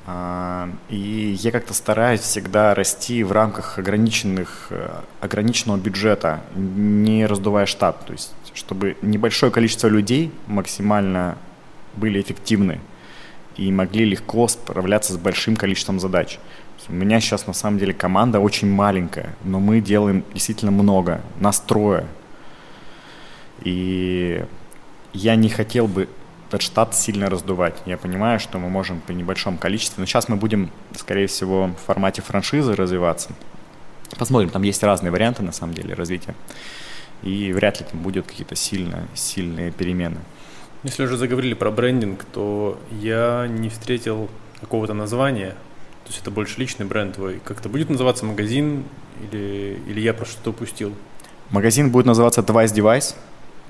А, 0.04 0.68
и 0.88 1.36
я 1.38 1.52
как-то 1.52 1.74
стараюсь 1.74 2.22
всегда 2.22 2.74
расти 2.74 3.22
в 3.22 3.30
рамках 3.30 3.78
ограниченных, 3.78 4.66
э, 4.70 4.88
ограниченного 5.20 5.76
бюджета, 5.76 6.40
не 6.56 7.24
раздувая 7.24 7.66
штат. 7.66 8.04
То 8.04 8.14
есть, 8.14 8.32
чтобы 8.52 8.96
небольшое 9.00 9.52
количество 9.52 9.86
людей 9.86 10.32
максимально 10.48 11.38
были 11.94 12.20
эффективны 12.20 12.80
и 13.56 13.70
могли 13.70 14.06
легко 14.06 14.48
справляться 14.48 15.12
с 15.12 15.16
большим 15.16 15.54
количеством 15.54 16.00
задач. 16.00 16.40
У 16.88 16.92
меня 16.92 17.20
сейчас 17.20 17.46
на 17.46 17.52
самом 17.52 17.78
деле 17.78 17.92
команда 17.92 18.40
очень 18.40 18.68
маленькая, 18.68 19.36
но 19.44 19.60
мы 19.60 19.80
делаем 19.80 20.24
действительно 20.34 20.72
много, 20.72 21.20
настроя. 21.38 22.08
И 23.62 24.44
я 25.12 25.36
не 25.36 25.48
хотел 25.48 25.86
бы 25.86 26.08
этот 26.48 26.62
штат 26.62 26.94
сильно 26.94 27.28
раздувать. 27.28 27.76
Я 27.84 27.98
понимаю, 27.98 28.40
что 28.40 28.58
мы 28.58 28.68
можем 28.68 29.00
при 29.00 29.14
небольшом 29.14 29.58
количестве, 29.58 30.00
но 30.00 30.06
сейчас 30.06 30.28
мы 30.28 30.36
будем, 30.36 30.70
скорее 30.96 31.26
всего, 31.26 31.66
в 31.66 31.86
формате 31.86 32.22
франшизы 32.22 32.74
развиваться. 32.74 33.30
Посмотрим, 34.18 34.50
там 34.50 34.62
есть 34.62 34.82
разные 34.82 35.10
варианты, 35.10 35.42
на 35.42 35.52
самом 35.52 35.74
деле, 35.74 35.94
развития. 35.94 36.34
И 37.22 37.52
вряд 37.52 37.80
ли 37.80 37.86
там 37.90 38.00
будут 38.00 38.26
какие-то 38.26 38.54
сильно, 38.54 39.06
сильные 39.14 39.72
перемены. 39.72 40.18
Если 40.84 41.02
уже 41.02 41.16
заговорили 41.16 41.54
про 41.54 41.70
брендинг, 41.70 42.24
то 42.24 42.80
я 42.90 43.46
не 43.48 43.68
встретил 43.68 44.30
какого-то 44.60 44.94
названия, 44.94 45.50
то 46.08 46.12
есть 46.12 46.22
это 46.22 46.30
больше 46.30 46.58
личный 46.58 46.86
бренд 46.86 47.16
твой. 47.16 47.40
Как-то 47.44 47.68
будет 47.68 47.90
называться 47.90 48.24
магазин 48.24 48.84
или, 49.20 49.78
или 49.86 50.00
я 50.00 50.14
просто 50.14 50.34
что-то 50.34 50.50
упустил? 50.50 50.94
Магазин 51.50 51.90
будет 51.90 52.06
называться 52.06 52.40
Device 52.40 52.74
Device. 52.74 53.14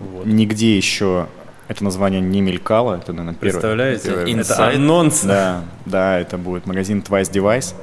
Вот. 0.00 0.26
Нигде 0.26 0.76
еще 0.76 1.26
это 1.68 1.84
название 1.84 2.20
не 2.20 2.40
мелькало. 2.40 2.96
Это, 2.96 3.12
наверное, 3.12 3.34
первое. 3.34 3.52
Представляете? 3.52 4.10
Это, 4.10 4.52
это 4.52 4.68
анонс. 4.68 5.22
Да, 5.22 5.64
да, 5.84 6.18
это 6.18 6.38
будет 6.38 6.66
магазин 6.66 7.04
Twice 7.06 7.30
Device. 7.30 7.74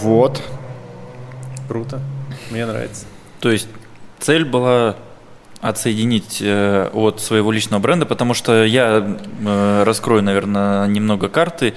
Вот. 0.00 0.40
Круто. 1.66 2.00
Мне 2.50 2.66
нравится. 2.66 3.06
То 3.40 3.50
есть 3.50 3.68
цель 4.20 4.44
была 4.44 4.96
отсоединить 5.60 6.38
э, 6.40 6.90
от 6.92 7.20
своего 7.20 7.50
личного 7.50 7.80
бренда, 7.80 8.06
потому 8.06 8.34
что 8.34 8.64
я 8.64 9.16
э, 9.44 9.82
раскрою, 9.84 10.22
наверное, 10.22 10.86
немного 10.86 11.28
карты. 11.28 11.74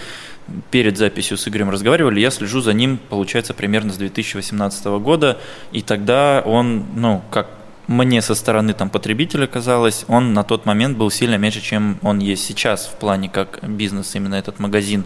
Перед 0.71 0.97
записью 0.97 1.37
с 1.37 1.47
Игорем 1.47 1.69
разговаривали, 1.69 2.21
я 2.21 2.31
слежу 2.31 2.61
за 2.61 2.73
ним, 2.73 2.99
получается, 3.09 3.53
примерно 3.53 3.91
с 3.91 3.97
2018 3.97 4.85
года, 5.01 5.37
и 5.73 5.81
тогда 5.81 6.41
он, 6.45 6.85
ну, 6.95 7.21
как 7.31 7.47
мне 7.87 8.21
со 8.21 8.35
стороны 8.35 8.73
там, 8.73 8.89
потребителя 8.89 9.47
казалось, 9.47 10.05
он 10.07 10.33
на 10.33 10.43
тот 10.43 10.65
момент 10.65 10.97
был 10.97 11.09
сильно 11.09 11.35
меньше, 11.35 11.61
чем 11.61 11.97
он 12.01 12.19
есть 12.19 12.43
сейчас 12.45 12.85
в 12.85 12.95
плане 12.95 13.29
как 13.29 13.59
бизнес, 13.63 14.13
именно 14.15 14.35
этот 14.35 14.59
магазин. 14.59 15.05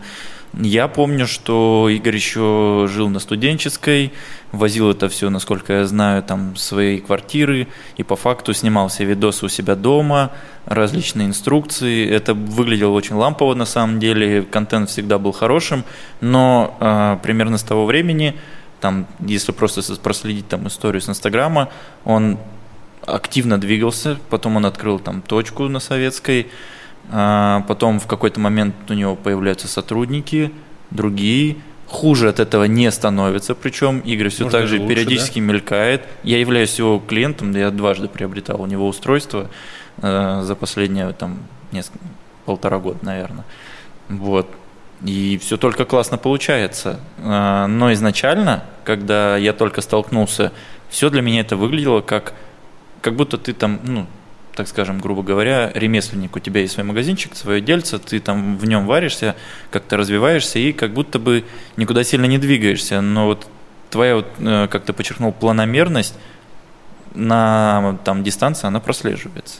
Я 0.54 0.90
помню, 0.90 1.28
что 1.28 1.88
Игорь 1.90 2.16
еще 2.16 2.88
жил 2.92 3.08
на 3.08 3.20
студенческой, 3.20 4.12
возил 4.52 4.92
это 4.92 5.08
все, 5.08 5.30
насколько 5.30 5.72
я 5.72 5.86
знаю, 5.86 6.24
там 6.24 6.58
свои 6.58 7.00
квартиры, 7.00 7.68
и 7.96 8.04
по 8.04 8.18
факту 8.18 8.54
снимал 8.54 8.90
все 8.90 9.06
видосы 9.06 9.46
у 9.46 9.50
себя 9.50 9.76
дома, 9.76 10.32
различные 10.66 11.28
инструкции. 11.28 12.10
Это 12.10 12.34
выглядело 12.34 12.92
очень 12.92 13.16
лампово 13.16 13.54
на 13.54 13.66
самом 13.66 14.00
деле, 14.00 14.42
контент 14.42 14.90
всегда 14.90 15.20
был 15.20 15.32
хорошим, 15.32 15.86
но 16.20 16.76
э, 16.82 17.18
примерно 17.24 17.58
с 17.58 17.64
того 17.64 17.86
времени, 17.86 18.36
там, 18.82 19.08
если 19.20 19.54
просто 19.54 19.82
проследить 20.02 20.50
там 20.50 20.68
историю 20.68 21.02
с 21.02 21.08
Инстаграма, 21.08 21.70
он 22.04 22.40
активно 23.06 23.60
двигался, 23.60 24.18
потом 24.30 24.58
он 24.58 24.66
открыл 24.66 25.00
там 25.00 25.22
точку 25.22 25.68
на 25.68 25.80
Советской, 25.80 26.48
а 27.10 27.62
потом 27.68 28.00
в 28.00 28.08
какой-то 28.08 28.40
момент 28.40 28.76
у 28.90 28.94
него 28.94 29.16
появляются 29.16 29.68
сотрудники, 29.68 30.52
другие, 30.92 31.58
хуже 31.92 32.30
от 32.30 32.40
этого 32.40 32.64
не 32.64 32.90
становится, 32.90 33.54
причем 33.54 34.00
Игорь 34.00 34.30
все 34.30 34.46
Может, 34.46 34.60
так 34.60 34.68
же 34.68 34.80
лучше, 34.80 34.88
периодически 34.88 35.40
да? 35.40 35.46
мелькает. 35.46 36.04
Я 36.24 36.40
являюсь 36.40 36.78
его 36.80 37.00
клиентом, 37.00 37.52
я 37.52 37.70
дважды 37.70 38.08
приобретал 38.08 38.62
у 38.62 38.66
него 38.66 38.88
устройство 38.88 39.50
э, 40.02 40.42
за 40.44 40.56
последние 40.56 41.12
там 41.12 41.40
несколько, 41.72 42.00
полтора 42.46 42.80
года, 42.80 43.00
наверное. 43.02 43.44
Вот. 44.08 44.50
И 45.04 45.38
все 45.42 45.58
только 45.58 45.84
классно 45.84 46.18
получается. 46.18 47.00
Э, 47.18 47.66
но 47.68 47.92
изначально, 47.92 48.64
когда 48.86 49.36
я 49.36 49.52
только 49.52 49.82
столкнулся, 49.82 50.54
все 50.90 51.10
для 51.10 51.22
меня 51.22 51.42
это 51.42 51.58
выглядело 51.58 52.00
как 52.00 52.34
как 53.02 53.16
будто 53.16 53.38
ты 53.38 53.54
там, 53.54 53.80
ну, 53.84 54.08
так 54.56 54.68
скажем, 54.68 55.00
грубо 55.00 55.24
говоря, 55.24 55.72
ремесленник, 55.74 56.36
у 56.36 56.40
тебя 56.40 56.62
есть 56.62 56.74
свой 56.74 56.86
магазинчик, 56.86 57.36
свое 57.36 57.62
дельце, 57.62 58.00
ты 58.00 58.20
там 58.20 58.58
в 58.58 58.66
нем 58.66 58.86
варишься, 58.86 59.36
как-то 59.72 59.98
развиваешься 59.98 60.60
и 60.60 60.72
как 60.74 60.94
будто 60.94 61.20
бы 61.20 61.46
никуда 61.78 62.04
сильно 62.04 62.26
не 62.26 62.38
двигаешься. 62.38 63.02
Но 63.02 63.28
вот 63.28 63.48
твоя, 63.90 64.16
вот, 64.16 64.28
э, 64.40 64.68
как 64.70 64.84
ты 64.84 64.94
подчеркнул, 64.94 65.32
планомерность 65.32 66.16
на 67.14 67.98
там, 68.04 68.24
дистанции, 68.24 68.68
она 68.68 68.80
прослеживается. 68.80 69.60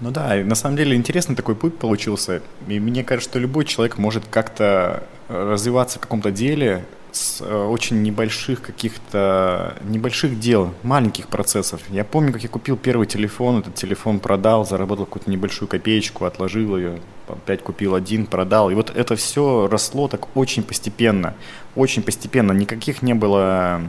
Ну 0.00 0.10
да, 0.10 0.34
на 0.34 0.54
самом 0.54 0.76
деле 0.76 0.96
интересный 0.96 1.36
такой 1.36 1.54
путь 1.54 1.78
получился. 1.78 2.42
И 2.66 2.80
мне 2.80 3.04
кажется, 3.04 3.30
что 3.30 3.38
любой 3.38 3.64
человек 3.64 3.96
может 3.98 4.26
как-то 4.26 5.04
развиваться 5.28 5.98
в 5.98 6.02
каком-то 6.02 6.30
деле, 6.30 6.84
с 7.14 7.40
э, 7.40 7.66
очень 7.66 8.02
небольших 8.02 8.60
каких-то, 8.60 9.76
небольших 9.84 10.40
дел, 10.40 10.74
маленьких 10.82 11.28
процессов. 11.28 11.80
Я 11.90 12.04
помню, 12.04 12.32
как 12.32 12.42
я 12.42 12.48
купил 12.48 12.76
первый 12.76 13.06
телефон, 13.06 13.60
этот 13.60 13.76
телефон 13.76 14.18
продал, 14.18 14.66
заработал 14.66 15.06
какую-то 15.06 15.30
небольшую 15.30 15.68
копеечку, 15.68 16.24
отложил 16.24 16.76
ее, 16.76 17.00
опять 17.28 17.62
купил 17.62 17.94
один, 17.94 18.26
продал. 18.26 18.70
И 18.70 18.74
вот 18.74 18.90
это 18.94 19.14
все 19.16 19.68
росло 19.70 20.08
так 20.08 20.36
очень 20.36 20.62
постепенно, 20.62 21.34
очень 21.76 22.02
постепенно. 22.02 22.52
Никаких 22.52 23.02
не 23.02 23.14
было, 23.14 23.82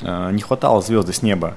э, 0.00 0.30
не 0.32 0.42
хватало 0.42 0.82
звезды 0.82 1.12
с 1.12 1.22
неба. 1.22 1.54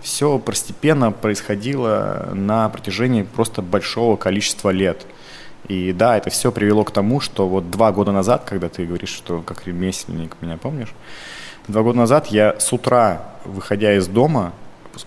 Все 0.00 0.38
постепенно 0.38 1.12
происходило 1.12 2.30
на 2.32 2.68
протяжении 2.68 3.22
просто 3.22 3.62
большого 3.62 4.16
количества 4.16 4.70
лет– 4.70 5.06
и 5.68 5.92
да, 5.92 6.16
это 6.16 6.30
все 6.30 6.50
привело 6.50 6.84
к 6.84 6.90
тому, 6.90 7.20
что 7.20 7.46
вот 7.46 7.70
два 7.70 7.92
года 7.92 8.10
назад, 8.10 8.44
когда 8.44 8.68
ты 8.68 8.86
говоришь, 8.86 9.10
что 9.10 9.42
как 9.42 9.66
ремесленник 9.66 10.36
меня 10.40 10.56
помнишь, 10.56 10.94
два 11.68 11.82
года 11.82 11.98
назад 11.98 12.28
я 12.28 12.58
с 12.58 12.72
утра, 12.72 13.22
выходя 13.44 13.94
из 13.94 14.08
дома, 14.08 14.52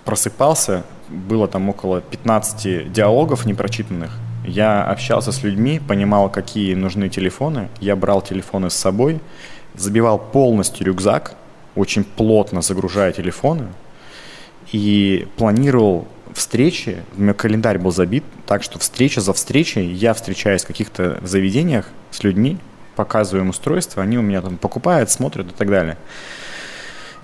просыпался, 0.05 0.83
было 1.09 1.47
там 1.47 1.69
около 1.69 2.01
15 2.01 2.91
диалогов 2.91 3.45
непрочитанных. 3.45 4.17
Я 4.45 4.83
общался 4.83 5.31
с 5.31 5.43
людьми, 5.43 5.79
понимал, 5.79 6.29
какие 6.29 6.73
нужны 6.73 7.09
телефоны. 7.09 7.69
Я 7.79 7.95
брал 7.95 8.21
телефоны 8.21 8.69
с 8.69 8.75
собой, 8.75 9.19
забивал 9.75 10.17
полностью 10.17 10.85
рюкзак, 10.85 11.35
очень 11.75 12.03
плотно 12.03 12.61
загружая 12.61 13.11
телефоны, 13.11 13.67
и 14.71 15.27
планировал 15.37 16.07
встречи, 16.33 17.03
у 17.17 17.21
меня 17.21 17.33
календарь 17.33 17.77
был 17.77 17.91
забит, 17.91 18.23
так 18.45 18.63
что 18.63 18.79
встреча 18.79 19.21
за 19.21 19.33
встречей, 19.33 19.87
я 19.91 20.13
встречаюсь 20.13 20.63
в 20.63 20.67
каких-то 20.67 21.19
заведениях 21.23 21.89
с 22.11 22.23
людьми, 22.23 22.57
показываю 22.95 23.43
им 23.43 23.49
устройство, 23.49 24.03
они 24.03 24.17
у 24.17 24.21
меня 24.21 24.41
там 24.41 24.57
покупают, 24.57 25.09
смотрят 25.09 25.47
и 25.47 25.55
так 25.55 25.69
далее. 25.69 25.97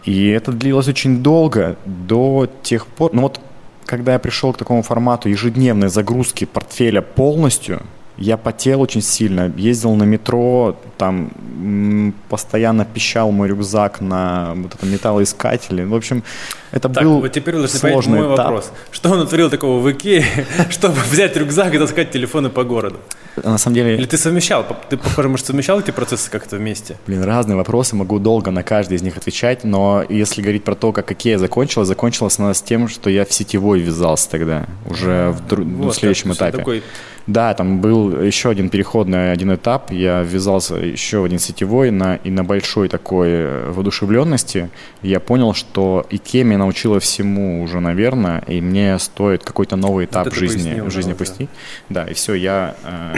И 0.06 0.28
это 0.30 0.52
длилось 0.52 0.88
очень 0.88 1.22
долго, 1.22 1.78
до 1.86 2.50
тех 2.64 2.88
пор, 2.88 3.14
ну 3.14 3.24
вот 3.24 3.40
когда 3.86 4.14
я 4.14 4.20
пришел 4.20 4.54
к 4.54 4.58
такому 4.58 4.82
формату 4.82 5.30
ежедневной 5.30 5.90
загрузки 5.90 6.46
портфеля 6.46 7.02
полностью– 7.02 7.82
я 8.18 8.38
потел 8.38 8.82
очень 8.82 9.02
сильно, 9.02 9.52
ездил 9.56 9.94
на 9.96 10.04
метро, 10.04 10.76
там 10.98 12.14
постоянно 12.30 12.86
пищал 12.86 13.32
мой 13.32 13.48
рюкзак 13.48 14.02
на 14.02 14.54
вот 14.56 14.76
этом 14.76 14.92
металлоискателе. 14.92 15.86
В 15.86 15.94
общем, 15.94 16.24
это 16.72 16.90
так, 16.90 17.04
был 17.04 17.22
вот 17.22 17.32
теперь 17.32 17.56
должны 17.56 17.80
сложный 17.80 18.20
мой 18.20 18.36
этап. 18.36 18.46
вопрос. 18.46 18.72
Что 18.92 19.12
он 19.12 19.20
натворил 19.20 19.50
такого 19.50 19.80
в 19.80 19.92
Икее, 19.92 20.26
чтобы 20.70 20.96
взять 21.12 21.38
рюкзак 21.38 21.74
и 21.76 21.78
таскать 21.78 22.12
телефоны 22.12 22.50
по 22.50 22.64
городу? 22.64 22.98
На 23.44 23.60
самом 23.60 23.76
деле... 23.76 23.96
Или 23.96 24.06
ты 24.06 24.18
совмещал? 24.18 24.66
Ты, 24.90 24.98
похоже, 24.98 25.30
может, 25.30 25.46
совмещал 25.46 25.80
эти 25.80 25.92
процессы 25.92 26.32
как-то 26.32 26.56
вместе? 26.56 26.98
Блин, 27.06 27.24
разные 27.24 27.56
вопросы, 27.56 27.96
могу 27.96 28.18
долго 28.18 28.50
на 28.50 28.64
каждый 28.64 28.96
из 28.98 29.04
них 29.04 29.16
отвечать, 29.16 29.64
но 29.64 30.04
если 30.10 30.42
говорить 30.42 30.64
про 30.64 30.74
то, 30.74 30.92
как 30.92 31.12
Икея 31.12 31.38
закончилась, 31.38 31.88
закончилась 31.88 32.40
она 32.40 32.54
с 32.56 32.62
тем, 32.64 32.88
что 32.88 33.12
я 33.12 33.26
в 33.26 33.32
сетевой 33.32 33.80
ввязался 33.80 34.30
тогда, 34.30 34.66
уже 34.90 35.30
в, 35.30 35.48
дру... 35.48 35.64
вот, 35.64 35.94
в 35.94 36.00
следующем 36.00 36.34
этапе. 36.34 36.58
Такой 36.58 36.84
да, 37.28 37.54
там 37.54 37.82
был 37.82 38.22
еще 38.22 38.50
один 38.50 38.70
переходный 38.70 39.34
один 39.34 39.54
этап. 39.54 39.92
Я 39.92 40.24
ввязался 40.24 40.76
еще 40.76 41.20
в 41.20 41.26
один 41.26 41.40
сетевой 41.40 41.92
на, 41.92 42.16
и 42.16 42.30
на 42.30 42.46
большой 42.46 42.88
такой 42.88 43.28
э, 43.30 43.72
воодушевленности 43.72 44.70
я 45.02 45.20
понял, 45.20 45.54
что 45.54 46.06
Икея 46.10 46.46
меня 46.46 46.60
научила 46.60 47.02
всему 47.02 47.62
уже, 47.62 47.82
наверное, 47.82 48.46
и 48.48 48.62
мне 48.62 48.98
стоит 48.98 49.44
какой-то 49.44 49.76
новый 49.76 50.06
этап 50.06 50.26
вот 50.26 50.36
жизни, 50.36 50.80
в 50.80 50.90
жизни 50.90 51.12
пустить. 51.12 51.50
Да. 51.90 52.06
да, 52.06 52.12
и 52.12 52.14
все, 52.14 52.34
я, 52.34 52.76
э, 52.86 53.16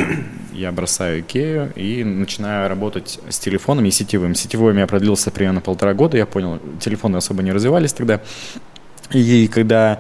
я 0.54 0.72
бросаю 0.72 1.20
Икею 1.20 1.72
и 1.76 2.04
начинаю 2.04 2.68
работать 2.68 3.20
с 3.30 3.38
телефоном 3.38 3.86
и 3.86 3.92
сетевым. 3.92 4.34
Сетевой 4.34 4.72
у 4.72 4.76
меня 4.76 4.88
продлился 4.88 5.30
примерно 5.30 5.62
полтора 5.62 5.94
года, 5.94 6.18
я 6.18 6.26
понял, 6.26 6.60
телефоны 6.80 7.18
особо 7.18 7.44
не 7.44 7.52
развивались 7.52 7.94
тогда. 7.94 8.22
И 9.12 9.48
когда 9.48 10.00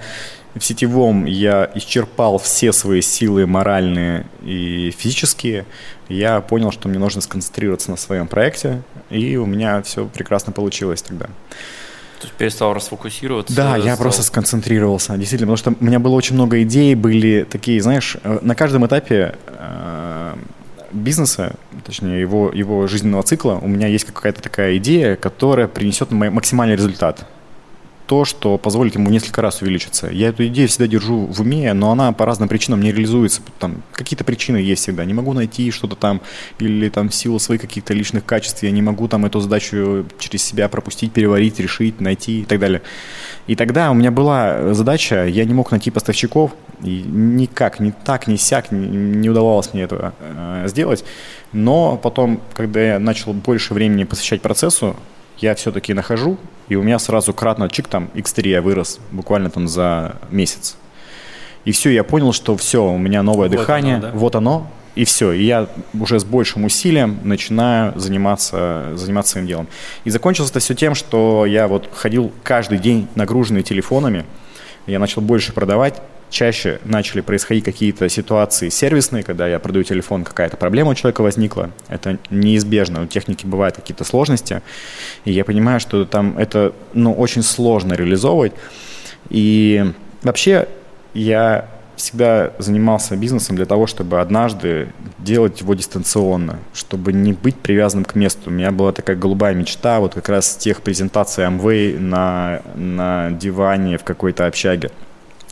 в 0.59 0.63
сетевом 0.63 1.25
я 1.25 1.69
исчерпал 1.75 2.37
все 2.37 2.73
свои 2.73 3.01
силы 3.01 3.45
моральные 3.47 4.25
и 4.43 4.93
физические. 4.97 5.65
Я 6.09 6.41
понял, 6.41 6.71
что 6.71 6.89
мне 6.89 6.99
нужно 6.99 7.21
сконцентрироваться 7.21 7.91
на 7.91 7.97
своем 7.97 8.27
проекте, 8.27 8.81
и 9.09 9.37
у 9.37 9.45
меня 9.45 9.81
все 9.81 10.05
прекрасно 10.05 10.51
получилось 10.51 11.01
тогда. 11.01 11.25
То 11.25 12.25
есть 12.25 12.33
перестал 12.33 12.73
расфокусироваться? 12.73 13.55
Да, 13.55 13.77
я 13.77 13.93
стал... 13.93 13.97
просто 13.97 14.23
сконцентрировался, 14.23 15.15
действительно, 15.15 15.53
потому 15.53 15.57
что 15.57 15.81
у 15.81 15.85
меня 15.85 15.99
было 15.99 16.15
очень 16.15 16.35
много 16.35 16.61
идей, 16.63 16.93
были 16.95 17.47
такие, 17.49 17.81
знаешь, 17.81 18.17
э, 18.23 18.39
на 18.41 18.55
каждом 18.55 18.85
этапе 18.85 19.35
э, 19.47 20.35
бизнеса, 20.91 21.55
точнее 21.85 22.19
его, 22.19 22.51
его 22.53 22.87
жизненного 22.87 23.23
цикла, 23.23 23.59
у 23.61 23.67
меня 23.67 23.87
есть 23.87 24.05
какая-то 24.05 24.41
такая 24.41 24.75
идея, 24.77 25.15
которая 25.15 25.69
принесет 25.69 26.11
максимальный 26.11 26.75
результат 26.75 27.25
то, 28.09 28.25
что 28.25 28.57
позволит 28.57 28.95
ему 28.95 29.11
несколько 29.11 29.43
раз 29.43 29.61
увеличиться. 29.61 30.07
Я 30.07 30.29
эту 30.29 30.47
идею 30.47 30.67
всегда 30.67 30.87
держу 30.87 31.27
в 31.27 31.41
уме, 31.41 31.71
но 31.73 31.91
она 31.91 32.11
по 32.11 32.25
разным 32.25 32.49
причинам 32.49 32.81
не 32.81 32.91
реализуется. 32.91 33.43
Там 33.59 33.83
какие-то 33.93 34.23
причины 34.23 34.57
есть 34.57 34.81
всегда. 34.81 35.05
Не 35.05 35.13
могу 35.13 35.33
найти 35.33 35.69
что-то 35.69 35.95
там, 35.95 36.19
или 36.57 36.89
там 36.89 37.09
в 37.09 37.13
силу 37.13 37.37
своих 37.37 37.61
каких-то 37.61 37.93
личных 37.93 38.25
качеств 38.25 38.63
я 38.63 38.71
не 38.71 38.81
могу 38.81 39.07
там 39.07 39.27
эту 39.27 39.39
задачу 39.41 40.07
через 40.17 40.41
себя 40.43 40.67
пропустить, 40.69 41.13
переварить, 41.13 41.59
решить, 41.59 42.01
найти 42.01 42.41
и 42.41 42.45
так 42.45 42.59
далее. 42.59 42.81
И 43.45 43.55
тогда 43.55 43.91
у 43.91 43.93
меня 43.93 44.09
была 44.09 44.73
задача, 44.73 45.27
я 45.27 45.45
не 45.45 45.53
мог 45.53 45.69
найти 45.69 45.91
поставщиков, 45.91 46.55
и 46.81 47.03
никак, 47.03 47.79
ни 47.79 47.91
так, 47.91 48.25
ни 48.25 48.37
сяк 48.37 48.71
не 48.71 49.29
удавалось 49.29 49.71
мне 49.75 49.83
этого 49.83 50.15
э, 50.19 50.63
сделать. 50.65 51.05
Но 51.53 51.95
потом, 51.95 52.41
когда 52.55 52.81
я 52.81 52.97
начал 52.97 53.33
больше 53.33 53.75
времени 53.75 54.03
посвящать 54.03 54.41
процессу, 54.41 54.95
я 55.41 55.55
все-таки 55.55 55.93
нахожу, 55.93 56.37
и 56.67 56.75
у 56.75 56.83
меня 56.83 56.99
сразу 56.99 57.33
кратно 57.33 57.69
чик 57.69 57.87
там 57.87 58.09
X3 58.13 58.47
я 58.47 58.61
вырос 58.61 58.99
буквально 59.11 59.49
там 59.49 59.67
за 59.67 60.17
месяц. 60.29 60.77
И 61.65 61.71
все, 61.71 61.89
я 61.89 62.03
понял, 62.03 62.33
что 62.33 62.55
все, 62.57 62.85
у 62.85 62.97
меня 62.97 63.21
новое 63.23 63.49
вот 63.49 63.57
дыхание, 63.57 63.95
оно, 63.95 64.03
да? 64.03 64.11
вот 64.13 64.35
оно, 64.35 64.67
и 64.95 65.05
все. 65.05 65.31
И 65.31 65.43
я 65.43 65.67
уже 65.99 66.19
с 66.19 66.23
большим 66.23 66.65
усилием 66.65 67.19
начинаю 67.23 67.97
заниматься, 67.99 68.91
заниматься 68.95 69.33
своим 69.33 69.47
делом. 69.47 69.67
И 70.03 70.09
закончилось 70.09 70.51
это 70.51 70.59
все 70.59 70.73
тем, 70.73 70.95
что 70.95 71.45
я 71.45 71.67
вот 71.67 71.89
ходил 71.93 72.31
каждый 72.43 72.77
день 72.79 73.07
нагруженный 73.15 73.63
телефонами, 73.63 74.25
я 74.87 74.99
начал 74.99 75.21
больше 75.21 75.53
продавать, 75.53 76.01
чаще 76.29 76.79
начали 76.85 77.21
происходить 77.21 77.63
какие-то 77.63 78.07
ситуации 78.09 78.69
сервисные, 78.69 79.23
когда 79.23 79.47
я 79.47 79.59
продаю 79.59 79.83
телефон, 79.83 80.23
какая-то 80.23 80.57
проблема 80.57 80.91
у 80.91 80.95
человека 80.95 81.21
возникла. 81.21 81.71
Это 81.87 82.17
неизбежно, 82.29 83.03
у 83.03 83.05
техники 83.07 83.45
бывают 83.45 83.75
какие-то 83.75 84.03
сложности. 84.03 84.61
И 85.25 85.31
я 85.31 85.43
понимаю, 85.43 85.79
что 85.79 86.05
там 86.05 86.37
это 86.37 86.73
ну, 86.93 87.13
очень 87.13 87.43
сложно 87.43 87.93
реализовывать. 87.93 88.53
И 89.29 89.91
вообще 90.23 90.67
я 91.13 91.67
всегда 91.95 92.53
занимался 92.59 93.17
бизнесом 93.17 93.57
для 93.57 93.65
того, 93.65 93.85
чтобы 93.85 94.21
однажды 94.21 94.93
делать 95.17 95.59
его 95.59 95.73
дистанционно, 95.73 96.59
чтобы 96.73 97.11
не 97.11 97.33
быть 97.33 97.55
привязанным 97.57 98.05
к 98.05 98.15
месту. 98.15 98.49
У 98.49 98.53
меня 98.53 98.71
была 98.71 98.93
такая 98.93 99.17
голубая 99.17 99.53
мечта, 99.53 99.99
вот 99.99 100.13
как 100.13 100.29
раз 100.29 100.55
тех 100.55 100.81
презентаций 100.81 101.43
Amway 101.43 101.99
на, 101.99 102.61
на 102.75 103.31
диване 103.31 103.97
в 103.97 104.03
какой-то 104.03 104.47
общаге 104.47 104.91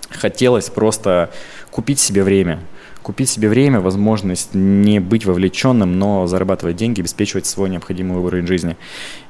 хотелось 0.09 0.69
просто 0.69 1.29
купить 1.71 1.99
себе 1.99 2.23
время. 2.23 2.59
Купить 3.01 3.29
себе 3.29 3.47
время, 3.47 3.79
возможность 3.79 4.53
не 4.53 4.99
быть 4.99 5.25
вовлеченным, 5.25 5.97
но 5.97 6.27
зарабатывать 6.27 6.75
деньги, 6.75 6.99
обеспечивать 6.99 7.45
свой 7.45 7.69
необходимый 7.69 8.17
уровень 8.19 8.47
жизни. 8.47 8.75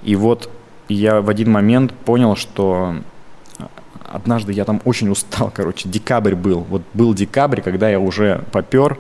И 0.04 0.16
вот 0.16 0.50
я 0.90 1.22
в 1.22 1.30
один 1.30 1.52
момент 1.52 1.94
понял, 1.94 2.36
что 2.36 2.96
однажды 4.12 4.54
я 4.54 4.66
там 4.66 4.82
очень 4.86 5.10
устал, 5.10 5.52
короче, 5.56 5.90
декабрь 5.90 6.36
был. 6.36 6.62
Вот 6.70 6.82
был 6.94 7.14
декабрь, 7.14 7.62
когда 7.62 7.90
я 7.90 8.00
уже 8.00 8.44
попер, 8.52 8.98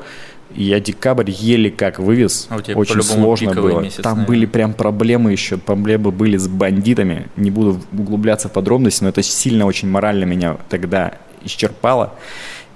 и 0.54 0.64
я 0.64 0.80
декабрь 0.80 1.30
еле 1.30 1.70
как 1.70 1.99
вывез. 1.99 2.48
А 2.49 2.58
у 2.58 2.62
тебя 2.62 2.78
Очень 2.78 3.02
сложно 3.02 3.54
было. 3.54 3.82
Месяц, 3.82 3.98
Там 4.02 4.20
наверное. 4.20 4.28
были 4.28 4.45
прям 4.45 4.74
проблемы 4.74 5.32
еще. 5.32 5.58
Проблемы 5.58 6.12
были 6.12 6.38
с 6.38 6.48
бандитами. 6.48 7.28
Не 7.36 7.52
буду 7.52 7.82
углубляться 7.91 8.48
в 8.48 8.54
подробности, 8.54 9.04
но 9.04 9.10
это 9.10 9.22
сильно 9.24 9.66
очень 9.66 9.90
морально 9.90 10.24
меня 10.24 10.58
тогда 10.70 11.18
исчерпало. 11.43 12.15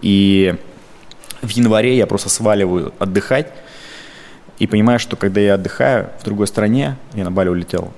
И 0.01 0.55
в 1.41 1.49
январе 1.49 1.97
я 1.97 2.07
просто 2.07 2.29
сваливаю 2.29 2.93
отдыхать 2.99 3.51
и 4.59 4.67
понимаю, 4.67 4.99
что 4.99 5.15
когда 5.15 5.41
я 5.41 5.55
отдыхаю 5.55 6.09
в 6.19 6.23
другой 6.23 6.47
стране, 6.47 6.97
я 7.13 7.23
на 7.23 7.31
Бали 7.31 7.49
улетел, 7.49 7.91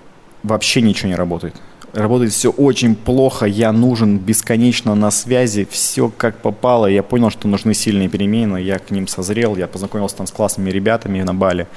вообще 0.44 0.82
ничего 0.82 1.10
не 1.10 1.16
работает. 1.16 1.56
Работает 1.94 2.32
все 2.32 2.50
очень 2.50 2.96
плохо, 2.96 3.46
я 3.46 3.72
нужен 3.72 4.18
бесконечно 4.18 4.96
на 4.96 5.12
связи, 5.12 5.68
все 5.70 6.10
как 6.10 6.38
попало. 6.38 6.88
Я 6.88 7.04
понял, 7.04 7.30
что 7.30 7.48
нужны 7.48 7.76
сильные 7.76 8.10
перемены, 8.10 8.58
я 8.58 8.80
к 8.80 8.90
ним 8.90 9.08
созрел, 9.08 9.56
я 9.56 9.68
познакомился 9.68 10.18
там 10.18 10.26
с 10.26 10.32
классными 10.32 10.72
ребятами 10.72 11.22
на 11.22 11.36
Бали 11.36 11.68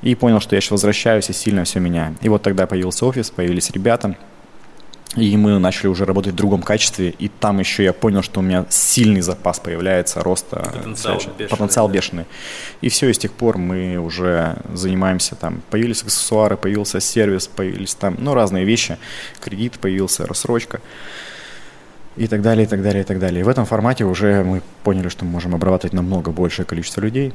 и 0.00 0.14
понял, 0.14 0.40
что 0.40 0.54
я 0.54 0.62
сейчас 0.62 0.70
возвращаюсь 0.70 1.28
и 1.28 1.34
сильно 1.34 1.64
все 1.64 1.80
меняю. 1.80 2.16
И 2.22 2.30
вот 2.30 2.42
тогда 2.42 2.66
появился 2.66 3.04
офис, 3.04 3.30
появились 3.30 3.70
ребята, 3.70 4.16
и 5.16 5.36
мы 5.36 5.58
начали 5.58 5.86
уже 5.86 6.04
работать 6.04 6.34
в 6.34 6.36
другом 6.36 6.62
качестве, 6.62 7.10
и 7.10 7.28
там 7.28 7.58
еще 7.60 7.82
я 7.82 7.92
понял, 7.92 8.22
что 8.22 8.40
у 8.40 8.42
меня 8.42 8.66
сильный 8.68 9.22
запас 9.22 9.58
появляется 9.58 10.22
роста, 10.22 10.70
потенциал, 10.74 11.16
бешеный, 11.16 11.48
потенциал 11.48 11.88
да. 11.88 11.94
бешеный. 11.94 12.24
И 12.82 12.90
все, 12.90 13.08
и 13.08 13.14
с 13.14 13.18
тех 13.18 13.32
пор 13.32 13.56
мы 13.56 13.96
уже 13.96 14.56
занимаемся 14.74 15.34
там, 15.34 15.62
появились 15.70 16.02
аксессуары, 16.02 16.56
появился 16.58 17.00
сервис, 17.00 17.46
появились 17.46 17.94
там, 17.94 18.16
ну, 18.18 18.34
разные 18.34 18.66
вещи, 18.66 18.98
кредит 19.40 19.78
появился, 19.80 20.26
рассрочка 20.26 20.80
и 22.16 22.26
так 22.26 22.42
далее, 22.42 22.66
и 22.66 22.68
так 22.68 22.82
далее, 22.82 23.02
и 23.02 23.06
так 23.06 23.18
далее. 23.18 23.40
И 23.40 23.44
в 23.44 23.48
этом 23.48 23.64
формате 23.64 24.04
уже 24.04 24.44
мы 24.44 24.62
поняли, 24.84 25.08
что 25.08 25.24
мы 25.24 25.30
можем 25.30 25.54
обрабатывать 25.54 25.94
намного 25.94 26.32
большее 26.32 26.66
количество 26.66 27.00
людей. 27.00 27.32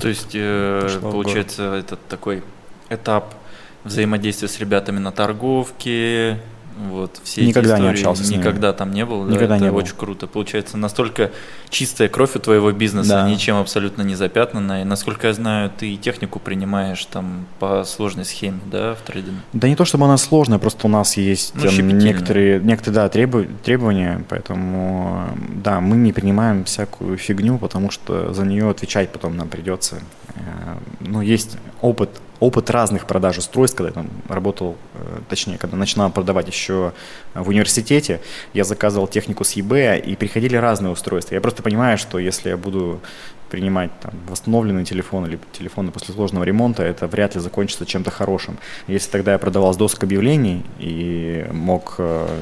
То 0.00 0.08
есть, 0.08 0.30
э, 0.32 0.98
получается, 1.02 1.74
это 1.74 1.96
такой 1.96 2.42
этап 2.88 3.34
взаимодействие 3.84 4.48
с 4.48 4.58
ребятами 4.58 4.98
на 4.98 5.12
торговке, 5.12 6.38
вот 6.88 7.20
все 7.22 7.44
Никогда 7.44 7.74
эти 7.76 7.82
не 7.82 7.86
истории, 7.88 7.98
общался 8.00 8.24
с 8.24 8.30
ними. 8.30 8.40
никогда 8.40 8.72
там 8.72 8.92
не 8.92 9.04
был, 9.04 9.24
да, 9.26 9.32
Никогда 9.34 9.56
это 9.56 9.64
не 9.64 9.70
был. 9.70 9.76
очень 9.76 9.94
круто. 9.94 10.26
Получается, 10.26 10.78
настолько 10.78 11.30
чистая 11.68 12.08
кровь 12.08 12.34
у 12.34 12.38
твоего 12.38 12.72
бизнеса, 12.72 13.10
Да. 13.10 13.28
ничем 13.28 13.56
абсолютно 13.56 14.00
не 14.02 14.14
запятнанная. 14.14 14.80
И, 14.80 14.84
насколько 14.84 15.26
я 15.26 15.34
знаю, 15.34 15.70
ты 15.76 15.94
технику 15.96 16.38
принимаешь 16.38 17.04
там 17.04 17.44
по 17.58 17.84
сложной 17.84 18.24
схеме, 18.24 18.58
да, 18.70 18.94
в 18.94 19.02
трейдинге? 19.06 19.36
Да 19.52 19.68
не 19.68 19.76
то 19.76 19.84
чтобы 19.84 20.06
она 20.06 20.16
сложная, 20.16 20.58
просто 20.58 20.86
у 20.86 20.90
нас 20.90 21.18
есть 21.18 21.54
Ну, 21.54 21.60
щепетильная. 21.60 22.00
некоторые, 22.04 22.60
некоторые 22.60 22.94
да, 22.94 23.08
требу- 23.10 23.46
требования, 23.62 24.24
поэтому 24.30 25.26
да, 25.62 25.80
мы 25.80 25.96
не 25.96 26.12
принимаем 26.14 26.64
всякую 26.64 27.18
фигню, 27.18 27.58
потому 27.58 27.90
что 27.90 28.32
за 28.32 28.44
нее 28.46 28.70
отвечать 28.70 29.12
потом 29.12 29.36
нам 29.36 29.48
придется. 29.48 29.96
Э, 30.36 30.40
Ну, 31.00 31.20
есть 31.20 31.58
опыт, 31.82 32.08
опыт 32.42 32.70
разных 32.70 33.06
продаж 33.06 33.38
устройств, 33.38 33.76
когда 33.76 33.88
я 33.90 33.94
там 33.94 34.10
работал, 34.28 34.76
э, 34.94 35.20
точнее, 35.28 35.58
когда 35.58 35.76
начинал 35.76 36.10
продавать 36.10 36.48
еще 36.48 36.92
в 37.34 37.48
университете, 37.48 38.20
я 38.52 38.64
заказывал 38.64 39.06
технику 39.06 39.44
с 39.44 39.56
eBay, 39.56 40.00
и 40.00 40.16
приходили 40.16 40.56
разные 40.56 40.90
устройства. 40.90 41.34
Я 41.36 41.40
просто 41.40 41.62
понимаю, 41.62 41.98
что 41.98 42.18
если 42.18 42.48
я 42.48 42.56
буду 42.56 43.00
принимать 43.48 43.90
там, 44.00 44.12
восстановленный 44.28 44.84
телефон 44.84 45.26
или 45.26 45.38
телефоны 45.52 45.92
после 45.92 46.14
сложного 46.14 46.42
ремонта, 46.42 46.82
это 46.82 47.06
вряд 47.06 47.36
ли 47.36 47.40
закончится 47.40 47.86
чем-то 47.86 48.10
хорошим. 48.10 48.58
Если 48.88 49.10
тогда 49.10 49.32
я 49.32 49.38
продавал 49.38 49.72
с 49.72 49.76
досок 49.76 50.02
объявлений 50.02 50.64
и 50.80 51.46
мог 51.52 51.94
э, 51.98 52.40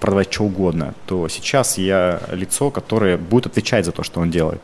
продавать 0.00 0.32
что 0.32 0.44
угодно, 0.44 0.94
то 1.06 1.28
сейчас 1.28 1.78
я 1.78 2.20
лицо, 2.32 2.70
которое 2.70 3.16
будет 3.18 3.46
отвечать 3.46 3.84
за 3.84 3.92
то, 3.92 4.02
что 4.02 4.20
он 4.20 4.30
делает. 4.30 4.62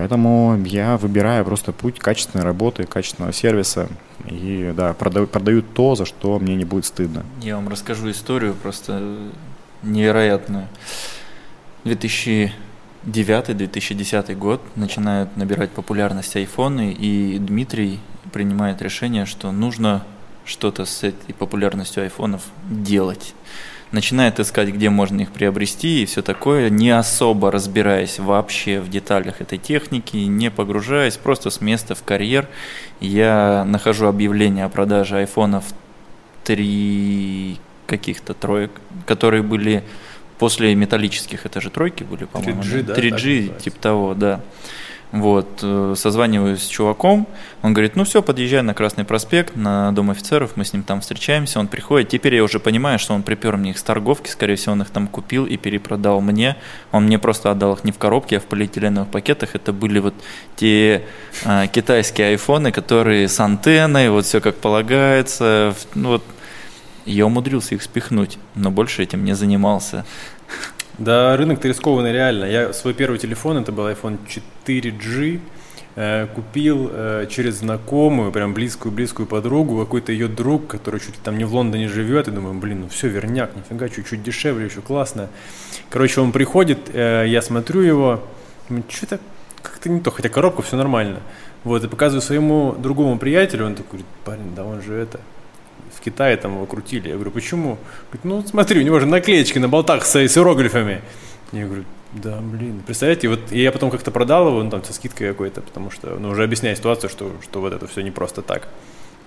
Поэтому 0.00 0.56
я 0.64 0.96
выбираю 0.96 1.44
просто 1.44 1.72
путь 1.72 1.98
качественной 1.98 2.42
работы, 2.42 2.84
качественного 2.84 3.34
сервиса 3.34 3.86
и 4.24 4.72
да, 4.74 4.94
продаю, 4.94 5.26
продаю 5.26 5.60
то, 5.60 5.94
за 5.94 6.06
что 6.06 6.38
мне 6.38 6.56
не 6.56 6.64
будет 6.64 6.86
стыдно. 6.86 7.22
Я 7.42 7.56
вам 7.56 7.68
расскажу 7.68 8.10
историю 8.10 8.54
просто 8.54 9.18
невероятную. 9.82 10.68
2009-2010 11.84 14.34
год 14.36 14.62
начинают 14.74 15.36
набирать 15.36 15.68
популярность 15.68 16.34
айфоны, 16.34 16.92
и 16.92 17.38
Дмитрий 17.38 18.00
принимает 18.32 18.80
решение, 18.80 19.26
что 19.26 19.52
нужно 19.52 20.06
что-то 20.46 20.86
с 20.86 21.04
этой 21.04 21.34
популярностью 21.34 22.04
айфонов 22.04 22.40
делать. 22.70 23.34
Начинает 23.92 24.38
искать, 24.38 24.68
где 24.68 24.88
можно 24.88 25.22
их 25.22 25.32
приобрести 25.32 26.02
и 26.02 26.06
все 26.06 26.22
такое, 26.22 26.70
не 26.70 26.90
особо 26.90 27.50
разбираясь 27.50 28.20
вообще 28.20 28.80
в 28.80 28.88
деталях 28.88 29.40
этой 29.40 29.58
техники, 29.58 30.16
не 30.16 30.50
погружаясь, 30.50 31.16
просто 31.16 31.50
с 31.50 31.60
места 31.60 31.96
в 31.96 32.04
карьер. 32.04 32.46
Я 33.00 33.64
нахожу 33.66 34.06
объявление 34.06 34.64
о 34.64 34.68
продаже 34.68 35.18
айфонов 35.18 35.64
три 36.44 37.58
каких-то 37.86 38.34
троек, 38.34 38.70
которые 39.06 39.42
были 39.42 39.82
после 40.38 40.74
металлических, 40.74 41.44
это 41.44 41.60
же 41.60 41.70
тройки 41.70 42.04
были, 42.04 42.24
по-моему. 42.24 42.62
3G, 42.62 42.82
да, 42.82 42.94
3G, 42.94 43.10
так 43.10 43.12
называется. 43.12 43.60
типа 43.60 43.76
того, 43.80 44.14
да. 44.14 44.40
Вот, 45.12 45.58
э, 45.62 45.94
созваниваюсь 45.96 46.62
с 46.62 46.68
чуваком, 46.68 47.26
он 47.62 47.72
говорит, 47.72 47.96
ну 47.96 48.04
все, 48.04 48.22
подъезжай 48.22 48.62
на 48.62 48.74
Красный 48.74 49.04
проспект, 49.04 49.56
на 49.56 49.90
Дом 49.90 50.10
офицеров, 50.10 50.52
мы 50.54 50.64
с 50.64 50.72
ним 50.72 50.84
там 50.84 51.00
встречаемся, 51.00 51.58
он 51.58 51.66
приходит, 51.66 52.10
теперь 52.10 52.36
я 52.36 52.44
уже 52.44 52.60
понимаю, 52.60 53.00
что 53.00 53.14
он 53.14 53.24
припер 53.24 53.56
мне 53.56 53.70
их 53.70 53.78
с 53.78 53.82
торговки, 53.82 54.30
скорее 54.30 54.54
всего, 54.54 54.74
он 54.74 54.82
их 54.82 54.90
там 54.90 55.08
купил 55.08 55.46
и 55.46 55.56
перепродал 55.56 56.20
мне, 56.20 56.56
он 56.92 57.06
мне 57.06 57.18
просто 57.18 57.50
отдал 57.50 57.72
их 57.72 57.82
не 57.82 57.90
в 57.90 57.98
коробке, 57.98 58.36
а 58.36 58.40
в 58.40 58.44
полиэтиленовых 58.44 59.10
пакетах, 59.10 59.56
это 59.56 59.72
были 59.72 59.98
вот 59.98 60.14
те 60.54 61.02
э, 61.44 61.66
китайские 61.72 62.28
айфоны, 62.28 62.70
которые 62.70 63.26
с 63.26 63.40
антенной, 63.40 64.10
вот 64.10 64.26
все 64.26 64.40
как 64.40 64.56
полагается, 64.56 65.74
ну 65.96 66.10
вот, 66.10 66.24
я 67.04 67.26
умудрился 67.26 67.74
их 67.74 67.82
спихнуть, 67.82 68.38
но 68.54 68.70
больше 68.70 69.02
этим 69.02 69.24
не 69.24 69.34
занимался. 69.34 70.04
Да, 71.00 71.34
рынок-то 71.34 71.66
рискованный 71.66 72.12
реально. 72.12 72.44
Я 72.44 72.74
свой 72.74 72.92
первый 72.92 73.18
телефон, 73.18 73.56
это 73.56 73.72
был 73.72 73.88
iPhone 73.88 74.18
4G, 74.66 75.40
э, 75.96 76.26
купил 76.34 76.90
э, 76.92 77.26
через 77.30 77.54
знакомую, 77.54 78.30
прям 78.32 78.52
близкую-близкую 78.52 79.26
подругу, 79.26 79.80
какой-то 79.80 80.12
ее 80.12 80.28
друг, 80.28 80.66
который 80.66 81.00
чуть 81.00 81.14
ли 81.14 81.20
там 81.24 81.38
не 81.38 81.46
в 81.46 81.54
Лондоне 81.54 81.88
живет, 81.88 82.28
и 82.28 82.30
думаю, 82.30 82.52
блин, 82.52 82.82
ну 82.82 82.88
все, 82.90 83.08
верняк, 83.08 83.56
нифига, 83.56 83.88
чуть-чуть 83.88 84.22
дешевле, 84.22 84.66
еще 84.66 84.82
классно. 84.82 85.30
Короче, 85.88 86.20
он 86.20 86.32
приходит, 86.32 86.90
э, 86.92 87.24
я 87.28 87.40
смотрю 87.40 87.80
его, 87.80 88.22
что-то 88.90 89.20
как-то 89.62 89.88
не 89.88 90.00
то, 90.00 90.10
хотя 90.10 90.28
коробка, 90.28 90.60
все 90.60 90.76
нормально. 90.76 91.20
Вот, 91.64 91.82
и 91.82 91.88
показываю 91.88 92.20
своему 92.20 92.74
другому 92.74 93.18
приятелю, 93.18 93.64
он 93.64 93.74
такой, 93.74 94.00
говорит, 94.00 94.06
парень, 94.26 94.54
да 94.54 94.64
он 94.64 94.82
же 94.82 94.96
это, 94.96 95.18
в 96.00 96.04
Китае 96.04 96.36
там 96.36 96.54
его 96.54 96.66
крутили. 96.66 97.08
Я 97.08 97.14
говорю, 97.14 97.30
почему? 97.30 97.78
Говорит, 98.10 98.24
ну 98.24 98.44
смотри, 98.48 98.80
у 98.80 98.82
него 98.82 98.98
же 99.00 99.06
наклеечки 99.06 99.58
на 99.58 99.68
болтах 99.68 100.04
с, 100.06 100.14
с 100.16 100.36
иероглифами. 100.36 101.02
Я 101.52 101.66
говорю, 101.66 101.84
да, 102.12 102.38
блин, 102.40 102.82
представляете, 102.86 103.28
вот 103.28 103.40
и 103.50 103.60
я 103.60 103.70
потом 103.70 103.90
как-то 103.90 104.10
продал 104.10 104.48
его, 104.48 104.62
ну 104.62 104.70
там 104.70 104.82
со 104.82 104.92
скидкой 104.92 105.28
какой-то, 105.28 105.60
потому 105.60 105.90
что, 105.90 106.16
ну 106.18 106.30
уже 106.30 106.42
объясняю 106.44 106.74
ситуацию, 106.76 107.10
что, 107.10 107.32
что 107.42 107.60
вот 107.60 107.72
это 107.72 107.86
все 107.86 108.00
не 108.02 108.10
просто 108.10 108.42
так. 108.42 108.68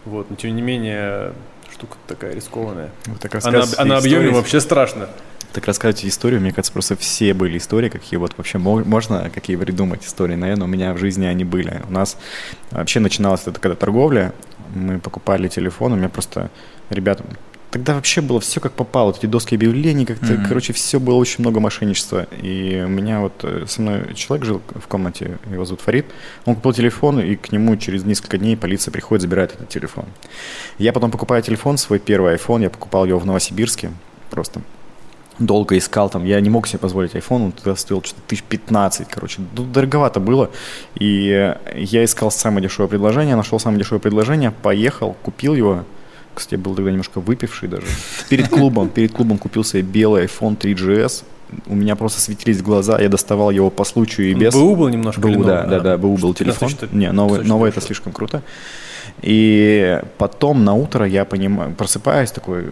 Вот, 0.05 0.29
но 0.29 0.35
тем 0.35 0.55
не 0.55 0.61
менее, 0.61 1.33
штука 1.71 1.97
такая 2.07 2.33
рискованная. 2.33 2.89
Вы 3.05 3.15
так 3.19 3.35
Она, 3.45 3.63
она 3.77 3.97
объеме 3.97 4.25
истории- 4.25 4.33
вообще 4.35 4.59
страшно. 4.59 5.09
Так 5.53 5.67
рассказывайте 5.67 6.07
историю, 6.07 6.41
мне 6.41 6.51
кажется, 6.51 6.73
просто 6.73 6.95
все 6.95 7.31
были 7.35 7.59
истории, 7.59 7.87
какие 7.87 8.17
вот 8.17 8.33
вообще 8.37 8.57
мо- 8.57 8.83
можно 8.83 9.29
какие 9.29 9.55
придумать 9.55 10.03
истории, 10.03 10.33
наверное, 10.35 10.65
у 10.65 10.67
меня 10.67 10.93
в 10.93 10.97
жизни 10.97 11.25
они 11.27 11.43
были. 11.43 11.79
У 11.87 11.91
нас 11.91 12.17
вообще 12.71 12.99
начиналась 12.99 13.41
это 13.45 13.59
когда 13.59 13.75
торговля, 13.75 14.33
мы 14.73 14.99
покупали 14.99 15.47
телефон, 15.47 15.93
у 15.93 15.95
меня 15.95 16.09
просто 16.09 16.49
ребята, 16.89 17.23
тогда 17.71 17.95
вообще 17.95 18.21
было 18.21 18.39
все 18.39 18.59
как 18.59 18.73
попало, 18.73 19.07
вот 19.07 19.17
эти 19.17 19.25
доски 19.25 19.55
объявлений, 19.55 20.05
как-то, 20.05 20.33
Мгм. 20.33 20.45
короче, 20.45 20.73
все 20.73 20.99
было 20.99 21.15
очень 21.15 21.37
много 21.39 21.59
мошенничества. 21.59 22.27
И 22.41 22.83
у 22.85 22.89
меня 22.89 23.19
вот 23.21 23.33
э, 23.43 23.65
со 23.67 23.81
мной 23.81 24.13
человек 24.13 24.45
жил 24.45 24.61
в 24.75 24.87
комнате, 24.87 25.37
его 25.51 25.65
зовут 25.65 25.81
Фарид, 25.81 26.05
он 26.45 26.55
купил 26.55 26.73
телефон, 26.73 27.19
и 27.19 27.35
к 27.35 27.51
нему 27.51 27.75
через 27.77 28.03
несколько 28.05 28.37
дней 28.37 28.55
полиция 28.55 28.91
приходит, 28.91 29.23
забирает 29.23 29.55
этот 29.55 29.69
телефон. 29.69 30.05
Я 30.77 30.93
потом 30.93 31.09
покупаю 31.09 31.41
телефон, 31.41 31.77
свой 31.77 31.97
первый 31.99 32.35
iPhone, 32.35 32.61
я 32.61 32.69
покупал 32.69 33.05
его 33.05 33.17
в 33.19 33.25
Новосибирске, 33.25 33.91
просто 34.29 34.61
долго 35.39 35.77
искал 35.77 36.09
там, 36.09 36.25
я 36.25 36.39
не 36.41 36.49
мог 36.49 36.67
себе 36.67 36.79
позволить 36.79 37.13
iPhone, 37.13 37.45
он 37.45 37.51
тогда 37.51 37.75
стоил 37.75 38.01
что-то 38.03 38.21
тысяч 38.27 38.43
15, 38.43 39.07
короче, 39.09 39.41
дороговато 39.53 40.19
было, 40.19 40.49
и 40.95 41.55
я 41.75 42.03
искал 42.03 42.31
самое 42.31 42.63
дешевое 42.63 42.87
предложение, 42.87 43.35
нашел 43.35 43.59
самое 43.59 43.79
дешевое 43.79 43.99
предложение, 43.99 44.51
поехал, 44.51 45.15
купил 45.23 45.55
его, 45.55 45.85
кстати, 46.33 46.55
я 46.55 46.59
был 46.59 46.75
тогда 46.75 46.91
немножко 46.91 47.19
выпивший 47.19 47.69
даже, 47.69 47.87
перед 48.29 48.49
клубом, 48.49 48.89
перед 48.89 49.11
клубом 49.11 49.37
купил 49.37 49.63
себе 49.63 49.81
белый 49.81 50.25
iPhone 50.25 50.57
3GS, 50.57 51.23
у 51.67 51.75
меня 51.75 51.95
просто 51.95 52.19
светились 52.19 52.61
глаза, 52.61 52.99
я 52.99 53.09
доставал 53.09 53.51
его 53.51 53.69
по 53.69 53.83
случаю 53.83 54.31
и 54.31 54.33
без. 54.33 54.53
БУ 54.53 54.75
был 54.75 54.89
немножко 54.89 55.21
БУ, 55.21 55.43
да, 55.43 55.63
да, 55.65 55.79
да, 55.79 55.97
БУ 55.97 56.17
был 56.17 56.33
14 56.33 56.79
телефон. 56.79 56.89
Не, 56.91 57.11
новый, 57.11 57.39
14 57.39 57.49
новый 57.49 57.69
это 57.69 57.81
слишком 57.81 58.11
круто. 58.11 58.41
И 59.21 60.01
потом 60.17 60.65
на 60.65 60.73
утро 60.73 61.05
я 61.05 61.23
понимаю, 61.23 61.71
просыпаюсь 61.73 62.31
такой, 62.31 62.65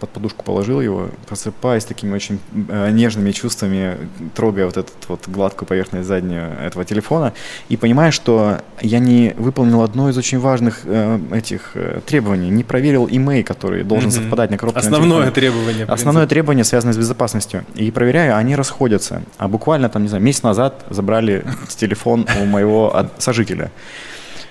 под 0.00 0.08
подушку 0.10 0.42
положил 0.44 0.80
его, 0.80 1.08
просыпаюсь 1.26 1.84
такими 1.84 2.14
очень 2.14 2.38
э, 2.68 2.90
нежными 2.90 3.30
чувствами, 3.32 3.96
трогая 4.34 4.64
вот 4.66 4.76
эту 4.78 4.90
вот 5.08 5.28
гладкую 5.28 5.68
поверхность 5.68 6.08
заднюю 6.08 6.52
этого 6.64 6.84
телефона, 6.86 7.34
и 7.68 7.76
понимаю, 7.76 8.12
что 8.12 8.58
я 8.80 9.00
не 9.00 9.34
выполнил 9.36 9.82
одно 9.82 10.08
из 10.08 10.16
очень 10.16 10.38
важных 10.38 10.80
э, 10.84 11.18
этих 11.32 11.72
э, 11.74 12.00
требований, 12.06 12.48
не 12.48 12.64
проверил 12.64 13.06
имей, 13.10 13.42
который 13.42 13.82
должен 13.84 14.08
Мгм. 14.08 14.18
совпадать 14.18 14.50
на 14.50 14.56
коробке. 14.56 14.80
на 14.80 14.86
Основное 14.86 15.30
телефоне. 15.30 15.34
требование. 15.34 15.84
Основное 15.84 16.26
требование 16.26 16.64
связано 16.64 16.92
с 16.94 16.96
безопасностью. 16.96 17.64
И 17.74 17.90
проверяю, 17.90 18.36
они 18.36 18.56
расходятся. 18.56 19.22
А 19.36 19.48
буквально 19.48 19.88
там, 19.90 20.02
не 20.02 20.08
знаю, 20.08 20.24
месяц 20.24 20.42
назад 20.42 20.84
забрали 20.88 21.44
телефон 21.76 22.26
у 22.40 22.46
моего 22.46 23.10
сожителя. 23.18 23.70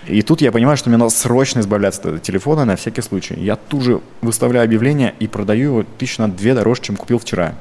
И 0.07 0.21
тут 0.21 0.41
я 0.41 0.51
понимаю, 0.51 0.77
что 0.77 0.89
мне 0.89 0.97
надо 0.97 1.11
срочно 1.11 1.59
избавляться 1.59 1.99
от 2.01 2.05
этого 2.05 2.19
телефона 2.19 2.65
на 2.65 2.75
всякий 2.75 3.01
случай. 3.01 3.35
Я 3.37 3.55
тут 3.55 3.81
же 3.81 4.01
выставляю 4.21 4.65
объявление 4.65 5.13
и 5.19 5.27
продаю 5.27 5.69
его 5.69 5.85
тысяч 5.97 6.17
на 6.17 6.29
две 6.29 6.53
дороже, 6.53 6.81
чем 6.81 6.95
купил 6.95 7.19
вчера. 7.19 7.55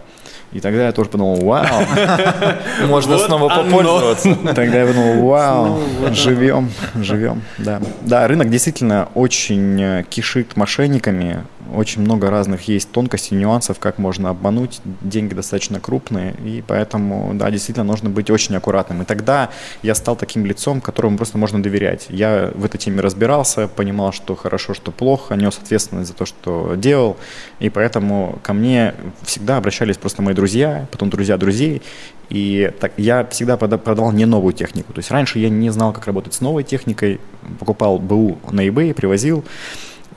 И 0.52 0.60
тогда 0.60 0.86
я 0.86 0.92
тоже 0.92 1.10
подумал, 1.10 1.44
вау. 1.44 1.66
Можно 2.88 3.18
снова 3.18 3.48
попользоваться. 3.48 4.34
Тогда 4.54 4.82
я 4.82 4.86
подумал, 4.86 5.26
вау, 5.26 5.80
живем, 6.12 6.70
живем, 6.94 7.42
да. 7.58 7.80
Да, 8.02 8.28
рынок 8.28 8.48
действительно 8.48 9.08
очень 9.14 9.82
э, 9.82 10.04
кишит 10.08 10.56
мошенниками, 10.56 11.44
очень 11.74 12.02
много 12.02 12.30
разных 12.30 12.68
есть 12.68 12.90
тонкостей, 12.90 13.36
нюансов, 13.36 13.78
как 13.78 13.98
можно 13.98 14.30
обмануть, 14.30 14.80
деньги 15.00 15.34
достаточно 15.34 15.80
крупные, 15.80 16.34
и 16.44 16.62
поэтому, 16.66 17.32
да, 17.34 17.50
действительно 17.50 17.84
нужно 17.84 18.10
быть 18.10 18.30
очень 18.30 18.54
аккуратным. 18.56 19.02
И 19.02 19.04
тогда 19.04 19.50
я 19.82 19.94
стал 19.94 20.16
таким 20.16 20.46
лицом, 20.46 20.80
которому 20.80 21.16
просто 21.16 21.38
можно 21.38 21.62
доверять. 21.62 22.06
Я 22.08 22.50
в 22.54 22.64
этой 22.64 22.78
теме 22.78 23.00
разбирался, 23.00 23.68
понимал, 23.68 24.12
что 24.12 24.34
хорошо, 24.36 24.74
что 24.74 24.90
плохо, 24.92 25.34
нес 25.34 25.58
ответственность 25.62 26.08
за 26.08 26.14
то, 26.14 26.26
что 26.26 26.74
делал, 26.76 27.16
и 27.60 27.70
поэтому 27.70 28.38
ко 28.42 28.52
мне 28.52 28.94
всегда 29.22 29.56
обращались 29.56 29.96
просто 29.96 30.22
мои 30.22 30.34
друзья, 30.34 30.86
потом 30.90 31.10
друзья 31.10 31.36
друзей, 31.36 31.82
и 32.28 32.72
так, 32.80 32.92
я 32.96 33.24
всегда 33.26 33.56
прода- 33.56 33.78
продавал 33.78 34.12
не 34.12 34.26
новую 34.26 34.52
технику. 34.52 34.92
То 34.92 34.98
есть 34.98 35.10
раньше 35.10 35.38
я 35.38 35.48
не 35.48 35.70
знал, 35.70 35.92
как 35.92 36.06
работать 36.06 36.34
с 36.34 36.40
новой 36.40 36.64
техникой, 36.64 37.20
покупал 37.58 37.98
БУ 37.98 38.38
на 38.50 38.66
eBay, 38.66 38.94
привозил 38.94 39.44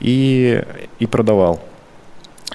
и, 0.00 0.64
и 0.98 1.06
продавал. 1.06 1.62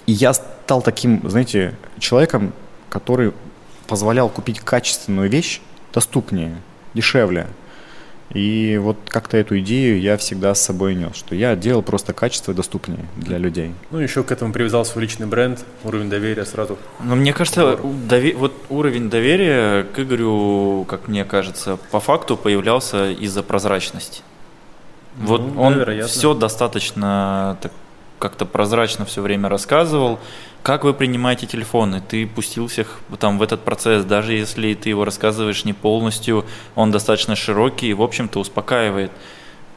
И 0.05 0.11
я 0.11 0.33
стал 0.33 0.81
таким, 0.81 1.27
знаете, 1.29 1.75
человеком, 1.99 2.53
который 2.89 3.33
позволял 3.87 4.29
купить 4.29 4.59
качественную 4.59 5.29
вещь 5.29 5.61
доступнее, 5.93 6.55
дешевле. 6.93 7.47
И 8.33 8.79
вот 8.81 8.97
как-то 9.07 9.37
эту 9.37 9.59
идею 9.59 9.99
я 10.01 10.17
всегда 10.17 10.55
с 10.55 10.61
собой 10.61 10.95
нес, 10.95 11.15
что 11.15 11.35
я 11.35 11.55
делал 11.55 11.83
просто 11.83 12.11
качество 12.11 12.53
доступнее 12.53 13.05
для 13.15 13.37
людей. 13.37 13.71
Ну, 13.91 13.99
еще 13.99 14.23
к 14.23 14.31
этому 14.31 14.51
привязал 14.51 14.83
свой 14.83 15.03
личный 15.03 15.27
бренд, 15.27 15.63
уровень 15.83 16.09
доверия 16.09 16.43
сразу. 16.45 16.77
Ну, 17.03 17.15
мне 17.15 17.33
кажется, 17.33 17.77
дове- 18.09 18.35
вот 18.35 18.51
уровень 18.69 19.09
доверия 19.11 19.83
к 19.83 19.99
Игорю, 19.99 20.85
как 20.89 21.07
мне 21.07 21.23
кажется, 21.23 21.77
по 21.91 21.99
факту 21.99 22.35
появлялся 22.35 23.11
из-за 23.11 23.43
прозрачности. 23.43 24.23
Вот 25.17 25.41
Ну, 25.41 25.61
он 25.61 25.73
вероятно. 25.79 26.07
все 26.07 26.33
достаточно 26.33 27.57
так, 27.61 27.71
как-то 28.19 28.45
прозрачно 28.45 29.05
все 29.05 29.21
время 29.21 29.49
рассказывал. 29.49 30.19
Как 30.63 30.83
вы 30.83 30.93
принимаете 30.93 31.45
телефоны? 31.45 32.01
Ты 32.07 32.25
пустился 32.27 32.83
х- 32.85 33.17
там 33.19 33.37
в 33.37 33.43
этот 33.43 33.61
процесс, 33.63 34.03
даже 34.03 34.33
если 34.33 34.73
ты 34.73 34.89
его 34.89 35.05
рассказываешь 35.05 35.63
не 35.63 35.73
полностью, 35.73 36.45
он 36.75 36.91
достаточно 36.91 37.35
широкий 37.35 37.89
и, 37.89 37.93
в 37.93 38.01
общем-то, 38.01 38.39
успокаивает. 38.39 39.11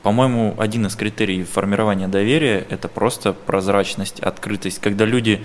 По-моему, 0.03 0.55
один 0.59 0.87
из 0.87 0.97
критериев 0.97 1.51
формирования 1.51 2.09
доверия– 2.09 2.65
это 2.71 2.89
просто 2.89 3.33
прозрачность, 3.33 4.21
открытость. 4.21 4.81
Когда 4.81 5.05
люди 5.05 5.45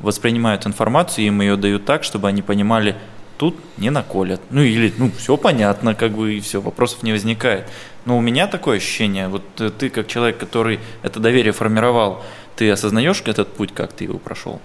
воспринимают 0.00 0.66
информацию, 0.66 1.26
им 1.28 1.40
ее 1.40 1.56
дают 1.56 1.84
так, 1.86 2.04
чтобы 2.04 2.28
они 2.28 2.42
понимали, 2.42 2.96
тут 3.38 3.56
не 3.78 3.90
наколят. 3.90 4.40
Ну 4.50 4.60
или, 4.60 4.92
ну, 4.98 5.10
все 5.16 5.36
понятно, 5.36 5.94
как 5.94 6.12
бы, 6.12 6.34
и 6.34 6.40
все, 6.40 6.60
вопросов 6.60 7.02
не 7.02 7.12
возникает. 7.12 7.66
Но 8.04 8.18
у 8.18 8.20
меня 8.20 8.46
такое 8.46 8.78
ощущение, 8.78 9.28
вот 9.28 9.42
э, 9.60 9.70
ты 9.70 9.88
как 9.88 10.08
человек, 10.08 10.38
который 10.38 10.80
это 11.02 11.20
доверие 11.20 11.52
формировал, 11.52 12.24
ты 12.56 12.70
осознаешь 12.70 13.22
этот 13.26 13.48
путь, 13.48 13.72
как 13.72 13.92
ты 13.92 14.04
его 14.04 14.18
прошел? 14.18 14.60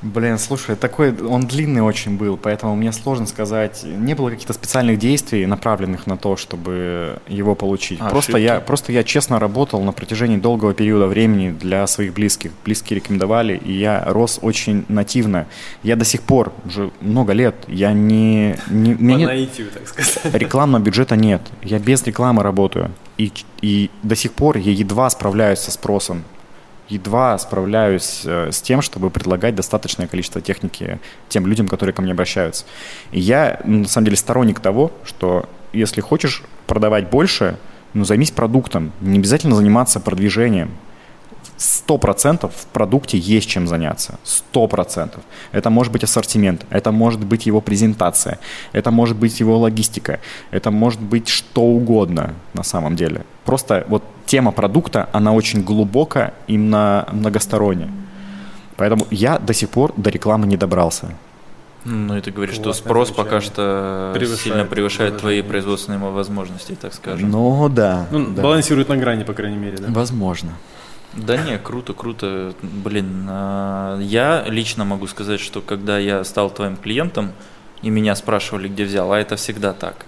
Блин, 0.00 0.38
слушай, 0.38 0.76
такой, 0.76 1.12
он 1.22 1.46
длинный 1.46 1.82
очень 1.82 2.16
был, 2.16 2.36
поэтому 2.36 2.76
мне 2.76 2.92
сложно 2.92 3.26
сказать. 3.26 3.82
Не 3.84 4.14
было 4.14 4.30
каких-то 4.30 4.52
специальных 4.52 4.98
действий, 4.98 5.44
направленных 5.44 6.06
на 6.06 6.16
то, 6.16 6.36
чтобы 6.36 7.18
его 7.26 7.56
получить. 7.56 7.98
А, 8.00 8.08
просто, 8.08 8.32
ошибки. 8.32 8.44
я, 8.44 8.60
просто 8.60 8.92
я 8.92 9.02
честно 9.02 9.40
работал 9.40 9.82
на 9.82 9.90
протяжении 9.90 10.36
долгого 10.36 10.72
периода 10.72 11.08
времени 11.08 11.50
для 11.50 11.84
своих 11.88 12.14
близких. 12.14 12.52
Близкие 12.64 13.00
рекомендовали, 13.00 13.56
и 13.56 13.72
я 13.72 14.04
рос 14.06 14.38
очень 14.40 14.84
нативно. 14.88 15.46
Я 15.82 15.96
до 15.96 16.04
сих 16.04 16.22
пор, 16.22 16.52
уже 16.64 16.92
много 17.00 17.32
лет, 17.32 17.56
я 17.66 17.92
не... 17.92 18.56
не 18.70 18.94
По 18.94 19.00
нет- 19.00 19.26
наитию, 19.28 19.68
так 19.72 19.88
сказать. 19.88 20.32
рекламного 20.32 20.80
бюджета 20.82 21.16
нет. 21.16 21.42
Я 21.62 21.80
без 21.80 22.04
рекламы 22.04 22.44
работаю. 22.44 22.92
И, 23.16 23.32
и 23.62 23.90
до 24.04 24.14
сих 24.14 24.32
пор 24.32 24.58
я 24.58 24.70
едва 24.70 25.10
справляюсь 25.10 25.58
со 25.58 25.72
спросом. 25.72 26.22
Едва 26.88 27.36
справляюсь 27.38 28.22
э, 28.24 28.50
с 28.50 28.62
тем, 28.62 28.80
чтобы 28.80 29.10
предлагать 29.10 29.54
достаточное 29.54 30.06
количество 30.06 30.40
техники 30.40 30.98
тем 31.28 31.46
людям, 31.46 31.68
которые 31.68 31.94
ко 31.94 32.00
мне 32.02 32.12
обращаются. 32.12 32.64
И 33.12 33.20
я, 33.20 33.60
ну, 33.64 33.80
на 33.80 33.88
самом 33.88 34.06
деле, 34.06 34.16
сторонник 34.16 34.60
того, 34.60 34.90
что 35.04 35.48
если 35.72 36.00
хочешь 36.00 36.42
продавать 36.66 37.10
больше, 37.10 37.58
ну, 37.94 38.04
займись 38.04 38.30
продуктом. 38.30 38.92
Не 39.00 39.18
обязательно 39.18 39.54
заниматься 39.54 40.00
продвижением. 40.00 40.70
Сто 41.58 41.98
процентов 41.98 42.52
в 42.54 42.66
продукте 42.66 43.18
есть 43.18 43.48
чем 43.48 43.66
заняться. 43.66 44.18
Сто 44.22 44.68
процентов. 44.68 45.24
Это 45.50 45.70
может 45.70 45.92
быть 45.92 46.04
ассортимент, 46.04 46.64
это 46.70 46.92
может 46.92 47.24
быть 47.24 47.46
его 47.46 47.60
презентация, 47.60 48.38
это 48.72 48.92
может 48.92 49.16
быть 49.16 49.40
его 49.40 49.58
логистика, 49.58 50.20
это 50.52 50.70
может 50.70 51.00
быть 51.00 51.28
что 51.28 51.62
угодно 51.62 52.34
на 52.54 52.62
самом 52.62 52.94
деле. 52.94 53.24
Просто 53.44 53.84
вот 53.88 54.04
тема 54.24 54.52
продукта, 54.52 55.08
она 55.12 55.32
очень 55.32 55.64
глубоко 55.64 56.30
и 56.46 56.56
мно- 56.56 57.06
многосторонняя. 57.12 57.90
Поэтому 58.76 59.08
я 59.10 59.38
до 59.38 59.52
сих 59.52 59.68
пор 59.70 59.92
до 59.96 60.10
рекламы 60.10 60.46
не 60.46 60.56
добрался. 60.56 61.08
Ну, 61.84 62.16
и 62.16 62.20
ты 62.20 62.30
говоришь, 62.30 62.54
что 62.54 62.72
спрос 62.72 63.10
пока 63.10 63.40
замечание. 63.40 63.50
что 63.50 64.10
Превышает 64.14 64.40
сильно 64.40 64.64
превышает 64.64 65.18
твои 65.18 65.42
производственные 65.42 65.98
возможности, 65.98 66.76
так 66.80 66.94
скажем. 66.94 67.30
Ну 67.30 67.68
да. 67.68 68.06
Ну, 68.12 68.26
да. 68.26 68.42
балансирует 68.42 68.88
на 68.88 68.96
грани, 68.96 69.24
по 69.24 69.32
крайней 69.32 69.58
мере, 69.58 69.78
да? 69.78 69.88
Возможно. 69.88 70.50
Да 71.14 71.36
не, 71.36 71.58
круто, 71.58 71.94
круто. 71.94 72.54
Блин, 72.62 73.26
а, 73.28 73.98
я 74.00 74.44
лично 74.46 74.84
могу 74.84 75.06
сказать, 75.06 75.40
что 75.40 75.60
когда 75.60 75.98
я 75.98 76.22
стал 76.24 76.50
твоим 76.50 76.76
клиентом, 76.76 77.32
и 77.82 77.90
меня 77.90 78.14
спрашивали, 78.14 78.68
где 78.68 78.84
взял, 78.84 79.12
а 79.12 79.18
это 79.18 79.36
всегда 79.36 79.72
так. 79.72 80.06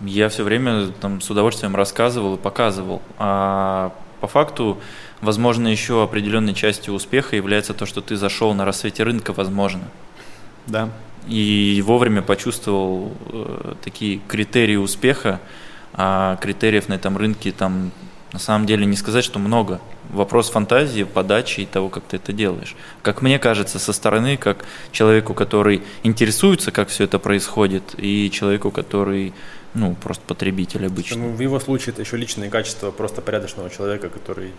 Я 0.00 0.28
все 0.28 0.44
время 0.44 0.88
там 1.00 1.20
с 1.20 1.30
удовольствием 1.30 1.74
рассказывал 1.74 2.34
и 2.34 2.38
показывал. 2.38 3.00
А 3.18 3.92
по 4.20 4.26
факту, 4.26 4.78
возможно, 5.20 5.68
еще 5.68 6.02
определенной 6.02 6.54
частью 6.54 6.94
успеха 6.94 7.36
является 7.36 7.74
то, 7.74 7.86
что 7.86 8.00
ты 8.00 8.16
зашел 8.16 8.52
на 8.54 8.64
рассвете 8.64 9.02
рынка, 9.02 9.32
возможно. 9.32 9.84
Да. 10.66 10.90
И 11.26 11.82
вовремя 11.84 12.22
почувствовал 12.22 13.12
э, 13.32 13.74
такие 13.82 14.20
критерии 14.28 14.76
успеха, 14.76 15.40
а 15.92 16.36
критериев 16.36 16.88
на 16.88 16.94
этом 16.94 17.16
рынке 17.16 17.50
там 17.52 17.90
на 18.32 18.38
самом 18.38 18.66
деле 18.66 18.86
не 18.86 18.96
сказать, 18.96 19.24
что 19.24 19.38
много. 19.38 19.80
Вопрос 20.10 20.50
фантазии, 20.50 21.04
подачи 21.04 21.60
и 21.60 21.66
того, 21.66 21.88
как 21.88 22.04
ты 22.04 22.16
это 22.16 22.32
делаешь. 22.32 22.76
Как 23.02 23.22
мне 23.22 23.38
кажется, 23.38 23.78
со 23.78 23.92
стороны, 23.92 24.36
как 24.36 24.64
человеку, 24.92 25.34
который 25.34 25.82
интересуется, 26.02 26.70
как 26.70 26.88
все 26.88 27.04
это 27.04 27.18
происходит, 27.18 27.94
и 27.96 28.30
человеку, 28.30 28.70
который, 28.70 29.32
ну, 29.74 29.94
просто 29.94 30.22
потребитель 30.26 30.86
обычный. 30.86 31.18
Ну, 31.18 31.32
в 31.32 31.40
его 31.40 31.58
случае 31.60 31.92
это 31.92 32.02
еще 32.02 32.16
личные 32.16 32.50
качества 32.50 32.90
просто 32.90 33.20
порядочного 33.22 33.70
человека, 33.70 34.08
который, 34.08 34.52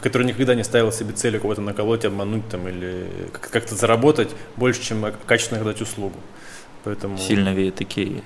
который 0.00 0.26
никогда 0.26 0.54
не 0.54 0.64
ставил 0.64 0.92
себе 0.92 1.12
целью 1.12 1.40
кого-то 1.40 1.60
наколоть, 1.60 2.04
обмануть 2.04 2.48
там 2.48 2.68
или 2.68 3.06
как- 3.32 3.50
как-то 3.50 3.74
заработать 3.74 4.30
больше, 4.56 4.82
чем 4.82 5.04
качественно 5.26 5.62
дать 5.64 5.80
услугу. 5.80 6.18
Поэтому 6.88 7.18
Сильно 7.18 7.52
веет 7.52 7.82
Икеей. 7.82 8.22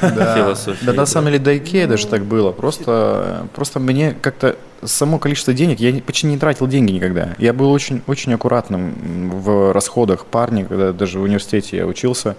Да, 0.00 0.56
на 0.94 1.04
самом 1.04 1.26
деле 1.26 1.38
до 1.38 1.58
Икеи 1.58 1.84
даже 1.84 2.06
так 2.06 2.24
было. 2.24 2.50
Просто, 2.50 3.46
просто 3.54 3.78
мне 3.78 4.16
как-то 4.22 4.56
само 4.82 5.18
количество 5.18 5.52
денег, 5.52 5.80
я 5.80 6.00
почти 6.00 6.26
не 6.26 6.38
тратил 6.38 6.66
деньги 6.66 6.92
никогда. 6.92 7.34
Я 7.36 7.52
был 7.52 7.70
очень, 7.70 8.00
очень 8.06 8.32
аккуратным 8.32 9.30
в 9.42 9.74
расходах 9.74 10.24
парни, 10.24 10.62
когда 10.62 10.94
даже 10.94 11.18
в 11.18 11.24
университете 11.24 11.76
я 11.76 11.86
учился. 11.86 12.38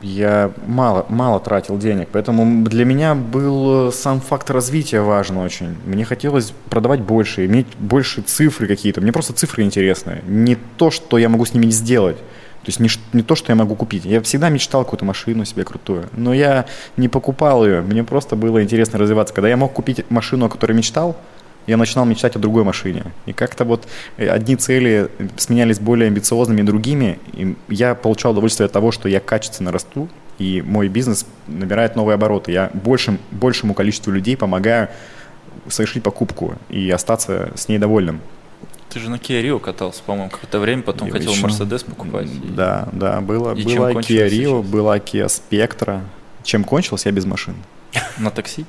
Я 0.00 0.52
мало, 0.64 1.06
мало 1.08 1.40
тратил 1.40 1.76
денег, 1.76 2.08
поэтому 2.12 2.64
для 2.68 2.84
меня 2.84 3.16
был 3.16 3.88
э, 3.88 3.92
сам 3.92 4.20
факт 4.20 4.48
развития 4.48 5.00
важен 5.00 5.38
очень. 5.38 5.76
Мне 5.84 6.04
хотелось 6.04 6.52
продавать 6.68 7.00
больше, 7.00 7.46
иметь 7.46 7.66
больше 7.80 8.22
цифры 8.22 8.68
какие-то. 8.68 9.00
Мне 9.00 9.10
просто 9.10 9.32
цифры 9.32 9.64
интересны. 9.64 10.22
Не 10.28 10.56
то, 10.76 10.92
что 10.92 11.18
я 11.18 11.28
могу 11.28 11.44
с 11.46 11.52
ними 11.52 11.70
сделать. 11.70 12.16
То 12.62 12.68
есть 12.68 12.80
не, 12.80 12.88
не 13.12 13.22
то, 13.22 13.34
что 13.34 13.52
я 13.52 13.56
могу 13.56 13.74
купить. 13.74 14.04
Я 14.04 14.20
всегда 14.20 14.50
мечтал 14.50 14.84
какую-то 14.84 15.04
машину 15.04 15.44
себе 15.44 15.64
крутую, 15.64 16.08
но 16.12 16.34
я 16.34 16.66
не 16.96 17.08
покупал 17.08 17.64
ее. 17.64 17.80
Мне 17.80 18.04
просто 18.04 18.36
было 18.36 18.62
интересно 18.62 18.98
развиваться. 18.98 19.32
Когда 19.32 19.48
я 19.48 19.56
мог 19.56 19.72
купить 19.72 20.10
машину, 20.10 20.46
о 20.46 20.48
которой 20.50 20.72
мечтал, 20.72 21.16
я 21.66 21.76
начинал 21.76 22.04
мечтать 22.04 22.36
о 22.36 22.38
другой 22.38 22.64
машине. 22.64 23.04
И 23.26 23.32
как-то 23.32 23.64
вот 23.64 23.86
э, 24.16 24.28
одни 24.28 24.56
цели 24.56 25.10
сменялись 25.36 25.78
более 25.78 26.08
амбициозными 26.08 26.62
другими. 26.62 27.18
И 27.32 27.56
я 27.68 27.94
получал 27.94 28.32
удовольствие 28.32 28.66
от 28.66 28.72
того, 28.72 28.92
что 28.92 29.08
я 29.08 29.20
качественно 29.20 29.72
расту, 29.72 30.08
и 30.38 30.62
мой 30.62 30.88
бизнес 30.88 31.26
набирает 31.46 31.96
новые 31.96 32.14
обороты. 32.14 32.52
Я 32.52 32.70
большим, 32.74 33.18
большему 33.30 33.74
количеству 33.74 34.10
людей 34.10 34.36
помогаю 34.36 34.88
совершить 35.68 36.02
покупку 36.02 36.54
и 36.68 36.90
остаться 36.90 37.52
с 37.54 37.68
ней 37.68 37.78
довольным. 37.78 38.20
Ты 38.92 38.98
же 39.00 39.08
на 39.10 39.16
Kia 39.16 39.42
Rio 39.42 39.60
катался, 39.60 40.02
по-моему, 40.04 40.30
какое-то 40.30 40.58
время, 40.58 40.82
потом 40.82 41.06
Я 41.08 41.12
хотел 41.14 41.32
еще- 41.32 41.42
Мерседес 41.42 41.82
покупать. 41.84 42.26
и- 42.26 42.48
Да, 42.48 42.88
да, 42.92 43.20
было, 43.20 43.54
И 43.54 43.62
была 43.62 43.92
Kia 43.92 44.26
Rio, 44.28 44.60
сейчас? 44.62 44.66
была 44.70 44.98
Kia 44.98 45.26
Spectra. 45.26 46.00
Чем 46.42 46.64
кончилось, 46.64 47.06
я 47.06 47.12
без 47.12 47.24
машин. 47.24 47.54
На 48.18 48.30
такси? 48.30 48.64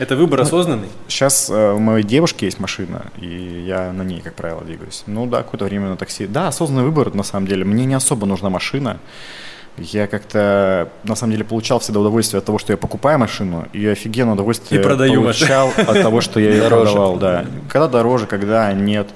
это 0.00 0.16
выбор 0.16 0.40
Ну, 0.40 0.44
осознанный. 0.44 0.88
Сейчас 1.08 1.48
э, 1.48 1.72
у 1.72 1.78
моей 1.78 2.02
девушки 2.04 2.44
есть 2.44 2.58
машина, 2.58 3.06
и 3.16 3.62
я 3.66 3.92
на 3.92 4.02
ней, 4.02 4.20
как 4.20 4.34
правило, 4.34 4.62
двигаюсь. 4.62 5.04
Ну 5.06 5.26
да, 5.26 5.38
какое-то 5.44 5.64
время 5.66 5.88
на 5.88 5.96
такси. 5.96 6.26
Да, 6.26 6.48
осознанный 6.48 6.82
выбор, 6.84 7.14
на 7.14 7.22
самом 7.22 7.46
деле. 7.46 7.64
Мне 7.64 7.84
не 7.86 7.94
особо 7.94 8.26
нужна 8.26 8.50
машина. 8.50 8.98
Я 9.78 10.06
как-то, 10.06 10.88
на 11.04 11.14
самом 11.16 11.32
деле, 11.32 11.44
получал 11.44 11.78
всегда 11.80 12.00
удовольствие 12.00 12.38
от 12.38 12.44
того, 12.44 12.58
что 12.58 12.72
я 12.72 12.76
покупаю 12.76 13.18
машину, 13.18 13.66
и 13.72 13.84
офигенное 13.86 14.34
удовольствие 14.34 14.80
И 14.80 14.84
продаю 14.84 15.20
получал 15.22 15.72
от 15.76 16.00
того, 16.02 16.20
что 16.20 16.38
я 16.40 16.50
ее 16.50 16.68
продавал. 16.68 17.16
Да. 17.16 17.44
Когда 17.68 17.88
дороже, 17.88 18.26
когда 18.26 18.72
нет. 18.72 19.08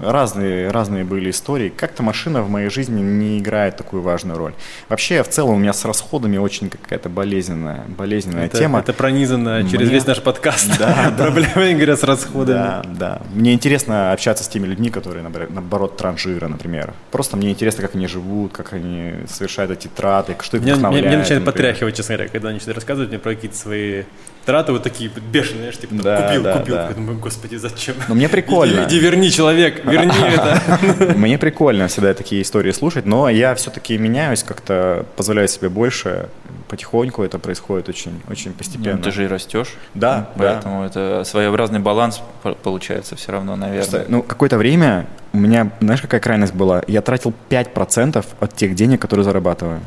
Разные, 0.00 0.70
разные 0.70 1.04
были 1.04 1.30
истории. 1.30 1.68
Как-то 1.68 2.02
машина 2.02 2.42
в 2.42 2.48
моей 2.50 2.70
жизни 2.70 3.00
не 3.00 3.38
играет 3.38 3.76
такую 3.76 4.02
важную 4.02 4.38
роль. 4.38 4.54
Вообще, 4.88 5.22
в 5.22 5.28
целом, 5.28 5.54
у 5.56 5.58
меня 5.58 5.72
с 5.72 5.84
расходами 5.84 6.36
очень 6.38 6.70
какая-то 6.70 7.08
болезненная, 7.08 7.84
болезненная 7.88 8.46
Это, 8.46 8.58
тема. 8.58 8.80
это 8.80 8.92
пронизано 8.92 9.62
через 9.68 9.86
Мне- 9.88 9.94
весь 9.96 10.06
наш 10.06 10.20
подкаст. 10.22 10.70
Да. 10.78 11.12
Проблемы 11.18 11.72
Игоря 11.72 11.96
с 11.96 12.02
расходами. 12.02 12.56
Да, 12.56 12.82
да. 12.86 13.22
Мне 13.34 13.52
интересно 13.52 14.12
общаться 14.12 14.44
с 14.44 14.48
теми 14.48 14.66
людьми, 14.66 14.90
которые, 14.90 15.22
наоборот, 15.22 15.96
транжиры, 15.96 16.48
например. 16.48 16.94
Просто 17.10 17.36
мне 17.36 17.50
интересно, 17.50 17.82
как 17.82 17.94
они 17.94 18.06
живут, 18.06 18.52
как 18.52 18.72
они 18.72 19.14
совершают 19.28 19.70
эти 19.70 19.88
траты, 19.88 20.36
что 20.40 20.56
их 20.56 20.62
вдохновляет. 20.62 21.06
меня 21.06 21.18
начинает 21.18 21.44
например. 21.44 21.68
потряхивать, 21.72 21.96
честно 21.96 22.14
говоря, 22.16 22.30
когда 22.30 22.48
они 22.48 22.56
начинают 22.56 22.76
рассказывать 22.78 23.10
мне 23.10 23.18
про 23.18 23.34
какие-то 23.34 23.56
свои 23.56 24.02
траты 24.44 24.72
вот 24.72 24.82
такие 24.82 25.10
бешеные, 25.10 25.58
знаешь, 25.60 25.78
типа, 25.78 25.94
Да, 25.94 26.22
купил, 26.28 26.42
да, 26.42 26.58
купил. 26.58 26.74
да. 26.74 26.88
Я 26.88 26.94
думаю, 26.94 27.18
господи, 27.18 27.56
зачем? 27.56 27.94
Но 28.08 28.14
мне 28.14 28.28
прикольно. 28.28 28.80
Иди, 28.84 28.96
иди 28.96 29.00
верни, 29.00 29.30
человек, 29.30 29.84
верни 29.84 30.12
это. 30.34 31.14
Мне 31.16 31.38
прикольно 31.38 31.88
всегда 31.88 32.14
такие 32.14 32.42
истории 32.42 32.72
слушать, 32.72 33.06
но 33.06 33.28
я 33.28 33.54
все-таки 33.54 33.96
меняюсь, 33.98 34.42
как-то 34.42 35.06
позволяю 35.16 35.48
себе 35.48 35.68
больше. 35.68 36.28
Потихоньку 36.68 37.22
это 37.24 37.38
происходит 37.38 37.88
очень, 37.88 38.20
очень 38.30 38.52
постепенно. 38.52 38.96
Ну, 38.96 39.02
ты 39.02 39.10
же 39.10 39.24
и 39.24 39.26
растешь. 39.26 39.74
Да, 39.94 40.30
да. 40.36 40.52
Поэтому 40.54 40.84
это 40.84 41.22
своеобразный 41.24 41.80
баланс 41.80 42.20
по- 42.42 42.54
получается 42.54 43.16
все 43.16 43.32
равно, 43.32 43.56
наверное. 43.56 43.82
Просто, 43.82 44.04
ну, 44.08 44.22
какое-то 44.22 44.56
время 44.56 45.06
у 45.32 45.38
меня, 45.38 45.70
знаешь, 45.80 46.00
какая 46.00 46.20
крайность 46.20 46.54
была? 46.54 46.82
Я 46.86 47.02
тратил 47.02 47.32
5% 47.48 48.24
от 48.40 48.54
тех 48.56 48.74
денег, 48.76 49.00
которые 49.00 49.24
зарабатываю. 49.24 49.80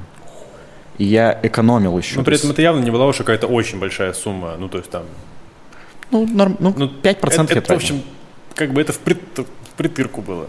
И 0.98 1.06
я 1.06 1.40
экономил 1.44 1.98
еще. 1.98 2.18
Но 2.18 2.24
при 2.24 2.36
этом 2.38 2.52
это 2.52 2.62
явно 2.62 2.84
не 2.84 2.92
была 2.92 3.08
уж 3.08 3.18
какая-то 3.18 3.48
очень 3.48 3.80
большая 3.80 4.14
сумма. 4.14 4.56
Ну, 4.58 4.70
то 4.70 4.78
есть 4.78 4.90
там... 4.90 5.04
ну, 6.12 6.26
норм- 6.28 6.58
ну, 6.60 6.74
Ну, 6.78 6.86
5% 6.86 7.44
это, 7.46 7.54
это, 7.60 7.74
в 7.74 7.76
общем, 7.78 8.02
как 8.56 8.72
бы 8.74 8.82
это 8.82 8.94
в, 8.94 9.00
прит- 9.00 9.40
в 9.40 9.74
притырку 9.76 10.22
было. 10.22 10.48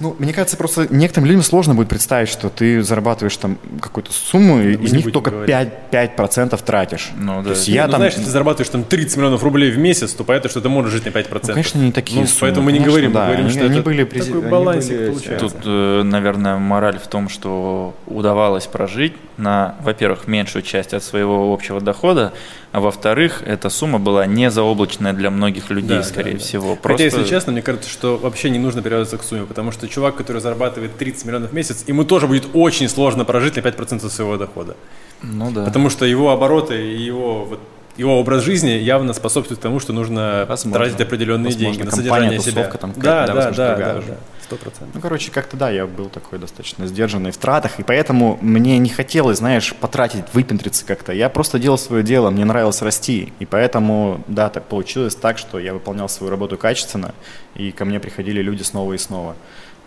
Ну, 0.00 0.14
мне 0.18 0.32
кажется, 0.32 0.56
просто 0.56 0.86
некоторым 0.90 1.26
людям 1.26 1.42
сложно 1.42 1.74
будет 1.74 1.88
представить, 1.88 2.28
что 2.28 2.50
ты 2.50 2.82
зарабатываешь 2.82 3.36
там 3.36 3.58
какую-то 3.80 4.12
сумму, 4.12 4.60
и 4.60 4.76
мы 4.76 4.84
из 4.84 4.92
них 4.92 5.10
только 5.12 5.30
говорить. 5.30 5.54
5%, 5.90 6.16
5% 6.16 6.62
тратишь. 6.64 7.10
Ну, 7.18 7.38
да. 7.38 7.44
То 7.44 7.50
есть 7.50 7.68
Я 7.68 7.74
я 7.76 7.86
ну, 7.86 7.92
там... 7.92 7.98
знаешь, 8.00 8.12
если 8.12 8.24
ты 8.26 8.30
зарабатываешь 8.30 8.68
там 8.68 8.84
30 8.84 9.16
миллионов 9.16 9.42
рублей 9.42 9.70
в 9.70 9.78
месяц, 9.78 10.12
то 10.12 10.22
понятно, 10.24 10.50
что 10.50 10.60
ты 10.60 10.68
можешь 10.68 10.92
жить 10.92 11.06
на 11.06 11.10
5%. 11.10 11.40
Ну, 11.48 11.52
конечно, 11.54 11.78
не 11.78 11.92
такие 11.92 12.20
Ну, 12.20 12.26
суммы, 12.26 12.38
поэтому 12.40 12.66
мы 12.66 12.72
не 12.72 12.80
говорим, 12.80 13.12
да, 13.12 13.20
мы 13.20 13.26
говорим, 13.26 13.46
они- 13.46 13.54
что 13.54 13.64
они 13.64 13.74
это 13.78 13.82
были 13.84 14.04
прези- 14.04 14.26
такой 14.26 14.40
они 14.42 14.50
балансик 14.50 14.96
были 14.96 15.06
получается. 15.08 15.48
Тут, 15.48 15.54
э, 15.64 16.02
наверное, 16.04 16.58
мораль 16.58 16.98
в 16.98 17.06
том, 17.06 17.28
что 17.30 17.94
удавалось 18.06 18.66
прожить 18.66 19.14
на, 19.38 19.76
во-первых, 19.82 20.26
меньшую 20.26 20.62
часть 20.62 20.92
от 20.94 21.02
своего 21.04 21.52
общего 21.54 21.80
дохода, 21.80 22.32
а 22.76 22.80
во-вторых, 22.80 23.42
эта 23.46 23.70
сумма 23.70 23.98
была 23.98 24.26
не 24.26 24.50
заоблачная 24.50 25.14
для 25.14 25.30
многих 25.30 25.70
людей, 25.70 25.96
Да, 25.96 26.02
скорее 26.02 26.32
да, 26.32 26.38
да. 26.38 26.44
всего. 26.44 26.68
Хотя, 26.72 26.82
Просто- 26.82 27.04
если 27.04 27.24
честно, 27.24 27.52
мне 27.52 27.62
кажется, 27.62 27.88
что 27.88 28.18
вообще 28.18 28.50
не 28.50 28.58
нужно 28.58 28.82
привязываться 28.82 29.16
к 29.16 29.22
сумме, 29.22 29.46
потому 29.46 29.72
что 29.72 29.88
чувак, 29.88 30.16
который 30.16 30.42
зарабатывает 30.42 30.94
30 30.98 31.24
миллионов 31.24 31.52
в 31.52 31.54
месяц, 31.54 31.84
ему 31.86 32.04
тоже 32.04 32.26
будет 32.26 32.48
очень 32.52 32.90
сложно 32.90 33.24
прожить 33.24 33.56
на 33.56 33.60
5% 33.62 34.12
своего 34.12 34.36
дохода. 34.36 34.76
Ну 35.22 35.50
да. 35.50 35.64
Потому 35.64 35.88
что 35.88 36.04
его 36.04 36.32
обороты 36.32 36.92
и 36.92 36.98
его, 37.02 37.46
вот, 37.46 37.60
его 37.96 38.20
образ 38.20 38.42
жизни 38.42 38.72
явно 38.72 39.14
способствует 39.14 39.58
тому, 39.58 39.80
что 39.80 39.94
нужно 39.94 40.44
Возможно. 40.46 40.78
тратить 40.78 41.00
определенные 41.00 41.46
Возможно, 41.54 41.70
деньги 41.72 41.82
на 41.82 41.90
содержание 41.92 42.40
себя. 42.40 42.52
тусовка 42.64 42.76
там 42.76 42.92
да, 42.94 43.00
да, 43.00 43.26
да, 43.28 43.34
возможно, 43.34 43.64
да, 43.64 43.76
да, 43.76 44.16
сто 44.46 44.56
процентов. 44.56 44.94
Ну, 44.94 45.00
короче, 45.00 45.30
как-то 45.30 45.56
да, 45.56 45.70
я 45.70 45.86
был 45.86 46.08
такой 46.08 46.38
достаточно 46.38 46.86
сдержанный 46.86 47.32
в 47.32 47.36
тратах, 47.36 47.80
и 47.80 47.82
поэтому 47.82 48.38
мне 48.40 48.78
не 48.78 48.88
хотелось, 48.88 49.38
знаешь, 49.38 49.74
потратить, 49.74 50.24
выпендриться 50.32 50.84
как-то. 50.86 51.12
Я 51.12 51.28
просто 51.28 51.58
делал 51.58 51.78
свое 51.78 52.02
дело, 52.02 52.30
мне 52.30 52.44
нравилось 52.44 52.80
расти, 52.82 53.32
и 53.40 53.46
поэтому, 53.46 54.22
да, 54.28 54.48
так 54.48 54.64
получилось 54.66 55.16
так, 55.16 55.38
что 55.38 55.58
я 55.58 55.74
выполнял 55.74 56.08
свою 56.08 56.30
работу 56.30 56.56
качественно, 56.56 57.14
и 57.54 57.72
ко 57.72 57.84
мне 57.84 57.98
приходили 57.98 58.40
люди 58.40 58.62
снова 58.62 58.92
и 58.92 58.98
снова. 58.98 59.36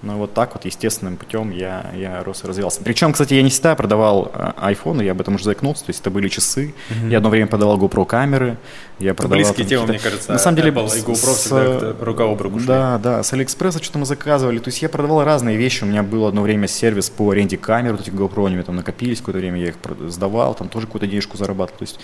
Ну, 0.02 0.18
вот 0.18 0.34
так 0.34 0.54
вот, 0.54 0.64
естественным 0.64 1.18
путем 1.18 1.52
я, 1.52 1.92
я 1.96 2.24
рос 2.24 2.44
и 2.44 2.48
развивался. 2.48 2.82
Причем, 2.84 3.12
кстати, 3.12 3.34
я 3.34 3.42
не 3.42 3.50
всегда 3.50 3.76
продавал 3.76 4.32
iPhone, 4.58 5.04
я 5.04 5.12
об 5.12 5.20
этом 5.20 5.36
уже 5.36 5.44
заикнулся, 5.44 5.86
то 5.86 5.90
есть 5.90 6.00
это 6.00 6.10
были 6.10 6.30
часы. 6.30 6.74
Я 7.10 7.18
одно 7.18 7.30
время 7.30 7.48
продавал 7.48 7.78
GoPro 7.78 8.06
камеры, 8.06 8.58
я 9.00 9.14
продавал... 9.14 9.44
Близкие 9.44 9.66
темы, 9.68 9.88
мне 9.88 10.00
кажется, 10.00 10.32
На 10.32 10.40
самом 10.40 10.56
деле, 10.56 10.72
Apple 10.72 10.98
и 10.98 11.02
GoPro 11.02 11.16
с- 11.16 11.38
всегда 11.46 11.96
рука 12.00 12.24
об 12.24 12.42
руку 12.42 12.60
шли. 12.60 12.68
Да, 12.68 12.98
да, 12.98 13.24
с 13.24 13.34
Алиэкспресса 13.34 13.84
что-то 13.84 14.00
мы 14.00 14.06
заказывали. 14.06 14.60
То 14.60 14.70
есть 14.70 14.82
я 14.82 14.88
продавал 14.90 15.24
разные 15.24 15.58
вещи. 15.58 15.84
У 15.84 15.88
меня 15.88 16.04
был 16.04 16.26
одно 16.28 16.42
время 16.44 16.68
сервис 16.68 17.10
по 17.10 17.30
аренде 17.32 17.58
камер, 17.58 17.94
вот 17.94 18.02
эти 18.02 18.10
GoPro, 18.10 18.48
они 18.48 18.62
там 18.64 18.78
накопились 18.78 19.20
какое-то 19.20 19.40
время, 19.40 19.60
я 19.60 19.68
их 19.70 19.76
сдавал, 20.08 20.54
там 20.54 20.70
тоже 20.70 20.86
какую-то 20.86 21.08
денежку 21.08 21.38
зарабатывал. 21.38 21.80
То 21.80 21.84
есть 21.84 22.00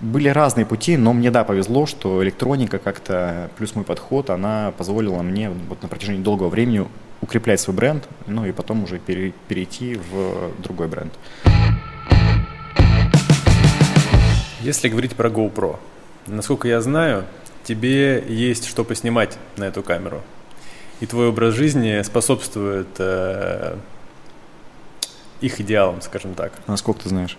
были 0.00 0.28
разные 0.28 0.66
пути, 0.66 0.96
но 0.96 1.12
мне, 1.12 1.30
да, 1.30 1.44
повезло, 1.44 1.86
что 1.86 2.22
электроника 2.24 2.78
как-то, 2.78 3.50
плюс 3.56 3.74
мой 3.74 3.84
подход, 3.84 4.30
она 4.30 4.72
позволила 4.76 5.22
мне 5.22 5.50
вот 5.68 5.82
на 5.82 5.88
протяжении 5.88 6.22
долгого 6.22 6.48
времени 6.48 6.86
укреплять 7.24 7.58
свой 7.58 7.74
бренд, 7.74 8.06
ну 8.26 8.44
и 8.44 8.52
потом 8.52 8.84
уже 8.84 8.98
пере- 8.98 9.32
перейти 9.48 9.96
в 9.96 10.52
другой 10.62 10.88
бренд. 10.88 11.12
Если 14.60 14.88
говорить 14.88 15.16
про 15.16 15.30
GoPro, 15.30 15.78
насколько 16.26 16.68
я 16.68 16.80
знаю, 16.82 17.24
тебе 17.64 18.22
есть 18.28 18.66
что 18.66 18.84
поснимать 18.84 19.38
на 19.56 19.64
эту 19.64 19.82
камеру. 19.82 20.22
И 21.00 21.06
твой 21.06 21.28
образ 21.28 21.54
жизни 21.54 22.02
способствует 22.02 22.88
э, 22.98 23.76
их 25.40 25.60
идеалам, 25.60 26.02
скажем 26.02 26.34
так. 26.34 26.52
Насколько 26.66 27.04
ты 27.04 27.08
знаешь? 27.08 27.36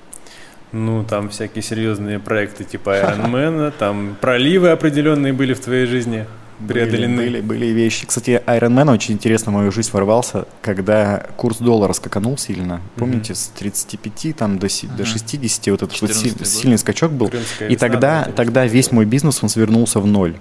Ну, 0.72 1.04
там 1.04 1.30
всякие 1.30 1.62
серьезные 1.62 2.20
проекты 2.20 2.64
типа 2.64 2.90
Iron 3.02 3.30
Man, 3.32 3.72
там 3.78 4.18
проливы 4.20 4.70
определенные 4.72 5.32
были 5.32 5.54
в 5.54 5.60
твоей 5.62 5.86
жизни 5.86 6.26
преодолены. 6.68 7.16
Были, 7.18 7.30
были, 7.30 7.42
были 7.42 7.66
вещи. 7.68 8.06
Кстати, 8.06 8.42
Iron 8.48 8.70
Man 8.74 8.92
очень 8.94 9.14
интересно 9.16 9.52
в 9.52 9.56
мою 9.56 9.72
жизнь 9.72 9.90
ворвался, 9.92 10.46
когда 10.62 11.26
курс 11.38 11.58
доллара 11.58 11.94
скаканул 11.94 12.38
сильно. 12.38 12.82
Помните, 12.96 13.36
с 13.36 13.48
35 13.56 14.36
там, 14.36 14.58
до, 14.60 14.70
си- 14.70 14.88
до 14.88 15.04
Мгм. 15.04 15.06
60 15.06 15.68
вот 15.72 15.84
этот 15.84 16.02
вот 16.02 16.10
14-й 16.12 16.46
си- 16.46 16.60
сильный 16.62 16.78
скачок 16.78 17.12
был. 17.12 17.30
Крымская 17.30 17.68
И 17.70 17.74
весна, 17.74 17.88
тогда, 17.88 18.24
да, 18.26 18.32
тогда 18.32 18.66
весь 18.66 18.92
мой 18.92 19.06
бизнес, 19.06 19.42
он 19.44 19.50
свернулся 19.50 20.00
в 20.00 20.08
ноль. 20.08 20.36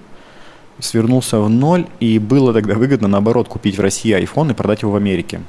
Свернулся 0.79 1.39
в 1.39 1.49
ноль, 1.49 1.87
и 1.99 2.19
было 2.19 2.53
тогда 2.53 2.75
выгодно, 2.75 3.07
наоборот, 3.07 3.47
купить 3.47 3.77
в 3.77 3.81
России 3.81 4.13
iPhone 4.17 4.51
и 4.51 4.53
продать 4.53 4.81
его 4.81 4.91
в 4.91 4.95
Америке. 4.97 5.41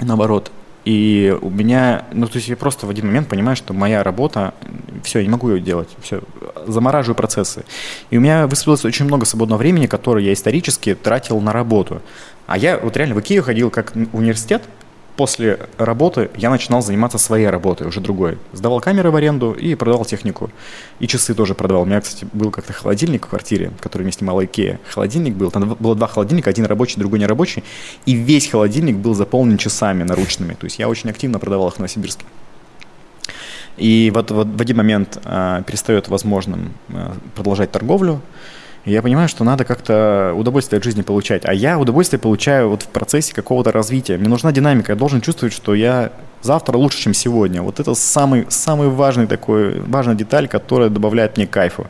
Наоборот. 0.00 0.50
И 0.88 1.36
у 1.42 1.50
меня, 1.50 2.06
ну, 2.14 2.26
то 2.26 2.36
есть 2.36 2.48
я 2.48 2.56
просто 2.56 2.86
в 2.86 2.88
один 2.88 3.08
момент 3.08 3.28
понимаю, 3.28 3.56
что 3.56 3.74
моя 3.74 4.02
работа, 4.02 4.54
все, 5.04 5.18
я 5.18 5.26
не 5.26 5.30
могу 5.30 5.50
ее 5.50 5.60
делать, 5.60 5.90
все, 6.00 6.22
замораживаю 6.66 7.14
процессы. 7.14 7.66
И 8.08 8.16
у 8.16 8.22
меня 8.22 8.46
высвободилось 8.46 8.86
очень 8.86 9.04
много 9.04 9.26
свободного 9.26 9.58
времени, 9.58 9.86
которое 9.86 10.24
я 10.24 10.32
исторически 10.32 10.94
тратил 10.94 11.40
на 11.42 11.52
работу. 11.52 12.00
А 12.46 12.56
я 12.56 12.78
вот 12.78 12.96
реально 12.96 13.16
в 13.16 13.20
Икею 13.20 13.42
ходил 13.42 13.68
как 13.68 13.92
университет, 14.14 14.62
после 15.18 15.58
работы 15.78 16.30
я 16.36 16.48
начинал 16.48 16.80
заниматься 16.80 17.18
своей 17.18 17.48
работой, 17.48 17.88
уже 17.88 18.00
другой. 18.00 18.38
Сдавал 18.52 18.80
камеры 18.80 19.10
в 19.10 19.16
аренду 19.16 19.50
и 19.50 19.74
продавал 19.74 20.04
технику. 20.04 20.48
И 21.00 21.08
часы 21.08 21.34
тоже 21.34 21.54
продавал. 21.54 21.82
У 21.82 21.86
меня, 21.86 22.00
кстати, 22.00 22.24
был 22.32 22.52
как-то 22.52 22.72
холодильник 22.72 23.26
в 23.26 23.28
квартире, 23.28 23.72
который 23.80 24.04
мне 24.04 24.12
снимала 24.12 24.44
Икея. 24.44 24.78
Холодильник 24.88 25.34
был, 25.34 25.50
там 25.50 25.76
было 25.80 25.96
два 25.96 26.06
холодильника, 26.06 26.50
один 26.50 26.66
рабочий, 26.66 27.00
другой 27.00 27.18
нерабочий. 27.18 27.64
И 28.06 28.14
весь 28.14 28.46
холодильник 28.46 28.96
был 28.96 29.14
заполнен 29.14 29.58
часами 29.58 30.04
наручными. 30.04 30.54
То 30.54 30.66
есть 30.66 30.78
я 30.78 30.88
очень 30.88 31.10
активно 31.10 31.40
продавал 31.40 31.68
их 31.68 31.74
в 31.74 31.78
Новосибирске. 31.78 32.24
И 33.76 34.12
вот, 34.14 34.30
вот 34.30 34.46
в 34.46 34.60
один 34.60 34.76
момент 34.76 35.18
а, 35.24 35.62
перестает 35.62 36.06
возможным 36.06 36.74
а, 36.90 37.16
продолжать 37.34 37.72
торговлю. 37.72 38.20
Я 38.88 39.02
понимаю, 39.02 39.28
что 39.28 39.44
надо 39.44 39.64
как-то 39.64 40.32
удовольствие 40.34 40.78
от 40.78 40.84
жизни 40.84 41.02
получать. 41.02 41.44
А 41.44 41.52
я 41.52 41.78
удовольствие 41.78 42.18
получаю 42.18 42.70
вот 42.70 42.82
в 42.84 42.86
процессе 42.86 43.34
какого-то 43.34 43.70
развития. 43.70 44.16
Мне 44.16 44.28
нужна 44.28 44.50
динамика. 44.50 44.92
Я 44.92 44.96
должен 44.96 45.20
чувствовать, 45.20 45.52
что 45.52 45.74
я 45.74 46.10
завтра 46.40 46.78
лучше, 46.78 46.98
чем 46.98 47.12
сегодня. 47.12 47.60
Вот 47.60 47.80
это 47.80 47.94
самый, 47.94 48.46
самый 48.48 48.88
важный 48.88 49.26
такой, 49.26 49.80
важная 49.80 50.14
деталь, 50.14 50.48
которая 50.48 50.88
добавляет 50.88 51.36
мне 51.36 51.46
кайфу. 51.46 51.86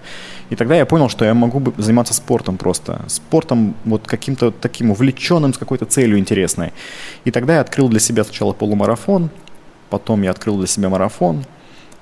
И 0.50 0.56
тогда 0.56 0.74
я 0.74 0.86
понял, 0.86 1.08
что 1.08 1.24
я 1.24 1.34
могу 1.34 1.72
заниматься 1.76 2.14
спортом 2.14 2.56
просто. 2.56 3.00
Спортом 3.06 3.76
вот 3.84 4.02
каким-то 4.04 4.50
таким 4.50 4.90
увлеченным, 4.90 5.54
с 5.54 5.58
какой-то 5.58 5.84
целью 5.84 6.18
интересной. 6.18 6.72
И 7.24 7.30
тогда 7.30 7.54
я 7.54 7.60
открыл 7.60 7.88
для 7.88 8.00
себя 8.00 8.24
сначала 8.24 8.52
полумарафон, 8.52 9.30
потом 9.88 10.22
я 10.22 10.32
открыл 10.32 10.58
для 10.58 10.66
себя 10.66 10.88
марафон, 10.88 11.44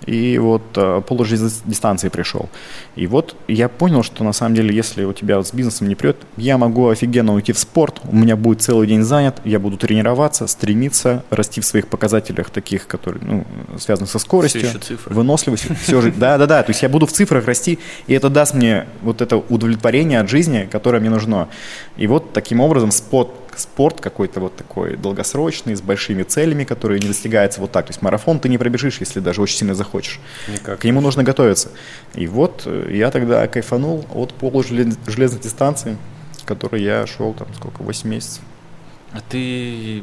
и 0.05 0.39
вот 0.39 0.63
э, 0.77 1.03
полудистанции 1.07 2.09
пришел. 2.09 2.49
И 2.95 3.07
вот 3.07 3.35
я 3.49 3.69
понял, 3.69 4.03
что 4.03 4.25
на 4.25 4.33
самом 4.33 4.55
деле, 4.55 4.75
если 4.75 5.05
у 5.05 5.13
тебя 5.13 5.39
вот 5.39 5.49
с 5.49 5.55
бизнесом 5.55 5.89
не 5.89 5.95
прет, 5.95 6.17
я 6.37 6.59
могу 6.59 6.89
офигенно 6.89 7.35
уйти 7.35 7.53
в 7.53 7.59
спорт, 7.59 8.01
у 8.05 8.15
меня 8.15 8.37
будет 8.37 8.63
целый 8.63 8.87
день 8.87 9.03
занят, 9.03 9.41
я 9.45 9.59
буду 9.59 9.77
тренироваться, 9.77 10.47
стремиться, 10.47 11.25
расти 11.31 11.61
в 11.61 11.65
своих 11.65 11.89
показателях 11.89 12.51
таких, 12.51 12.87
которые 12.87 13.25
ну, 13.25 13.47
связаны 13.79 14.07
со 14.07 14.19
скоростью, 14.19 14.69
цифры. 14.81 15.15
выносливостью, 15.15 15.77
все 15.83 16.01
же, 16.01 16.13
да, 16.13 16.39
да, 16.39 16.47
да, 16.47 16.63
то 16.63 16.71
есть 16.71 16.83
я 16.83 16.89
буду 16.89 17.07
в 17.07 17.13
цифрах 17.13 17.47
расти, 17.47 17.79
и 18.07 18.15
это 18.15 18.29
даст 18.29 18.55
мне 18.55 18.87
вот 19.03 19.21
это 19.21 19.37
удовлетворение 19.37 20.21
от 20.21 20.29
жизни, 20.29 20.69
которое 20.71 21.01
мне 21.01 21.11
нужно. 21.11 21.49
И 21.97 22.07
вот 22.07 22.33
таким 22.33 22.61
образом 22.61 22.91
спорт, 22.91 23.31
спорт 23.59 24.01
какой-то 24.01 24.41
вот 24.41 24.57
такой 24.57 24.97
долгосрочный, 24.97 25.75
с 25.77 25.81
большими 25.81 26.23
целями, 26.23 26.65
которые 26.65 27.01
не 27.01 27.09
достигаются 27.09 27.61
вот 27.61 27.73
так. 27.73 27.87
То 27.87 27.91
есть 27.91 28.03
марафон 28.03 28.41
ты 28.41 28.49
не 28.49 28.59
пробежишь, 28.59 28.99
если 29.01 29.21
даже 29.21 29.43
очень 29.43 29.59
сильно 29.59 29.75
захочешь. 29.75 30.21
Никак. 30.49 30.81
К 30.81 30.85
нему 30.85 31.01
нужно 31.01 31.23
готовиться. 31.23 31.71
И 32.15 32.27
вот 32.27 32.63
э, 32.67 32.91
я 32.93 33.11
тогда 33.11 33.47
кайфанул 33.47 34.05
от 34.15 34.35
полужелезной 34.35 35.41
дистанции, 35.41 35.97
которой 36.45 36.83
я 36.83 37.07
шел 37.07 37.35
там 37.35 37.49
сколько, 37.55 37.83
8 37.83 38.09
месяцев. 38.09 38.43
А 39.13 39.21
ты 39.29 40.03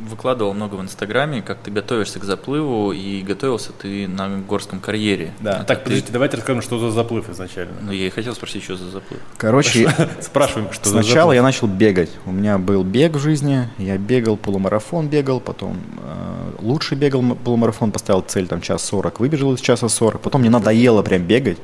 выкладывал 0.00 0.52
много 0.54 0.74
в 0.74 0.82
Инстаграме, 0.82 1.42
как 1.42 1.58
ты 1.58 1.70
готовишься 1.70 2.18
к 2.20 2.24
заплыву, 2.24 2.92
и 2.92 3.22
готовился 3.22 3.72
ты 3.72 4.06
на 4.06 4.38
горском 4.40 4.80
карьере. 4.80 5.32
Да. 5.40 5.56
Это 5.56 5.64
Так, 5.64 5.78
ты- 5.78 5.84
подождите, 5.84 6.12
давайте 6.12 6.36
расскажем, 6.36 6.62
что 6.62 6.78
за 6.78 6.90
заплыв 6.90 7.30
изначально. 7.30 7.74
Ну, 7.82 7.92
я 7.92 8.06
и 8.06 8.10
хотел 8.10 8.34
спросить, 8.34 8.62
что 8.64 8.76
за 8.76 8.90
заплыв. 8.90 9.20
Короче, 9.36 9.88
Спрашиваем, 10.20 10.72
что 10.72 10.88
за 10.88 11.02
Сначала 11.02 11.32
я 11.32 11.42
начал 11.42 11.66
бегать. 11.66 12.10
У 12.26 12.32
меня 12.32 12.58
был 12.58 12.84
бег 12.84 13.12
в 13.14 13.18
жизни. 13.20 13.68
Я 13.78 13.96
бегал, 13.98 14.36
полумарафон 14.36 15.08
бегал, 15.08 15.40
потом 15.40 15.76
э, 15.98 16.50
лучше 16.60 16.94
бегал 16.94 17.22
полумарафон, 17.36 17.92
поставил 17.92 18.20
цель 18.22 18.46
там 18.46 18.60
час 18.60 18.82
сорок, 18.84 19.20
выбежал 19.20 19.54
из 19.54 19.60
часа 19.60 19.88
сорок. 19.88 20.20
Потом 20.20 20.42
мне 20.42 20.50
надоело 20.50 21.02
прям 21.02 21.22
бегать. 21.22 21.58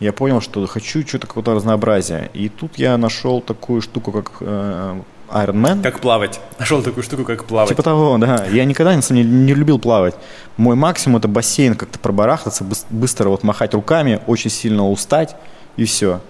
я 0.00 0.12
понял, 0.12 0.40
что 0.40 0.66
хочу 0.66 1.06
что-то 1.06 1.26
какое-то 1.26 1.54
разнообразие. 1.54 2.30
И 2.34 2.48
тут 2.48 2.78
я 2.78 2.96
нашел 2.96 3.40
такую 3.40 3.80
штуку, 3.82 4.12
как 4.12 4.32
э, 4.40 5.00
Ironman. 5.32 5.82
Как 5.82 6.00
плавать. 6.00 6.40
Нашел 6.58 6.82
такую 6.82 7.02
штуку, 7.02 7.24
как 7.24 7.44
плавать. 7.44 7.70
Типа 7.70 7.82
того, 7.82 8.18
да. 8.18 8.46
Я 8.46 8.64
никогда 8.64 8.94
на 8.94 9.02
самом 9.02 9.22
деле 9.22 9.34
не 9.34 9.54
любил 9.54 9.78
плавать. 9.78 10.14
Мой 10.56 10.76
максимум 10.76 11.18
это 11.18 11.28
бассейн, 11.28 11.74
как-то 11.74 11.98
пробарахтаться, 11.98 12.64
быстро 12.90 13.28
вот 13.28 13.42
махать 13.42 13.74
руками, 13.74 14.20
очень 14.26 14.50
сильно 14.50 14.88
устать 14.88 15.36
и 15.76 15.84
все. 15.84 16.20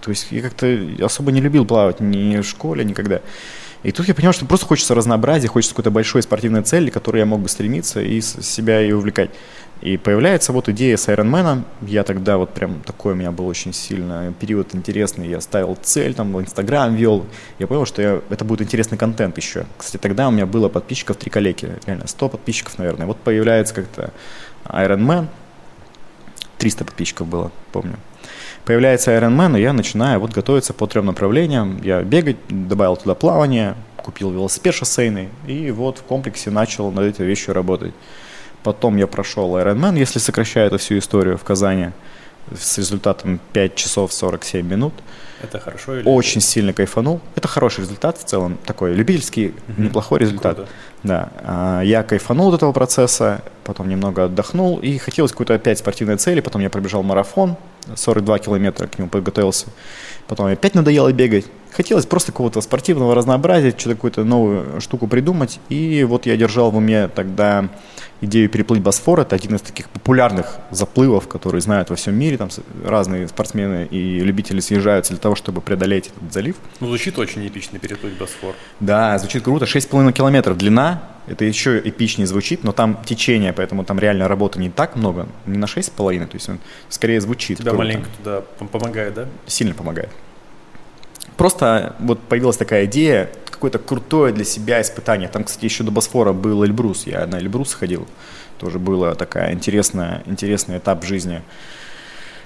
То 0.00 0.10
есть 0.10 0.28
я 0.30 0.42
как-то 0.42 0.66
особо 1.02 1.32
не 1.32 1.40
любил 1.40 1.66
плавать 1.66 2.00
ни 2.00 2.36
в 2.36 2.44
школе, 2.44 2.84
никогда. 2.84 3.20
И 3.82 3.92
тут 3.92 4.08
я 4.08 4.14
понял, 4.14 4.32
что 4.32 4.46
просто 4.46 4.66
хочется 4.66 4.94
разнообразия, 4.94 5.48
хочется 5.48 5.74
какой-то 5.74 5.90
большой 5.90 6.22
спортивной 6.22 6.62
цели, 6.62 6.90
к 6.90 6.94
которой 6.94 7.18
я 7.18 7.26
мог 7.26 7.40
бы 7.40 7.48
стремиться 7.48 8.00
и 8.00 8.20
себя 8.20 8.82
и 8.82 8.92
увлекать. 8.92 9.30
И 9.82 9.98
появляется 9.98 10.52
вот 10.52 10.68
идея 10.70 10.96
с 10.96 11.06
Ironman. 11.08 11.64
Я 11.82 12.02
тогда 12.02 12.38
вот 12.38 12.54
прям 12.54 12.80
такой 12.80 13.12
у 13.12 13.16
меня 13.16 13.30
был 13.30 13.46
очень 13.46 13.74
сильно 13.74 14.32
период 14.40 14.74
интересный. 14.74 15.28
Я 15.28 15.40
ставил 15.42 15.76
цель, 15.80 16.14
там 16.14 16.32
в 16.32 16.40
Инстаграм 16.40 16.94
вел. 16.94 17.26
Я 17.58 17.66
понял, 17.66 17.84
что 17.84 18.00
я, 18.00 18.22
это 18.30 18.44
будет 18.44 18.62
интересный 18.62 18.96
контент 18.96 19.36
еще. 19.36 19.66
Кстати, 19.76 20.00
тогда 20.00 20.28
у 20.28 20.30
меня 20.30 20.46
было 20.46 20.70
подписчиков 20.70 21.18
три 21.18 21.30
коллеги. 21.30 21.70
Реально, 21.84 22.06
100 22.06 22.28
подписчиков, 22.30 22.78
наверное. 22.78 23.06
Вот 23.06 23.18
появляется 23.18 23.74
как-то 23.74 24.12
Ironman. 24.64 25.26
300 26.56 26.84
подписчиков 26.86 27.28
было, 27.28 27.52
помню. 27.72 27.96
Появляется 28.66 29.12
Ironman, 29.12 29.56
и 29.56 29.62
я 29.62 29.72
начинаю 29.72 30.18
вот 30.18 30.32
готовиться 30.32 30.74
по 30.74 30.88
трем 30.88 31.06
направлениям. 31.06 31.80
Я 31.84 32.02
бегать, 32.02 32.36
добавил 32.48 32.96
туда 32.96 33.14
плавание, 33.14 33.76
купил 33.96 34.32
велосипед 34.32 34.74
шоссейный, 34.74 35.28
и 35.46 35.70
вот 35.70 35.98
в 35.98 36.02
комплексе 36.02 36.50
начал 36.50 36.90
над 36.90 37.04
этой 37.04 37.24
вещью 37.24 37.54
работать. 37.54 37.94
Потом 38.64 38.96
я 38.96 39.06
прошел 39.06 39.56
Ironman, 39.56 39.96
если 39.96 40.18
сокращая 40.18 40.66
эту 40.66 40.78
всю 40.78 40.98
историю 40.98 41.38
в 41.38 41.44
Казани, 41.44 41.90
с 42.58 42.78
результатом 42.78 43.38
5 43.52 43.74
часов 43.76 44.12
47 44.12 44.66
минут. 44.66 44.94
Это 45.40 45.60
хорошо 45.60 45.98
или 45.98 46.08
Очень 46.08 46.40
сильно 46.40 46.72
кайфанул. 46.72 47.20
Это 47.36 47.46
хороший 47.46 47.82
результат 47.82 48.18
в 48.18 48.24
целом, 48.24 48.58
такой 48.64 48.94
любительский, 48.94 49.54
угу. 49.68 49.82
неплохой 49.82 50.18
результат. 50.18 50.56
Круто. 50.56 50.70
Да, 51.04 51.28
а, 51.44 51.80
я 51.82 52.02
кайфанул 52.02 52.48
от 52.48 52.56
этого 52.56 52.72
процесса, 52.72 53.42
потом 53.62 53.88
немного 53.88 54.24
отдохнул, 54.24 54.78
и 54.78 54.98
хотелось 54.98 55.30
какой-то 55.30 55.54
опять 55.54 55.78
спортивной 55.78 56.16
цели, 56.16 56.40
потом 56.40 56.62
я 56.62 56.70
пробежал 56.70 57.04
марафон, 57.04 57.56
42 57.94 58.38
километра 58.38 58.86
к 58.86 58.98
нему 58.98 59.08
подготовился, 59.08 59.66
потом 60.26 60.46
опять 60.46 60.74
надоело 60.74 61.12
бегать, 61.12 61.46
хотелось 61.76 62.06
просто 62.06 62.32
какого-то 62.32 62.60
спортивного 62.60 63.14
разнообразия, 63.14 63.70
что-то 63.70 63.94
какую-то 63.94 64.24
новую 64.24 64.80
штуку 64.80 65.06
придумать, 65.06 65.60
и 65.68 66.04
вот 66.04 66.26
я 66.26 66.36
держал 66.36 66.70
в 66.70 66.76
уме 66.76 67.08
тогда 67.08 67.68
идею 68.20 68.48
переплыть 68.48 68.80
Босфор. 68.80 69.20
Это 69.20 69.36
один 69.36 69.56
из 69.56 69.60
таких 69.60 69.88
популярных 69.90 70.56
заплывов, 70.70 71.28
которые 71.28 71.60
знают 71.60 71.90
во 71.90 71.96
всем 71.96 72.14
мире. 72.14 72.38
Там 72.38 72.48
разные 72.84 73.28
спортсмены 73.28 73.86
и 73.90 74.20
любители 74.20 74.60
съезжаются 74.60 75.12
для 75.12 75.20
того, 75.20 75.34
чтобы 75.34 75.60
преодолеть 75.60 76.08
этот 76.08 76.32
залив. 76.32 76.56
Ну, 76.80 76.88
звучит 76.88 77.18
очень 77.18 77.46
эпично 77.46 77.78
переплыть 77.78 78.16
Босфор. 78.16 78.54
Да, 78.80 79.18
звучит 79.18 79.42
круто. 79.42 79.66
6,5 79.66 80.12
километров 80.12 80.56
длина. 80.56 81.02
Это 81.26 81.44
еще 81.44 81.78
эпичнее 81.78 82.26
звучит, 82.26 82.62
но 82.62 82.72
там 82.72 83.02
течение, 83.04 83.52
поэтому 83.52 83.84
там 83.84 83.98
реально 83.98 84.28
работы 84.28 84.60
не 84.60 84.70
так 84.70 84.94
много. 84.94 85.26
Не 85.44 85.58
на 85.58 85.64
6,5, 85.64 86.26
то 86.26 86.36
есть 86.36 86.48
он 86.48 86.58
скорее 86.88 87.20
звучит. 87.20 87.58
Тебя 87.58 87.72
круто. 87.72 87.84
маленько 87.84 88.08
туда 88.16 88.42
помогает, 88.70 89.14
да? 89.14 89.26
Сильно 89.46 89.74
помогает. 89.74 90.10
Просто 91.36 91.94
вот 91.98 92.20
появилась 92.20 92.56
такая 92.56 92.86
идея, 92.86 93.30
какое-то 93.50 93.78
крутое 93.78 94.32
для 94.32 94.44
себя 94.44 94.80
испытание. 94.80 95.28
Там, 95.28 95.44
кстати, 95.44 95.64
еще 95.64 95.84
до 95.84 95.90
Босфора 95.90 96.32
был 96.32 96.64
Эльбрус. 96.64 97.06
Я 97.06 97.26
на 97.26 97.36
Эльбрус 97.38 97.74
ходил. 97.74 98.06
Тоже 98.58 98.78
было 98.78 99.14
такая 99.14 99.52
интересная, 99.52 100.22
интересный 100.26 100.78
этап 100.78 101.04
жизни 101.04 101.42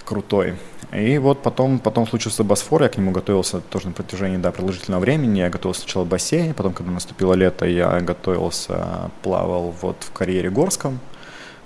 крутой. 0.05 0.55
И 0.93 1.19
вот 1.19 1.43
потом, 1.43 1.79
потом 1.79 2.07
случился 2.07 2.43
Босфор, 2.43 2.83
я 2.83 2.89
к 2.89 2.97
нему 2.97 3.13
готовился 3.13 3.61
тоже 3.61 3.87
на 3.87 3.93
протяжении 3.93 4.39
да, 4.39 4.51
продолжительного 4.51 5.01
времени. 5.01 5.39
Я 5.39 5.51
готовился 5.51 5.83
сначала 5.83 6.05
в 6.05 6.09
бассейне, 6.09 6.53
потом, 6.53 6.73
когда 6.73 6.91
наступило 6.91 7.35
лето, 7.35 7.65
я 7.65 8.01
готовился, 8.01 9.11
плавал 9.23 9.73
вот 9.83 9.97
в 10.01 10.13
карьере 10.13 10.51
Горском. 10.51 10.99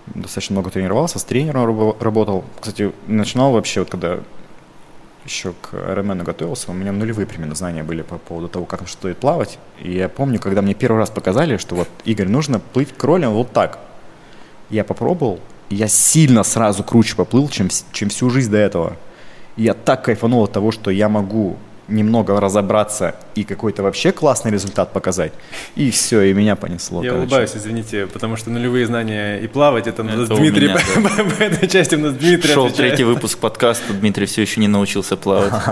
Достаточно 0.07 0.55
много 0.55 0.71
тренировался, 0.71 1.19
с 1.19 1.25
тренером 1.25 1.97
работал. 1.99 2.45
Кстати, 2.61 2.93
начинал 3.07 3.53
вообще, 3.53 3.81
вот 3.81 3.89
когда 3.89 4.21
еще 5.25 5.55
к 5.61 5.75
Ironman 5.75 6.23
готовился, 6.23 6.71
у 6.71 6.75
меня 6.75 6.93
нулевые 6.93 7.27
примерно 7.27 7.55
знания 7.55 7.83
были 7.83 8.03
по 8.03 8.19
поводу 8.19 8.49
того, 8.49 8.67
как 8.67 8.87
стоит 8.89 9.19
плавать. 9.19 9.59
И 9.81 9.93
я 9.93 10.09
помню, 10.09 10.39
когда 10.39 10.63
мне 10.63 10.75
первый 10.75 10.99
раз 10.99 11.11
показали, 11.11 11.57
что 11.57 11.75
вот, 11.75 11.89
Игорь, 12.05 12.29
нужно 12.29 12.61
плыть 12.61 12.93
кролем 12.93 13.33
вот 13.33 13.53
так. 13.53 13.79
Я 14.71 14.85
попробовал, 14.85 15.41
я 15.71 15.89
сильно 15.89 16.43
сразу 16.43 16.85
круче 16.85 17.17
поплыл, 17.17 17.49
чем, 17.49 17.69
чем 17.93 18.09
всю 18.09 18.31
жизнь 18.31 18.51
до 18.51 18.59
этого. 18.59 18.97
И 19.57 19.63
я 19.63 19.75
так 19.75 20.05
кайфанул 20.05 20.45
от 20.45 20.53
того, 20.53 20.73
что 20.73 20.91
я 20.91 21.09
могу 21.09 21.57
немного 21.89 22.41
разобраться 22.41 23.17
и 23.35 23.45
какой-то 23.45 23.83
вообще 23.83 24.13
классный 24.13 24.51
результат 24.51 24.93
показать. 24.93 25.33
И 25.77 25.91
все, 25.91 26.23
и 26.23 26.33
меня 26.33 26.57
понесло. 26.57 27.03
Я 27.03 27.11
короче. 27.11 27.27
улыбаюсь, 27.27 27.51
извините, 27.55 28.07
потому 28.07 28.37
что 28.37 28.51
нулевые 28.51 28.87
знания 28.87 29.39
и 29.39 29.47
плавать, 29.47 29.87
это, 29.87 30.03
это 30.03 30.35
Дмитрий, 30.37 30.69
меня, 30.69 30.79
да. 30.97 31.25
по 31.39 31.43
этой 31.43 31.69
части 31.69 31.95
у 31.95 31.99
нас 31.99 32.15
Дмитрий 32.15 32.53
Шел 32.53 32.67
отвечает. 32.67 32.91
третий 32.91 33.05
выпуск 33.05 33.39
подкаста, 33.39 33.93
Дмитрий 33.93 34.27
все 34.27 34.43
еще 34.43 34.61
не 34.61 34.69
научился 34.69 35.17
плавать. 35.17 35.53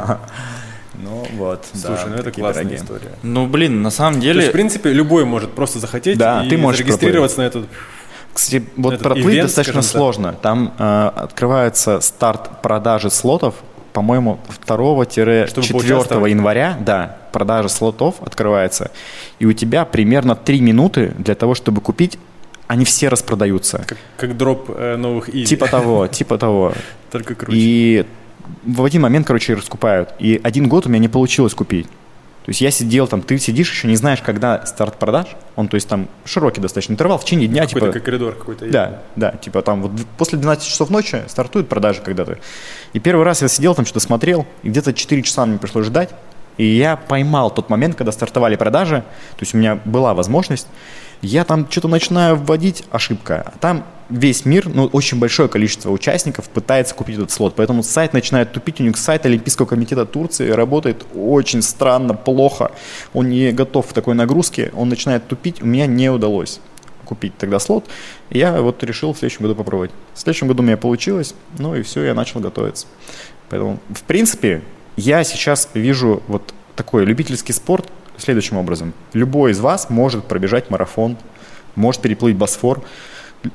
Ну 0.94 1.26
вот, 1.36 1.64
Слушай, 1.72 2.04
да, 2.04 2.10
ну 2.10 2.14
это 2.16 2.30
классная 2.30 2.64
дорогие. 2.64 2.84
история. 2.84 3.12
Ну 3.22 3.46
блин, 3.46 3.82
на 3.82 3.90
самом 3.90 4.20
деле... 4.20 4.34
То 4.34 4.40
есть, 4.40 4.50
в 4.50 4.52
принципе, 4.52 4.92
любой 4.92 5.24
может 5.24 5.50
просто 5.52 5.80
захотеть 5.80 6.18
да, 6.18 6.44
и 6.44 6.48
ты 6.48 6.56
можешь 6.56 6.78
зарегистрироваться 6.78 7.36
проплыть. 7.36 7.54
на 7.54 7.60
этот 7.60 7.70
кстати, 8.32 8.64
вот 8.76 8.98
проплыть 8.98 9.26
ивент, 9.26 9.46
достаточно 9.46 9.82
сложно. 9.82 10.32
Там 10.32 10.74
э, 10.78 11.10
открывается 11.14 12.00
старт 12.00 12.62
продажи 12.62 13.10
слотов 13.10 13.56
по-моему, 13.92 14.38
2-4 14.66 16.30
января, 16.30 16.76
да, 16.80 17.16
продажа 17.32 17.68
слотов 17.68 18.16
открывается, 18.20 18.90
и 19.38 19.46
у 19.46 19.52
тебя 19.52 19.84
примерно 19.84 20.34
3 20.34 20.60
минуты 20.60 21.14
для 21.18 21.34
того, 21.34 21.54
чтобы 21.54 21.80
купить, 21.80 22.18
они 22.66 22.84
все 22.84 23.08
распродаются. 23.08 23.84
Как, 23.86 23.98
как 24.16 24.36
дроп 24.36 24.70
э, 24.74 24.96
новых 24.96 25.28
изи. 25.28 25.46
Типа 25.46 25.68
того, 25.68 26.06
типа 26.08 26.38
того. 26.38 26.72
Только 27.10 27.34
круче. 27.34 27.58
И 27.58 28.06
в 28.64 28.84
один 28.84 29.02
момент, 29.02 29.26
короче, 29.26 29.54
раскупают. 29.54 30.14
И 30.18 30.40
один 30.42 30.68
год 30.68 30.86
у 30.86 30.88
меня 30.88 31.00
не 31.00 31.08
получилось 31.08 31.54
купить. 31.54 31.86
То 32.44 32.50
есть 32.50 32.60
я 32.60 32.70
сидел 32.72 33.06
там, 33.06 33.22
ты 33.22 33.38
сидишь, 33.38 33.70
еще 33.70 33.86
не 33.86 33.94
знаешь, 33.94 34.20
когда 34.20 34.66
старт 34.66 34.98
продаж, 34.98 35.28
он, 35.54 35.68
то 35.68 35.76
есть 35.76 35.88
там 35.88 36.08
широкий 36.24 36.60
достаточно 36.60 36.92
интервал, 36.92 37.18
в 37.18 37.24
течение 37.24 37.46
дня, 37.46 37.62
какой-то 37.66 37.86
типа... 37.86 37.92
Как 37.92 38.04
коридор 38.04 38.34
какой-то. 38.34 38.68
Да, 38.68 39.02
да, 39.14 39.30
типа 39.32 39.62
там 39.62 39.82
вот 39.82 39.92
после 40.18 40.38
12 40.38 40.64
часов 40.66 40.90
ночи 40.90 41.22
стартуют 41.28 41.68
продажи 41.68 42.00
когда-то. 42.02 42.38
И 42.92 42.98
первый 42.98 43.24
раз 43.24 43.42
я 43.42 43.48
сидел 43.48 43.74
там, 43.76 43.84
что-то 43.84 44.00
смотрел, 44.00 44.46
и 44.64 44.70
где-то 44.70 44.92
4 44.92 45.22
часа 45.22 45.46
мне 45.46 45.58
пришлось 45.58 45.86
ждать, 45.86 46.10
и 46.56 46.66
я 46.66 46.96
поймал 46.96 47.50
тот 47.50 47.70
момент, 47.70 47.94
когда 47.94 48.10
стартовали 48.12 48.56
продажи, 48.56 49.00
то 49.00 49.40
есть 49.40 49.54
у 49.54 49.58
меня 49.58 49.76
была 49.84 50.12
возможность, 50.12 50.66
я 51.22 51.44
там 51.44 51.70
что-то 51.70 51.88
начинаю 51.88 52.36
вводить, 52.36 52.84
ошибка. 52.90 53.42
А 53.46 53.58
там 53.58 53.86
весь 54.10 54.44
мир, 54.44 54.68
ну, 54.68 54.86
очень 54.86 55.18
большое 55.18 55.48
количество 55.48 55.90
участников 55.90 56.48
пытается 56.48 56.94
купить 56.94 57.16
этот 57.16 57.30
слот. 57.30 57.54
Поэтому 57.56 57.82
сайт 57.84 58.12
начинает 58.12 58.52
тупить. 58.52 58.80
У 58.80 58.84
них 58.84 58.96
сайт 58.96 59.24
Олимпийского 59.24 59.66
комитета 59.66 60.04
Турции 60.04 60.50
работает 60.50 61.06
очень 61.14 61.62
странно, 61.62 62.14
плохо. 62.14 62.72
Он 63.14 63.30
не 63.30 63.52
готов 63.52 63.86
к 63.86 63.92
такой 63.92 64.14
нагрузке, 64.14 64.72
он 64.76 64.88
начинает 64.88 65.26
тупить. 65.28 65.62
У 65.62 65.66
меня 65.66 65.86
не 65.86 66.10
удалось 66.10 66.60
купить 67.04 67.36
тогда 67.38 67.58
слот. 67.58 67.86
Я 68.30 68.60
вот 68.60 68.82
решил 68.82 69.12
в 69.12 69.18
следующем 69.18 69.42
году 69.42 69.54
попробовать. 69.54 69.92
В 70.14 70.18
следующем 70.18 70.48
году 70.48 70.62
у 70.62 70.66
меня 70.66 70.76
получилось, 70.76 71.34
ну 71.58 71.74
и 71.74 71.82
все, 71.82 72.02
я 72.04 72.14
начал 72.14 72.40
готовиться. 72.40 72.86
Поэтому, 73.48 73.78
в 73.94 74.02
принципе, 74.02 74.62
я 74.96 75.22
сейчас 75.22 75.68
вижу 75.74 76.22
вот 76.26 76.52
такой 76.74 77.04
любительский 77.04 77.52
спорт 77.52 77.86
следующим 78.18 78.56
образом. 78.56 78.92
Любой 79.12 79.52
из 79.52 79.60
вас 79.60 79.90
может 79.90 80.24
пробежать 80.24 80.70
марафон, 80.70 81.16
может 81.74 82.00
переплыть 82.02 82.36
Босфор. 82.36 82.82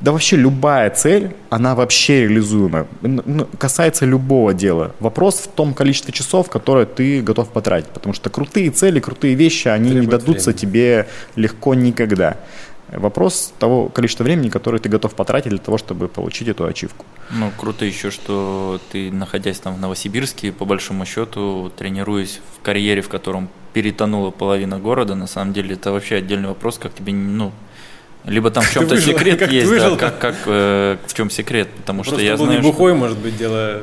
Да 0.02 0.12
вообще 0.12 0.36
любая 0.36 0.90
цель, 0.90 1.34
она 1.50 1.74
вообще 1.74 2.24
реализуема. 2.24 2.88
Касается 3.58 4.06
любого 4.06 4.54
дела. 4.54 4.92
Вопрос 5.00 5.36
в 5.36 5.48
том 5.48 5.74
количестве 5.74 6.12
часов, 6.14 6.50
которое 6.50 6.86
ты 6.86 7.22
готов 7.22 7.48
потратить. 7.50 7.88
Потому 7.92 8.14
что 8.14 8.30
крутые 8.30 8.70
цели, 8.72 9.00
крутые 9.00 9.36
вещи, 9.36 9.70
они 9.70 9.92
Требует 9.92 10.06
не 10.06 10.12
дадутся 10.12 10.50
времени. 10.50 10.60
тебе 10.60 11.08
легко 11.38 11.74
никогда. 11.74 12.36
Вопрос 12.90 13.54
того 13.60 13.90
количества 13.90 14.24
времени, 14.24 14.50
которое 14.50 14.80
ты 14.80 14.88
готов 14.88 15.14
потратить 15.14 15.50
для 15.50 15.60
того, 15.60 15.78
чтобы 15.78 16.08
получить 16.08 16.48
эту 16.48 16.66
ачивку. 16.66 17.06
Ну, 17.32 17.52
круто 17.58 17.84
еще, 17.84 18.12
что 18.12 18.80
ты, 18.92 19.12
находясь 19.12 19.60
там 19.60 19.76
в 19.76 19.80
Новосибирске, 19.80 20.54
по 20.54 20.64
большому 20.64 21.06
счету, 21.06 21.72
тренируясь 21.78 22.40
в 22.58 22.64
карьере, 22.64 23.02
в 23.02 23.10
котором 23.10 23.50
перетонула 23.74 24.32
половина 24.32 24.80
города, 24.80 25.16
на 25.16 25.28
самом 25.28 25.54
деле 25.54 25.76
это 25.76 25.92
вообще 25.92 26.16
отдельный 26.16 26.48
вопрос, 26.48 26.78
как 26.78 26.94
тебе, 26.94 27.12
ну, 27.12 27.52
либо 28.24 28.52
там 28.52 28.64
в 28.64 28.72
чем-то 28.72 29.00
секрет 29.02 29.40
как 29.40 29.52
есть, 29.52 29.70
да, 29.70 29.96
как, 29.96 30.20
как 30.20 30.36
э, 30.46 30.98
в 31.06 31.14
чем 31.14 31.30
секрет, 31.30 31.70
потому 31.78 32.04
Просто 32.04 32.22
что 32.22 32.26
я 32.26 32.38
был 32.38 32.46
знаю, 32.46 32.62
не 32.62 32.66
бухой, 32.66 32.92
что... 32.92 33.00
может 33.00 33.18
быть, 33.18 33.38
дело 33.38 33.82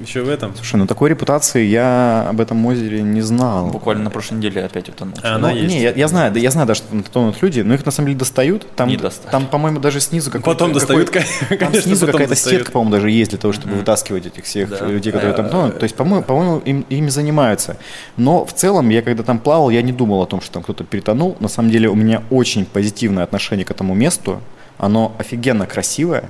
еще 0.00 0.22
в 0.22 0.28
этом. 0.28 0.54
Слушай, 0.56 0.76
ну 0.76 0.86
такой 0.86 1.10
репутации 1.10 1.64
я 1.64 2.26
об 2.28 2.40
этом 2.40 2.64
озере 2.66 3.02
не 3.02 3.20
знал. 3.20 3.68
Буквально 3.68 4.04
на 4.04 4.10
прошлой 4.10 4.36
неделе 4.38 4.64
опять 4.64 4.88
утонул. 4.88 5.14
А, 5.22 5.36
она 5.36 5.50
Ну, 5.50 5.56
есть. 5.56 5.68
Не, 5.68 5.82
я, 5.82 5.90
я 5.92 6.08
знаю, 6.08 6.32
да, 6.32 6.38
я 6.40 6.50
знаю, 6.50 6.66
да, 6.66 6.74
что 6.74 6.86
там 6.88 7.02
тонут 7.02 7.40
люди, 7.42 7.60
но 7.60 7.74
их 7.74 7.84
на 7.86 7.92
самом 7.92 8.08
деле 8.08 8.18
достают. 8.18 8.66
Там, 8.76 8.88
Не 8.88 8.96
достают. 8.96 9.30
там 9.30 9.46
по-моему, 9.46 9.80
даже 9.80 10.00
снизу 10.00 10.30
какой-то... 10.30 10.50
Потом 10.50 10.72
достают, 10.72 11.10
какой- 11.10 11.28
Там 11.48 11.58
конечно, 11.58 11.82
снизу 11.82 12.06
потом 12.06 12.12
какая-то 12.12 12.30
достают. 12.34 12.58
сетка, 12.60 12.72
по-моему, 12.72 12.92
даже 12.92 13.10
есть 13.10 13.30
для 13.30 13.38
того, 13.38 13.52
чтобы 13.52 13.74
вытаскивать 13.74 14.26
этих 14.26 14.44
всех 14.44 14.70
Да. 14.70 14.86
людей, 14.86 15.12
которые 15.12 15.34
там 15.34 15.48
тонут. 15.48 15.78
То 15.78 15.84
есть, 15.84 15.94
по-моему, 15.96 16.22
по-моему 16.24 16.58
им, 16.58 16.84
ими 16.88 17.08
занимаются. 17.08 17.76
Но 18.16 18.44
в 18.44 18.52
целом, 18.52 18.88
я 18.90 19.02
когда 19.02 19.22
там 19.22 19.38
плавал, 19.38 19.70
я 19.70 19.82
не 19.82 19.92
думал 19.92 20.22
о 20.22 20.26
том, 20.26 20.40
что 20.40 20.52
там 20.54 20.62
кто-то 20.62 20.84
перетонул. 20.84 21.36
На 21.40 21.48
самом 21.48 21.70
деле, 21.70 21.88
у 21.88 21.94
меня 21.94 22.22
очень 22.30 22.64
позитивное 22.66 23.24
отношение 23.24 23.64
к 23.64 23.70
этому 23.70 23.94
месту. 23.94 24.40
Оно 24.78 25.14
офигенно 25.18 25.66
красивое. 25.66 26.24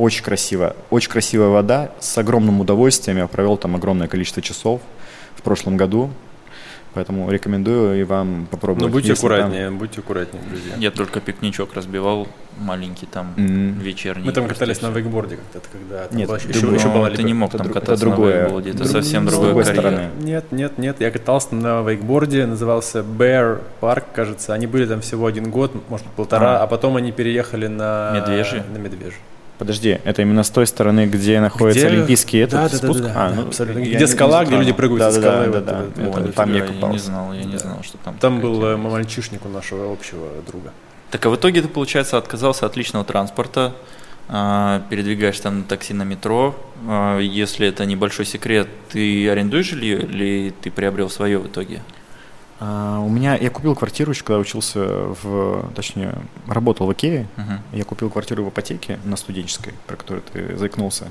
Очень 0.00 0.24
красиво. 0.24 0.76
Очень 0.88 1.10
красивая 1.10 1.48
вода. 1.48 1.90
С 2.00 2.16
огромным 2.16 2.58
удовольствием. 2.60 3.18
Я 3.18 3.26
провел 3.26 3.58
там 3.58 3.76
огромное 3.76 4.08
количество 4.08 4.40
часов 4.40 4.80
в 5.36 5.42
прошлом 5.42 5.76
году. 5.76 6.10
Поэтому 6.94 7.30
рекомендую 7.30 8.00
и 8.00 8.02
вам 8.02 8.48
попробовать. 8.50 8.86
Ну, 8.86 8.88
будьте 8.88 9.10
Если 9.10 9.22
там- 9.28 9.32
аккуратнее, 9.36 9.70
будьте 9.70 10.00
аккуратнее, 10.00 10.42
друзья. 10.48 10.72
Я 10.78 10.90
только 10.90 11.20
пикничок 11.20 11.74
разбивал, 11.74 12.26
маленький 12.58 13.04
там, 13.06 13.34
М. 13.36 13.78
вечерний. 13.78 14.24
Мы 14.24 14.32
там 14.32 14.48
катались 14.48 14.80
на 14.82 14.88
вейкборде 14.90 15.36
как-то, 15.36 15.68
когда 15.70 16.06
там 16.08 16.18
Нет, 16.18 16.28
была- 16.28 16.38
еще, 16.38 16.48
еще 16.48 16.86
Но 16.88 16.94
была 16.94 17.10
ты 17.10 17.16
либо- 17.18 17.22
не 17.28 17.34
мог 17.34 17.50
это 17.50 17.58
там 17.58 17.66
друг- 17.66 17.76
это 17.76 17.86
кататься 17.86 18.04
другое. 18.06 18.34
на 18.34 18.40
вейкборде, 18.44 18.70
это 18.70 18.78
Друг- 18.78 18.90
совсем 18.90 19.28
с 19.28 19.32
другой 19.38 19.64
стороны. 19.66 20.08
Нет, 20.20 20.50
нет, 20.50 20.78
нет, 20.78 20.96
я 21.00 21.10
катался 21.12 21.54
на 21.54 21.82
вейкборде, 21.82 22.46
назывался 22.46 23.00
Bear 23.00 23.60
Park, 23.80 24.04
кажется. 24.12 24.52
Они 24.54 24.66
были 24.66 24.86
там 24.86 25.00
всего 25.02 25.26
один 25.26 25.48
год, 25.50 25.72
может 25.90 26.06
полтора, 26.16 26.58
А. 26.58 26.62
а, 26.64 26.66
потом 26.66 26.96
они 26.96 27.12
переехали 27.12 27.68
на... 27.68 28.12
Медвежий? 28.16 28.62
На 28.74 28.78
Медвежий. 28.78 29.18
Подожди, 29.60 29.98
это 30.04 30.22
именно 30.22 30.42
с 30.42 30.48
той 30.48 30.66
стороны, 30.66 31.04
где 31.04 31.38
находится 31.38 31.86
Где- 31.86 31.96
олимпийский 31.98 32.38
этот 32.38 32.52
Да, 32.52 32.62
да, 32.62 32.70
да, 32.70 32.76
спуск? 32.78 33.00
да, 33.02 33.08
да, 33.08 33.12
А, 33.14 33.28
да, 33.28 33.34
ну, 33.36 33.42
абсолютно. 33.48 33.78
я 33.80 33.96
Где 33.96 34.06
скала, 34.06 34.42
где 34.46 34.56
люди 34.56 34.72
прыгают 34.72 35.02
со 35.02 35.20
Да, 35.20 35.20
да, 35.20 35.30
скалы, 35.42 35.44
да, 35.44 35.52
вот 35.52 35.64
да, 35.66 35.72
это- 35.72 35.80
да. 35.96 36.02
это 36.02 36.10
Вот, 36.12 36.22
вот 36.26 36.34
там 36.34 36.54
Я 36.54 36.64
я 36.64 36.64
и 36.64 36.84
не 36.92 36.98
знал, 36.98 37.32
я 37.34 37.44
не 37.44 37.52
Да. 37.52 37.58
знал, 37.58 37.82
что 37.82 37.98
там. 37.98 38.14
Там 38.16 38.40
был 38.40 38.54
тема. 38.54 38.66
э, 38.68 38.76
мальчишник 38.78 39.44
у 39.44 39.50
нашего 39.50 39.92
общего 39.92 40.28
друга. 40.46 40.72
Так 41.10 41.26
а 41.26 41.28
в 41.28 41.36
итоге 41.36 41.60
ты, 41.60 41.68
получается, 41.68 42.16
отказался 42.16 42.64
от 42.64 42.74
личного 42.78 43.04
транспорта, 43.04 43.74
а, 44.30 44.82
передвигаешься 44.88 45.42
там 45.42 45.58
на 45.58 45.64
такси 45.64 45.92
на 45.92 46.04
метро. 46.04 46.54
А, 46.88 47.18
Если 47.18 47.66
это 47.68 47.84
небольшой 47.84 48.24
секрет, 48.24 48.66
ты 48.88 49.28
арендуешь 49.28 49.66
жилье 49.66 50.00
или 50.00 50.54
ты 50.62 50.70
приобрел 50.70 51.10
свое 51.10 51.38
в 51.38 51.48
итоге? 51.48 51.82
А, 52.60 53.00
у 53.00 53.08
меня, 53.08 53.36
я 53.36 53.50
купил 53.50 53.74
квартиру 53.74 54.12
еще, 54.12 54.22
когда 54.22 54.38
учился 54.38 54.86
в, 55.22 55.72
точнее, 55.74 56.14
работал 56.46 56.86
в 56.86 56.92
Икее. 56.92 57.26
Мгм. 57.36 57.60
Я 57.72 57.84
купил 57.84 58.10
квартиру 58.10 58.44
в 58.44 58.50
ипотеке 58.50 58.98
на 59.04 59.16
студенческой, 59.16 59.74
про 59.86 59.96
которую 59.96 60.22
ты 60.22 60.56
заикнулся. 60.56 61.10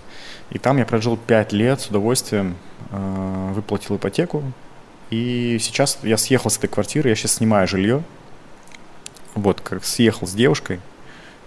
И 0.51 0.59
там 0.59 0.77
я 0.77 0.85
прожил 0.85 1.17
5 1.17 1.51
лет 1.53 1.81
с 1.81 1.87
удовольствием, 1.87 2.55
э, 2.91 3.51
выплатил 3.53 3.97
ипотеку. 3.97 4.43
И 5.09 5.57
сейчас 5.59 5.97
я 6.03 6.17
съехал 6.17 6.51
с 6.51 6.57
этой 6.57 6.67
квартиры, 6.67 7.09
я 7.09 7.15
сейчас 7.15 7.33
снимаю 7.33 7.67
жилье. 7.67 8.03
Вот, 9.33 9.59
как 9.59 9.83
съехал 9.83 10.27
с 10.27 10.33
девушкой. 10.33 10.79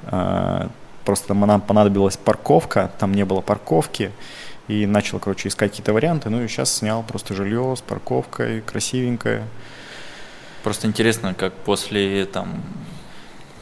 А, 0.04 0.68
Просто 1.04 1.28
там 1.28 1.40
нам 1.40 1.60
понадобилась 1.60 2.16
парковка, 2.16 2.90
там 2.98 3.12
не 3.12 3.24
было 3.24 3.40
парковки. 3.40 4.12
И 4.68 4.86
начал, 4.86 5.18
короче, 5.18 5.48
искать 5.48 5.70
какие-то 5.70 5.92
варианты. 5.92 6.30
Ну 6.30 6.42
и 6.42 6.48
сейчас 6.48 6.72
снял 6.72 7.02
просто 7.02 7.34
жилье 7.34 7.74
с 7.76 7.80
парковкой, 7.80 8.60
красивенькое. 8.60 9.44
Просто 10.62 10.86
интересно, 10.86 11.34
как 11.34 11.52
после 11.54 12.26
там 12.26 12.62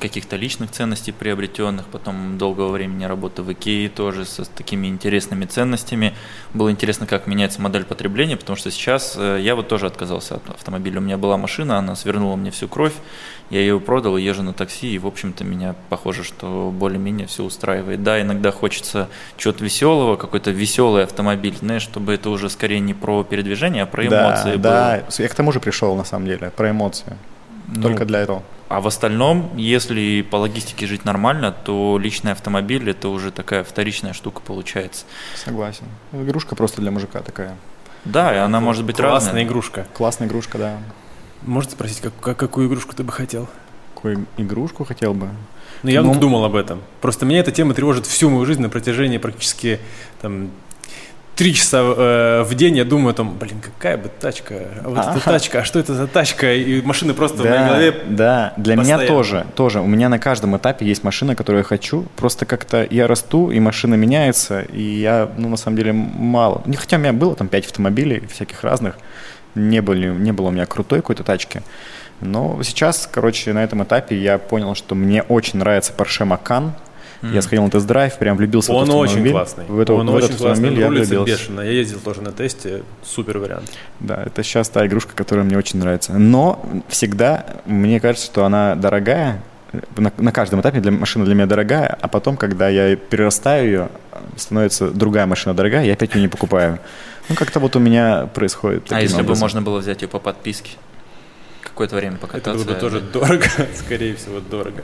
каких-то 0.01 0.37
личных 0.37 0.71
ценностей 0.71 1.13
приобретенных, 1.13 1.87
потом 1.87 2.39
долгого 2.39 2.73
времени 2.73 3.05
работы 3.05 3.43
в 3.43 3.53
Икее 3.53 3.89
тоже 3.89 4.25
с 4.25 4.49
такими 4.57 4.89
интересными 4.89 5.45
ценностями. 5.45 6.15
Было 6.55 6.71
интересно, 6.71 7.07
как 7.07 7.27
меняется 7.27 7.61
модель 7.61 7.85
потребления, 7.85 8.37
потому 8.37 8.57
что 8.57 8.71
сейчас 8.71 9.15
э, 9.17 9.39
я 9.41 9.55
вот 9.55 9.69
тоже 9.69 9.87
отказался 9.87 10.37
от 10.37 10.51
автомобиля. 10.51 10.99
У 10.99 11.03
меня 11.03 11.19
была 11.19 11.37
машина, 11.37 11.79
она 11.79 11.95
свернула 11.95 12.37
мне 12.37 12.51
всю 12.51 12.67
кровь, 12.67 12.95
я 13.51 13.61
ее 13.61 13.79
продал, 13.79 14.17
езжу 14.17 14.43
на 14.43 14.53
такси, 14.53 14.93
и, 14.95 14.99
в 14.99 15.07
общем-то, 15.07 15.45
меня 15.45 15.75
похоже, 15.89 16.25
что 16.25 16.73
более-менее 16.75 17.27
все 17.27 17.45
устраивает. 17.45 18.03
Да, 18.03 18.21
иногда 18.21 18.53
хочется 18.53 19.09
чего-то 19.37 19.63
веселого, 19.63 20.17
какой-то 20.17 20.51
веселый 20.51 21.05
автомобиль, 21.05 21.57
знаешь, 21.61 21.83
чтобы 21.83 22.15
это 22.15 22.31
уже 22.31 22.49
скорее 22.49 22.81
не 22.81 22.95
про 22.95 23.23
передвижение, 23.23 23.83
а 23.83 23.87
про 23.87 24.07
эмоции 24.07 24.57
да, 24.57 24.97
было. 24.97 25.09
да, 25.09 25.23
я 25.23 25.29
к 25.29 25.35
тому 25.35 25.53
же 25.53 25.61
пришел, 25.61 25.95
на 25.97 26.05
самом 26.05 26.27
деле, 26.27 26.51
про 26.57 26.71
эмоции. 26.71 27.17
Ну, 27.75 27.83
Только 27.83 28.05
для 28.05 28.21
этого. 28.21 28.43
А 28.69 28.81
в 28.81 28.87
остальном, 28.87 29.51
если 29.57 30.23
по 30.23 30.37
логистике 30.37 30.87
жить 30.87 31.05
нормально, 31.05 31.51
то 31.53 31.99
личный 32.01 32.33
автомобиль 32.33 32.89
это 32.91 33.09
уже 33.09 33.31
такая 33.31 33.65
вторичная 33.65 34.13
штука 34.13 34.41
получается. 34.41 35.05
Согласен. 35.35 35.85
Игрушка 36.13 36.55
просто 36.57 36.81
для 36.81 36.91
мужика 36.91 37.21
такая. 37.21 37.57
Да, 38.05 38.35
и 38.35 38.39
она 38.39 38.61
может 38.61 38.85
быть 38.85 38.97
Классная 38.97 39.31
разная. 39.31 39.45
игрушка. 39.45 39.87
Классная 39.95 40.29
игрушка, 40.29 40.59
да. 40.59 40.79
Можете 41.43 41.75
спросить, 41.75 42.01
как, 42.01 42.13
как- 42.21 42.37
какую 42.37 42.69
игрушку 42.69 42.95
ты 42.95 43.03
бы 43.03 43.13
хотел? 43.13 43.49
Какую 43.95 44.27
игрушку 44.37 44.85
хотел 44.85 45.15
бы? 45.15 45.29
Ну, 45.83 45.91
я 45.91 46.03
Ну, 46.03 46.15
думал 46.15 46.45
об 46.45 46.55
этом. 46.57 46.81
Просто 47.01 47.27
меня 47.27 47.41
эта 47.41 47.53
тема 47.53 47.75
тревожит 47.75 48.07
всю 48.07 48.31
мою 48.31 48.47
жизнь 48.47 48.63
на 48.63 48.69
протяжении 48.69 49.19
практически 49.19 49.81
там 50.23 50.51
три 51.41 51.55
часа 51.55 51.79
э, 51.81 52.43
в 52.43 52.55
день. 52.55 52.77
Я 52.77 52.85
думаю, 52.85 53.15
там, 53.15 53.35
блин, 53.39 53.63
какая 53.63 53.97
бы 53.97 54.11
тачка, 54.21 54.55
а 54.85 54.89
вот 54.91 54.99
Ага. 54.99 55.13
эта 55.17 55.25
тачка, 55.25 55.61
а 55.61 55.65
что 55.65 55.79
это 55.79 55.95
за 55.95 56.07
тачка? 56.07 56.53
И 56.53 56.83
машины 56.83 57.15
просто 57.15 57.39
в 57.39 57.41
моей 57.47 57.59
Да, 57.61 57.67
голове. 57.69 57.95
да, 58.11 58.53
для 58.59 58.75
меня 58.75 58.99
постоянно. 58.99 59.07
тоже, 59.17 59.47
тоже. 59.57 59.81
У 59.81 59.87
меня 59.87 60.11
на 60.11 60.19
каждом 60.19 60.55
этапе 60.55 60.85
есть 60.85 61.03
машина, 61.03 61.35
которую 61.35 61.61
я 61.61 61.65
хочу. 61.65 62.05
Просто 62.17 62.45
как-то 62.45 62.87
я 62.91 63.07
расту, 63.07 63.51
и 63.51 63.59
машина 63.59 63.95
меняется, 63.95 64.61
и 64.61 64.83
я, 64.83 65.31
ну, 65.39 65.49
на 65.49 65.57
самом 65.57 65.79
деле, 65.79 65.95
мало. 65.95 66.61
Не, 66.67 66.77
хотя 66.77 66.99
у 66.99 67.01
меня 67.01 67.15
было 67.15 67.35
там 67.35 67.49
пять 67.49 67.65
автомобилей 67.65 68.23
всяких 68.31 68.63
разных. 68.63 68.99
Не, 69.55 69.81
были, 69.81 70.09
не 70.09 70.33
было 70.33 70.49
у 70.49 70.51
меня 70.51 70.67
крутой 70.67 70.99
какой-то 71.01 71.25
тачки. 71.25 71.63
Но 72.21 72.63
сейчас, 72.63 73.09
короче, 73.11 73.55
на 73.55 73.65
этом 73.65 73.83
этапе 73.83 74.15
я 74.15 74.37
понял, 74.37 74.75
что 74.75 74.95
мне 74.95 75.23
очень 75.23 75.59
нравится 75.59 75.95
Porsche 75.97 76.29
Macan. 76.29 76.73
Я 77.23 77.43
сходил 77.43 77.65
на 77.65 77.71
тест-драйв, 77.71 78.17
прям 78.19 78.37
влюбился 78.37 78.73
в 78.73 78.77
Он 78.77 78.85
этот 78.85 78.95
очень 78.97 79.31
классный. 79.31 79.65
В, 79.67 79.79
эту- 79.79 79.95
он 79.95 80.07
в 80.11 80.17
этот 80.17 80.31
очень 80.31 80.39
классный, 80.39 80.69
автомобиль 80.69 80.85
он 80.87 80.95
я 80.95 81.01
влюбился. 81.03 81.25
бешено. 81.43 81.61
Я 81.61 81.71
ездил 81.73 82.01
тоже 82.01 82.23
на 82.23 82.33
тесте, 82.33 82.83
супер 83.05 83.39
вариант. 83.39 83.71
Да, 84.01 84.23
это 84.25 84.43
сейчас 84.43 84.69
та 84.71 84.87
игрушка, 84.87 85.13
которая 85.15 85.45
мне 85.45 85.59
очень 85.59 85.79
нравится. 85.81 86.15
Но 86.15 86.65
всегда 86.89 87.45
мне 87.67 88.01
кажется, 88.01 88.27
что 88.27 88.45
она 88.45 88.75
дорогая. 88.75 89.43
На, 89.97 90.11
на 90.17 90.33
каждом 90.33 90.61
этапе 90.63 90.81
для, 90.81 90.91
машина 90.91 91.25
для 91.25 91.35
меня 91.35 91.47
дорогая, 91.47 91.97
а 92.01 92.09
потом, 92.09 92.37
когда 92.37 92.69
я 92.69 92.97
перерастаю 92.97 93.67
ее, 93.67 93.89
становится 94.37 94.91
другая 94.91 95.27
машина 95.27 95.55
дорогая, 95.55 95.85
я 95.85 95.93
опять 95.93 96.13
ее 96.17 96.23
не 96.23 96.29
покупаю. 96.29 96.81
Ну, 97.29 97.37
как-то 97.37 97.61
вот 97.61 97.77
у 97.77 97.79
меня 97.79 98.27
происходит. 98.35 98.91
А 98.91 99.01
если 99.01 99.19
бы 99.19 99.23
образом. 99.27 99.43
можно 99.43 99.63
было 99.63 99.79
взять 99.79 100.03
ее 100.03 100.09
по 100.09 100.19
подписке? 100.19 100.73
Какое-то 101.63 101.95
время 101.95 102.15
Это 102.17 102.27
покататься. 102.27 102.65
было 102.65 102.75
бы 102.75 102.81
тоже 102.81 103.01
дорого, 103.01 103.45
скорее 103.77 104.17
всего, 104.17 104.41
дорого. 104.41 104.83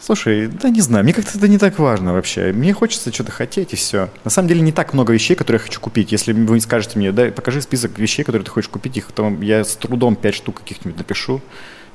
Слушай, 0.00 0.48
да 0.48 0.68
не 0.68 0.80
знаю, 0.80 1.04
мне 1.04 1.14
как-то 1.14 1.38
это 1.38 1.48
не 1.48 1.58
так 1.58 1.78
важно 1.78 2.12
вообще. 2.12 2.52
Мне 2.52 2.74
хочется 2.74 3.12
что-то 3.12 3.32
хотеть 3.32 3.72
и 3.72 3.76
все. 3.76 4.10
На 4.22 4.30
самом 4.30 4.48
деле 4.48 4.60
не 4.60 4.72
так 4.72 4.92
много 4.92 5.12
вещей, 5.12 5.34
которые 5.34 5.60
я 5.60 5.64
хочу 5.64 5.80
купить. 5.80 6.12
Если 6.12 6.32
вы 6.32 6.60
скажете 6.60 6.98
мне, 6.98 7.10
да, 7.10 7.26
покажи 7.30 7.62
список 7.62 7.98
вещей, 7.98 8.22
которые 8.22 8.44
ты 8.44 8.50
хочешь 8.50 8.68
купить, 8.68 8.96
их 8.96 9.10
там 9.12 9.40
я 9.40 9.64
с 9.64 9.76
трудом 9.76 10.16
5 10.16 10.34
штук 10.34 10.60
каких-нибудь 10.60 10.98
напишу. 10.98 11.40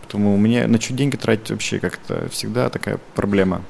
Потому 0.02 0.38
мне 0.38 0.66
на 0.66 0.82
что 0.82 0.94
деньги 0.94 1.18
тратить 1.18 1.52
вообще 1.52 1.78
как-то 1.78 2.28
всегда 2.30 2.70
такая 2.70 3.00
проблема. 3.14 3.62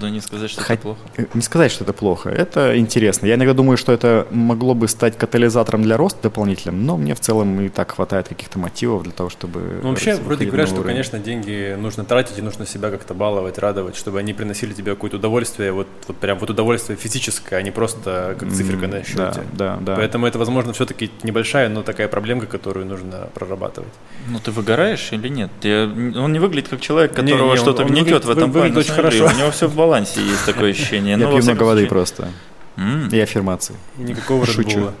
Да 0.00 0.10
не 0.10 0.20
сказать, 0.20 0.50
что 0.50 0.60
Хот- 0.62 0.72
это 0.74 0.82
плохо. 0.82 0.98
Э, 1.16 1.24
Не 1.34 1.42
сказать, 1.42 1.70
что 1.72 1.84
это 1.84 1.92
плохо. 1.92 2.30
Это 2.30 2.78
интересно. 2.78 3.26
Я 3.26 3.34
иногда 3.34 3.52
думаю, 3.54 3.76
что 3.76 3.92
это 3.92 4.26
могло 4.30 4.74
бы 4.74 4.88
стать 4.88 5.16
катализатором 5.16 5.82
для 5.82 5.96
роста 5.96 6.18
дополнительным, 6.24 6.84
но 6.84 6.96
мне 6.96 7.14
в 7.14 7.20
целом 7.20 7.60
и 7.60 7.68
так 7.68 7.92
хватает 7.92 8.28
каких-то 8.28 8.58
мотивов 8.58 9.02
для 9.04 9.12
того, 9.12 9.28
чтобы... 9.30 9.80
Ну, 9.82 9.90
вообще, 9.90 10.16
вроде 10.16 10.46
говорят, 10.46 10.68
что, 10.68 10.76
уровень. 10.78 10.92
конечно, 10.94 11.18
деньги 11.18 11.76
нужно 11.78 12.04
тратить 12.04 12.38
и 12.38 12.42
нужно 12.42 12.66
себя 12.66 12.90
как-то 12.90 13.14
баловать, 13.14 13.58
радовать, 13.58 13.96
чтобы 13.96 14.18
они 14.18 14.32
приносили 14.34 14.72
тебе 14.72 14.92
какое-то 14.94 15.16
удовольствие, 15.18 15.72
вот, 15.72 15.86
вот 16.06 16.16
прям 16.16 16.38
вот 16.38 16.50
удовольствие 16.50 16.96
физическое, 16.96 17.56
а 17.56 17.62
не 17.62 17.70
просто 17.70 18.36
как 18.38 18.50
циферка 18.52 18.88
на 18.88 19.02
счете. 19.04 19.16
Да, 19.16 19.34
да, 19.52 19.78
да. 19.80 19.96
Поэтому 19.96 20.26
это, 20.26 20.38
возможно, 20.38 20.72
все-таки 20.72 21.10
небольшая, 21.22 21.68
но 21.68 21.82
такая 21.82 22.08
проблемка, 22.08 22.46
которую 22.46 22.86
нужно 22.86 23.28
прорабатывать. 23.34 23.92
Ну 24.28 24.38
ты 24.38 24.50
выгораешь 24.50 25.08
или 25.12 25.28
нет? 25.28 25.50
Я- 25.62 25.84
он 25.84 26.32
не 26.32 26.38
выглядит 26.38 26.68
как 26.68 26.80
человек, 26.80 27.12
которого 27.14 27.44
не, 27.44 27.50
он- 27.50 27.56
что-то 27.56 27.84
гнетет 27.84 28.24
в 28.24 28.30
этом 28.30 28.50
вы- 28.50 28.60
выглядит 28.62 28.74
плане. 28.74 28.78
очень 28.78 28.94
Смотри, 28.94 29.18
хорошо. 29.18 29.36
У 29.36 29.38
него 29.40 29.50
все 29.58 29.66
в 29.66 29.74
балансе 29.74 30.22
есть 30.22 30.46
такое 30.46 30.70
ощущение. 30.70 31.18
Я 31.18 31.26
Ну, 31.26 31.32
пью 31.32 31.42
много 31.42 31.64
воды 31.64 31.86
просто. 31.86 32.28
И 33.10 33.18
аффирмации. 33.18 33.74
И 33.98 34.02
никакого 34.02 34.46
Шучу. 34.46 34.68
Редбула. 34.68 34.94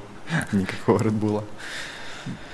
Никакого 0.52 1.02
Редбула. 1.02 1.44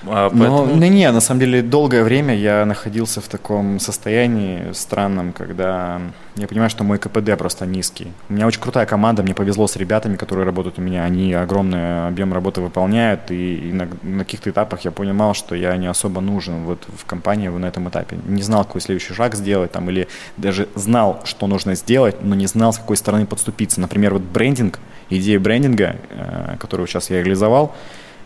А, 0.06 0.30
Но, 0.30 0.38
поэтому- 0.38 0.80
не, 0.80 0.88
не, 0.90 1.10
на 1.10 1.20
самом 1.20 1.40
деле 1.40 1.62
долгое 1.62 2.02
время 2.04 2.34
я 2.36 2.64
находился 2.66 3.20
в 3.20 3.28
таком 3.28 3.80
состоянии 3.80 4.72
странном, 4.72 5.32
когда 5.32 6.00
я 6.36 6.46
понимаю, 6.46 6.68
что 6.68 6.84
мой 6.84 6.98
КПД 6.98 7.38
просто 7.38 7.64
низкий. 7.64 8.08
У 8.28 8.34
меня 8.34 8.46
очень 8.46 8.60
крутая 8.60 8.86
команда, 8.86 9.22
мне 9.22 9.34
повезло 9.34 9.66
с 9.66 9.76
ребятами, 9.76 10.16
которые 10.16 10.44
работают 10.44 10.78
у 10.78 10.82
меня, 10.82 11.04
они 11.04 11.32
огромный 11.32 12.08
объем 12.08 12.34
работы 12.34 12.60
выполняют, 12.60 13.30
и, 13.30 13.68
и 13.68 13.72
на, 13.72 13.88
на 14.02 14.24
каких-то 14.24 14.50
этапах 14.50 14.80
я 14.80 14.90
понимал, 14.90 15.34
что 15.34 15.54
я 15.54 15.76
не 15.76 15.86
особо 15.86 16.20
нужен 16.20 16.64
вот 16.64 16.86
в 16.96 17.04
компании 17.06 17.48
на 17.48 17.66
этом 17.66 17.88
этапе. 17.88 18.18
Не 18.26 18.42
знал, 18.42 18.64
какой 18.64 18.80
следующий 18.80 19.14
шаг 19.14 19.34
сделать, 19.34 19.72
там, 19.72 19.88
или 19.88 20.08
даже 20.36 20.68
знал, 20.74 21.20
что 21.24 21.46
нужно 21.46 21.74
сделать, 21.76 22.22
но 22.22 22.34
не 22.34 22.46
знал, 22.46 22.72
с 22.72 22.78
какой 22.78 22.96
стороны 22.96 23.26
подступиться. 23.26 23.80
Например, 23.80 24.12
вот 24.14 24.22
брендинг 24.22 24.80
идея 25.10 25.38
брендинга, 25.38 25.96
э, 26.10 26.56
которую 26.58 26.86
сейчас 26.86 27.10
я 27.10 27.22
реализовал, 27.22 27.74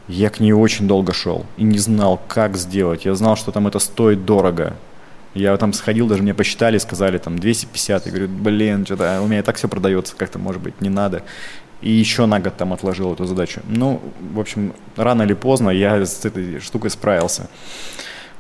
я 0.09 0.30
к 0.30 0.40
ней 0.40 0.52
очень 0.52 0.89
долго 0.89 1.12
шел 1.12 1.44
и 1.59 1.64
не 1.64 1.78
знал, 1.78 2.20
как 2.28 2.56
сделать. 2.56 3.05
Я 3.05 3.14
знал, 3.14 3.36
что 3.36 3.52
там 3.52 3.66
это 3.66 3.78
стоит 3.78 4.24
дорого. 4.24 4.74
Я 5.35 5.56
там 5.59 5.74
сходил, 5.74 6.09
даже 6.09 6.22
мне 6.22 6.35
посчитали, 6.35 6.78
сказали 6.78 7.18
там 7.18 7.39
250. 7.39 8.06
Я 8.06 8.10
говорю, 8.10 8.28
блин, 8.28 8.86
что-то 8.86 9.20
у 9.22 9.26
меня 9.26 9.40
и 9.40 9.43
так 9.43 9.56
все 9.56 9.68
продается, 9.68 10.16
как-то, 10.16 10.39
может 10.39 10.62
быть, 10.62 10.80
не 10.80 10.89
надо. 10.89 11.22
И 11.82 11.90
еще 11.90 12.26
на 12.26 12.40
год 12.40 12.56
там 12.56 12.72
отложил 12.72 13.12
эту 13.12 13.26
задачу. 13.26 13.60
Ну, 13.68 14.01
в 14.32 14.40
общем, 14.40 14.72
рано 14.97 15.22
или 15.22 15.35
поздно 15.35 15.70
я 15.70 16.05
с 16.05 16.24
этой 16.24 16.59
штукой 16.59 16.90
справился. 16.90 17.48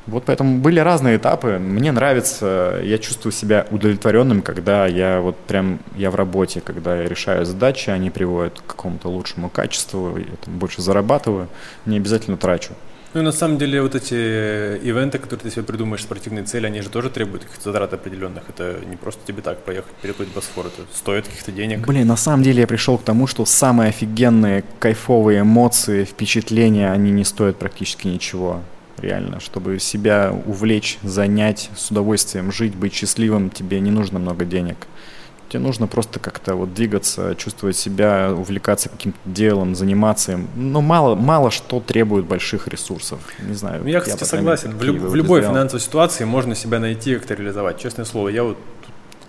Вот 0.08 0.24
поэтому 0.24 0.58
были 0.58 0.80
разные 0.80 1.18
этапы. 1.18 1.58
Мне 1.58 1.92
нравится, 1.92 2.80
я 2.82 2.98
чувствую 2.98 3.32
себя 3.32 3.66
удовлетворенным, 3.70 4.40
когда 4.40 4.86
я 4.86 5.20
вот 5.20 5.36
прям, 5.36 5.80
я 5.96 6.10
в 6.10 6.14
работе, 6.14 6.62
когда 6.62 7.02
я 7.02 7.08
решаю 7.08 7.44
задачи, 7.44 7.90
они 7.90 8.10
приводят 8.10 8.58
к 8.60 8.66
какому-то 8.66 9.08
лучшему 9.08 9.50
качеству, 9.50 10.16
я 10.16 10.24
там 10.42 10.58
больше 10.58 10.80
зарабатываю, 10.80 11.48
не 11.84 11.98
обязательно 11.98 12.38
трачу. 12.38 12.72
Ну 13.14 13.20
и 13.20 13.24
на 13.24 13.32
самом 13.32 13.58
деле 13.58 13.82
вот 13.82 13.94
эти 13.94 14.14
ивенты, 14.14 15.18
которые 15.18 15.42
ты 15.42 15.50
себе 15.50 15.62
придумаешь, 15.62 16.02
спортивные 16.02 16.44
цели, 16.44 16.66
они 16.66 16.80
же 16.82 16.88
тоже 16.88 17.10
требуют 17.10 17.44
каких-то 17.44 17.64
затрат 17.64 17.92
определенных. 17.94 18.44
Это 18.48 18.76
не 18.86 18.96
просто 18.96 19.20
тебе 19.26 19.42
так 19.42 19.58
проехать, 19.64 19.92
переплыть 20.02 20.28
Босфор, 20.28 20.66
это 20.66 20.82
стоит 20.94 21.26
каких-то 21.26 21.52
денег. 21.52 21.86
Блин, 21.86 22.06
на 22.06 22.16
самом 22.16 22.42
деле 22.42 22.60
я 22.62 22.66
пришел 22.66 22.96
к 22.96 23.02
тому, 23.02 23.26
что 23.26 23.44
самые 23.44 23.88
офигенные, 23.90 24.64
кайфовые 24.78 25.40
эмоции, 25.40 26.04
впечатления, 26.04 26.92
они 26.92 27.10
не 27.10 27.24
стоят 27.24 27.56
практически 27.56 28.06
ничего 28.08 28.60
реально. 29.00 29.40
Чтобы 29.40 29.78
себя 29.78 30.32
увлечь, 30.46 30.98
занять, 31.02 31.70
с 31.76 31.90
удовольствием 31.90 32.52
жить, 32.52 32.74
быть 32.74 32.94
счастливым, 32.94 33.50
тебе 33.50 33.80
не 33.80 33.90
нужно 33.90 34.18
много 34.18 34.44
денег. 34.44 34.76
Тебе 35.48 35.60
нужно 35.60 35.86
просто 35.86 36.20
как-то 36.20 36.54
вот 36.54 36.74
двигаться, 36.74 37.34
чувствовать 37.34 37.76
себя, 37.76 38.34
увлекаться 38.34 38.90
каким-то 38.90 39.18
делом, 39.24 39.74
заниматься 39.74 40.32
им. 40.32 40.48
Но 40.54 40.82
мало, 40.82 41.14
мало 41.14 41.50
что 41.50 41.80
требует 41.80 42.26
больших 42.26 42.68
ресурсов. 42.68 43.20
Не 43.40 43.54
знаю. 43.54 43.82
Ну, 43.82 43.88
я, 43.88 44.00
кстати, 44.00 44.20
я 44.20 44.26
согласен. 44.26 44.76
В, 44.76 44.82
люб, 44.82 44.98
в 44.98 45.14
любой 45.14 45.40
финансовой 45.40 45.80
ситуации 45.80 46.24
можно 46.24 46.54
себя 46.54 46.80
найти, 46.80 47.14
как-то 47.14 47.34
реализовать. 47.34 47.78
Честное 47.80 48.04
слово, 48.04 48.28
я 48.28 48.44
вот 48.44 48.58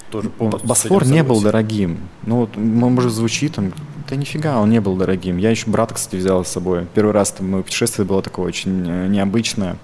тоже 0.09 0.29
полностью 0.29 0.67
Босфор 0.67 1.05
не 1.05 1.23
был 1.23 1.41
дорогим. 1.41 1.97
Ну 2.25 2.37
вот, 2.37 2.55
может, 2.55 3.11
звучит 3.11 3.55
там, 3.55 3.71
да 4.09 4.15
нифига, 4.15 4.59
он 4.59 4.69
не 4.69 4.81
был 4.81 4.95
дорогим. 4.95 5.37
Я 5.37 5.51
еще 5.51 5.69
брата, 5.69 5.93
кстати, 5.95 6.15
взял 6.15 6.43
с 6.43 6.49
собой. 6.49 6.87
Первый 6.93 7.11
раз 7.11 7.31
там 7.31 7.49
мое 7.49 7.63
путешествие 7.63 8.05
было 8.05 8.21
такое 8.21 8.47
очень 8.47 8.85
э, 8.87 9.07
необычное. 9.07 9.77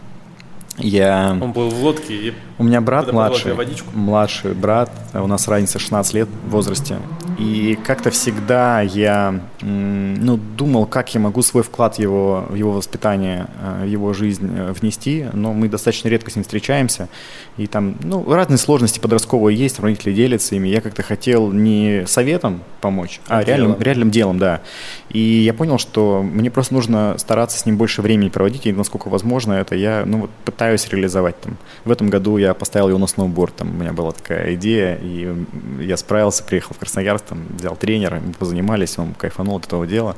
Я... 0.77 1.37
Он 1.41 1.53
был 1.53 1.69
в 1.69 1.83
лодке 1.83 2.13
и... 2.13 2.33
У 2.57 2.63
меня 2.63 2.81
брат 2.81 3.11
младший, 3.11 3.53
младший 3.93 4.53
брат, 4.53 4.91
у 5.13 5.27
нас 5.27 5.47
разница 5.47 5.79
16 5.79 6.13
лет 6.13 6.29
в 6.47 6.49
возрасте. 6.51 6.97
И 7.37 7.77
как-то 7.83 8.11
всегда 8.11 8.81
я 8.81 9.41
ну, 9.61 10.37
думал, 10.37 10.85
как 10.85 11.13
я 11.13 11.19
могу 11.19 11.41
свой 11.41 11.63
вклад 11.63 11.95
в 11.95 11.99
его, 11.99 12.45
в 12.49 12.55
его 12.55 12.71
воспитание, 12.71 13.47
э, 13.61 13.83
в 13.83 13.87
его 13.87 14.13
жизнь 14.13 14.49
э, 14.55 14.71
внести, 14.71 15.25
но 15.33 15.51
мы 15.51 15.67
достаточно 15.67 16.07
редко 16.07 16.31
с 16.31 16.35
ним 16.35 16.43
встречаемся. 16.43 17.09
И 17.57 17.67
там 17.67 17.97
ну, 18.03 18.23
разные 18.31 18.57
сложности 18.57 18.99
подростковые 18.99 19.57
есть, 19.57 19.79
родители 19.79 20.13
делятся 20.13 20.55
ими. 20.55 20.69
Я 20.69 20.79
как-то 20.79 21.03
хотел 21.03 21.51
не 21.51 22.05
советом 22.07 22.61
помочь, 22.79 23.19
а, 23.27 23.39
а 23.39 23.43
реальным, 23.43 23.81
реальным 23.81 24.11
делом, 24.11 24.39
да. 24.39 24.61
И 25.09 25.19
я 25.19 25.53
понял, 25.53 25.77
что 25.77 26.23
мне 26.23 26.49
просто 26.49 26.73
нужно 26.73 27.15
стараться 27.17 27.57
с 27.57 27.65
ним 27.65 27.77
больше 27.77 28.01
времени 28.01 28.29
проводить, 28.29 28.65
и 28.65 28.71
насколько 28.71 29.09
возможно 29.09 29.53
это 29.53 29.75
я 29.75 30.03
ну, 30.05 30.21
вот, 30.21 30.29
пытаюсь 30.45 30.87
реализовать. 30.87 31.39
Там. 31.41 31.57
В 31.83 31.91
этом 31.91 32.09
году 32.09 32.37
я 32.37 32.53
поставил 32.53 32.89
его 32.89 32.99
на 32.99 33.07
сноуборд, 33.07 33.55
там 33.55 33.71
у 33.71 33.73
меня 33.73 33.91
была 33.91 34.11
такая 34.11 34.53
идея, 34.55 34.97
и 35.01 35.33
я 35.81 35.97
справился, 35.97 36.43
приехал 36.43 36.75
в 36.75 36.79
Красноярск, 36.79 37.24
там, 37.25 37.45
взял 37.57 37.75
тренера, 37.75 38.21
мы 38.25 38.33
позанимались, 38.33 38.97
он 38.97 39.13
кайфанул 39.13 39.57
от 39.57 39.65
этого 39.65 39.85
дела. 39.85 40.15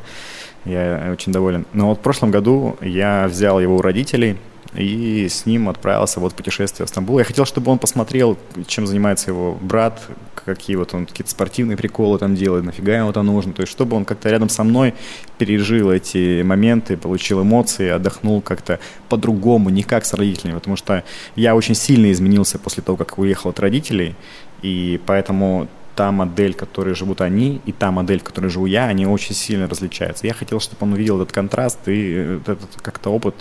Я 0.66 1.10
очень 1.12 1.32
доволен. 1.32 1.66
Но 1.74 1.90
вот 1.90 2.00
в 2.00 2.02
прошлом 2.02 2.32
году 2.32 2.78
я 2.82 3.28
взял 3.28 3.60
его 3.60 3.78
у 3.78 3.82
родителей, 3.82 4.38
и 4.76 5.28
с 5.30 5.46
ним 5.46 5.70
отправился 5.70 6.20
вот 6.20 6.34
в 6.34 6.36
путешествие 6.36 6.86
в 6.86 6.90
Стамбул. 6.90 7.20
Я 7.20 7.26
хотел, 7.26 7.46
чтобы 7.46 7.72
он 7.72 7.80
посмотрел, 7.80 8.38
чем 8.68 8.86
занимается 8.86 9.32
его 9.32 9.58
брат, 9.60 10.02
какие 10.46 10.76
вот 10.76 10.94
он 10.94 11.06
какие-то 11.06 11.32
спортивные 11.32 11.78
приколы 11.78 12.18
там 12.20 12.36
делает, 12.36 12.64
нафига 12.64 12.98
ему 12.98 13.10
это 13.10 13.22
нужно. 13.22 13.54
То 13.54 13.62
есть, 13.62 13.72
чтобы 13.72 13.96
он 13.98 14.06
как-то 14.06 14.30
рядом 14.30 14.50
со 14.50 14.64
мной 14.64 14.94
пережил 15.38 15.92
эти 15.92 16.42
моменты, 16.42 16.98
получил 16.98 17.42
эмоции, 17.42 17.90
отдохнул 17.90 18.42
как-то 18.42 18.80
по-другому, 19.10 19.70
не 19.70 19.84
как 19.84 20.06
с 20.06 20.14
родителями, 20.14 20.56
потому 20.56 20.76
что 20.76 21.04
я 21.36 21.56
очень 21.56 21.76
сильно 21.76 22.12
изменился 22.12 22.60
после 22.60 22.84
того, 22.84 22.98
как 22.98 23.18
уехал 23.18 23.50
от 23.50 23.60
родителей, 23.60 24.16
и 24.62 25.00
поэтому 25.06 25.68
та 25.98 26.12
модель, 26.12 26.54
в 26.54 26.58
которой 26.58 26.94
живут 26.94 27.22
они, 27.22 27.60
и 27.66 27.72
та 27.72 27.92
модель, 27.92 28.20
в 28.20 28.24
которой 28.24 28.50
живу 28.50 28.68
я, 28.68 28.86
они 28.86 29.08
очень 29.08 29.34
сильно 29.34 29.68
различаются. 29.68 30.28
Я 30.28 30.34
хотел, 30.34 30.60
чтобы 30.60 30.78
он 30.82 30.94
увидел 30.94 31.20
этот 31.20 31.34
контраст 31.34 31.80
и 31.88 32.14
э, 32.16 32.40
этот 32.46 32.70
как-то 32.84 33.10
опыт 33.10 33.34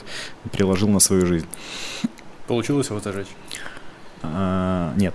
приложил 0.52 0.88
на 0.88 0.98
свою 0.98 1.26
жизнь. 1.26 1.46
Получилось 2.46 2.88
его 2.88 3.00
зажечь? 3.00 3.28
А, 4.22 4.94
нет. 4.96 5.14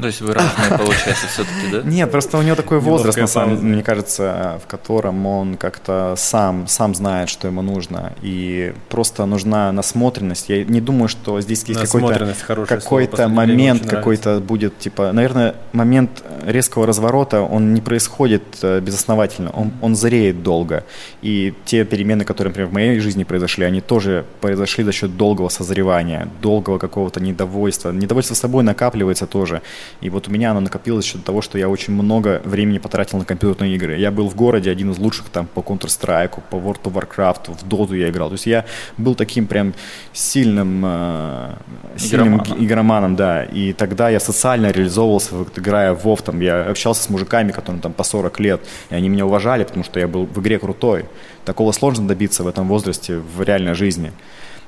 То 0.00 0.06
есть 0.06 0.20
вы 0.20 0.34
разные, 0.34 0.78
получается, 0.78 1.26
все-таки, 1.26 1.72
да? 1.72 1.82
Нет, 1.82 2.10
просто 2.10 2.38
у 2.38 2.42
него 2.42 2.56
такой 2.56 2.80
возраст, 2.80 3.18
на 3.18 3.26
самом, 3.26 3.56
мне 3.56 3.82
кажется, 3.82 4.60
в 4.64 4.66
котором 4.66 5.26
он 5.26 5.56
как-то 5.56 6.14
сам, 6.16 6.66
сам 6.66 6.94
знает, 6.94 7.28
что 7.28 7.48
ему 7.48 7.62
нужно. 7.62 8.12
И 8.22 8.74
просто 8.88 9.26
нужна 9.26 9.72
насмотренность. 9.72 10.48
Я 10.48 10.64
не 10.64 10.80
думаю, 10.80 11.08
что 11.08 11.40
здесь 11.40 11.64
есть 11.64 11.80
какой-то, 11.80 12.34
какой-то 12.66 13.28
момент, 13.28 13.86
какой-то 13.86 14.40
будет, 14.40 14.78
типа, 14.78 15.12
наверное, 15.12 15.54
момент 15.72 16.22
резкого 16.44 16.86
разворота, 16.86 17.42
он 17.42 17.74
не 17.74 17.80
происходит 17.80 18.42
э, 18.62 18.80
безосновательно, 18.80 19.50
он, 19.50 19.72
он 19.80 19.96
зреет 19.96 20.42
долго. 20.42 20.84
И 21.22 21.54
те 21.64 21.84
перемены, 21.84 22.24
которые, 22.24 22.50
например, 22.50 22.70
в 22.70 22.72
моей 22.72 23.00
жизни 23.00 23.24
произошли, 23.24 23.64
они 23.64 23.80
тоже 23.80 24.24
произошли 24.40 24.84
за 24.84 24.92
счет 24.92 25.16
долгого 25.16 25.48
созревания, 25.48 26.28
долгого 26.42 26.78
какого-то 26.78 27.20
недовольства. 27.20 27.92
Недовольство 27.92 28.34
собой 28.34 28.62
накапливается 28.64 29.26
тоже. 29.26 29.62
И 30.00 30.10
вот 30.10 30.28
у 30.28 30.30
меня 30.30 30.50
оно 30.50 30.60
накопилось 30.60 31.04
за 31.04 31.12
счет 31.12 31.24
того, 31.24 31.42
что 31.42 31.58
я 31.58 31.68
очень 31.68 31.92
много 31.94 32.40
времени 32.44 32.78
потратил 32.78 33.18
на 33.18 33.24
компьютерные 33.24 33.74
игры. 33.74 33.96
Я 33.98 34.10
был 34.10 34.28
в 34.28 34.34
городе 34.34 34.70
один 34.70 34.90
из 34.90 34.98
лучших 34.98 35.28
там 35.28 35.46
по 35.46 35.60
Counter-Strike, 35.60 36.40
по 36.50 36.56
World 36.56 36.82
of 36.84 36.92
Warcraft, 36.92 37.54
в 37.54 37.66
Dota 37.66 37.96
я 37.96 38.10
играл. 38.10 38.28
То 38.28 38.34
есть 38.34 38.46
я 38.46 38.64
был 38.96 39.14
таким 39.14 39.46
прям 39.46 39.74
сильным, 40.12 40.82
э, 40.84 41.54
сильным 41.96 42.36
игроманом. 42.36 42.64
игроманом, 42.64 43.16
да. 43.16 43.44
И 43.44 43.72
тогда 43.72 44.08
я 44.08 44.20
социально 44.20 44.70
реализовывался, 44.70 45.34
вот, 45.34 45.58
играя 45.58 45.94
в 45.94 46.06
WoW. 46.06 46.22
Там, 46.22 46.40
я 46.40 46.62
общался 46.62 47.02
с 47.02 47.10
мужиками, 47.10 47.52
которым 47.52 47.80
там 47.80 47.92
по 47.92 48.04
40 48.04 48.40
лет, 48.40 48.60
и 48.90 48.94
они 48.94 49.08
меня 49.08 49.26
уважали, 49.26 49.64
потому 49.64 49.84
что 49.84 50.00
я 50.00 50.08
был 50.08 50.26
в 50.26 50.40
игре 50.40 50.58
крутой. 50.58 51.06
Такого 51.44 51.72
сложно 51.72 52.06
добиться 52.06 52.44
в 52.44 52.48
этом 52.48 52.68
возрасте 52.68 53.18
в 53.18 53.42
реальной 53.42 53.74
жизни. 53.74 54.12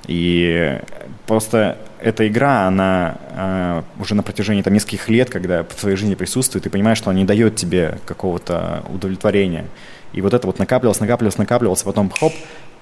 И 0.06 0.80
просто 1.26 1.78
эта 2.00 2.26
игра, 2.26 2.66
она 2.66 3.16
э, 3.30 3.82
уже 4.00 4.14
на 4.14 4.22
протяжении 4.22 4.62
там, 4.62 4.74
нескольких 4.74 5.08
лет, 5.08 5.30
когда 5.30 5.62
в 5.62 5.74
твоей 5.74 5.96
жизни 5.96 6.14
присутствует, 6.14 6.64
ты 6.64 6.70
понимаешь, 6.70 6.98
что 6.98 7.10
она 7.10 7.18
не 7.20 7.24
дает 7.24 7.56
тебе 7.56 7.98
какого-то 8.06 8.84
удовлетворения. 8.92 9.66
И 10.12 10.20
вот 10.20 10.34
это 10.34 10.46
вот 10.46 10.58
накапливалось, 10.58 11.00
накапливалось, 11.00 11.38
накапливалось, 11.38 11.82
потом 11.82 12.10
хоп, 12.10 12.32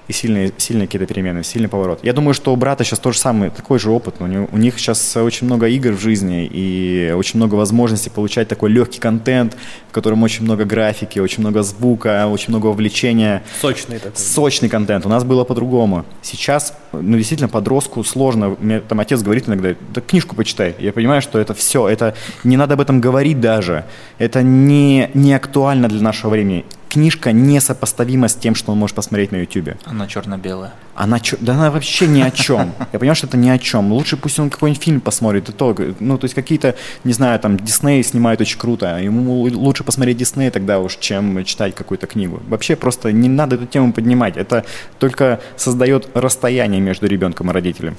и 0.07 0.13
сильные, 0.13 0.51
сильные 0.57 0.87
какие-то 0.87 1.05
перемены, 1.05 1.43
сильный 1.43 1.69
поворот. 1.69 1.99
Я 2.03 2.13
думаю, 2.13 2.33
что 2.33 2.53
у 2.53 2.55
брата 2.55 2.83
сейчас 2.83 2.99
тоже 2.99 3.19
самый, 3.19 3.49
такой 3.49 3.79
же 3.79 3.91
опыт. 3.91 4.15
У, 4.19 4.25
него, 4.25 4.47
у 4.51 4.57
них 4.57 4.77
сейчас 4.77 5.15
очень 5.15 5.47
много 5.47 5.67
игр 5.67 5.91
в 5.91 6.01
жизни 6.01 6.49
и 6.51 7.13
очень 7.15 7.37
много 7.37 7.55
возможностей 7.55 8.09
получать 8.09 8.47
такой 8.47 8.69
легкий 8.71 8.99
контент, 8.99 9.55
в 9.89 9.93
котором 9.93 10.23
очень 10.23 10.43
много 10.43 10.65
графики, 10.65 11.19
очень 11.19 11.41
много 11.41 11.63
звука, 11.63 12.27
очень 12.27 12.49
много 12.49 12.67
увлечения. 12.67 13.43
Сочный 13.61 13.99
такой. 13.99 14.17
Сочный 14.17 14.69
контент. 14.69 15.05
У 15.05 15.09
нас 15.09 15.23
было 15.23 15.43
по-другому. 15.43 16.05
Сейчас, 16.21 16.73
ну, 16.91 17.17
действительно, 17.17 17.49
подростку 17.49 18.03
сложно. 18.03 18.55
Мне 18.59 18.79
там 18.79 18.99
отец 18.99 19.21
говорит 19.21 19.47
иногда, 19.47 19.75
да 19.93 20.01
книжку 20.01 20.35
почитай. 20.35 20.75
Я 20.79 20.93
понимаю, 20.93 21.21
что 21.21 21.39
это 21.39 21.53
все, 21.53 21.87
это 21.87 22.15
не 22.43 22.57
надо 22.57 22.73
об 22.73 22.81
этом 22.81 23.01
говорить 23.01 23.39
даже. 23.39 23.85
Это 24.17 24.41
не, 24.43 25.09
не 25.13 25.33
актуально 25.33 25.87
для 25.87 26.01
нашего 26.01 26.31
времени 26.31 26.65
книжка 26.91 27.31
несопоставима 27.31 28.27
с 28.27 28.35
тем, 28.35 28.53
что 28.53 28.73
он 28.73 28.77
может 28.77 28.95
посмотреть 28.95 29.31
на 29.31 29.37
YouTube. 29.37 29.77
Она 29.85 30.07
черно-белая. 30.07 30.73
Она, 30.93 31.21
чер... 31.21 31.39
да 31.39 31.53
она 31.53 31.71
вообще 31.71 32.05
ни 32.05 32.21
о 32.21 32.31
чем. 32.31 32.73
Я 32.91 32.99
понимаю, 32.99 33.15
что 33.15 33.27
это 33.27 33.37
ни 33.37 33.47
о 33.49 33.57
чем. 33.57 33.93
Лучше 33.93 34.17
пусть 34.17 34.39
он 34.39 34.49
какой-нибудь 34.49 34.83
фильм 34.83 34.99
посмотрит. 34.99 35.47
И 35.47 35.53
то, 35.53 35.73
ну, 35.99 36.17
то 36.17 36.25
есть 36.25 36.35
какие-то, 36.35 36.75
не 37.05 37.13
знаю, 37.13 37.39
там, 37.39 37.55
Дисней 37.55 38.03
снимает 38.03 38.41
очень 38.41 38.59
круто. 38.59 38.97
Ему 38.97 39.41
лучше 39.43 39.85
посмотреть 39.85 40.17
Дисней 40.17 40.49
тогда 40.49 40.79
уж, 40.79 40.97
чем 40.97 41.45
читать 41.45 41.75
какую-то 41.75 42.07
книгу. 42.07 42.41
Вообще 42.49 42.75
просто 42.75 43.13
не 43.13 43.29
надо 43.29 43.55
эту 43.55 43.67
тему 43.67 43.93
поднимать. 43.93 44.35
Это 44.35 44.65
только 44.99 45.39
создает 45.55 46.09
расстояние 46.13 46.81
между 46.81 47.07
ребенком 47.07 47.49
и 47.51 47.53
родителем. 47.53 47.95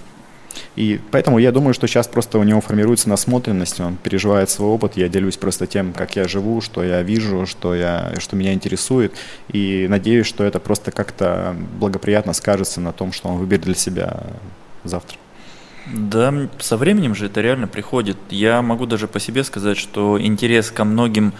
И 0.76 1.00
поэтому 1.10 1.38
я 1.38 1.52
думаю, 1.52 1.74
что 1.74 1.86
сейчас 1.86 2.08
просто 2.08 2.38
у 2.38 2.42
него 2.42 2.60
формируется 2.60 3.08
насмотренность, 3.08 3.80
он 3.80 3.96
переживает 3.96 4.50
свой 4.50 4.70
опыт, 4.70 4.96
я 4.96 5.08
делюсь 5.08 5.36
просто 5.36 5.66
тем, 5.66 5.92
как 5.92 6.16
я 6.16 6.28
живу, 6.28 6.60
что 6.60 6.82
я 6.82 7.02
вижу, 7.02 7.46
что, 7.46 7.74
я, 7.74 8.12
что 8.18 8.36
меня 8.36 8.52
интересует, 8.52 9.14
и 9.48 9.86
надеюсь, 9.88 10.26
что 10.26 10.44
это 10.44 10.58
просто 10.60 10.90
как-то 10.90 11.54
благоприятно 11.78 12.32
скажется 12.32 12.80
на 12.80 12.92
том, 12.92 13.12
что 13.12 13.28
он 13.28 13.38
выберет 13.38 13.64
для 13.64 13.74
себя 13.74 14.24
завтра. 14.84 15.18
Да, 15.86 16.32
со 16.58 16.76
временем 16.76 17.14
же 17.14 17.26
это 17.26 17.40
реально 17.40 17.66
приходит. 17.66 18.16
Я 18.30 18.62
могу 18.62 18.86
даже 18.86 19.08
по 19.08 19.18
себе 19.18 19.42
сказать, 19.42 19.76
что 19.76 20.20
интерес 20.20 20.70
ко 20.70 20.84
многим 20.84 21.32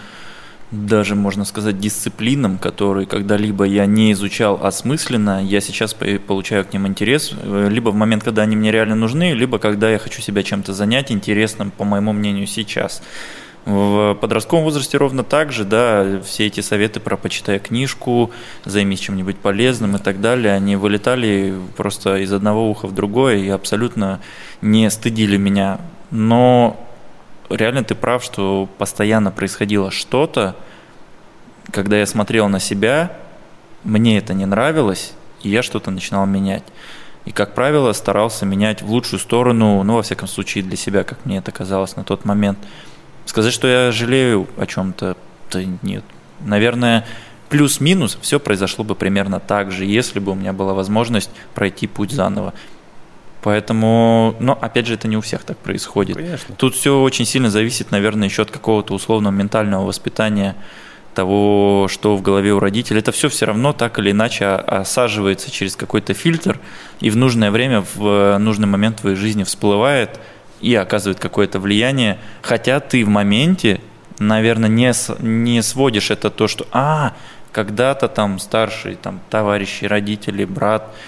даже, 0.73 1.15
можно 1.15 1.45
сказать, 1.45 1.79
дисциплинам, 1.79 2.57
которые 2.57 3.05
когда-либо 3.05 3.63
я 3.65 3.85
не 3.85 4.11
изучал 4.13 4.59
осмысленно, 4.61 5.43
я 5.43 5.61
сейчас 5.61 5.95
получаю 6.27 6.65
к 6.65 6.73
ним 6.73 6.87
интерес, 6.87 7.33
э, 7.41 7.69
либо 7.69 7.89
в 7.89 7.95
момент, 7.95 8.23
когда 8.23 8.41
они 8.41 8.55
мне 8.55 8.71
реально 8.71 8.95
нужны, 8.95 9.33
либо 9.33 9.59
когда 9.59 9.89
я 9.91 9.99
хочу 9.99 10.21
себя 10.21 10.41
чем-то 10.41 10.73
занять 10.73 11.11
интересным, 11.11 11.69
по 11.71 11.83
моему 11.83 12.11
мнению, 12.11 12.47
сейчас. 12.47 13.03
В 13.65 14.17
подростковом 14.19 14.65
возрасте 14.65 14.97
ровно 14.97 15.23
так 15.23 15.53
же, 15.53 15.63
да, 15.63 16.21
все 16.25 16.47
эти 16.47 16.59
советы 16.59 16.99
про 16.99 17.15
почитай 17.15 17.59
книжку, 17.59 18.31
займись 18.65 18.99
чем-нибудь 18.99 19.37
полезным 19.37 19.95
и 19.95 19.99
так 19.99 20.19
далее, 20.19 20.53
они 20.53 20.75
вылетали 20.75 21.53
просто 21.77 22.17
из 22.17 22.33
одного 22.33 22.69
уха 22.69 22.87
в 22.87 22.93
другое 22.93 23.37
и 23.37 23.47
абсолютно 23.47 24.19
не 24.61 24.89
стыдили 24.89 25.37
меня. 25.37 25.79
Но 26.11 26.77
реально 27.49 27.83
ты 27.83 27.95
прав, 27.95 28.23
что 28.23 28.67
постоянно 28.77 29.31
происходило 29.31 29.91
что-то, 29.91 30.55
когда 31.71 31.97
я 31.97 32.05
смотрел 32.05 32.49
на 32.49 32.59
себя, 32.59 33.15
мне 33.83 34.17
это 34.17 34.33
не 34.33 34.45
нравилось, 34.45 35.13
и 35.41 35.49
я 35.49 35.63
что-то 35.63 35.91
начинал 35.91 36.25
менять. 36.25 36.63
И, 37.25 37.31
как 37.31 37.53
правило, 37.53 37.93
старался 37.93 38.45
менять 38.45 38.81
в 38.81 38.89
лучшую 38.89 39.19
сторону, 39.19 39.81
ну, 39.83 39.95
во 39.95 40.01
всяком 40.01 40.27
случае, 40.27 40.63
для 40.63 40.75
себя, 40.75 41.03
как 41.03 41.25
мне 41.25 41.37
это 41.37 41.51
казалось 41.51 41.95
на 41.95 42.03
тот 42.03 42.25
момент. 42.25 42.59
Сказать, 43.25 43.53
что 43.53 43.67
я 43.67 43.91
жалею 43.91 44.47
о 44.57 44.65
чем-то, 44.65 45.15
да 45.51 45.63
нет. 45.81 46.03
Наверное, 46.41 47.05
плюс-минус 47.49 48.17
все 48.21 48.39
произошло 48.39 48.83
бы 48.83 48.95
примерно 48.95 49.39
так 49.39 49.71
же, 49.71 49.85
если 49.85 50.19
бы 50.19 50.33
у 50.33 50.35
меня 50.35 50.51
была 50.51 50.73
возможность 50.73 51.29
пройти 51.53 51.87
путь 51.87 52.11
заново. 52.11 52.53
Поэтому, 53.43 54.35
но 54.39 54.57
опять 54.59 54.87
же, 54.87 54.93
это 54.93 55.09
не 55.09 55.17
у 55.17 55.21
всех 55.21 55.43
так 55.43 55.57
происходит. 55.57 56.15
Конечно. 56.15 56.55
Тут 56.55 56.75
все 56.75 57.01
очень 57.01 57.25
сильно 57.25 57.49
зависит, 57.49 57.91
наверное, 57.91 58.29
еще 58.29 58.43
от 58.43 58.51
какого-то 58.51 58.93
условного 58.93 59.33
ментального 59.33 59.85
воспитания 59.85 60.55
того, 61.13 61.87
что 61.91 62.15
в 62.15 62.21
голове 62.21 62.53
у 62.53 62.59
родителей. 62.59 62.99
Это 62.99 63.11
все 63.11 63.27
все 63.27 63.45
равно 63.45 63.73
так 63.73 63.99
или 63.99 64.11
иначе 64.11 64.45
осаживается 64.45 65.51
через 65.51 65.75
какой-то 65.75 66.13
фильтр, 66.13 66.57
и 67.01 67.09
в 67.09 67.17
нужное 67.17 67.51
время, 67.51 67.83
в 67.95 68.37
нужный 68.37 68.65
момент 68.65 69.01
твоей 69.01 69.17
жизни 69.17 69.43
всплывает 69.43 70.21
и 70.61 70.73
оказывает 70.73 71.19
какое-то 71.19 71.59
влияние. 71.59 72.19
Хотя 72.41 72.79
ты 72.79 73.03
в 73.03 73.09
моменте, 73.09 73.81
наверное, 74.19 74.69
не, 74.69 74.93
не 75.19 75.61
сводишь 75.61 76.11
это 76.11 76.29
то, 76.29 76.47
что 76.47 76.65
«а, 76.71 77.13
когда-то 77.51 78.07
там 78.07 78.39
старшие 78.39 78.95
там, 78.95 79.19
товарищи, 79.29 79.83
родители, 79.83 80.45
брат– 80.45 80.95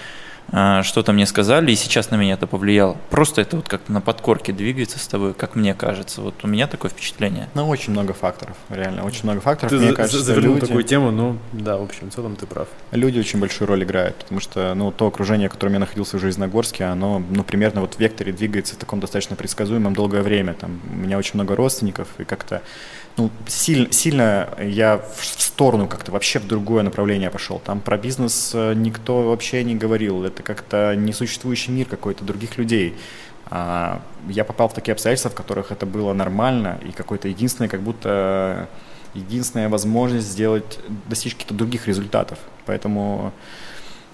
что-то 0.50 1.12
мне 1.12 1.26
сказали, 1.26 1.72
и 1.72 1.74
сейчас 1.74 2.10
на 2.10 2.16
меня 2.16 2.34
это 2.34 2.46
повлияло. 2.46 2.96
Просто 3.10 3.40
это 3.40 3.56
вот 3.56 3.68
как-то 3.68 3.92
на 3.92 4.00
подкорке 4.00 4.52
двигается 4.52 4.98
с 4.98 5.06
тобой, 5.06 5.34
как 5.34 5.54
мне 5.56 5.74
кажется. 5.74 6.20
Вот 6.20 6.34
у 6.44 6.46
меня 6.46 6.66
такое 6.66 6.90
впечатление. 6.90 7.48
Ну, 7.54 7.68
очень 7.68 7.92
много 7.92 8.12
факторов, 8.14 8.56
реально, 8.70 9.04
очень 9.04 9.24
много 9.24 9.40
факторов. 9.40 9.70
Ты 9.70 9.78
мне 9.78 9.90
за- 9.90 9.96
кажется, 9.96 10.22
завернул 10.22 10.54
люди, 10.54 10.66
такую 10.66 10.84
тему, 10.84 11.10
ну, 11.10 11.38
да, 11.52 11.76
в 11.76 11.82
общем, 11.82 12.10
в 12.10 12.14
целом 12.14 12.36
ты 12.36 12.46
прав. 12.46 12.68
люди 12.92 13.18
очень 13.18 13.40
большую 13.40 13.68
роль 13.68 13.82
играют, 13.84 14.16
потому 14.16 14.40
что, 14.40 14.72
ну, 14.74 14.92
то 14.92 15.06
окружение, 15.06 15.48
в 15.48 15.52
котором 15.52 15.72
я 15.74 15.78
находился 15.80 16.16
в 16.16 16.20
Железногорске, 16.20 16.84
оно, 16.84 17.22
ну, 17.30 17.42
примерно 17.42 17.80
вот 17.80 17.94
в 17.94 17.98
векторе 18.00 18.32
двигается 18.32 18.74
в 18.74 18.78
таком 18.78 19.00
достаточно 19.00 19.36
предсказуемом 19.36 19.94
долгое 19.94 20.22
время. 20.22 20.54
Там 20.54 20.80
у 20.90 20.94
меня 20.96 21.18
очень 21.18 21.32
много 21.34 21.56
родственников, 21.56 22.08
и 22.18 22.24
как-то 22.24 22.62
ну, 23.16 23.30
сильно, 23.46 23.92
сильно 23.92 24.48
я 24.60 24.98
в 24.98 25.24
сторону 25.24 25.88
как-то 25.88 26.12
вообще 26.12 26.38
в 26.38 26.46
другое 26.46 26.82
направление 26.82 27.30
пошел. 27.30 27.58
Там 27.58 27.80
про 27.80 27.96
бизнес 27.96 28.52
э, 28.54 28.74
никто 28.74 29.22
вообще 29.22 29.64
не 29.64 29.74
говорил. 29.74 30.24
Это 30.24 30.42
как-то 30.42 30.94
несуществующий 30.94 31.72
мир 31.72 31.86
какой-то 31.86 32.24
других 32.24 32.58
людей. 32.58 32.94
А 33.48 34.02
я 34.28 34.44
попал 34.44 34.68
в 34.68 34.74
такие 34.74 34.92
обстоятельства, 34.92 35.30
в 35.30 35.34
которых 35.34 35.72
это 35.72 35.86
было 35.86 36.12
нормально 36.12 36.78
и 36.86 36.92
какой-то 36.92 37.28
единственный, 37.28 37.68
как 37.68 37.80
будто 37.80 38.68
единственная 39.14 39.68
возможность 39.68 40.28
сделать, 40.28 40.78
достичь 41.08 41.32
каких-то 41.32 41.54
других 41.54 41.86
результатов. 41.86 42.38
Поэтому, 42.66 43.32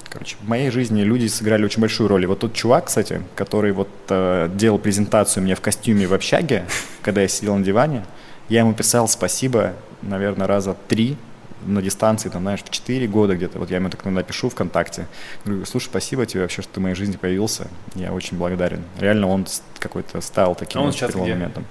короче, 0.08 0.36
в 0.40 0.48
моей 0.48 0.70
жизни 0.70 1.02
люди 1.02 1.26
сыграли 1.26 1.64
очень 1.64 1.80
большую 1.80 2.08
роль. 2.08 2.22
И 2.22 2.26
вот 2.26 2.40
тот 2.40 2.52
чувак, 2.52 2.86
кстати, 2.86 3.22
который 3.34 3.72
вот 3.72 3.88
э, 4.10 4.48
делал 4.54 4.78
презентацию 4.78 5.42
мне 5.42 5.56
в 5.56 5.60
костюме 5.60 6.06
в 6.06 6.14
общаге, 6.14 6.66
когда 7.02 7.22
я 7.22 7.28
сидел 7.28 7.56
на 7.56 7.64
диване, 7.64 8.04
я 8.52 8.60
ему 8.60 8.74
писал 8.74 9.08
спасибо, 9.08 9.72
наверное, 10.02 10.46
раза 10.46 10.76
три 10.86 11.16
на 11.64 11.80
дистанции, 11.80 12.28
там, 12.28 12.42
знаешь, 12.42 12.62
в 12.62 12.68
4 12.68 13.06
года 13.06 13.34
где-то. 13.34 13.58
Вот 13.58 13.70
я 13.70 13.76
ему 13.76 13.88
так 13.88 14.04
иногда 14.04 14.22
пишу 14.22 14.50
ВКонтакте. 14.50 15.06
Говорю, 15.44 15.64
слушай, 15.64 15.86
спасибо 15.86 16.26
тебе 16.26 16.42
вообще, 16.42 16.60
что 16.60 16.74
ты 16.74 16.80
в 16.80 16.82
моей 16.82 16.94
жизни 16.94 17.16
появился. 17.16 17.68
Я 17.94 18.12
очень 18.12 18.36
благодарен. 18.36 18.82
Реально 18.98 19.28
он 19.28 19.46
какой-то 19.78 20.20
стал 20.20 20.54
таким 20.54 20.80
а 20.80 20.82
он 20.82 20.86
вот 20.88 20.96
сейчас 20.96 21.12
где? 21.12 21.20
моментом. 21.20 21.64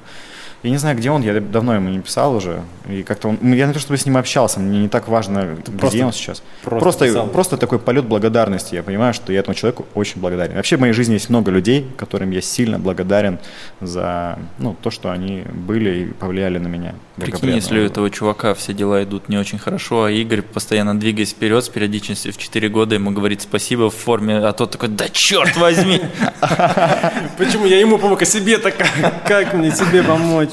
Я 0.64 0.70
не 0.70 0.78
знаю, 0.78 0.96
где 0.96 1.10
он, 1.10 1.24
я 1.24 1.40
давно 1.40 1.74
ему 1.74 1.90
не 1.90 2.00
писал 2.00 2.36
уже. 2.36 2.62
И 2.88 3.02
как-то 3.04 3.30
он, 3.30 3.38
я 3.54 3.66
не 3.66 3.74
то 3.74 3.80
чтобы 3.80 3.98
с 3.98 4.06
ним 4.06 4.18
общался, 4.18 4.60
мне 4.60 4.80
не 4.82 4.90
так 4.90 5.08
важно, 5.08 5.58
где 5.66 5.72
просто- 5.78 6.06
он 6.06 6.14
сейчас. 6.14 6.44
просто 6.62 6.80
Просто, 6.82 7.06
писал. 7.08 7.28
просто, 7.28 7.58
такой 7.58 7.80
полет 7.80 8.06
благодарности. 8.06 8.76
Я 8.76 8.84
понимаю, 8.84 9.14
что 9.14 9.34
я 9.34 9.40
этому 9.40 9.56
человеку 9.56 9.86
очень 9.96 10.22
благодарен. 10.22 10.56
Вообще 10.56 10.78
в 10.78 10.80
моей 10.82 10.94
жизни 10.94 11.14
есть 11.14 11.30
много 11.30 11.50
людей, 11.52 11.88
которым 11.98 12.32
я 12.32 12.42
сильно 12.42 12.78
благодарен 12.78 13.40
за 13.80 14.38
ну, 14.60 14.76
то, 14.80 14.92
что 14.92 15.10
они 15.10 15.44
были 15.52 16.00
и 16.02 16.06
повлияли 16.14 16.60
на 16.60 16.68
меня. 16.68 16.94
Прикинь, 17.16 17.50
если 17.56 17.80
у 17.80 17.84
этого 17.84 18.10
чувака 18.10 18.54
все 18.54 18.74
дела 18.74 19.04
идут 19.04 19.30
не 19.30 19.38
очень 19.38 19.58
хорошо, 19.60 20.06
а 20.06 20.12
Игорь, 20.12 20.42
постоянно 20.42 21.00
двигаясь 21.00 21.32
вперед 21.32 21.64
с 21.64 21.70
периодичностью 21.70 22.34
в 22.34 22.38
4 22.38 22.70
года, 22.70 22.96
ему 22.96 23.12
говорит 23.12 23.42
спасибо 23.42 23.90
в 23.90 23.96
форме, 23.96 24.38
а 24.38 24.52
тот 24.54 24.72
такой, 24.72 24.90
да 24.90 25.06
черт 25.10 25.56
возьми! 25.58 26.02
Почему 27.38 27.66
я 27.66 27.80
ему 27.80 27.98
помог, 27.98 28.22
а 28.22 28.26
себе-то 28.26 28.72
как, 28.72 29.24
как 29.26 29.54
мне 29.54 29.72
себе 29.72 30.02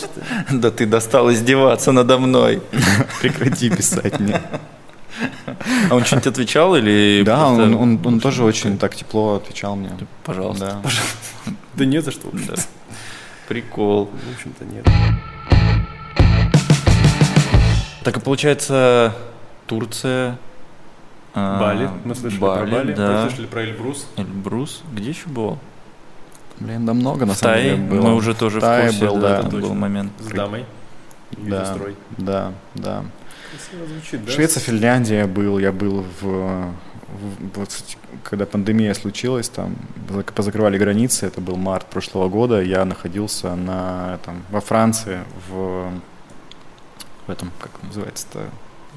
помочь-то? 0.06 0.54
Да 0.56 0.70
ты 0.70 0.86
достал 0.86 1.30
издеваться 1.32 1.92
надо 1.92 2.18
мной. 2.18 2.62
Прекрати 3.20 3.70
писать 3.70 4.18
мне. 4.20 4.40
А 5.90 5.94
он 5.94 6.04
что-нибудь 6.04 6.26
отвечал 6.28 6.76
или 6.76 7.22
Да, 7.24 7.36
просто- 7.46 7.62
он, 7.62 7.74
он, 7.74 8.00
он 8.04 8.20
тоже 8.20 8.44
очень 8.44 8.78
так 8.78 8.94
тепло 8.94 9.34
отвечал 9.36 9.76
мне. 9.76 9.90
Пожалуйста. 10.24 10.80
Да. 10.82 10.90
Да 11.74 11.84
не 11.84 12.02
за 12.02 12.10
что. 12.10 12.28
Да. 12.32 12.54
Прикол. 13.46 14.06
В 14.06 14.34
общем-то, 14.34 14.64
нет. 14.64 14.84
Так 18.02 18.16
и 18.16 18.20
получается 18.20 19.14
Турция, 19.66 20.38
а, 21.34 21.60
Бали, 21.60 21.90
мы 22.04 22.14
слышали 22.14 22.40
Бали, 22.40 22.60
про 22.70 22.76
Бали, 22.78 22.92
да. 22.94 23.22
мы 23.22 23.28
слышали 23.28 23.46
про 23.46 23.62
Эльбрус. 23.64 24.08
Эльбрус, 24.16 24.82
где 24.92 25.10
еще 25.10 25.28
был? 25.28 25.58
Блин, 26.60 26.86
да 26.86 26.94
много 26.94 27.24
на 27.26 27.34
В 27.34 27.36
самом 27.36 27.56
деле 27.62 27.76
было. 27.76 28.02
мы 28.08 28.14
уже 28.14 28.34
тоже 28.34 28.58
в 28.58 28.62
Тае 28.62 28.86
курсе, 28.88 29.06
был, 29.06 29.16
да, 29.20 29.28
да. 29.42 29.42
там 29.42 29.60
был 29.60 29.74
момент. 29.74 30.12
С 30.18 30.26
дамой. 30.26 30.64
Да, 31.36 31.76
да, 32.16 32.52
да. 32.74 33.04
Звучит, 33.86 34.24
да? 34.24 34.32
Швеция, 34.32 34.60
Финляндия 34.60 35.26
был, 35.26 35.58
я 35.58 35.72
был 35.72 36.04
в, 36.20 36.22
в- 36.22 36.72
вот, 37.54 37.70
когда 38.24 38.44
пандемия 38.46 38.92
случилась, 38.94 39.48
там 39.48 39.76
зак- 40.08 40.32
позакрывали 40.32 40.78
границы, 40.78 41.26
это 41.26 41.40
был 41.40 41.56
март 41.56 41.86
прошлого 41.86 42.28
года, 42.28 42.60
я 42.62 42.84
находился 42.84 43.54
на, 43.54 44.14
этом, 44.20 44.42
во 44.50 44.60
Франции, 44.60 45.20
в, 45.48 45.90
в 47.26 47.30
этом, 47.30 47.50
как 47.60 47.70
называется-то, 47.82 48.40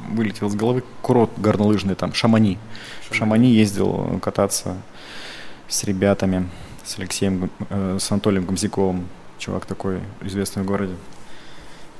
вылетел 0.10 0.48
из 0.48 0.56
головы 0.56 0.84
курорт 1.02 1.32
горнолыжный, 1.38 1.96
там, 1.96 2.14
Шамани. 2.14 2.58
В 3.10 3.16
Шамани 3.16 3.50
ездил 3.52 4.20
кататься 4.22 4.78
с 5.68 5.84
ребятами, 5.84 6.50
с 6.84 6.98
Алексеем, 6.98 7.50
э, 7.70 7.98
с 8.00 8.12
Анатолием 8.12 8.46
Гомзяковым, 8.46 9.08
чувак 9.38 9.66
такой 9.66 10.00
известный 10.22 10.64
в 10.64 10.66
городе, 10.66 10.96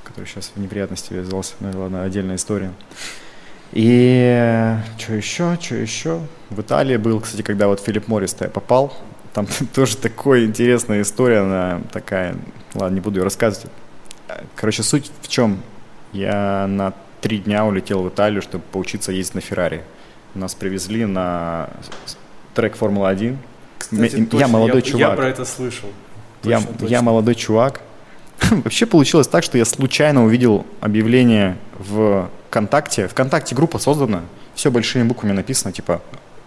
который 0.04 0.26
сейчас 0.26 0.52
в 0.54 0.60
неприятности 0.60 1.12
ввязался, 1.12 1.54
ну 1.60 1.80
ладно, 1.80 2.04
отдельная 2.04 2.36
история. 2.36 2.72
И 3.72 4.76
что 4.98 5.14
еще, 5.14 5.58
что 5.60 5.74
еще? 5.76 6.20
В 6.50 6.60
Италии 6.60 6.98
был, 6.98 7.20
кстати, 7.20 7.42
когда 7.42 7.68
вот 7.68 7.80
Филипп 7.80 8.06
Моррис 8.06 8.36
я 8.40 8.48
попал, 8.48 8.94
там 9.32 9.46
тоже 9.74 9.96
такая 9.96 10.44
интересная 10.44 11.02
история, 11.02 11.38
она 11.38 11.80
такая, 11.90 12.36
ладно, 12.74 12.94
не 12.94 13.00
буду 13.00 13.20
ее 13.20 13.24
рассказывать. 13.24 13.70
Короче, 14.54 14.82
суть 14.82 15.10
в 15.22 15.28
чем? 15.28 15.62
Я 16.12 16.66
на 16.68 16.92
три 17.22 17.38
дня 17.38 17.64
улетел 17.64 18.02
в 18.02 18.08
Италию, 18.08 18.42
чтобы 18.42 18.64
поучиться 18.70 19.12
ездить 19.12 19.36
на 19.36 19.40
Феррари. 19.40 19.82
Нас 20.34 20.54
привезли 20.54 21.06
на 21.06 21.70
трек 22.54 22.76
Формула-1. 22.76 23.36
Кстати, 23.92 24.16
я 24.16 24.26
точно, 24.26 24.48
молодой 24.48 24.76
я, 24.76 24.82
чувак. 24.82 25.10
Я 25.10 25.16
про 25.16 25.28
это 25.28 25.44
слышал. 25.44 25.88
Я, 26.42 26.58
Точно, 26.58 26.72
точно. 26.72 26.86
я 26.86 27.02
молодой 27.02 27.34
чувак. 27.34 27.80
Вообще 28.50 28.86
получилось 28.86 29.28
так, 29.28 29.44
что 29.44 29.58
я 29.58 29.64
случайно 29.64 30.24
увидел 30.24 30.66
объявление 30.80 31.56
в 31.78 32.28
ВКонтакте. 32.48 33.06
ВКонтакте 33.08 33.54
группа 33.54 33.78
создана, 33.78 34.22
все 34.54 34.70
большими 34.70 35.04
буквами 35.04 35.32
написано, 35.32 35.72
типа, 35.72 36.00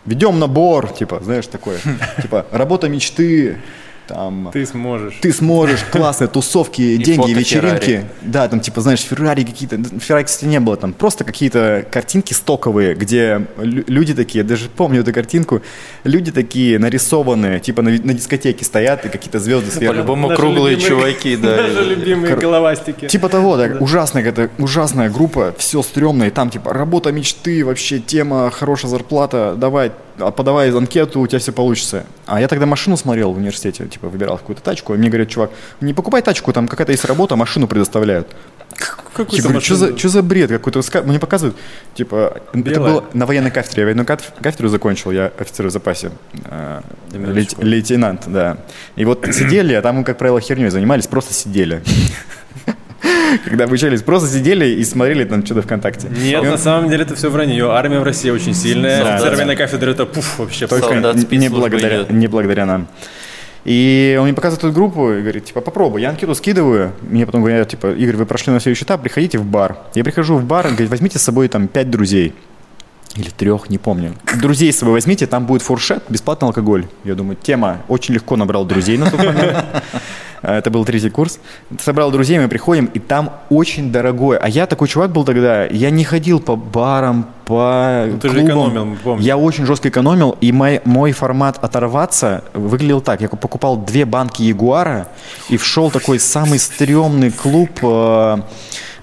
ведем 0.05 0.39
набор, 0.39 0.91
типа, 0.91 1.19
знаешь, 1.23 1.47
такое, 1.47 1.79
типа, 2.21 2.45
работа 2.51 2.89
мечты, 2.89 3.57
там... 4.07 4.49
Ты 4.53 4.65
сможешь. 4.65 5.15
Ты 5.21 5.31
сможешь, 5.33 5.83
классные 5.91 6.27
тусовки, 6.27 6.97
деньги, 6.97 7.31
вечеринки. 7.31 7.85
Феррари. 7.85 8.05
Да, 8.21 8.47
там 8.47 8.59
типа, 8.59 8.81
знаешь, 8.81 9.01
Феррари 9.01 9.43
какие-то. 9.43 9.77
Феррари, 9.99 10.23
кстати, 10.25 10.45
не 10.45 10.59
было 10.59 10.77
там. 10.77 10.93
Просто 10.93 11.23
какие-то 11.23 11.85
картинки 11.91 12.33
стоковые, 12.33 12.95
где 12.95 13.45
лю- 13.57 13.83
люди 13.87 14.13
такие, 14.13 14.43
даже 14.43 14.69
помню 14.69 15.01
эту 15.01 15.13
картинку, 15.13 15.61
люди 16.03 16.31
такие 16.31 16.79
нарисованные, 16.79 17.59
типа 17.59 17.81
на, 17.81 17.91
на 17.91 18.13
дискотеке 18.13 18.63
стоят 18.65 19.05
и 19.05 19.09
какие-то 19.09 19.39
звезды 19.39 19.71
сверху. 19.71 19.93
По-любому 19.95 20.29
круглые 20.35 20.75
любимые- 20.75 20.87
чуваки, 20.87 21.35
да. 21.37 21.57
Наши 21.67 21.83
любимые 21.83 22.33
Кор- 22.33 22.41
головастики. 22.41 23.07
Типа 23.07 23.29
того, 23.29 23.57
да, 23.57 23.77
ужасная 23.79 24.23
какая-то, 24.23 24.51
ужасная 24.61 25.09
группа, 25.09 25.53
все 25.57 25.81
стрёмное, 25.83 26.27
и 26.27 26.31
там 26.31 26.49
типа 26.49 26.73
работа 26.73 27.11
мечты, 27.11 27.63
вообще 27.65 27.99
тема, 27.99 28.49
хорошая 28.51 28.89
зарплата, 28.89 29.55
давай, 29.57 29.91
подавай 30.17 30.71
анкету, 30.71 31.19
у 31.21 31.27
тебя 31.27 31.39
все 31.39 31.51
получится. 31.51 32.05
А 32.25 32.39
я 32.39 32.47
тогда 32.47 32.65
машину 32.65 32.97
смотрел 32.97 33.33
в 33.33 33.37
университете, 33.37 33.85
типа 33.87 34.07
выбирал 34.09 34.37
какую-то 34.37 34.61
тачку, 34.61 34.93
и 34.93 34.97
мне 34.97 35.09
говорят, 35.09 35.29
чувак, 35.29 35.51
не 35.81 35.93
покупай 35.93 36.21
тачку, 36.21 36.53
там 36.53 36.67
какая-то 36.67 36.91
есть 36.91 37.05
работа, 37.05 37.35
машину 37.35 37.67
предоставляют. 37.67 38.27
Какую-то 39.13 39.35
Я 39.37 39.43
говорю, 39.43 39.61
что 39.61 39.75
за, 39.75 39.93
чё 39.93 40.09
за 40.09 40.21
бред 40.21 40.49
какой-то? 40.49 40.81
Мне 41.03 41.19
показывают, 41.19 41.55
типа, 41.93 42.41
это 42.49 42.57
Белая. 42.57 42.91
было 42.93 43.05
на 43.13 43.25
военной 43.25 43.51
кафедре. 43.51 43.81
Я 43.81 43.85
военную 43.85 44.05
каф- 44.05 44.33
кафедру 44.41 44.67
закончил, 44.67 45.11
я 45.11 45.31
офицер 45.37 45.67
в 45.67 45.69
запасе. 45.71 46.11
э, 46.45 46.81
лейтенант, 47.59 48.23
да. 48.27 48.57
И 48.97 49.05
вот 49.05 49.25
сидели, 49.31 49.73
а 49.73 49.81
там 49.81 49.95
мы, 49.97 50.03
как 50.03 50.17
правило, 50.17 50.41
херней 50.41 50.69
занимались, 50.69 51.07
просто 51.07 51.33
сидели. 51.33 51.81
Когда 53.45 53.65
обучались, 53.65 54.01
просто 54.01 54.27
сидели 54.29 54.65
и 54.65 54.83
смотрели 54.83 55.23
там 55.25 55.45
что-то 55.45 55.61
ВКонтакте. 55.61 56.07
Нет, 56.09 56.43
на 56.43 56.57
самом 56.57 56.89
деле 56.89 57.03
это 57.03 57.15
все 57.15 57.29
вранье. 57.29 57.71
Армия 57.71 57.99
в 57.99 58.03
России 58.03 58.29
очень 58.29 58.53
сильная. 58.53 59.03
Да. 59.03 59.15
Офицер 59.15 59.31
Да. 59.31 59.35
военной 59.37 59.55
кафедры 59.55 59.91
это 59.91 60.05
пуф 60.05 60.39
вообще. 60.39 60.67
Только 60.67 60.93
не- 61.31 61.49
благодаря, 61.49 62.05
не 62.09 62.27
благодаря 62.27 62.65
нам. 62.65 62.87
И 63.65 64.15
он 64.19 64.25
мне 64.25 64.33
показывает 64.35 64.63
эту 64.63 64.73
группу 64.73 65.11
и 65.11 65.21
говорит, 65.21 65.45
типа, 65.45 65.59
попробуй. 65.59 65.99
Я 66.01 66.09
анкету 66.11 66.35
скидываю. 66.35 66.91
Мне 67.01 67.25
потом 67.25 67.41
говорят, 67.41 67.67
типа, 67.67 67.87
Игорь, 67.93 68.15
вы 68.15 68.25
прошли 68.27 68.53
на 68.53 68.59
следующий 68.59 68.85
этап, 68.85 69.01
приходите 69.01 69.39
в 69.39 69.45
бар. 69.45 69.77
Я 69.95 70.03
прихожу 70.03 70.35
в 70.37 70.45
бар, 70.45 70.67
он 70.67 70.73
говорит, 70.73 70.91
возьмите 70.91 71.17
с 71.17 71.23
собой 71.23 71.47
там 71.47 71.67
пять 71.67 71.89
друзей. 71.89 72.35
Или 73.15 73.29
трех, 73.29 73.69
не 73.69 73.77
помню. 73.77 74.13
Друзей 74.41 74.71
с 74.73 74.79
собой 74.79 74.93
возьмите, 74.95 75.25
там 75.25 75.45
будет 75.45 75.61
фуршет, 75.61 76.03
бесплатный 76.09 76.47
алкоголь. 76.47 76.85
Я 77.05 77.15
думаю, 77.15 77.37
тема. 77.41 77.77
Очень 77.87 78.13
легко 78.15 78.35
набрал 78.35 78.65
друзей 78.65 78.97
на 78.97 79.09
тот 79.09 79.19
момент. 79.23 79.65
А, 80.41 80.57
Это 80.59 80.69
был 80.69 80.85
третий 80.85 81.09
курс. 81.09 81.39
Собрал 81.81 82.11
друзей, 82.11 82.37
мы 82.37 82.47
приходим, 82.47 82.85
и 82.93 82.99
там 82.99 83.31
очень 83.49 83.91
дорогое. 83.91 84.37
А 84.37 84.47
я 84.47 84.67
такой 84.67 84.87
чувак 84.87 85.11
был 85.11 85.23
тогда, 85.23 85.65
я 85.65 85.89
не 85.89 86.03
ходил 86.03 86.39
по 86.39 86.55
барам, 86.55 87.25
по 87.45 88.05
Ну, 88.07 88.19
ты 88.19 88.29
же 88.29 88.35
клубам. 88.41 88.49
экономил, 88.69 88.85
мы 88.85 88.95
помним. 88.97 89.25
Я 89.25 89.37
очень 89.37 89.65
жестко 89.65 89.89
экономил, 89.89 90.37
и 90.41 90.51
мой, 90.51 90.81
мой 90.85 91.13
формат 91.13 91.57
оторваться 91.63 92.43
выглядел 92.53 93.01
так. 93.01 93.21
Я 93.21 93.29
покупал 93.29 93.77
две 93.77 94.05
банки 94.05 94.43
Ягуара 94.43 95.07
и 95.49 95.57
вшел 95.57 95.89
такой 95.89 96.19
самый 96.19 96.59
стрёмный 96.59 97.31
клуб. 97.31 97.71
э, 97.81 98.37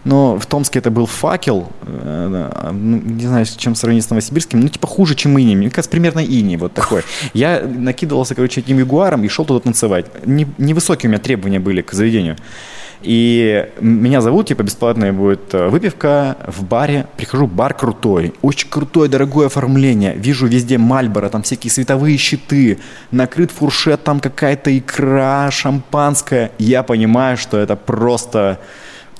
ну, 0.04 0.38
в 0.38 0.46
Томске 0.46 0.80
это 0.80 0.90
был 0.90 1.06
факел. 1.06 1.68
э, 1.82 2.70
ну, 2.72 3.00
не 3.00 3.26
знаю, 3.26 3.46
с 3.46 3.54
чем 3.56 3.74
сравнить 3.74 4.04
с 4.04 4.10
Новосибирским. 4.10 4.60
Ну, 4.60 4.68
типа 4.68 4.86
хуже, 4.86 5.14
чем 5.14 5.38
Ини. 5.38 5.54
Мне 5.54 5.70
кажется, 5.70 5.90
примерно 5.90 6.20
Ини 6.20 6.56
вот 6.56 6.72
такой. 6.74 7.02
Я 7.34 7.62
накидывался, 7.62 8.34
короче, 8.34 8.60
этим 8.60 8.78
Ягуаром 8.78 9.24
и 9.24 9.28
шел 9.28 9.44
туда 9.44 9.60
танцевать. 9.60 10.06
Не- 10.26 10.48
Невысокие 10.58 11.08
у 11.08 11.12
меня 11.12 11.20
требования 11.20 11.60
были 11.60 11.82
к 11.82 11.92
заведению. 11.92 12.36
И 13.02 13.68
меня 13.80 14.20
зовут, 14.20 14.46
типа, 14.48 14.62
бесплатная 14.62 15.12
будет 15.12 15.52
э, 15.54 15.68
выпивка 15.68 16.36
в 16.46 16.64
баре. 16.64 17.06
Прихожу, 17.16 17.46
бар 17.48 17.74
крутой, 17.74 18.32
очень 18.42 18.68
крутое, 18.70 19.10
дорогое 19.10 19.46
оформление. 19.46 20.14
Вижу 20.14 20.46
везде 20.46 20.78
Мальборо, 20.78 21.28
там 21.28 21.42
всякие 21.42 21.70
световые 21.72 22.16
щиты, 22.16 22.78
накрыт 23.10 23.50
фуршет, 23.50 24.04
там 24.04 24.20
какая-то 24.20 24.76
икра, 24.76 25.50
шампанское. 25.50 26.52
Я 26.58 26.84
понимаю, 26.84 27.36
что 27.36 27.58
это 27.58 27.74
просто 27.74 28.60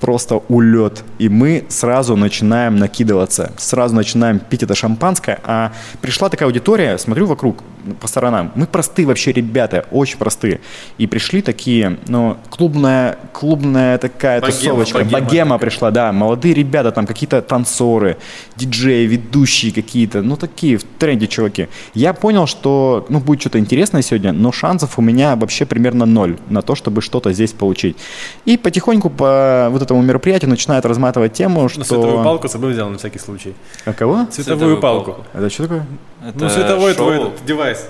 просто 0.03 0.43
улет. 0.49 1.05
И 1.21 1.29
мы 1.29 1.65
сразу 1.69 2.17
начинаем 2.17 2.75
накидываться, 2.77 3.53
сразу 3.57 3.95
начинаем 3.95 4.41
пить 4.41 4.65
это 4.65 4.75
шампанское. 4.75 5.39
А 5.45 5.73
пришла 6.01 6.29
такая 6.29 6.49
аудитория, 6.49 6.99
смотрю 6.99 7.27
вокруг, 7.27 7.63
по 8.01 8.09
сторонам. 8.09 8.51
Мы 8.57 8.67
простые 8.67 9.07
вообще 9.07 9.33
ребята, 9.33 9.87
очень 9.93 10.19
простые. 10.19 10.61
И 10.99 11.07
пришли 11.07 11.41
такие, 11.41 11.99
ну, 12.09 12.37
клубная, 12.51 13.17
клубная 13.33 13.99
такая 13.99 14.41
Богема, 14.41 14.59
тусовочка. 14.59 14.99
богема 14.99 15.21
Богема, 15.21 15.55
такая. 15.55 15.71
пришла, 15.71 15.91
да. 15.91 16.13
Молодые 16.13 16.55
ребята, 16.55 16.91
там 16.91 17.07
какие-то 17.07 17.41
танцоры, 17.41 18.17
диджеи, 18.57 19.07
ведущие 19.07 19.73
какие-то. 19.73 20.23
Ну, 20.23 20.37
такие 20.37 20.79
в 20.79 20.85
тренде 20.99 21.27
чуваки. 21.29 21.69
Я 21.95 22.13
понял, 22.13 22.47
что, 22.47 23.07
ну, 23.09 23.21
будет 23.21 23.41
что-то 23.41 23.59
интересное 23.61 24.03
сегодня, 24.03 24.33
но 24.33 24.51
шансов 24.51 24.99
у 24.99 25.03
меня 25.03 25.37
вообще 25.37 25.65
примерно 25.65 26.07
ноль 26.07 26.39
на 26.49 26.63
то, 26.63 26.75
чтобы 26.75 27.03
что-то 27.03 27.33
здесь 27.33 27.53
получить. 27.53 27.97
И 28.45 28.57
потихоньку 28.57 29.11
по 29.11 29.69
вот 29.71 29.83
этому 29.93 30.03
мероприятию 30.03 30.51
начинает 30.51 30.85
разматывать 30.87 31.33
тему, 31.35 31.69
что... 31.69 31.79
Ну, 31.81 31.85
световую 31.85 32.25
палку 32.25 32.49
с 32.49 32.53
собой 32.53 32.73
взял 32.73 32.89
на 32.89 32.99
всякий 32.99 33.19
случай. 33.19 33.55
А 33.85 33.93
кого? 33.93 34.27
Световую, 34.31 34.33
Световую 34.33 34.81
палку. 34.81 35.13
палку. 35.13 35.27
Это 35.35 35.51
что 35.51 35.63
такое? 35.65 35.87
Это 36.27 36.39
Ну, 36.39 36.49
световой 36.49 36.95
шоу. 36.95 37.07
твой 37.13 37.17
этот 37.29 37.45
девайс. 37.45 37.87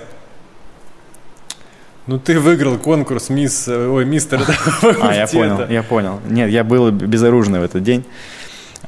Ну, 2.05 2.19
ты 2.19 2.37
выиграл 2.39 2.77
конкурс 2.77 3.29
мисс... 3.29 3.67
э, 3.67 3.87
Ой, 3.87 4.03
мистер... 4.05 4.41
А, 5.01 5.13
я 5.15 5.25
понял, 5.25 5.67
я 5.69 5.83
понял. 5.83 6.19
Нет, 6.29 6.49
я 6.49 6.63
был 6.65 6.91
безоружный 6.91 7.59
в 7.59 7.63
этот 7.63 7.81
день. 7.81 8.03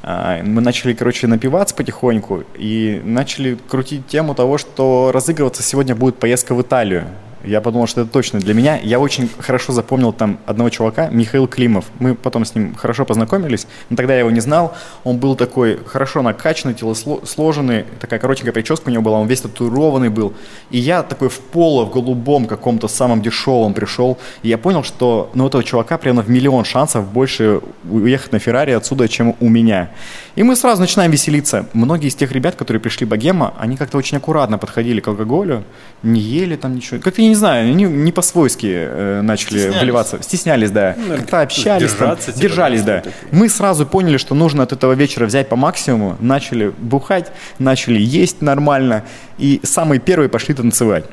А, 0.02 0.42
Мы 0.42 0.60
начали, 0.60 0.92
короче, 0.92 1.26
напиваться 1.26 1.74
потихоньку 1.74 2.44
и 2.58 3.00
начали 3.04 3.56
крутить 3.70 4.06
тему 4.06 4.34
того, 4.34 4.58
что 4.58 5.10
разыгрываться 5.14 5.62
сегодня 5.62 5.94
будет 5.94 6.16
поездка 6.18 6.54
в 6.54 6.60
Италию. 6.60 7.06
Я 7.44 7.60
подумал, 7.60 7.86
что 7.86 8.00
это 8.00 8.10
точно 8.10 8.40
для 8.40 8.54
меня. 8.54 8.78
Я 8.82 8.98
очень 8.98 9.28
хорошо 9.38 9.72
запомнил 9.72 10.12
там 10.12 10.38
одного 10.46 10.70
чувака, 10.70 11.08
Михаил 11.10 11.46
Климов. 11.46 11.84
Мы 11.98 12.14
потом 12.14 12.44
с 12.44 12.54
ним 12.54 12.74
хорошо 12.74 13.04
познакомились, 13.04 13.66
но 13.90 13.96
тогда 13.96 14.14
я 14.14 14.20
его 14.20 14.30
не 14.30 14.40
знал. 14.40 14.74
Он 15.04 15.18
был 15.18 15.36
такой 15.36 15.78
хорошо 15.84 16.22
накачанный, 16.22 16.74
телосложенный, 16.74 17.84
такая 18.00 18.18
коротенькая 18.18 18.52
прическа 18.52 18.88
у 18.88 18.90
него 18.90 19.02
была, 19.02 19.18
он 19.18 19.28
весь 19.28 19.42
татуированный 19.42 20.08
был. 20.08 20.34
И 20.70 20.78
я 20.78 21.02
такой 21.02 21.28
в 21.28 21.38
поло, 21.38 21.84
в 21.84 21.90
голубом 21.90 22.46
каком-то 22.46 22.88
самом 22.88 23.22
дешевом 23.22 23.74
пришел. 23.74 24.18
И 24.42 24.48
я 24.48 24.58
понял, 24.58 24.82
что 24.82 25.30
ну, 25.34 25.44
у 25.44 25.46
этого 25.48 25.62
чувака 25.62 25.98
примерно 25.98 26.22
в 26.22 26.30
миллион 26.30 26.64
шансов 26.64 27.06
больше 27.06 27.60
уехать 27.88 28.32
на 28.32 28.38
Феррари 28.38 28.72
отсюда, 28.72 29.08
чем 29.08 29.36
у 29.40 29.48
меня. 29.48 29.90
И 30.36 30.42
мы 30.42 30.56
сразу 30.56 30.80
начинаем 30.80 31.10
веселиться. 31.10 31.66
Многие 31.72 32.08
из 32.08 32.14
тех 32.14 32.32
ребят, 32.32 32.56
которые 32.56 32.80
пришли 32.80 33.06
богема, 33.06 33.54
они 33.58 33.76
как-то 33.76 33.98
очень 33.98 34.18
аккуратно 34.18 34.58
подходили 34.58 35.00
к 35.00 35.08
алкоголю, 35.08 35.64
не 36.02 36.20
ели 36.20 36.56
там 36.56 36.74
ничего. 36.74 37.00
Как-то, 37.00 37.22
я 37.26 37.30
не 37.30 37.34
знаю, 37.36 37.68
они 37.70 37.84
не 37.84 38.12
по-свойски 38.12 38.66
э, 38.72 39.20
начали 39.22 39.58
Стеснялись. 39.58 39.82
вливаться. 39.82 40.22
Стеснялись, 40.22 40.70
да. 40.70 40.94
Ну, 40.96 41.16
Как-то 41.16 41.42
общались, 41.42 41.92
там, 41.92 42.16
типа, 42.16 42.38
держались, 42.38 42.82
да. 42.82 43.02
Мы 43.30 43.48
сразу 43.48 43.86
поняли, 43.86 44.16
что 44.16 44.34
нужно 44.34 44.62
от 44.62 44.72
этого 44.72 44.92
вечера 44.94 45.26
взять 45.26 45.48
по 45.48 45.56
максимуму, 45.56 46.16
начали 46.20 46.72
бухать, 46.78 47.30
начали 47.58 48.00
есть 48.00 48.42
нормально, 48.42 49.04
и 49.38 49.60
самые 49.62 50.00
первые 50.00 50.28
пошли 50.28 50.54
танцевать. 50.54 51.04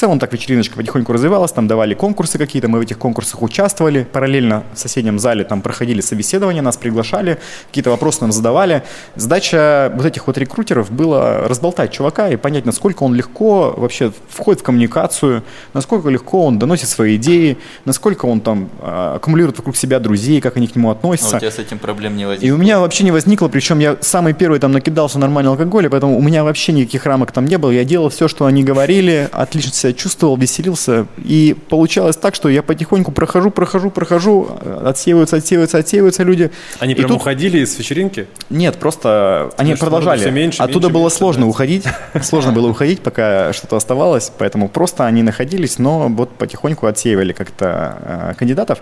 Целом 0.00 0.18
так 0.18 0.32
вечериночка 0.32 0.76
потихоньку 0.76 1.12
развивалась, 1.12 1.52
там 1.52 1.68
давали 1.68 1.92
конкурсы 1.92 2.38
какие-то, 2.38 2.68
мы 2.68 2.78
в 2.78 2.80
этих 2.80 2.96
конкурсах 2.96 3.42
участвовали, 3.42 4.04
параллельно 4.10 4.62
в 4.72 4.78
соседнем 4.78 5.18
зале 5.18 5.44
там 5.44 5.60
проходили 5.60 6.00
собеседования, 6.00 6.62
нас 6.62 6.78
приглашали, 6.78 7.38
какие-то 7.66 7.90
вопросы 7.90 8.22
нам 8.22 8.32
задавали. 8.32 8.82
Задача 9.16 9.92
вот 9.94 10.06
этих 10.06 10.26
вот 10.26 10.38
рекрутеров 10.38 10.90
была 10.90 11.46
разболтать 11.46 11.92
чувака 11.92 12.30
и 12.30 12.36
понять, 12.36 12.64
насколько 12.64 13.02
он 13.02 13.14
легко 13.14 13.74
вообще 13.76 14.10
входит 14.30 14.62
в 14.62 14.64
коммуникацию, 14.64 15.44
насколько 15.74 16.08
легко 16.08 16.46
он 16.46 16.58
доносит 16.58 16.88
свои 16.88 17.16
идеи, 17.16 17.58
насколько 17.84 18.24
он 18.24 18.40
там 18.40 18.70
а, 18.80 19.16
аккумулирует 19.16 19.58
вокруг 19.58 19.76
себя 19.76 20.00
друзей, 20.00 20.40
как 20.40 20.56
они 20.56 20.66
к 20.66 20.76
нему 20.76 20.88
А 20.88 20.92
относятся. 20.92 21.36
у 21.36 21.40
тебя 21.40 21.50
с 21.50 21.58
этим 21.58 21.78
проблем 21.78 22.16
не 22.16 22.22
И 22.22 22.26
возникло? 22.26 22.54
у 22.54 22.58
меня 22.58 22.80
вообще 22.80 23.04
не 23.04 23.10
возникло, 23.10 23.48
причем 23.48 23.80
я 23.80 23.98
самый 24.00 24.32
первый 24.32 24.60
там 24.60 24.72
накидался 24.72 25.18
нормального 25.18 25.56
алкоголя, 25.56 25.90
поэтому 25.90 26.16
у 26.16 26.22
меня 26.22 26.42
вообще 26.42 26.72
никаких 26.72 27.04
рамок 27.04 27.32
там 27.32 27.44
не 27.44 27.58
было. 27.58 27.70
Я 27.70 27.84
делал 27.84 28.08
все, 28.08 28.28
что 28.28 28.46
они 28.46 28.64
говорили, 28.64 29.28
отлично 29.30 29.74
себя 29.74 29.89
чувствовал, 29.92 30.36
веселился. 30.36 31.06
И 31.18 31.56
получалось 31.68 32.16
так, 32.16 32.34
что 32.34 32.48
я 32.48 32.62
потихоньку 32.62 33.12
прохожу, 33.12 33.50
прохожу, 33.50 33.90
прохожу, 33.90 34.48
э, 34.62 34.82
отсеиваются, 34.86 35.36
отсеиваются, 35.36 35.78
отсеиваются 35.78 36.22
люди. 36.22 36.50
Они 36.78 36.92
И 36.92 36.96
прям 36.96 37.08
тут- 37.08 37.16
уходили 37.18 37.58
из 37.58 37.78
вечеринки? 37.78 38.26
Нет, 38.50 38.76
просто 38.76 39.50
они 39.56 39.72
Потому 39.74 39.90
продолжали. 39.90 40.20
всё 40.20 40.30
меньше, 40.30 40.62
Оттуда 40.62 40.86
меньше, 40.88 40.94
было 40.94 41.02
меньше, 41.04 41.16
сложно 41.16 41.42
да. 41.42 41.48
уходить. 41.48 41.84
Сложно 42.22 42.52
было 42.52 42.68
уходить, 42.68 43.00
пока 43.00 43.52
что-то 43.52 43.76
оставалось. 43.76 44.30
Поэтому 44.38 44.68
просто 44.68 45.06
они 45.06 45.22
находились, 45.22 45.78
но 45.78 46.08
вот 46.08 46.30
потихоньку 46.30 46.86
отсеивали 46.86 47.32
как-то 47.32 48.30
э, 48.30 48.34
кандидатов. 48.38 48.78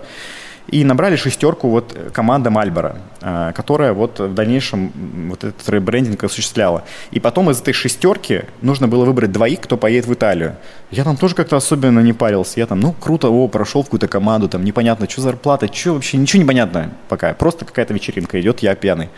И 0.71 0.83
набрали 0.83 1.15
шестерку 1.15 1.69
вот 1.69 1.93
э, 1.95 2.09
команда 2.11 2.49
Мальбора, 2.49 2.97
э, 3.21 3.51
которая 3.55 3.93
вот 3.93 4.19
в 4.19 4.33
дальнейшем 4.33 4.91
вот 5.29 5.43
этот 5.43 5.67
ребрендинг 5.69 6.23
осуществляла. 6.23 6.83
И 7.11 7.19
потом 7.19 7.49
из 7.49 7.59
этой 7.59 7.73
шестерки 7.73 8.43
нужно 8.61 8.87
было 8.87 9.05
выбрать 9.05 9.31
двоих, 9.31 9.61
кто 9.61 9.77
поедет 9.77 10.07
в 10.07 10.13
Италию. 10.13 10.55
Я 10.91 11.03
там 11.03 11.17
тоже 11.17 11.35
как-то 11.35 11.57
особенно 11.57 11.99
не 12.01 12.13
парился. 12.13 12.59
Я 12.59 12.67
там, 12.67 12.79
ну, 12.79 12.93
круто, 12.93 13.29
о, 13.29 13.47
прошел 13.47 13.81
в 13.81 13.85
какую-то 13.85 14.07
команду, 14.07 14.47
там 14.47 14.63
непонятно, 14.63 15.09
что 15.09 15.21
зарплата, 15.21 15.73
что 15.73 15.93
вообще, 15.93 16.17
ничего 16.17 16.43
не 16.43 16.47
понятно 16.47 16.91
пока. 17.07 17.33
Просто 17.33 17.65
какая-то 17.65 17.93
вечеринка 17.93 18.39
идет, 18.39 18.59
я 18.59 18.75
пьяный. 18.75 19.09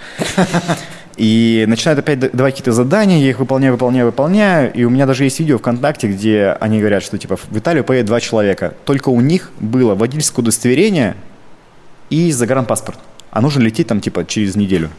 И 1.17 1.65
начинают 1.67 1.99
опять 1.99 2.19
давать 2.19 2.53
какие-то 2.53 2.71
задания, 2.71 3.19
я 3.19 3.29
их 3.29 3.39
выполняю, 3.39 3.73
выполняю, 3.73 4.05
выполняю. 4.05 4.73
И 4.73 4.85
у 4.85 4.89
меня 4.89 5.05
даже 5.05 5.25
есть 5.25 5.39
видео 5.39 5.57
ВКонтакте, 5.57 6.07
где 6.07 6.55
они 6.59 6.79
говорят, 6.79 7.03
что 7.03 7.17
типа 7.17 7.35
в 7.35 7.57
Италию 7.57 7.83
поедет 7.83 8.07
два 8.07 8.21
человека. 8.21 8.73
Только 8.85 9.09
у 9.09 9.19
них 9.19 9.51
было 9.59 9.93
водительское 9.93 10.41
удостоверение 10.41 11.15
и 12.11 12.31
загранпаспорт. 12.31 12.99
А 13.31 13.41
нужно 13.41 13.61
лететь 13.61 13.87
там 13.87 14.01
типа 14.01 14.25
через 14.25 14.55
неделю. 14.55 14.91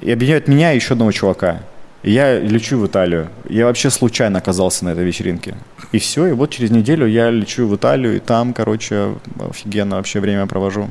И 0.00 0.10
объединяют 0.10 0.48
меня 0.48 0.72
и 0.72 0.76
еще 0.76 0.94
одного 0.94 1.12
чувака. 1.12 1.62
И 2.02 2.10
я 2.10 2.40
лечу 2.40 2.78
в 2.78 2.86
Италию. 2.86 3.28
Я 3.48 3.66
вообще 3.66 3.90
случайно 3.90 4.38
оказался 4.38 4.84
на 4.84 4.90
этой 4.90 5.04
вечеринке. 5.04 5.54
И 5.92 5.98
все, 5.98 6.26
и 6.26 6.32
вот 6.32 6.50
через 6.50 6.70
неделю 6.70 7.06
я 7.06 7.30
лечу 7.30 7.66
в 7.66 7.76
Италию, 7.76 8.16
и 8.16 8.18
там, 8.18 8.52
короче, 8.52 9.14
офигенно 9.38 9.96
вообще 9.96 10.20
время 10.20 10.46
провожу. 10.46 10.90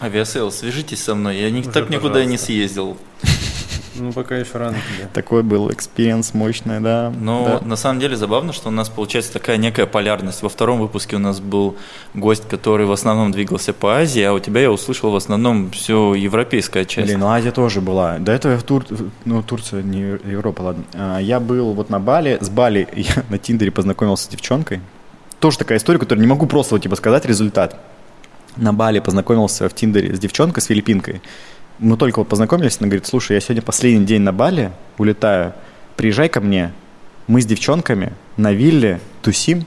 Авиасейлс, 0.00 0.52
свяжитесь 0.52 1.02
со 1.02 1.14
мной, 1.14 1.38
я 1.38 1.50
не, 1.50 1.62
так 1.62 1.72
пожалуйста. 1.72 1.94
никуда 1.94 2.24
не 2.24 2.38
съездил. 2.38 2.96
Ну, 3.98 4.12
пока 4.12 4.36
еще 4.36 4.58
рано 4.58 4.76
тебе. 4.76 5.08
Такой 5.12 5.42
был 5.42 5.70
experience 5.70 6.34
мощный, 6.34 6.80
да. 6.80 7.12
Но 7.18 7.60
да. 7.60 7.66
на 7.66 7.76
самом 7.76 8.00
деле 8.00 8.16
забавно, 8.16 8.52
что 8.52 8.68
у 8.68 8.72
нас 8.72 8.88
получается 8.88 9.32
такая 9.32 9.56
некая 9.56 9.86
полярность. 9.86 10.42
Во 10.42 10.48
втором 10.48 10.80
выпуске 10.80 11.16
у 11.16 11.18
нас 11.18 11.40
был 11.40 11.76
гость, 12.14 12.48
который 12.48 12.86
в 12.86 12.92
основном 12.92 13.32
двигался 13.32 13.72
по 13.72 13.96
Азии, 13.96 14.22
а 14.22 14.32
у 14.32 14.38
тебя 14.38 14.62
я 14.62 14.70
услышал 14.70 15.10
в 15.10 15.16
основном 15.16 15.70
все 15.70 16.14
европейская 16.14 16.84
часть. 16.84 17.08
Блин, 17.08 17.20
ну 17.20 17.28
Азия 17.28 17.50
тоже 17.50 17.80
была. 17.80 18.18
До 18.18 18.32
этого 18.32 18.56
в 18.58 18.62
Тур... 18.62 18.84
ну, 19.24 19.42
Турция, 19.42 19.82
не 19.82 20.18
Европа, 20.30 20.62
ладно. 20.62 20.84
А, 20.94 21.18
я 21.18 21.40
был 21.40 21.72
вот 21.72 21.90
на 21.90 22.00
Бали, 22.00 22.38
с 22.40 22.48
Бали 22.48 22.88
я 22.94 23.24
на 23.28 23.38
Тиндере 23.38 23.70
познакомился 23.70 24.24
с 24.24 24.28
девчонкой. 24.28 24.80
Тоже 25.40 25.58
такая 25.58 25.78
история, 25.78 25.98
которую 25.98 26.22
не 26.22 26.28
могу 26.28 26.46
просто 26.46 26.74
вот, 26.74 26.82
типа 26.82 26.96
сказать 26.96 27.24
результат 27.24 27.78
на 28.58 28.72
Бали 28.72 28.98
познакомился 28.98 29.68
в 29.68 29.74
Тиндере 29.74 30.14
с 30.14 30.18
девчонкой, 30.18 30.62
с 30.62 30.66
филиппинкой. 30.66 31.22
Мы 31.78 31.96
только 31.96 32.18
вот 32.18 32.28
познакомились, 32.28 32.78
она 32.80 32.88
говорит, 32.88 33.06
слушай, 33.06 33.34
я 33.34 33.40
сегодня 33.40 33.62
последний 33.62 34.04
день 34.04 34.22
на 34.22 34.32
Бали, 34.32 34.72
улетаю, 34.98 35.52
приезжай 35.96 36.28
ко 36.28 36.40
мне, 36.40 36.72
мы 37.28 37.40
с 37.40 37.46
девчонками 37.46 38.12
на 38.36 38.52
вилле 38.52 39.00
тусим, 39.22 39.64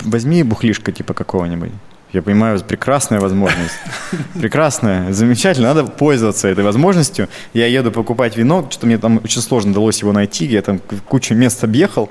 возьми 0.00 0.42
бухлишка 0.44 0.92
типа 0.92 1.14
какого-нибудь. 1.14 1.72
Я 2.12 2.22
понимаю, 2.22 2.58
прекрасная 2.60 3.20
возможность. 3.20 3.74
Прекрасная, 4.40 5.12
замечательно, 5.12 5.74
надо 5.74 5.90
пользоваться 5.90 6.48
этой 6.48 6.64
возможностью. 6.64 7.28
Я 7.52 7.66
еду 7.66 7.90
покупать 7.90 8.36
вино, 8.36 8.66
что-то 8.70 8.86
мне 8.86 8.96
там 8.96 9.20
очень 9.22 9.42
сложно 9.42 9.72
удалось 9.72 10.00
его 10.00 10.12
найти, 10.12 10.46
я 10.46 10.62
там 10.62 10.80
кучу 11.06 11.34
мест 11.34 11.62
объехал, 11.64 12.10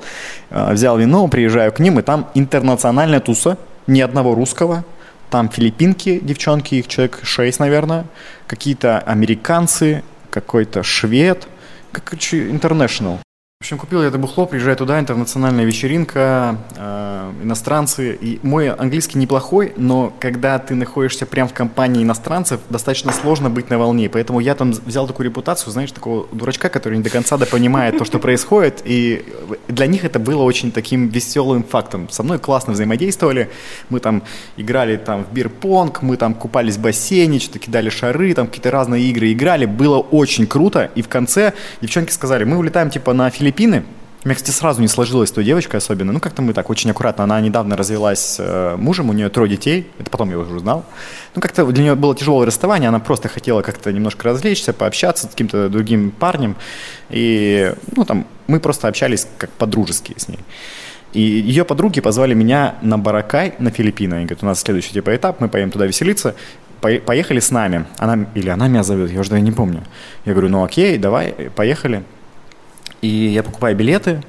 а, 0.52 0.74
взял 0.74 1.00
вино, 1.00 1.28
приезжаю 1.30 1.72
к 1.72 1.80
ним, 1.80 1.98
и 1.98 2.04
там 2.04 2.30
интернациональная 2.36 3.20
туса, 3.20 3.58
ни 3.88 4.02
одного 4.02 4.36
русского, 4.36 4.86
там 5.30 5.50
филиппинки, 5.50 6.20
девчонки, 6.20 6.76
их 6.76 6.88
человек 6.88 7.20
6, 7.24 7.60
наверное, 7.60 8.06
какие-то 8.48 9.00
американцы, 9.00 10.04
какой-то 10.30 10.84
швед, 10.84 11.48
как 11.92 12.14
international. 12.14 13.20
В 13.60 13.64
общем, 13.64 13.80
купил 13.80 14.04
я 14.04 14.10
это 14.10 14.20
бухло, 14.20 14.46
приезжаю 14.46 14.78
туда, 14.78 15.00
интернациональная 15.00 15.66
вечеринка, 15.66 16.60
э, 16.76 17.32
иностранцы. 17.42 18.16
И 18.22 18.40
мой 18.44 18.70
английский 18.70 19.18
неплохой, 19.18 19.74
но 19.78 20.14
когда 20.20 20.60
ты 20.60 20.76
находишься 20.76 21.26
прямо 21.26 21.50
в 21.50 21.54
компании 21.54 22.04
иностранцев, 22.04 22.60
достаточно 22.70 23.12
сложно 23.12 23.50
быть 23.50 23.72
на 23.72 23.80
волне. 23.80 24.10
Поэтому 24.10 24.42
я 24.42 24.54
там 24.54 24.74
взял 24.74 25.08
такую 25.08 25.26
репутацию, 25.26 25.74
знаешь, 25.74 25.92
такого 25.92 26.28
дурачка, 26.32 26.70
который 26.70 27.00
не 27.00 27.04
до 27.04 27.10
конца 27.10 27.36
понимает 27.40 27.98
то, 27.98 28.06
что 28.06 28.20
происходит. 28.20 28.84
И 28.86 29.26
для 29.68 29.88
них 29.88 30.06
это 30.06 30.20
было 30.20 30.44
очень 30.44 30.72
таким 30.72 31.08
веселым 31.08 31.64
фактом. 31.64 32.10
Со 32.12 32.22
мной 32.22 32.38
классно 32.38 32.74
взаимодействовали. 32.74 33.50
Мы 33.90 34.00
там 34.02 34.22
играли 34.56 34.98
там 34.98 35.26
в 35.26 35.34
бирпонг, 35.34 36.04
мы 36.04 36.18
там 36.18 36.36
купались 36.36 36.78
в 36.78 36.82
бассейне, 36.82 37.40
что-то 37.40 37.58
кидали 37.58 37.90
шары, 37.90 38.36
там 38.36 38.46
какие-то 38.46 38.70
разные 38.70 39.04
игры 39.06 39.34
играли. 39.34 39.66
Было 39.66 39.98
очень 39.98 40.46
круто. 40.46 40.92
И 40.94 41.02
в 41.02 41.08
конце 41.08 41.54
девчонки 41.82 42.12
сказали, 42.12 42.44
мы 42.44 42.58
улетаем 42.58 42.92
типа 42.92 43.14
на 43.14 43.32
Филиппины, 43.32 43.47
Филиппины. 43.48 43.86
У 44.26 44.28
меня, 44.28 44.36
кстати, 44.36 44.54
сразу 44.54 44.82
не 44.82 44.90
сложилась 44.90 45.32
той 45.32 45.46
девочкой 45.46 45.78
особенно. 45.78 46.12
Ну, 46.12 46.20
как-то 46.20 46.42
мы 46.42 46.52
так 46.52 46.70
очень 46.70 46.92
аккуратно. 46.92 47.24
Она 47.24 47.40
недавно 47.40 47.78
развелась 47.78 48.20
с 48.20 48.40
э, 48.40 48.76
мужем, 48.76 49.10
у 49.10 49.14
нее 49.14 49.30
трое 49.30 49.50
детей. 49.50 49.88
Это 50.00 50.10
потом 50.10 50.30
я 50.32 50.38
уже 50.38 50.54
узнал. 50.54 50.84
Ну, 51.34 51.42
как-то 51.42 51.66
для 51.68 51.84
нее 51.84 51.96
было 51.96 52.14
тяжелое 52.14 52.46
расставание. 52.46 52.90
Она 52.90 53.00
просто 53.00 53.30
хотела 53.30 53.62
как-то 53.62 53.94
немножко 53.94 54.26
развлечься, 54.26 54.74
пообщаться 54.74 55.28
с 55.28 55.30
каким-то 55.30 55.70
другим 55.70 56.12
парнем. 56.12 56.58
И, 57.10 57.74
ну, 57.96 58.04
там, 58.04 58.28
мы 58.48 58.60
просто 58.60 58.90
общались 58.90 59.26
как 59.38 59.50
по-дружески 59.52 60.14
с 60.18 60.28
ней. 60.28 60.40
И 61.14 61.22
ее 61.22 61.64
подруги 61.64 62.02
позвали 62.02 62.34
меня 62.34 62.76
на 62.82 62.98
Баракай, 62.98 63.54
на 63.60 63.72
Филиппины. 63.72 64.16
Они 64.16 64.26
говорят, 64.26 64.44
у 64.44 64.48
нас 64.48 64.60
следующий 64.60 64.92
типа 64.92 65.16
этап, 65.16 65.40
мы 65.40 65.48
поедем 65.48 65.72
туда 65.72 65.86
веселиться. 65.86 66.36
Поехали 66.82 67.40
с 67.40 67.50
нами. 67.50 67.86
Она, 67.98 68.28
или 68.36 68.50
она 68.50 68.68
меня 68.68 68.84
зовет, 68.84 69.10
я 69.10 69.22
уже 69.22 69.40
не 69.40 69.54
помню. 69.54 69.84
Я 70.26 70.34
говорю, 70.34 70.50
ну 70.50 70.66
окей, 70.66 70.98
давай, 70.98 71.32
поехали. 71.56 72.04
И 73.02 73.08
я 73.08 73.44
покупаю 73.44 73.76
билеты, 73.76 74.24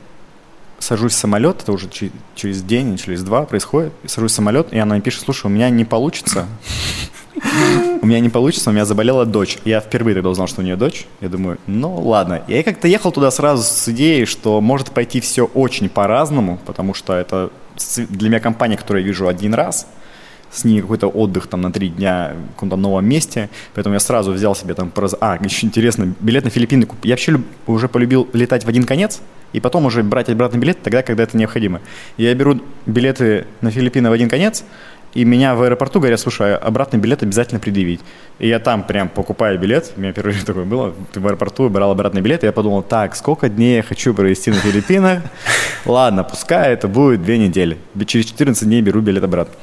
сажусь 0.78 1.12
в 1.12 1.16
самолет, 1.16 1.62
это 1.62 1.72
уже 1.72 1.88
через 2.34 2.62
день, 2.62 2.96
через 2.96 3.22
два 3.22 3.44
происходит, 3.44 3.92
сажусь 4.06 4.32
в 4.32 4.34
самолет, 4.34 4.72
и 4.72 4.78
она 4.78 4.94
мне 4.94 5.02
пишет, 5.02 5.22
слушай, 5.24 5.46
у 5.46 5.48
меня 5.48 5.70
не 5.70 5.84
получится, 5.84 6.46
у 8.00 8.06
меня 8.06 8.20
не 8.20 8.28
получится, 8.28 8.70
у 8.70 8.72
меня 8.72 8.84
заболела 8.84 9.24
дочь. 9.24 9.58
Я 9.64 9.80
впервые 9.80 10.14
тогда 10.14 10.30
узнал, 10.30 10.46
что 10.46 10.60
у 10.60 10.64
нее 10.64 10.76
дочь. 10.76 11.06
Я 11.20 11.28
думаю, 11.28 11.58
ну 11.66 11.96
ладно. 12.00 12.42
Я 12.48 12.62
как-то 12.62 12.88
ехал 12.88 13.12
туда 13.12 13.30
сразу 13.30 13.62
с 13.62 13.88
идеей, 13.88 14.24
что 14.24 14.60
может 14.60 14.90
пойти 14.90 15.20
все 15.20 15.44
очень 15.46 15.88
по-разному, 15.88 16.58
потому 16.66 16.94
что 16.94 17.14
это 17.14 17.50
для 17.96 18.28
меня 18.28 18.40
компания, 18.40 18.76
которую 18.76 19.02
я 19.02 19.06
вижу 19.06 19.28
один 19.28 19.54
раз– 19.54 19.86
с 20.50 20.64
ней 20.64 20.80
какой-то 20.80 21.08
отдых 21.08 21.46
там 21.46 21.60
на 21.60 21.72
три 21.72 21.88
дня 21.88 22.32
в 22.50 22.54
каком-то 22.54 22.76
новом 22.76 23.06
месте, 23.06 23.48
поэтому 23.74 23.94
я 23.94 24.00
сразу 24.00 24.32
взял 24.32 24.54
себе 24.54 24.74
там, 24.74 24.90
проз... 24.90 25.14
а, 25.20 25.38
еще 25.42 25.66
интересно, 25.66 26.14
билет 26.20 26.44
на 26.44 26.50
Филиппины, 26.50 26.86
я 27.02 27.12
вообще 27.12 27.40
уже 27.66 27.88
полюбил 27.88 28.28
летать 28.32 28.64
в 28.64 28.68
один 28.68 28.84
конец, 28.84 29.20
и 29.52 29.60
потом 29.60 29.86
уже 29.86 30.02
брать 30.02 30.28
обратный 30.28 30.60
билет 30.60 30.82
тогда, 30.82 31.02
когда 31.02 31.22
это 31.22 31.36
необходимо. 31.36 31.80
Я 32.16 32.34
беру 32.34 32.60
билеты 32.86 33.46
на 33.60 33.70
Филиппины 33.70 34.10
в 34.10 34.12
один 34.12 34.28
конец, 34.28 34.64
и 35.14 35.24
меня 35.24 35.54
в 35.54 35.62
аэропорту 35.62 36.00
говорят, 36.00 36.20
слушай, 36.20 36.54
а 36.54 36.58
обратный 36.58 36.98
билет 36.98 37.22
обязательно 37.22 37.60
предъявить. 37.60 38.00
И 38.38 38.48
я 38.48 38.58
там 38.58 38.84
прям 38.84 39.08
покупаю 39.08 39.58
билет, 39.58 39.92
у 39.96 40.00
меня 40.00 40.12
первый 40.12 40.32
раз 40.34 40.44
такое 40.44 40.64
было, 40.64 40.94
в 41.14 41.26
аэропорту 41.26 41.68
брал 41.70 41.90
обратный 41.90 42.20
билет, 42.20 42.42
и 42.42 42.46
я 42.46 42.52
подумал, 42.52 42.82
так, 42.82 43.16
сколько 43.16 43.48
дней 43.48 43.76
я 43.76 43.82
хочу 43.82 44.12
провести 44.12 44.50
на 44.50 44.56
Филиппинах? 44.56 45.22
Ладно, 45.86 46.24
пускай 46.24 46.72
это 46.72 46.88
будет 46.88 47.22
две 47.22 47.38
недели. 47.38 47.78
Через 48.06 48.26
14 48.26 48.64
дней 48.64 48.82
беру 48.82 49.00
билет 49.00 49.24
обратно. 49.24 49.54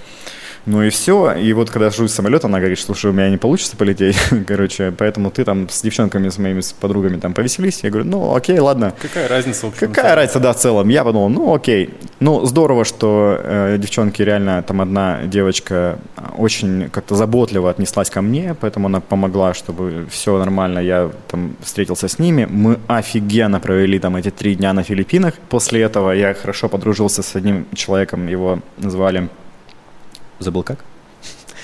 Ну 0.65 0.81
и 0.81 0.89
все. 0.89 1.33
И 1.33 1.53
вот 1.53 1.69
когда 1.69 1.89
в 1.89 2.07
самолет, 2.07 2.43
она 2.43 2.59
говорит, 2.59 2.79
слушай, 2.79 3.09
у 3.09 3.13
меня 3.13 3.29
не 3.29 3.37
получится 3.37 3.77
полететь. 3.77 4.17
Короче, 4.47 4.91
поэтому 4.97 5.29
ты 5.29 5.45
там 5.45 5.69
с 5.69 5.81
девчонками, 5.81 6.29
с 6.29 6.37
моими 6.37 6.61
с 6.61 6.73
подругами 6.73 7.17
там 7.17 7.33
повеселись. 7.33 7.81
Я 7.83 7.91
говорю, 7.91 8.09
ну 8.09 8.35
окей, 8.35 8.59
ладно. 8.59 8.93
Какая 9.01 9.27
разница, 9.27 9.67
общем? 9.67 9.87
Какая 9.93 10.15
разница, 10.15 10.39
да, 10.39 10.53
в 10.53 10.57
целом. 10.57 10.89
Я 10.89 11.03
подумал, 11.03 11.29
ну 11.29 11.53
окей. 11.53 11.93
Ну, 12.19 12.45
здорово, 12.45 12.83
что 12.85 13.39
э, 13.39 13.77
девчонки 13.77 14.21
реально, 14.23 14.63
там 14.63 14.81
одна 14.81 15.23
девочка 15.25 15.99
очень 16.37 16.89
как-то 16.89 17.15
заботливо 17.15 17.69
отнеслась 17.69 18.09
ко 18.09 18.21
мне, 18.21 18.55
поэтому 18.59 18.87
она 18.87 19.01
помогла, 19.01 19.53
чтобы 19.53 20.07
все 20.09 20.37
нормально. 20.37 20.79
Я 20.79 21.11
там 21.27 21.55
встретился 21.61 22.07
с 22.07 22.17
ними. 22.17 22.47
Мы 22.49 22.79
офигенно 22.87 23.59
провели 23.59 23.99
там 23.99 24.15
эти 24.15 24.31
три 24.31 24.55
дня 24.55 24.73
на 24.73 24.83
Филиппинах. 24.83 25.35
После 25.49 25.81
этого 25.81 26.11
я 26.11 26.33
хорошо 26.33 26.69
подружился 26.69 27.21
с 27.21 27.35
одним 27.35 27.67
человеком, 27.75 28.27
его 28.27 28.59
звали 28.77 29.29
забыл 30.39 30.63
как? 30.63 30.83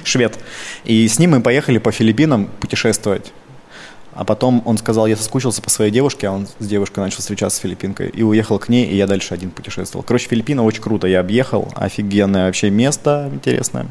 Швед. 0.04 0.38
И 0.84 1.08
с 1.08 1.20
ним 1.20 1.32
мы 1.32 1.42
поехали 1.42 1.78
по 1.78 1.92
Филиппинам 1.92 2.48
путешествовать. 2.60 3.32
А 4.14 4.26
потом 4.26 4.62
он 4.66 4.78
сказал, 4.78 5.08
я 5.08 5.16
соскучился 5.16 5.62
по 5.62 5.70
своей 5.70 5.90
девушке, 5.90 6.28
а 6.28 6.32
он 6.32 6.48
с 6.60 6.68
девушкой 6.68 7.00
начал 7.00 7.20
встречаться 7.20 7.58
с 7.58 7.62
филиппинкой. 7.62 8.10
И 8.10 8.24
уехал 8.24 8.60
к 8.60 8.68
ней, 8.68 8.86
и 8.86 8.96
я 8.96 9.08
дальше 9.08 9.34
один 9.34 9.52
путешествовал. 9.52 10.04
Короче, 10.04 10.28
Филиппины 10.28 10.62
очень 10.62 10.82
круто. 10.82 11.08
Я 11.08 11.22
объехал. 11.22 11.72
Офигенное 11.76 12.48
вообще 12.48 12.70
место 12.70 13.30
интересное. 13.34 13.88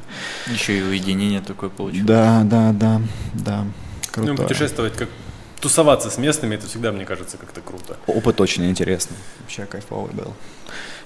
Еще 0.53 0.79
и 0.79 0.83
уединение 0.83 1.41
такое 1.41 1.71
получилось. 1.71 2.07
Да, 2.07 2.43
да, 2.45 2.73
да, 2.73 3.01
да. 3.33 3.65
Круто. 4.11 4.33
Ну, 4.33 4.37
путешествовать 4.37 4.95
как 4.95 5.09
тусоваться 5.61 6.11
с 6.11 6.19
местными, 6.19 6.55
это 6.55 6.67
всегда, 6.67 6.93
мне 6.93 7.05
кажется, 7.05 7.37
как-то 7.37 7.61
круто. 7.61 7.97
Опыт 8.07 8.41
очень 8.41 8.69
интересный. 8.69 9.17
Вообще 9.41 9.65
кайфовый 9.65 10.13
был. 10.13 10.35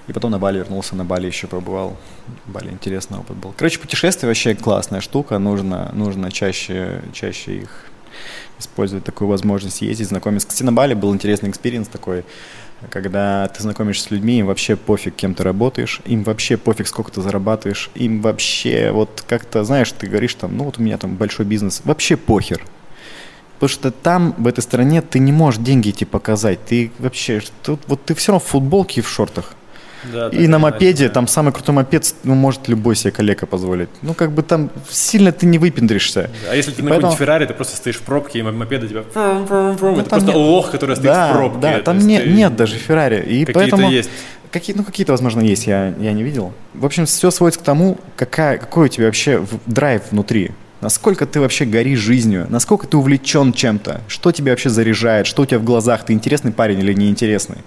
И 0.07 0.13
потом 0.13 0.31
на 0.31 0.39
Бали 0.39 0.59
вернулся, 0.59 0.95
на 0.95 1.03
Бали 1.03 1.27
еще 1.27 1.47
побывал. 1.47 1.97
Бали 2.45 2.69
интересный 2.69 3.17
опыт 3.17 3.37
был. 3.37 3.53
Короче, 3.57 3.79
путешествие 3.79 4.27
вообще 4.27 4.53
классная 4.53 5.01
штука. 5.01 5.39
Нужно, 5.39 5.91
нужно 5.93 6.31
чаще, 6.31 7.01
чаще 7.13 7.57
их 7.59 7.85
использовать 8.59 9.03
такую 9.03 9.27
возможность 9.27 9.81
ездить, 9.81 10.07
знакомиться. 10.07 10.47
Кстати, 10.47 10.63
на 10.63 10.71
Бали 10.71 10.93
был 10.93 11.13
интересный 11.13 11.49
experience 11.49 11.87
такой, 11.87 12.23
когда 12.89 13.47
ты 13.47 13.61
знакомишься 13.61 14.05
с 14.07 14.11
людьми, 14.11 14.39
им 14.39 14.47
вообще 14.47 14.75
пофиг, 14.75 15.15
кем 15.15 15.33
ты 15.33 15.43
работаешь, 15.43 16.01
им 16.05 16.23
вообще 16.23 16.57
пофиг, 16.57 16.87
сколько 16.87 17.11
ты 17.11 17.21
зарабатываешь, 17.21 17.89
им 17.95 18.21
вообще 18.21 18.91
вот 18.91 19.23
как-то, 19.27 19.63
знаешь, 19.63 19.91
ты 19.91 20.07
говоришь 20.07 20.35
там, 20.35 20.55
ну 20.55 20.65
вот 20.65 20.77
у 20.77 20.81
меня 20.81 20.97
там 20.97 21.15
большой 21.15 21.45
бизнес, 21.45 21.81
вообще 21.83 22.15
похер. 22.15 22.63
Потому 23.55 23.69
что 23.69 23.91
там, 23.91 24.35
в 24.37 24.47
этой 24.47 24.61
стране, 24.61 25.01
ты 25.01 25.17
не 25.17 25.31
можешь 25.31 25.61
деньги 25.61 25.89
идти 25.89 26.03
показать. 26.03 26.59
Ты 26.65 26.91
вообще, 26.99 27.41
тут, 27.63 27.79
вот 27.87 28.03
ты 28.03 28.13
все 28.13 28.33
равно 28.33 28.45
в 28.45 28.49
футболке 28.49 28.99
и 28.99 29.03
в 29.03 29.07
шортах. 29.07 29.53
Да, 30.11 30.29
и 30.29 30.47
на 30.47 30.59
мопеде, 30.59 31.09
там 31.09 31.27
самый 31.27 31.51
крутой 31.53 31.75
мопед, 31.75 32.13
ну, 32.23 32.35
может 32.35 32.67
любой 32.67 32.95
себе 32.95 33.11
коллега 33.11 33.45
позволить. 33.45 33.89
Ну, 34.01 34.13
как 34.13 34.31
бы 34.31 34.43
там 34.43 34.69
сильно 34.89 35.31
ты 35.31 35.45
не 35.45 35.57
выпендришься. 35.57 36.29
А 36.49 36.55
если 36.55 36.71
ты 36.71 36.83
на 36.83 36.89
Поэтому- 36.89 37.11
какой-нибудь 37.11 37.17
Феррари, 37.19 37.45
ты 37.45 37.53
просто 37.53 37.77
стоишь 37.77 37.97
в 37.97 38.01
пробке, 38.01 38.39
и 38.39 38.41
мопед 38.43 38.83
у 38.83 38.87
тебя... 38.87 39.03
Ну, 39.15 39.43
это 39.99 40.09
просто 40.09 40.27
нет- 40.27 40.35
лох, 40.35 40.71
который 40.71 40.95
стоит 40.95 41.07
да, 41.07 41.29
в 41.31 41.35
пробке. 41.35 41.59
Да, 41.59 41.79
там 41.79 41.97
не- 41.99 42.19
ты- 42.19 42.29
нет 42.29 42.55
даже 42.55 42.75
Феррари. 42.75 43.17
И 43.21 43.45
Какие-то 43.45 43.53
поэтому... 43.53 43.89
есть. 43.89 44.09
Какие, 44.51 44.75
ну, 44.75 44.83
какие-то, 44.83 45.11
возможно, 45.11 45.41
есть, 45.41 45.67
я, 45.67 45.93
я 45.99 46.13
не 46.13 46.23
видел. 46.23 46.53
В 46.73 46.85
общем, 46.85 47.05
все 47.05 47.29
сводится 47.29 47.59
к 47.59 47.63
тому, 47.63 47.97
какая, 48.15 48.57
какой 48.57 48.85
у 48.85 48.87
тебя 48.87 49.07
вообще 49.07 49.45
драйв 49.65 50.03
внутри. 50.11 50.51
Насколько 50.81 51.25
ты 51.25 51.39
вообще 51.39 51.65
горишь 51.65 51.99
жизнью, 51.99 52.45
насколько 52.49 52.85
ты 52.85 52.95
увлечен 52.95 53.53
чем-то, 53.53 54.01
что 54.07 54.31
тебя 54.31 54.51
вообще 54.51 54.69
заряжает, 54.69 55.25
что 55.25 55.41
у 55.41 55.45
тебя 55.45 55.57
в 55.59 55.63
глазах, 55.63 56.05
ты 56.05 56.13
интересный 56.13 56.51
парень 56.51 56.79
или 56.79 56.93
неинтересный. 56.93 57.57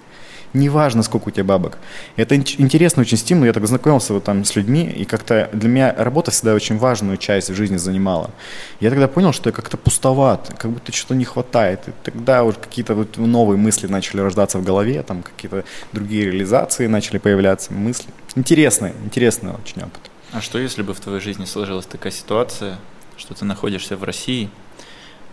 Неважно, 0.53 1.03
сколько 1.03 1.27
у 1.27 1.31
тебя 1.31 1.43
бабок. 1.43 1.77
Это 2.15 2.35
ин- 2.35 2.43
интересный 2.57 3.01
очень 3.01 3.17
стимул. 3.17 3.45
Я 3.45 3.53
так 3.53 3.67
знакомился 3.67 4.13
вот 4.13 4.23
там 4.23 4.43
с 4.45 4.55
людьми, 4.55 4.83
и 4.83 5.05
как-то 5.05 5.49
для 5.53 5.69
меня 5.69 5.95
работа 5.97 6.31
всегда 6.31 6.53
очень 6.55 6.77
важную 6.77 7.17
часть 7.17 7.49
в 7.49 7.55
жизни 7.55 7.77
занимала. 7.77 8.31
Я 8.79 8.89
тогда 8.89 9.07
понял, 9.07 9.31
что 9.31 9.49
я 9.49 9.53
как-то 9.53 9.77
пустоват, 9.77 10.51
как 10.57 10.71
будто 10.71 10.91
что-то 10.91 11.13
не 11.15 11.25
хватает. 11.25 11.81
И 11.87 11.91
тогда 12.03 12.43
вот 12.43 12.57
какие-то 12.57 12.95
вот 12.95 13.17
новые 13.17 13.57
мысли 13.57 13.85
начали 13.87 14.21
рождаться 14.21 14.57
в 14.57 14.63
голове, 14.63 15.03
там 15.03 15.21
какие-то 15.21 15.63
другие 15.93 16.25
реализации 16.25 16.87
начали 16.87 17.19
появляться, 17.19 17.71
мысли. 17.73 18.07
Интересный, 18.35 18.93
интересный 19.05 19.51
очень 19.51 19.83
опыт. 19.83 20.01
А 20.31 20.41
что 20.41 20.57
если 20.59 20.81
бы 20.81 20.93
в 20.93 20.99
твоей 20.99 21.21
жизни 21.21 21.45
сложилась 21.45 21.85
такая 21.85 22.11
ситуация, 22.11 22.77
что 23.17 23.33
ты 23.33 23.45
находишься 23.45 23.97
в 23.97 24.03
России, 24.03 24.49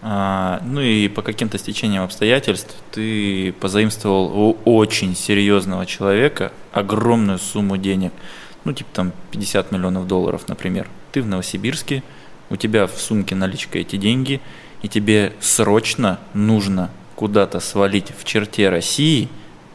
ну 0.09 0.81
и 0.81 1.09
по 1.09 1.20
каким-то 1.23 1.59
стечениям 1.59 2.05
обстоятельств 2.05 2.77
ты 2.93 3.53
позаимствовал 3.61 4.27
у 4.27 4.57
очень 4.65 5.16
серьезного 5.16 5.85
человека 5.85 6.53
огромную 6.70 7.41
сумму 7.41 7.77
денег, 7.77 8.12
ну 8.65 8.73
типа 8.73 8.91
там 8.93 9.12
50 9.33 9.73
миллионов 9.73 10.07
долларов, 10.07 10.47
например. 10.47 10.87
Ты 11.11 11.23
в 11.23 11.27
Новосибирске, 11.27 12.05
у 12.51 12.57
тебя 12.57 12.87
в 12.87 12.93
сумке 12.93 13.35
наличка 13.35 13.81
эти 13.81 13.97
деньги, 13.97 14.41
и 14.83 14.89
тебе 14.89 15.33
срочно 15.41 16.20
нужно 16.35 16.91
куда-то 17.16 17.59
свалить 17.59 18.12
в 18.16 18.24
черте 18.24 18.69
России, 18.69 19.28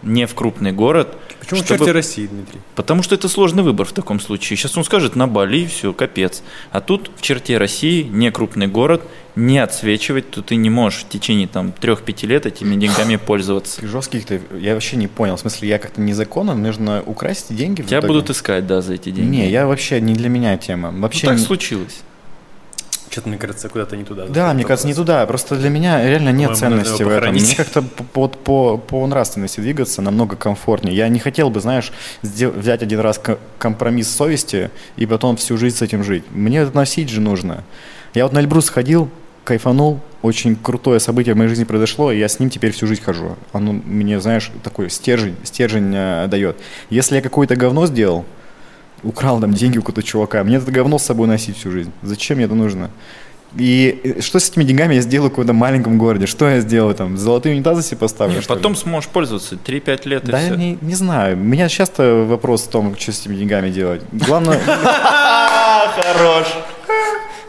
не 0.04 0.26
в 0.28 0.34
крупный 0.36 0.72
город. 0.72 1.16
Почему 1.40 1.62
в 1.62 1.66
чтобы- 1.66 1.80
черте 1.80 1.92
России, 1.92 2.28
Дмитрий? 2.28 2.60
Потому 2.76 3.04
что 3.04 3.16
это 3.16 3.28
сложный 3.28 3.64
выбор 3.64 3.86
в 3.88 3.94
таком 3.94 4.20
случае. 4.20 4.58
Сейчас 4.58 4.78
он 4.78 4.84
скажет 4.84 5.16
на 5.16 5.28
Бали, 5.28 5.60
и 5.62 5.66
все, 5.68 5.94
капец. 5.94 6.44
А 6.72 6.82
тут 6.82 7.12
в 7.16 7.22
черте 7.22 7.58
России, 7.58 8.04
не 8.04 8.32
крупный 8.32 8.68
город, 8.68 9.02
не 9.36 9.60
отсвечивать, 9.60 10.30
то 10.32 10.42
ты 10.42 10.56
не 10.56 10.70
можешь 10.70 11.02
в 11.04 11.10
течение 11.10 11.48
там 11.48 11.72
трех-пяти 11.72 12.28
лет 12.28 12.46
этими 12.46 12.76
деньгами 12.76 13.16
пользоваться. 13.26 13.86
Жестких 13.86 14.26
ты, 14.26 14.42
я 14.60 14.74
вообще 14.74 14.98
не 14.98 15.08
понял. 15.08 15.36
В 15.38 15.40
смысле, 15.40 15.70
я 15.70 15.80
как-то 15.80 16.02
незаконно, 16.02 16.54
нужно 16.56 17.02
украсть 17.06 17.56
деньги? 17.56 17.82
в 17.82 17.88
Тебя 17.88 18.00
итоге? 18.00 18.14
будут 18.14 18.30
искать, 18.30 18.68
да, 18.68 18.82
за 18.82 18.94
эти 18.96 19.10
деньги. 19.12 19.30
Не, 19.38 19.50
я 19.50 19.68
вообще 19.68 20.02
не 20.02 20.14
для 20.14 20.30
меня 20.30 20.58
тема. 20.58 20.92
Ну, 20.92 21.02
Вообще 21.02 21.28
так 21.28 21.38
не- 21.38 21.44
случилось. 21.44 22.02
Что-то, 23.12 23.28
мне 23.28 23.38
кажется, 23.38 23.68
куда-то 23.68 23.98
не 23.98 24.06
туда. 24.06 24.26
Да, 24.28 24.54
мне 24.54 24.64
кажется, 24.64 24.88
не 24.88 24.94
туда. 24.94 25.26
Просто 25.26 25.58
для 25.58 25.70
меня 25.70 26.02
реально 26.08 26.30
нет 26.30 26.52
По-моему, 26.54 26.82
ценности 26.84 27.04
в 27.04 27.10
этом. 27.10 27.34
Мне 27.34 27.56
как-то 27.56 27.82
по, 27.82 28.30
по, 28.30 28.78
по, 28.78 29.06
нравственности 29.06 29.60
двигаться 29.60 30.02
намного 30.02 30.38
комфортнее. 30.38 30.96
Я 30.96 31.10
не 31.10 31.20
хотел 31.20 31.50
бы, 31.50 31.60
знаешь, 31.60 31.92
сдел- 32.24 32.58
взять 32.58 32.82
один 32.82 33.02
раз 33.02 33.20
ко- 33.20 33.38
компромисс 33.58 34.10
совести 34.10 34.72
и 34.96 35.06
потом 35.06 35.36
всю 35.36 35.58
жизнь 35.58 35.76
с 35.76 35.82
этим 35.82 36.06
жить. 36.06 36.24
Мне 36.32 36.60
это 36.60 36.74
носить 36.74 37.10
же 37.10 37.20
нужно. 37.20 37.66
Я 38.14 38.24
вот 38.24 38.32
на 38.32 38.40
Эльбрус 38.40 38.70
ходил, 38.70 39.10
кайфанул, 39.44 40.00
очень 40.22 40.56
крутое 40.56 41.02
событие 41.02 41.36
в 41.36 41.38
моей 41.38 41.50
жизни 41.50 41.66
произошло, 41.66 42.14
и 42.14 42.18
я 42.18 42.30
с 42.30 42.40
ним 42.40 42.50
теперь 42.50 42.72
всю 42.72 42.88
жизнь 42.88 43.02
хожу. 43.02 43.36
Оно 43.52 43.74
мне, 43.74 44.22
знаешь, 44.22 44.52
такой 44.64 44.90
стержень, 44.90 45.36
стержень 45.44 45.92
э, 45.94 46.28
дает. 46.30 46.56
Если 46.90 47.16
я 47.16 47.22
какое-то 47.22 47.58
говно 47.58 47.88
сделал, 47.88 48.24
украл 49.04 49.40
там 49.40 49.54
деньги 49.54 49.78
у 49.78 49.82
какого-то 49.82 50.04
чувака, 50.04 50.44
мне 50.44 50.58
это 50.58 50.72
говно 50.72 50.98
с 50.98 51.04
собой 51.04 51.28
носить 51.28 51.58
всю 51.58 51.72
жизнь. 51.72 51.92
Зачем 52.02 52.38
мне 52.38 52.46
это 52.46 52.56
нужно? 52.56 52.90
И 53.58 54.00
э, 54.04 54.22
что 54.22 54.40
с 54.40 54.50
этими 54.50 54.64
деньгами 54.64 54.96
я 54.96 55.02
сделаю 55.02 55.30
в 55.30 55.34
каком-то 55.34 55.54
маленьком 55.54 55.98
городе? 55.98 56.26
Что 56.26 56.50
я 56.50 56.62
сделаю 56.62 56.96
там? 56.96 57.18
Золотые 57.18 57.56
унитазы 57.56 57.84
себе 57.84 57.98
поставлю? 57.98 58.36
Не, 58.36 58.42
что 58.42 58.54
ли? 58.54 58.60
потом 58.60 58.76
сможешь 58.76 59.10
пользоваться 59.10 59.56
3-5 59.56 60.08
лет 60.08 60.24
и 60.28 60.32
Да, 60.32 60.40
все. 60.40 60.56
не, 60.56 60.78
не 60.82 60.96
знаю. 60.96 61.36
У 61.36 61.40
меня 61.40 61.68
часто 61.68 62.26
вопрос 62.28 62.64
в 62.64 62.70
том, 62.70 62.96
что 62.98 63.12
с 63.12 63.22
этими 63.22 63.36
деньгами 63.36 63.70
делать. 63.70 64.02
Главное... 64.12 64.60
Хорош. 65.96 66.48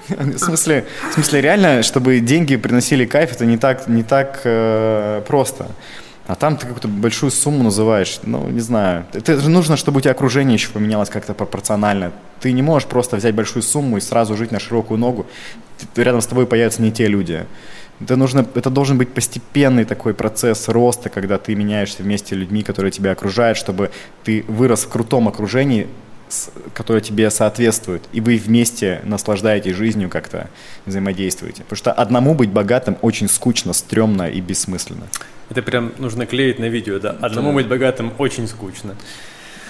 В 0.09 0.39
смысле, 0.39 0.85
в 1.11 1.15
смысле, 1.15 1.41
реально, 1.41 1.83
чтобы 1.83 2.19
деньги 2.21 2.57
приносили 2.57 3.07
кайф, 3.07 3.33
это 3.33 3.47
не 3.47 3.57
так, 3.57 3.87
не 3.87 4.03
так 4.03 4.41
э, 4.45 5.23
просто. 5.27 5.69
А 6.27 6.37
там 6.37 6.57
ты 6.57 6.67
какую-то 6.67 6.89
большую 6.89 7.31
сумму 7.33 7.65
называешь, 7.65 8.21
ну, 8.23 8.49
не 8.49 8.61
знаю. 8.61 9.07
Это 9.13 9.41
же 9.41 9.51
нужно, 9.51 9.77
чтобы 9.77 9.99
у 9.99 10.01
тебя 10.01 10.13
окружение 10.13 10.55
еще 10.55 10.71
поменялось 10.71 11.09
как-то 11.09 11.35
пропорционально. 11.35 12.13
Ты 12.41 12.53
не 12.53 12.63
можешь 12.63 12.89
просто 12.89 13.17
взять 13.17 13.35
большую 13.35 13.63
сумму 13.63 13.97
и 13.97 14.01
сразу 14.01 14.37
жить 14.37 14.53
на 14.53 14.61
широкую 14.61 14.99
ногу. 14.99 15.27
Рядом 15.97 16.21
с 16.21 16.27
тобой 16.27 16.47
появятся 16.47 16.81
не 16.81 16.93
те 16.93 17.09
люди. 17.09 17.45
Это, 18.01 18.17
нужно, 18.17 18.47
это 18.55 18.71
должен 18.71 18.99
быть 18.99 19.13
постепенный 19.13 19.85
такой 19.85 20.15
процесс 20.15 20.69
роста, 20.69 21.09
когда 21.09 21.39
ты 21.39 21.55
меняешься 21.55 22.03
вместе 22.03 22.35
с 22.35 22.39
людьми, 22.39 22.63
которые 22.63 22.93
тебя 22.93 23.13
окружают, 23.13 23.59
чтобы 23.59 23.91
ты 24.25 24.45
вырос 24.49 24.85
в 24.85 24.89
крутом 24.89 25.29
окружении, 25.29 25.89
которое 26.73 27.01
тебе 27.01 27.31
соответствует, 27.31 28.03
и 28.13 28.21
вы 28.21 28.39
вместе 28.39 29.01
наслаждаетесь 29.05 29.75
жизнью 29.75 30.09
как-то, 30.09 30.49
взаимодействуете. 30.87 31.63
Потому 31.63 31.77
что 31.77 31.93
одному 31.93 32.35
быть 32.35 32.51
богатым 32.51 32.97
очень 33.03 33.29
скучно, 33.29 33.73
стрёмно 33.73 34.29
и 34.29 34.41
бессмысленно. 34.41 35.07
Это 35.51 35.63
прям 35.63 35.93
нужно 35.99 36.27
клеить 36.27 36.59
на 36.59 36.69
видео, 36.69 36.99
да. 36.99 37.11
Одному 37.21 37.49
Да. 37.51 37.55
быть 37.57 37.69
богатым 37.69 38.13
очень 38.19 38.49
скучно. 38.49 38.97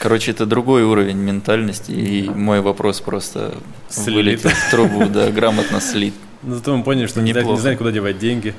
Короче, 0.00 0.30
это 0.32 0.46
другой 0.46 0.82
уровень 0.82 1.16
ментальности, 1.18 1.92
и 1.92 2.28
мой 2.28 2.60
вопрос 2.60 3.00
просто 3.00 3.54
Слит. 3.88 4.14
вылетел 4.14 4.50
в 4.50 4.70
трубу, 4.70 5.06
да, 5.06 5.30
грамотно 5.30 5.80
слит. 5.80 6.14
Но 6.42 6.56
зато 6.56 6.76
мы 6.76 6.82
поняли, 6.82 7.06
что 7.06 7.20
не, 7.22 7.32
знает- 7.32 7.46
не 7.48 7.56
знает, 7.56 7.78
куда 7.78 7.92
девать 7.92 8.18
деньги. 8.18 8.54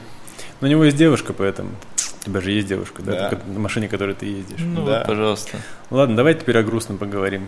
Но 0.61 0.68
у 0.68 0.72
него 0.72 0.85
есть 0.85 0.95
девушка, 0.98 1.34
поэтому... 1.34 1.72
У 2.22 2.26
тебя 2.27 2.40
же 2.40 2.52
есть 2.52 2.68
девушка, 2.69 3.02
да? 3.02 3.38
На 3.48 3.60
машине, 3.60 3.90
которой 3.90 4.15
ты 4.15 4.26
ездишь. 4.26 4.61
Ну 4.61 4.85
Да. 4.85 4.99
вот, 4.99 5.07
пожалуйста. 5.07 5.57
Ладно, 5.90 6.15
давай 6.15 6.35
теперь 6.35 6.57
о 6.57 6.64
грустном 6.64 6.98
поговорим. 6.98 7.48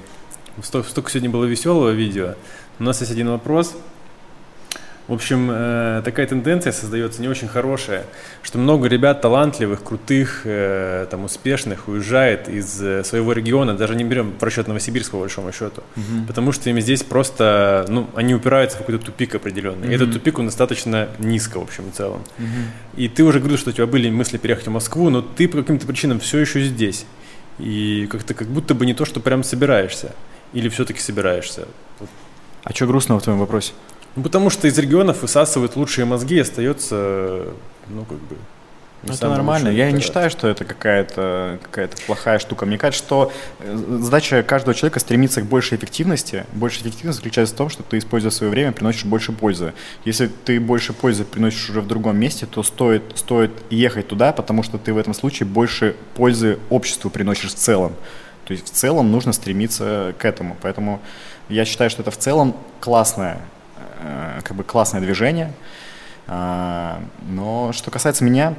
Столько, 0.61 0.89
столько 0.89 1.09
сегодня 1.09 1.29
было 1.29 1.45
веселого 1.45 1.91
видео. 1.91 2.35
У 2.79 2.83
нас 2.83 2.99
есть 2.99 3.11
один 3.13 3.29
вопрос. 3.29 3.73
В 5.07 5.13
общем, 5.13 5.49
э, 5.51 6.01
такая 6.03 6.25
тенденция 6.25 6.71
создается 6.71 7.21
не 7.21 7.27
очень 7.27 7.47
хорошая, 7.47 8.05
что 8.41 8.57
много 8.57 8.87
ребят 8.87 9.21
талантливых, 9.21 9.83
крутых, 9.83 10.41
э, 10.45 11.05
там, 11.11 11.25
успешных 11.25 11.87
уезжает 11.87 12.49
из 12.49 12.81
э, 12.81 13.03
своего 13.03 13.33
региона, 13.33 13.75
даже 13.75 13.95
не 13.95 14.03
берем 14.03 14.33
в 14.39 14.43
расчет 14.43 14.67
Новосибирск 14.67 15.11
по 15.11 15.19
большому 15.19 15.51
счету, 15.51 15.83
потому 16.27 16.51
что 16.51 16.71
им 16.71 16.81
здесь 16.81 17.03
просто, 17.03 17.85
ну, 17.87 18.09
они 18.15 18.33
упираются 18.33 18.77
в 18.77 18.79
какой-то 18.79 19.05
тупик 19.05 19.35
определенный. 19.35 19.89
И 19.89 19.95
этот 19.95 20.11
тупик, 20.11 20.39
он 20.39 20.45
достаточно 20.45 21.07
низко, 21.19 21.59
в 21.59 21.63
общем 21.63 21.89
и 21.89 21.91
целом. 21.91 22.23
И 22.95 23.07
ты 23.07 23.23
уже 23.23 23.39
говорил, 23.39 23.59
что 23.59 23.69
у 23.69 23.73
тебя 23.73 23.85
были 23.85 24.09
мысли 24.09 24.37
переехать 24.37 24.67
в 24.67 24.71
Москву, 24.71 25.11
но 25.11 25.21
ты 25.21 25.47
по 25.47 25.57
каким-то 25.57 25.85
причинам 25.85 26.19
все 26.19 26.39
еще 26.39 26.63
здесь. 26.63 27.05
И 27.59 28.07
как-то 28.11 28.33
как 28.33 28.47
будто 28.47 28.73
бы 28.73 28.85
не 28.85 28.93
то, 28.93 29.05
что 29.05 29.19
прям 29.19 29.43
собираешься. 29.43 30.13
Или 30.53 30.67
все-таки 30.69 30.99
собираешься. 30.99 31.67
А 32.63 32.73
что 32.73 32.87
грустного 32.87 33.19
в 33.19 33.23
твоем 33.23 33.39
вопросе? 33.39 33.73
Ну, 34.15 34.23
потому 34.23 34.49
что 34.49 34.67
из 34.67 34.77
регионов 34.77 35.21
высасывают 35.21 35.75
лучшие 35.75 36.05
мозги, 36.05 36.35
и 36.35 36.39
остается, 36.39 37.47
ну, 37.89 38.05
как 38.05 38.17
бы... 38.17 38.35
не 39.03 39.09
Ну, 39.09 39.13
это 39.13 39.29
нормально. 39.29 39.67
Я 39.69 39.91
не 39.91 40.01
считаю, 40.01 40.29
что 40.29 40.47
это 40.47 40.63
какая-то 40.63 41.59
какая 41.61 41.89
плохая 42.07 42.39
штука. 42.39 42.65
Мне 42.65 42.77
кажется, 42.77 43.05
что 43.05 43.31
э, 43.59 43.77
задача 43.99 44.41
каждого 44.41 44.73
человека 44.73 44.99
стремиться 45.01 45.41
к 45.41 45.45
большей 45.45 45.77
эффективности. 45.77 46.45
Большая 46.53 46.83
эффективность 46.83 47.17
заключается 47.17 47.53
в 47.55 47.57
том, 47.57 47.69
что 47.69 47.83
ты, 47.83 47.97
используя 47.97 48.31
свое 48.31 48.49
время, 48.51 48.71
приносишь 48.71 49.03
больше 49.03 49.33
пользы. 49.33 49.73
Если 50.05 50.27
ты 50.27 50.61
больше 50.61 50.93
пользы 50.93 51.25
приносишь 51.25 51.69
уже 51.69 51.81
в 51.81 51.87
другом 51.87 52.17
месте, 52.17 52.45
то 52.45 52.63
стоит, 52.63 53.03
стоит 53.15 53.51
ехать 53.69 54.07
туда, 54.07 54.31
потому 54.31 54.63
что 54.63 54.77
ты 54.77 54.93
в 54.93 54.97
этом 54.97 55.13
случае 55.13 55.45
больше 55.47 55.95
пользы 56.15 56.57
обществу 56.69 57.09
приносишь 57.09 57.51
в 57.51 57.55
целом. 57.55 57.93
То 58.45 58.53
есть 58.53 58.67
в 58.67 58.71
целом 58.71 59.11
нужно 59.11 59.33
стремиться 59.33 60.15
к 60.17 60.23
этому. 60.23 60.55
Поэтому 60.61 61.01
я 61.49 61.65
считаю, 61.65 61.89
что 61.89 62.01
это 62.01 62.11
в 62.11 62.17
целом 62.17 62.55
классное, 62.79 63.35
э, 63.35 63.54
как 64.43 64.55
бы 64.55 64.63
классное 64.63 65.01
движение. 65.01 65.53
А, 66.27 67.01
Но 67.27 67.71
что 67.73 67.91
касается 67.91 68.23
меня, 68.23 68.55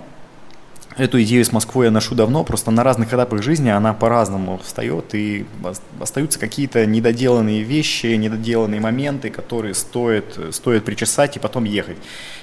Эту 0.96 1.22
идею 1.24 1.44
с 1.44 1.52
Москвой 1.52 1.86
я 1.86 1.90
ношу 1.90 2.14
давно, 2.14 2.42
просто 2.42 2.70
на 2.70 2.82
разных 2.82 3.12
этапах 3.12 3.42
жизни 3.42 3.68
она 3.68 3.92
по-разному 3.92 4.58
встает, 4.64 5.14
и 5.14 5.44
ос- 5.62 5.82
остаются 6.00 6.38
какие-то 6.38 6.86
недоделанные 6.86 7.62
вещи, 7.64 8.06
недоделанные 8.06 8.80
моменты, 8.80 9.28
которые 9.28 9.74
стоит, 9.74 10.38
стоит 10.52 10.86
причесать 10.86 11.36
и 11.36 11.38
потом 11.38 11.64
ехать. 11.64 11.98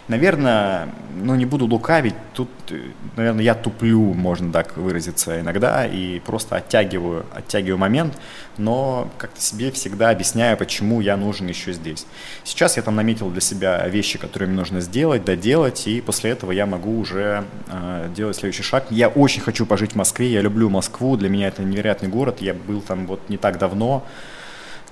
Наверное, 0.10 0.90
ну 1.16 1.36
не 1.36 1.46
буду 1.46 1.66
лукавить, 1.66 2.16
тут, 2.34 2.50
э, 2.72 2.92
наверное, 3.16 3.44
я 3.44 3.56
туплю, 3.56 4.14
можно 4.14 4.52
так 4.52 4.76
выразиться 4.76 5.40
иногда, 5.40 5.86
и 5.86 6.20
просто 6.20 6.58
оттягиваю, 6.58 7.26
оттягиваю 7.34 7.78
момент, 7.78 8.18
но 8.58 9.10
как-то 9.18 9.40
себе 9.40 9.72
всегда 9.72 10.10
объясняю, 10.10 10.58
почему 10.58 11.00
я 11.00 11.16
нужен 11.16 11.48
еще 11.48 11.72
здесь. 11.72 12.06
Сейчас 12.44 12.76
я 12.76 12.84
там 12.84 12.98
наметил 12.98 13.30
для 13.30 13.40
себя 13.40 13.88
вещи, 13.88 14.20
которые 14.20 14.50
мне 14.50 14.58
нужно 14.58 14.82
сделать, 14.82 15.24
доделать, 15.24 15.88
и 15.88 16.02
после 16.02 16.32
этого 16.32 16.52
я 16.52 16.66
могу 16.66 17.00
уже 17.00 17.46
э, 17.70 18.10
делать 18.14 18.36
следующий 18.36 18.64
шаг. 18.64 18.86
Я 18.90 19.08
очень 19.08 19.42
хочу 19.42 19.66
пожить 19.66 19.94
в 19.94 19.96
Москве, 19.96 20.28
я 20.28 20.42
люблю 20.42 20.70
Москву, 20.70 21.16
для 21.16 21.30
меня 21.30 21.48
это 21.48 21.64
невероятный 21.64 22.10
город, 22.10 22.42
я 22.42 22.54
был 22.54 22.82
там 22.82 23.08
вот 23.08 23.30
не 23.30 23.38
так 23.38 23.58
давно, 23.58 24.06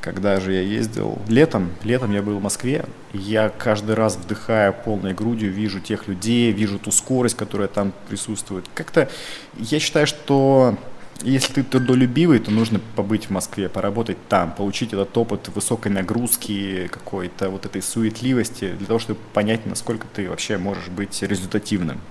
когда 0.01 0.39
же 0.39 0.53
я 0.53 0.61
ездил? 0.61 1.19
Летом, 1.27 1.71
летом 1.83 2.11
я 2.11 2.21
был 2.21 2.39
в 2.39 2.41
Москве, 2.43 2.85
я 3.13 3.49
каждый 3.49 3.95
раз 3.95 4.17
вдыхая 4.17 4.71
полной 4.71 5.13
грудью 5.13 5.51
вижу 5.51 5.79
тех 5.79 6.07
людей, 6.07 6.51
вижу 6.51 6.79
ту 6.79 6.91
скорость, 6.91 7.37
которая 7.37 7.67
там 7.67 7.93
присутствует. 8.09 8.65
Как-то 8.73 9.09
я 9.57 9.79
считаю, 9.79 10.07
что 10.07 10.77
если 11.23 11.53
ты 11.53 11.63
трудолюбивый, 11.63 12.39
то 12.39 12.51
нужно 12.51 12.79
побыть 12.95 13.25
в 13.25 13.29
Москве, 13.29 13.69
поработать 13.69 14.17
там, 14.27 14.51
получить 14.51 14.93
этот 14.93 15.15
опыт 15.17 15.49
высокой 15.49 15.91
нагрузки, 15.91 16.89
какой-то 16.91 17.49
вот 17.49 17.65
этой 17.65 17.81
суетливости, 17.81 18.73
для 18.73 18.87
того, 18.87 18.99
чтобы 18.99 19.19
понять, 19.33 19.65
насколько 19.65 20.07
ты 20.13 20.29
вообще 20.29 20.57
можешь 20.57 20.87
быть 20.87 21.21
результативным 21.21 22.01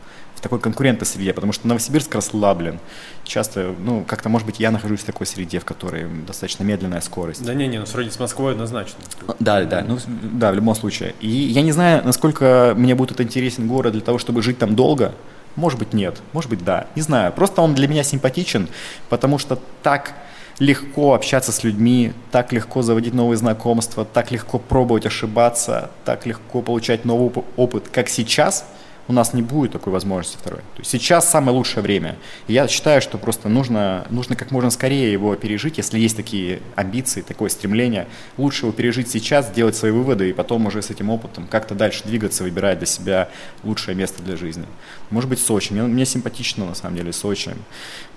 в 0.40 0.42
такой 0.42 0.58
конкурентной 0.58 1.06
среде, 1.06 1.34
потому 1.34 1.52
что 1.52 1.68
Новосибирск 1.68 2.14
расслаблен. 2.14 2.80
Часто, 3.24 3.74
ну, 3.78 4.04
как-то, 4.06 4.30
может 4.30 4.46
быть, 4.46 4.58
я 4.58 4.70
нахожусь 4.70 5.00
в 5.00 5.04
такой 5.04 5.26
среде, 5.26 5.58
в 5.60 5.66
которой 5.66 6.06
достаточно 6.26 6.64
медленная 6.64 7.02
скорость. 7.02 7.44
Да 7.44 7.52
не, 7.52 7.68
не, 7.68 7.78
ну 7.78 7.84
сравнить 7.84 8.14
с 8.14 8.18
Москвой 8.18 8.52
однозначно. 8.52 8.96
Да, 9.38 9.62
да, 9.64 9.84
ну, 9.86 9.98
да, 10.06 10.50
в 10.50 10.54
любом 10.54 10.74
случае. 10.74 11.14
И 11.20 11.28
я 11.28 11.60
не 11.60 11.72
знаю, 11.72 12.02
насколько 12.06 12.72
мне 12.74 12.94
будет 12.94 13.20
интересен 13.20 13.68
город 13.68 13.92
для 13.92 14.00
того, 14.00 14.16
чтобы 14.16 14.40
жить 14.40 14.56
там 14.56 14.74
долго, 14.74 15.12
может 15.56 15.78
быть, 15.78 15.92
нет, 15.92 16.22
может 16.32 16.48
быть, 16.48 16.64
да, 16.64 16.86
не 16.96 17.02
знаю. 17.02 17.32
Просто 17.32 17.60
он 17.60 17.74
для 17.74 17.86
меня 17.86 18.02
симпатичен, 18.02 18.66
потому 19.10 19.36
что 19.36 19.58
так 19.82 20.14
легко 20.58 21.12
общаться 21.12 21.52
с 21.52 21.64
людьми, 21.64 22.14
так 22.30 22.50
легко 22.52 22.80
заводить 22.80 23.12
новые 23.12 23.36
знакомства, 23.36 24.06
так 24.06 24.30
легко 24.30 24.58
пробовать 24.58 25.04
ошибаться, 25.04 25.90
так 26.06 26.24
легко 26.24 26.62
получать 26.62 27.04
новый 27.04 27.44
опыт, 27.56 27.90
как 27.92 28.08
сейчас– 28.08 28.64
у 29.10 29.12
нас 29.12 29.34
не 29.34 29.42
будет 29.42 29.72
такой 29.72 29.92
возможности 29.92 30.36
второй. 30.36 30.60
То 30.60 30.78
есть 30.78 30.90
сейчас 30.92 31.28
самое 31.28 31.56
лучшее 31.56 31.82
время. 31.82 32.16
И 32.46 32.52
я 32.52 32.68
считаю, 32.68 33.02
что 33.02 33.18
просто 33.18 33.48
нужно, 33.48 34.06
нужно 34.08 34.36
как 34.36 34.52
можно 34.52 34.70
скорее 34.70 35.10
его 35.10 35.34
пережить, 35.34 35.78
если 35.78 35.98
есть 35.98 36.16
такие 36.16 36.60
амбиции, 36.76 37.22
такое 37.22 37.48
стремление. 37.48 38.06
Лучше 38.38 38.66
его 38.66 38.72
пережить 38.72 39.10
сейчас, 39.10 39.48
сделать 39.48 39.74
свои 39.74 39.90
выводы 39.90 40.30
и 40.30 40.32
потом 40.32 40.66
уже 40.66 40.80
с 40.80 40.90
этим 40.90 41.10
опытом 41.10 41.48
как-то 41.48 41.74
дальше 41.74 42.04
двигаться, 42.04 42.44
выбирать 42.44 42.78
для 42.78 42.86
себя 42.86 43.28
лучшее 43.64 43.96
место 43.96 44.22
для 44.22 44.36
жизни. 44.36 44.66
Может 45.10 45.28
быть, 45.28 45.40
Сочи. 45.40 45.72
Мне, 45.72 45.82
мне 45.82 46.06
симпатично, 46.06 46.64
на 46.64 46.76
самом 46.76 46.96
деле, 46.96 47.12
Сочи. 47.12 47.50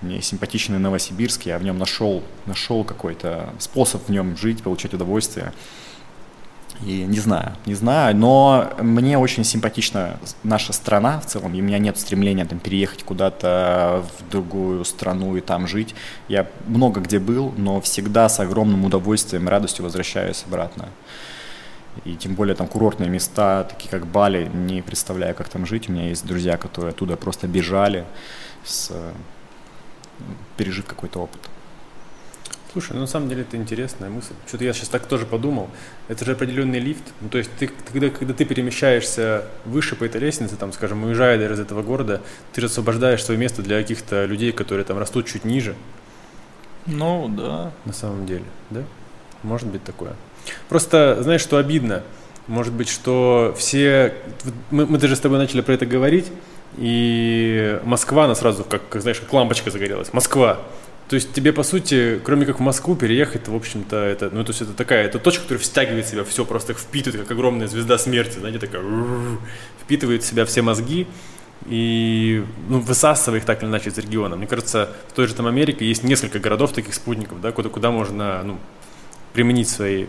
Мне 0.02 0.22
симпатичный 0.22 0.78
Новосибирск. 0.78 1.48
Я 1.48 1.58
в 1.58 1.64
нем 1.64 1.80
нашел, 1.80 2.22
нашел 2.46 2.84
какой-то 2.84 3.52
способ 3.58 4.06
в 4.06 4.10
нем 4.10 4.38
жить, 4.38 4.62
получать 4.62 4.94
удовольствие. 4.94 5.54
И 6.82 7.04
не 7.06 7.20
знаю, 7.20 7.54
не 7.66 7.76
знаю, 7.76 8.16
но 8.16 8.74
мне 8.80 9.18
очень 9.18 9.44
симпатична 9.44 10.20
наша 10.44 10.74
страна 10.74 11.20
в 11.20 11.26
целом, 11.26 11.54
и 11.54 11.62
у 11.62 11.64
меня 11.64 11.78
нет 11.78 11.98
стремления 11.98 12.46
там 12.46 12.60
переехать 12.60 13.04
куда-то 13.04 14.04
в 14.20 14.30
другую 14.30 14.84
страну 14.84 15.38
и 15.38 15.42
там 15.42 15.68
жить. 15.68 15.96
Я 16.28 16.48
много 16.68 17.00
где 17.00 17.20
был, 17.20 17.54
но 17.58 17.80
всегда 17.80 18.28
с 18.28 18.40
огромным 18.40 18.84
удовольствием 18.84 19.48
и 19.48 19.50
радостью 19.50 19.86
возвращаюсь 19.86 20.44
обратно. 20.46 20.90
И 22.06 22.16
тем 22.16 22.34
более 22.34 22.56
там 22.56 22.68
курортные 22.68 23.10
места, 23.10 23.64
такие 23.64 23.90
как 23.90 24.08
Бали, 24.08 24.50
не 24.54 24.82
представляю, 24.82 25.36
как 25.36 25.48
там 25.48 25.66
жить. 25.66 25.90
У 25.90 25.92
меня 25.92 26.10
есть 26.10 26.26
друзья, 26.26 26.58
которые 26.58 26.90
оттуда 26.90 27.16
просто 27.16 27.48
бежали, 27.48 28.04
с, 28.66 28.92
пережив 30.58 30.86
какой-то 30.86 31.20
опыт. 31.20 31.50
Слушай, 32.74 32.94
ну 32.94 33.02
на 33.02 33.08
самом 33.08 33.30
деле 33.30 33.44
это 33.44 33.56
интересная 33.56 34.10
мысль. 34.10 34.34
Что-то 34.48 34.64
я 34.64 34.74
сейчас 34.74 34.90
так 34.90 35.06
тоже 35.06 35.28
подумал. 35.28 35.70
Это 36.08 36.26
же 36.26 36.32
определенный 36.32 36.80
лифт. 36.80 37.04
Ну, 37.22 37.30
то 37.30 37.38
есть 37.38 37.52
ты, 37.60 37.68
когда, 37.68 38.10
когда 38.10 38.34
ты 38.34 38.46
перемещаешься 38.46 39.46
выше 39.66 39.96
по 39.96 40.04
этой 40.06 40.20
лестнице, 40.20 40.56
там, 40.56 40.74
скажем, 40.74 41.04
уезжая 41.04 41.38
из 41.54 41.60
этого 41.60 41.84
города, 41.84 42.20
ты 42.52 42.62
же 42.62 42.68
освобождаешь 42.68 43.24
свое 43.24 43.40
место 43.40 43.62
для 43.62 43.80
каких-то 43.80 44.26
людей, 44.26 44.52
которые 44.52 44.86
там 44.86 44.98
растут 44.98 45.28
чуть 45.28 45.46
ниже. 45.46 45.76
Ну, 46.88 47.28
да. 47.30 47.72
На 47.86 47.94
самом 47.94 48.26
деле, 48.26 48.46
да? 48.72 48.82
Может 49.44 49.70
быть 49.70 49.84
такое. 49.84 50.16
Просто, 50.68 51.22
знаешь, 51.22 51.42
что 51.42 51.58
обидно? 51.58 52.02
Может 52.48 52.74
быть, 52.74 52.90
что 52.90 53.54
все... 53.56 54.16
Мы, 54.72 54.88
мы 54.88 54.98
даже 54.98 55.16
с 55.16 55.20
тобой 55.20 55.38
начали 55.38 55.62
про 55.62 55.74
это 55.74 55.86
говорить, 55.86 56.32
и 56.78 57.80
Москва, 57.84 58.26
она 58.26 58.34
сразу, 58.34 58.64
как, 58.64 58.82
знаешь, 59.00 59.20
как 59.20 59.32
лампочка 59.32 59.70
загорелась. 59.70 60.12
Москва. 60.12 60.60
То 61.10 61.16
есть 61.16 61.34
тебе, 61.34 61.52
по 61.52 61.64
сути, 61.64 62.20
кроме 62.24 62.46
как 62.46 62.60
в 62.60 62.62
Москву, 62.62 62.96
переехать, 62.96 63.48
в 63.48 63.56
общем-то, 63.56 63.98
это, 63.98 64.30
ну, 64.32 64.44
то 64.44 64.52
есть 64.52 64.62
это 64.62 64.74
такая, 64.74 65.06
это 65.06 65.20
точка, 65.20 65.44
которая 65.44 65.64
втягивает 65.64 66.06
в 66.06 66.10
себя 66.10 66.24
все, 66.24 66.46
просто 66.46 66.74
впитывает, 66.74 67.22
как 67.22 67.32
огромная 67.32 67.68
звезда 67.68 67.98
смерти, 67.98 68.40
знаете, 68.40 68.60
такая, 68.60 68.84
впитывает 69.82 70.24
в 70.24 70.26
себя 70.26 70.46
все 70.46 70.62
мозги 70.62 71.08
и 71.68 72.44
ну, 72.68 72.80
высасывая 72.80 73.40
их 73.40 73.46
так 73.46 73.62
или 73.64 73.70
иначе 73.70 73.90
из 73.90 73.98
региона. 73.98 74.36
Мне 74.36 74.48
кажется, 74.48 74.90
в 75.10 75.14
той 75.14 75.28
же 75.28 75.36
там 75.36 75.48
Америке 75.48 75.86
есть 75.86 76.04
несколько 76.04 76.40
городов 76.40 76.74
таких 76.74 76.94
спутников, 76.94 77.42
да, 77.42 77.52
куда, 77.52 77.70
куда 77.70 77.92
можно 77.92 78.42
ну, 78.44 78.60
применить 79.34 79.70
свои, 79.70 80.08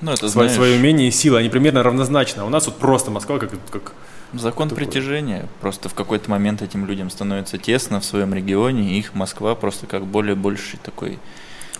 ну, 0.00 0.12
это, 0.12 0.28
свои, 0.28 0.48
свои 0.48 0.76
умения 0.76 1.08
и 1.08 1.10
силы. 1.10 1.38
Они 1.38 1.48
примерно 1.48 1.82
равнозначны. 1.82 2.40
А 2.42 2.44
у 2.44 2.48
нас 2.48 2.66
вот 2.66 2.78
просто 2.78 3.10
Москва 3.10 3.38
как, 3.38 3.50
как 3.70 3.92
Закон 4.32 4.68
такой. 4.68 4.84
притяжения. 4.84 5.48
Просто 5.60 5.88
в 5.88 5.94
какой-то 5.94 6.30
момент 6.30 6.62
этим 6.62 6.86
людям 6.86 7.10
становится 7.10 7.58
тесно 7.58 8.00
в 8.00 8.04
своем 8.04 8.34
регионе, 8.34 8.94
и 8.94 8.98
их 8.98 9.14
Москва 9.14 9.54
просто 9.54 9.86
как 9.86 10.06
более 10.06 10.34
больший 10.34 10.78
такой 10.82 11.18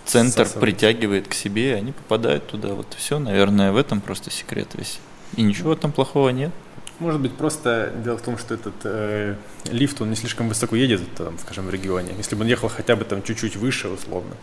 центр 0.05 0.45
Сосад. 0.45 0.61
притягивает 0.61 1.27
к 1.27 1.33
себе, 1.33 1.71
и 1.71 1.73
они 1.73 1.91
попадают 1.91 2.47
туда. 2.47 2.69
Вот 2.69 2.93
все, 2.97 3.19
наверное, 3.19 3.71
в 3.71 3.77
этом 3.77 4.01
просто 4.01 4.31
секрет 4.31 4.69
весь. 4.75 4.99
И 5.35 5.43
ничего 5.43 5.75
там 5.75 5.91
плохого 5.91 6.29
нет. 6.29 6.51
Может 6.99 7.21
быть, 7.21 7.33
просто 7.33 7.93
дело 8.03 8.17
в 8.17 8.21
том, 8.21 8.37
что 8.37 8.55
этот 8.55 8.73
э, 8.83 9.35
лифт, 9.71 10.01
он 10.01 10.09
не 10.09 10.17
слишком 10.17 10.49
высоко 10.49 10.75
едет, 10.75 11.01
там, 11.15 11.37
скажем, 11.39 11.65
в 11.65 11.69
регионе. 11.69 12.13
Если 12.17 12.35
бы 12.35 12.41
он 12.41 12.47
ехал 12.47 12.67
хотя 12.67 12.97
бы 12.97 13.05
там 13.05 13.23
чуть-чуть 13.23 13.55
выше, 13.55 13.87
условно, 13.87 14.35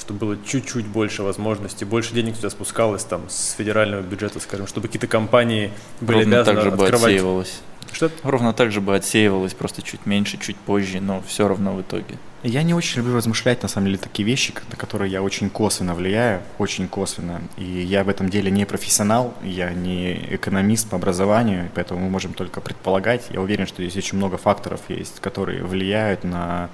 чтобы 0.00 0.18
было 0.18 0.38
чуть-чуть 0.44 0.86
больше 0.86 1.22
возможностей, 1.22 1.84
больше 1.84 2.14
денег 2.14 2.36
туда 2.36 2.50
спускалось 2.50 3.04
там 3.04 3.22
с 3.28 3.52
федерального 3.52 4.02
бюджета, 4.02 4.40
скажем, 4.40 4.66
чтобы 4.66 4.88
какие-то 4.88 5.06
компании 5.06 5.72
были 6.00 6.20
Ровно 6.20 6.40
обязаны 6.40 6.56
так 6.56 6.64
же 6.64 6.70
открывать... 6.70 6.90
бы 6.90 7.06
отсеивалось. 7.06 7.60
Что? 7.92 8.10
Ровно 8.22 8.52
так 8.52 8.72
же 8.72 8.80
бы 8.80 8.94
отсеивалось, 8.94 9.54
просто 9.54 9.82
чуть 9.82 10.06
меньше, 10.06 10.38
чуть 10.38 10.56
позже, 10.56 11.00
но 11.00 11.22
все 11.26 11.48
равно 11.48 11.74
в 11.74 11.80
итоге. 11.80 12.18
Я 12.42 12.62
не 12.62 12.72
очень 12.72 12.98
люблю 12.98 13.16
размышлять, 13.16 13.62
на 13.62 13.68
самом 13.68 13.88
деле, 13.88 13.98
такие 13.98 14.24
вещи, 14.24 14.54
на 14.70 14.76
которые 14.76 15.12
я 15.12 15.22
очень 15.22 15.50
косвенно 15.50 15.94
влияю, 15.94 16.40
очень 16.56 16.88
косвенно. 16.88 17.42
И 17.58 17.64
я 17.64 18.02
в 18.02 18.08
этом 18.08 18.30
деле 18.30 18.50
не 18.50 18.64
профессионал, 18.64 19.34
я 19.42 19.74
не 19.74 20.14
экономист 20.34 20.88
по 20.88 20.96
образованию, 20.96 21.70
поэтому 21.74 22.00
мы 22.00 22.08
можем 22.08 22.32
только 22.32 22.62
предполагать. 22.62 23.26
Я 23.28 23.42
уверен, 23.42 23.66
что 23.66 23.82
здесь 23.82 23.96
очень 24.02 24.16
много 24.16 24.38
факторов 24.38 24.80
есть, 24.88 25.20
которые 25.20 25.62
влияют 25.64 26.24
на, 26.24 26.70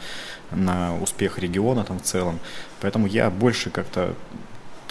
на 0.53 0.97
успех 1.01 1.39
региона 1.39 1.83
там 1.83 1.99
в 1.99 2.03
целом. 2.03 2.39
Поэтому 2.87 3.09
я 3.09 3.31
больше 3.31 3.71
как-то 3.71 4.15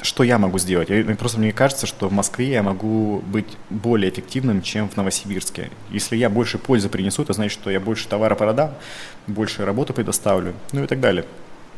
что 0.01 0.23
я 0.23 0.38
могу 0.38 0.59
сделать? 0.59 0.89
Я, 0.89 1.15
просто 1.15 1.39
мне 1.39 1.53
кажется, 1.53 1.88
что 1.88 2.09
в 2.09 2.11
Москве 2.11 2.51
я 2.51 2.61
могу 2.61 3.19
быть 3.19 3.47
более 3.69 4.11
эффективным, 4.11 4.61
чем 4.61 4.89
в 4.89 4.97
Новосибирске. 4.97 5.72
Если 5.91 6.17
я 6.17 6.30
больше 6.30 6.57
пользы 6.57 6.89
принесу, 6.89 7.23
это 7.23 7.31
значит, 7.31 7.53
что 7.53 7.72
я 7.72 7.80
больше 7.80 8.09
товара 8.09 8.35
продам, 8.35 8.73
больше 9.27 9.63
работы 9.63 9.93
предоставлю, 9.93 10.55
ну 10.73 10.84
и 10.84 10.88
так 10.88 10.99
далее. 10.99 11.23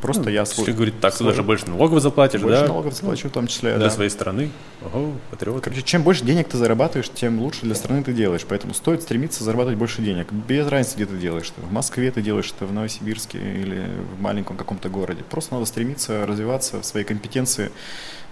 Просто 0.02 0.24
ну, 0.24 0.30
я 0.30 0.46
свой... 0.46 0.66
Если 0.66 0.76
говорить 0.76 1.00
так, 1.00 1.14
свой... 1.14 1.30
ты 1.30 1.32
даже 1.32 1.44
больше 1.44 1.68
налогов 1.68 2.02
заплатишь, 2.02 2.42
больше 2.42 2.62
да? 2.62 2.68
налогов 2.68 2.94
заплачу 2.94 3.30
в 3.30 3.32
том 3.32 3.48
числе, 3.48 3.76
Для 3.76 3.86
да. 3.86 3.90
своей 3.90 4.10
страны. 4.10 4.52
Ого, 4.94 5.14
патриот. 5.32 5.64
Короче, 5.64 5.82
чем 5.82 6.04
больше 6.04 6.24
денег 6.24 6.48
ты 6.48 6.58
зарабатываешь, 6.58 7.10
тем 7.10 7.40
лучше 7.42 7.62
для 7.62 7.76
страны 7.76 8.04
ты 8.04 8.14
делаешь. 8.14 8.46
Поэтому 8.48 8.74
стоит 8.74 9.02
стремиться 9.02 9.44
зарабатывать 9.44 9.78
больше 9.78 10.02
денег. 10.02 10.32
Без 10.32 10.68
разницы, 10.68 10.96
где 10.98 11.06
ты 11.06 11.18
делаешь. 11.18 11.48
Что 11.48 11.62
в 11.62 11.72
Москве 11.72 12.12
ты 12.12 12.22
делаешь 12.22 12.54
это, 12.56 12.66
в 12.66 12.74
Новосибирске 12.74 13.40
или 13.40 13.88
в 14.18 14.22
маленьком 14.22 14.56
каком-то 14.56 14.90
городе. 14.90 15.24
Просто 15.24 15.56
надо 15.56 15.66
стремиться 15.66 16.26
развиваться 16.26 16.82
в 16.82 16.86
своей 16.86 17.06
компетенции, 17.06 17.72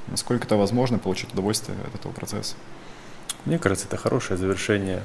насколько 0.08 0.46
это 0.46 0.58
возможно, 0.58 1.00
получить 1.00 1.34
удовольствие 1.34 1.78
от 1.88 2.00
этого 2.00 2.12
процесса. 2.12 2.56
Мне 3.46 3.60
кажется, 3.60 3.88
это 3.88 3.98
хорошее 3.98 4.38
завершение 4.38 5.02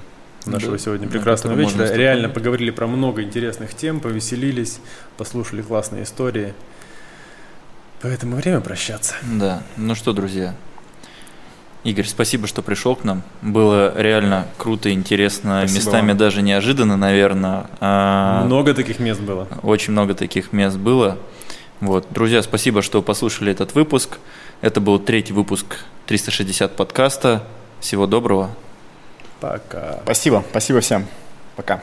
нашего 0.46 0.72
да, 0.72 0.78
сегодня 0.78 1.08
прекрасного 1.08 1.56
да, 1.56 1.62
вечера. 1.62 1.92
Реально 1.94 2.28
поговорили 2.28 2.70
про 2.70 2.86
много 2.86 3.22
интересных 3.22 3.74
тем, 3.74 4.00
повеселились, 4.00 4.80
послушали 5.16 5.62
классные 5.62 6.04
истории. 6.04 6.54
Поэтому 8.02 8.36
время 8.36 8.60
прощаться. 8.60 9.14
Да. 9.22 9.62
Ну 9.76 9.94
что, 9.94 10.12
друзья, 10.12 10.54
Игорь, 11.84 12.06
спасибо, 12.06 12.46
что 12.46 12.62
пришел 12.62 12.94
к 12.94 13.04
нам. 13.04 13.22
Было 13.40 13.94
реально 13.96 14.46
круто, 14.58 14.92
интересно, 14.92 15.60
спасибо 15.60 15.78
местами 15.78 16.08
вам. 16.08 16.16
даже 16.18 16.42
неожиданно, 16.42 16.96
наверное. 16.96 17.66
А, 17.80 18.44
много 18.44 18.74
таких 18.74 18.98
мест 18.98 19.20
было. 19.20 19.48
Очень 19.62 19.92
много 19.92 20.14
таких 20.14 20.52
мест 20.52 20.76
было. 20.76 21.18
Вот, 21.80 22.06
друзья, 22.10 22.42
спасибо, 22.42 22.82
что 22.82 23.00
послушали 23.00 23.52
этот 23.52 23.74
выпуск. 23.74 24.18
Это 24.60 24.80
был 24.82 24.98
третий 24.98 25.32
выпуск 25.32 25.78
360 26.06 26.76
подкаста. 26.76 27.44
Всего 27.80 28.06
доброго. 28.06 28.50
Пока. 29.40 30.00
Спасибо. 30.04 30.44
Спасибо 30.50 30.80
всем. 30.80 31.06
Пока. 31.56 31.82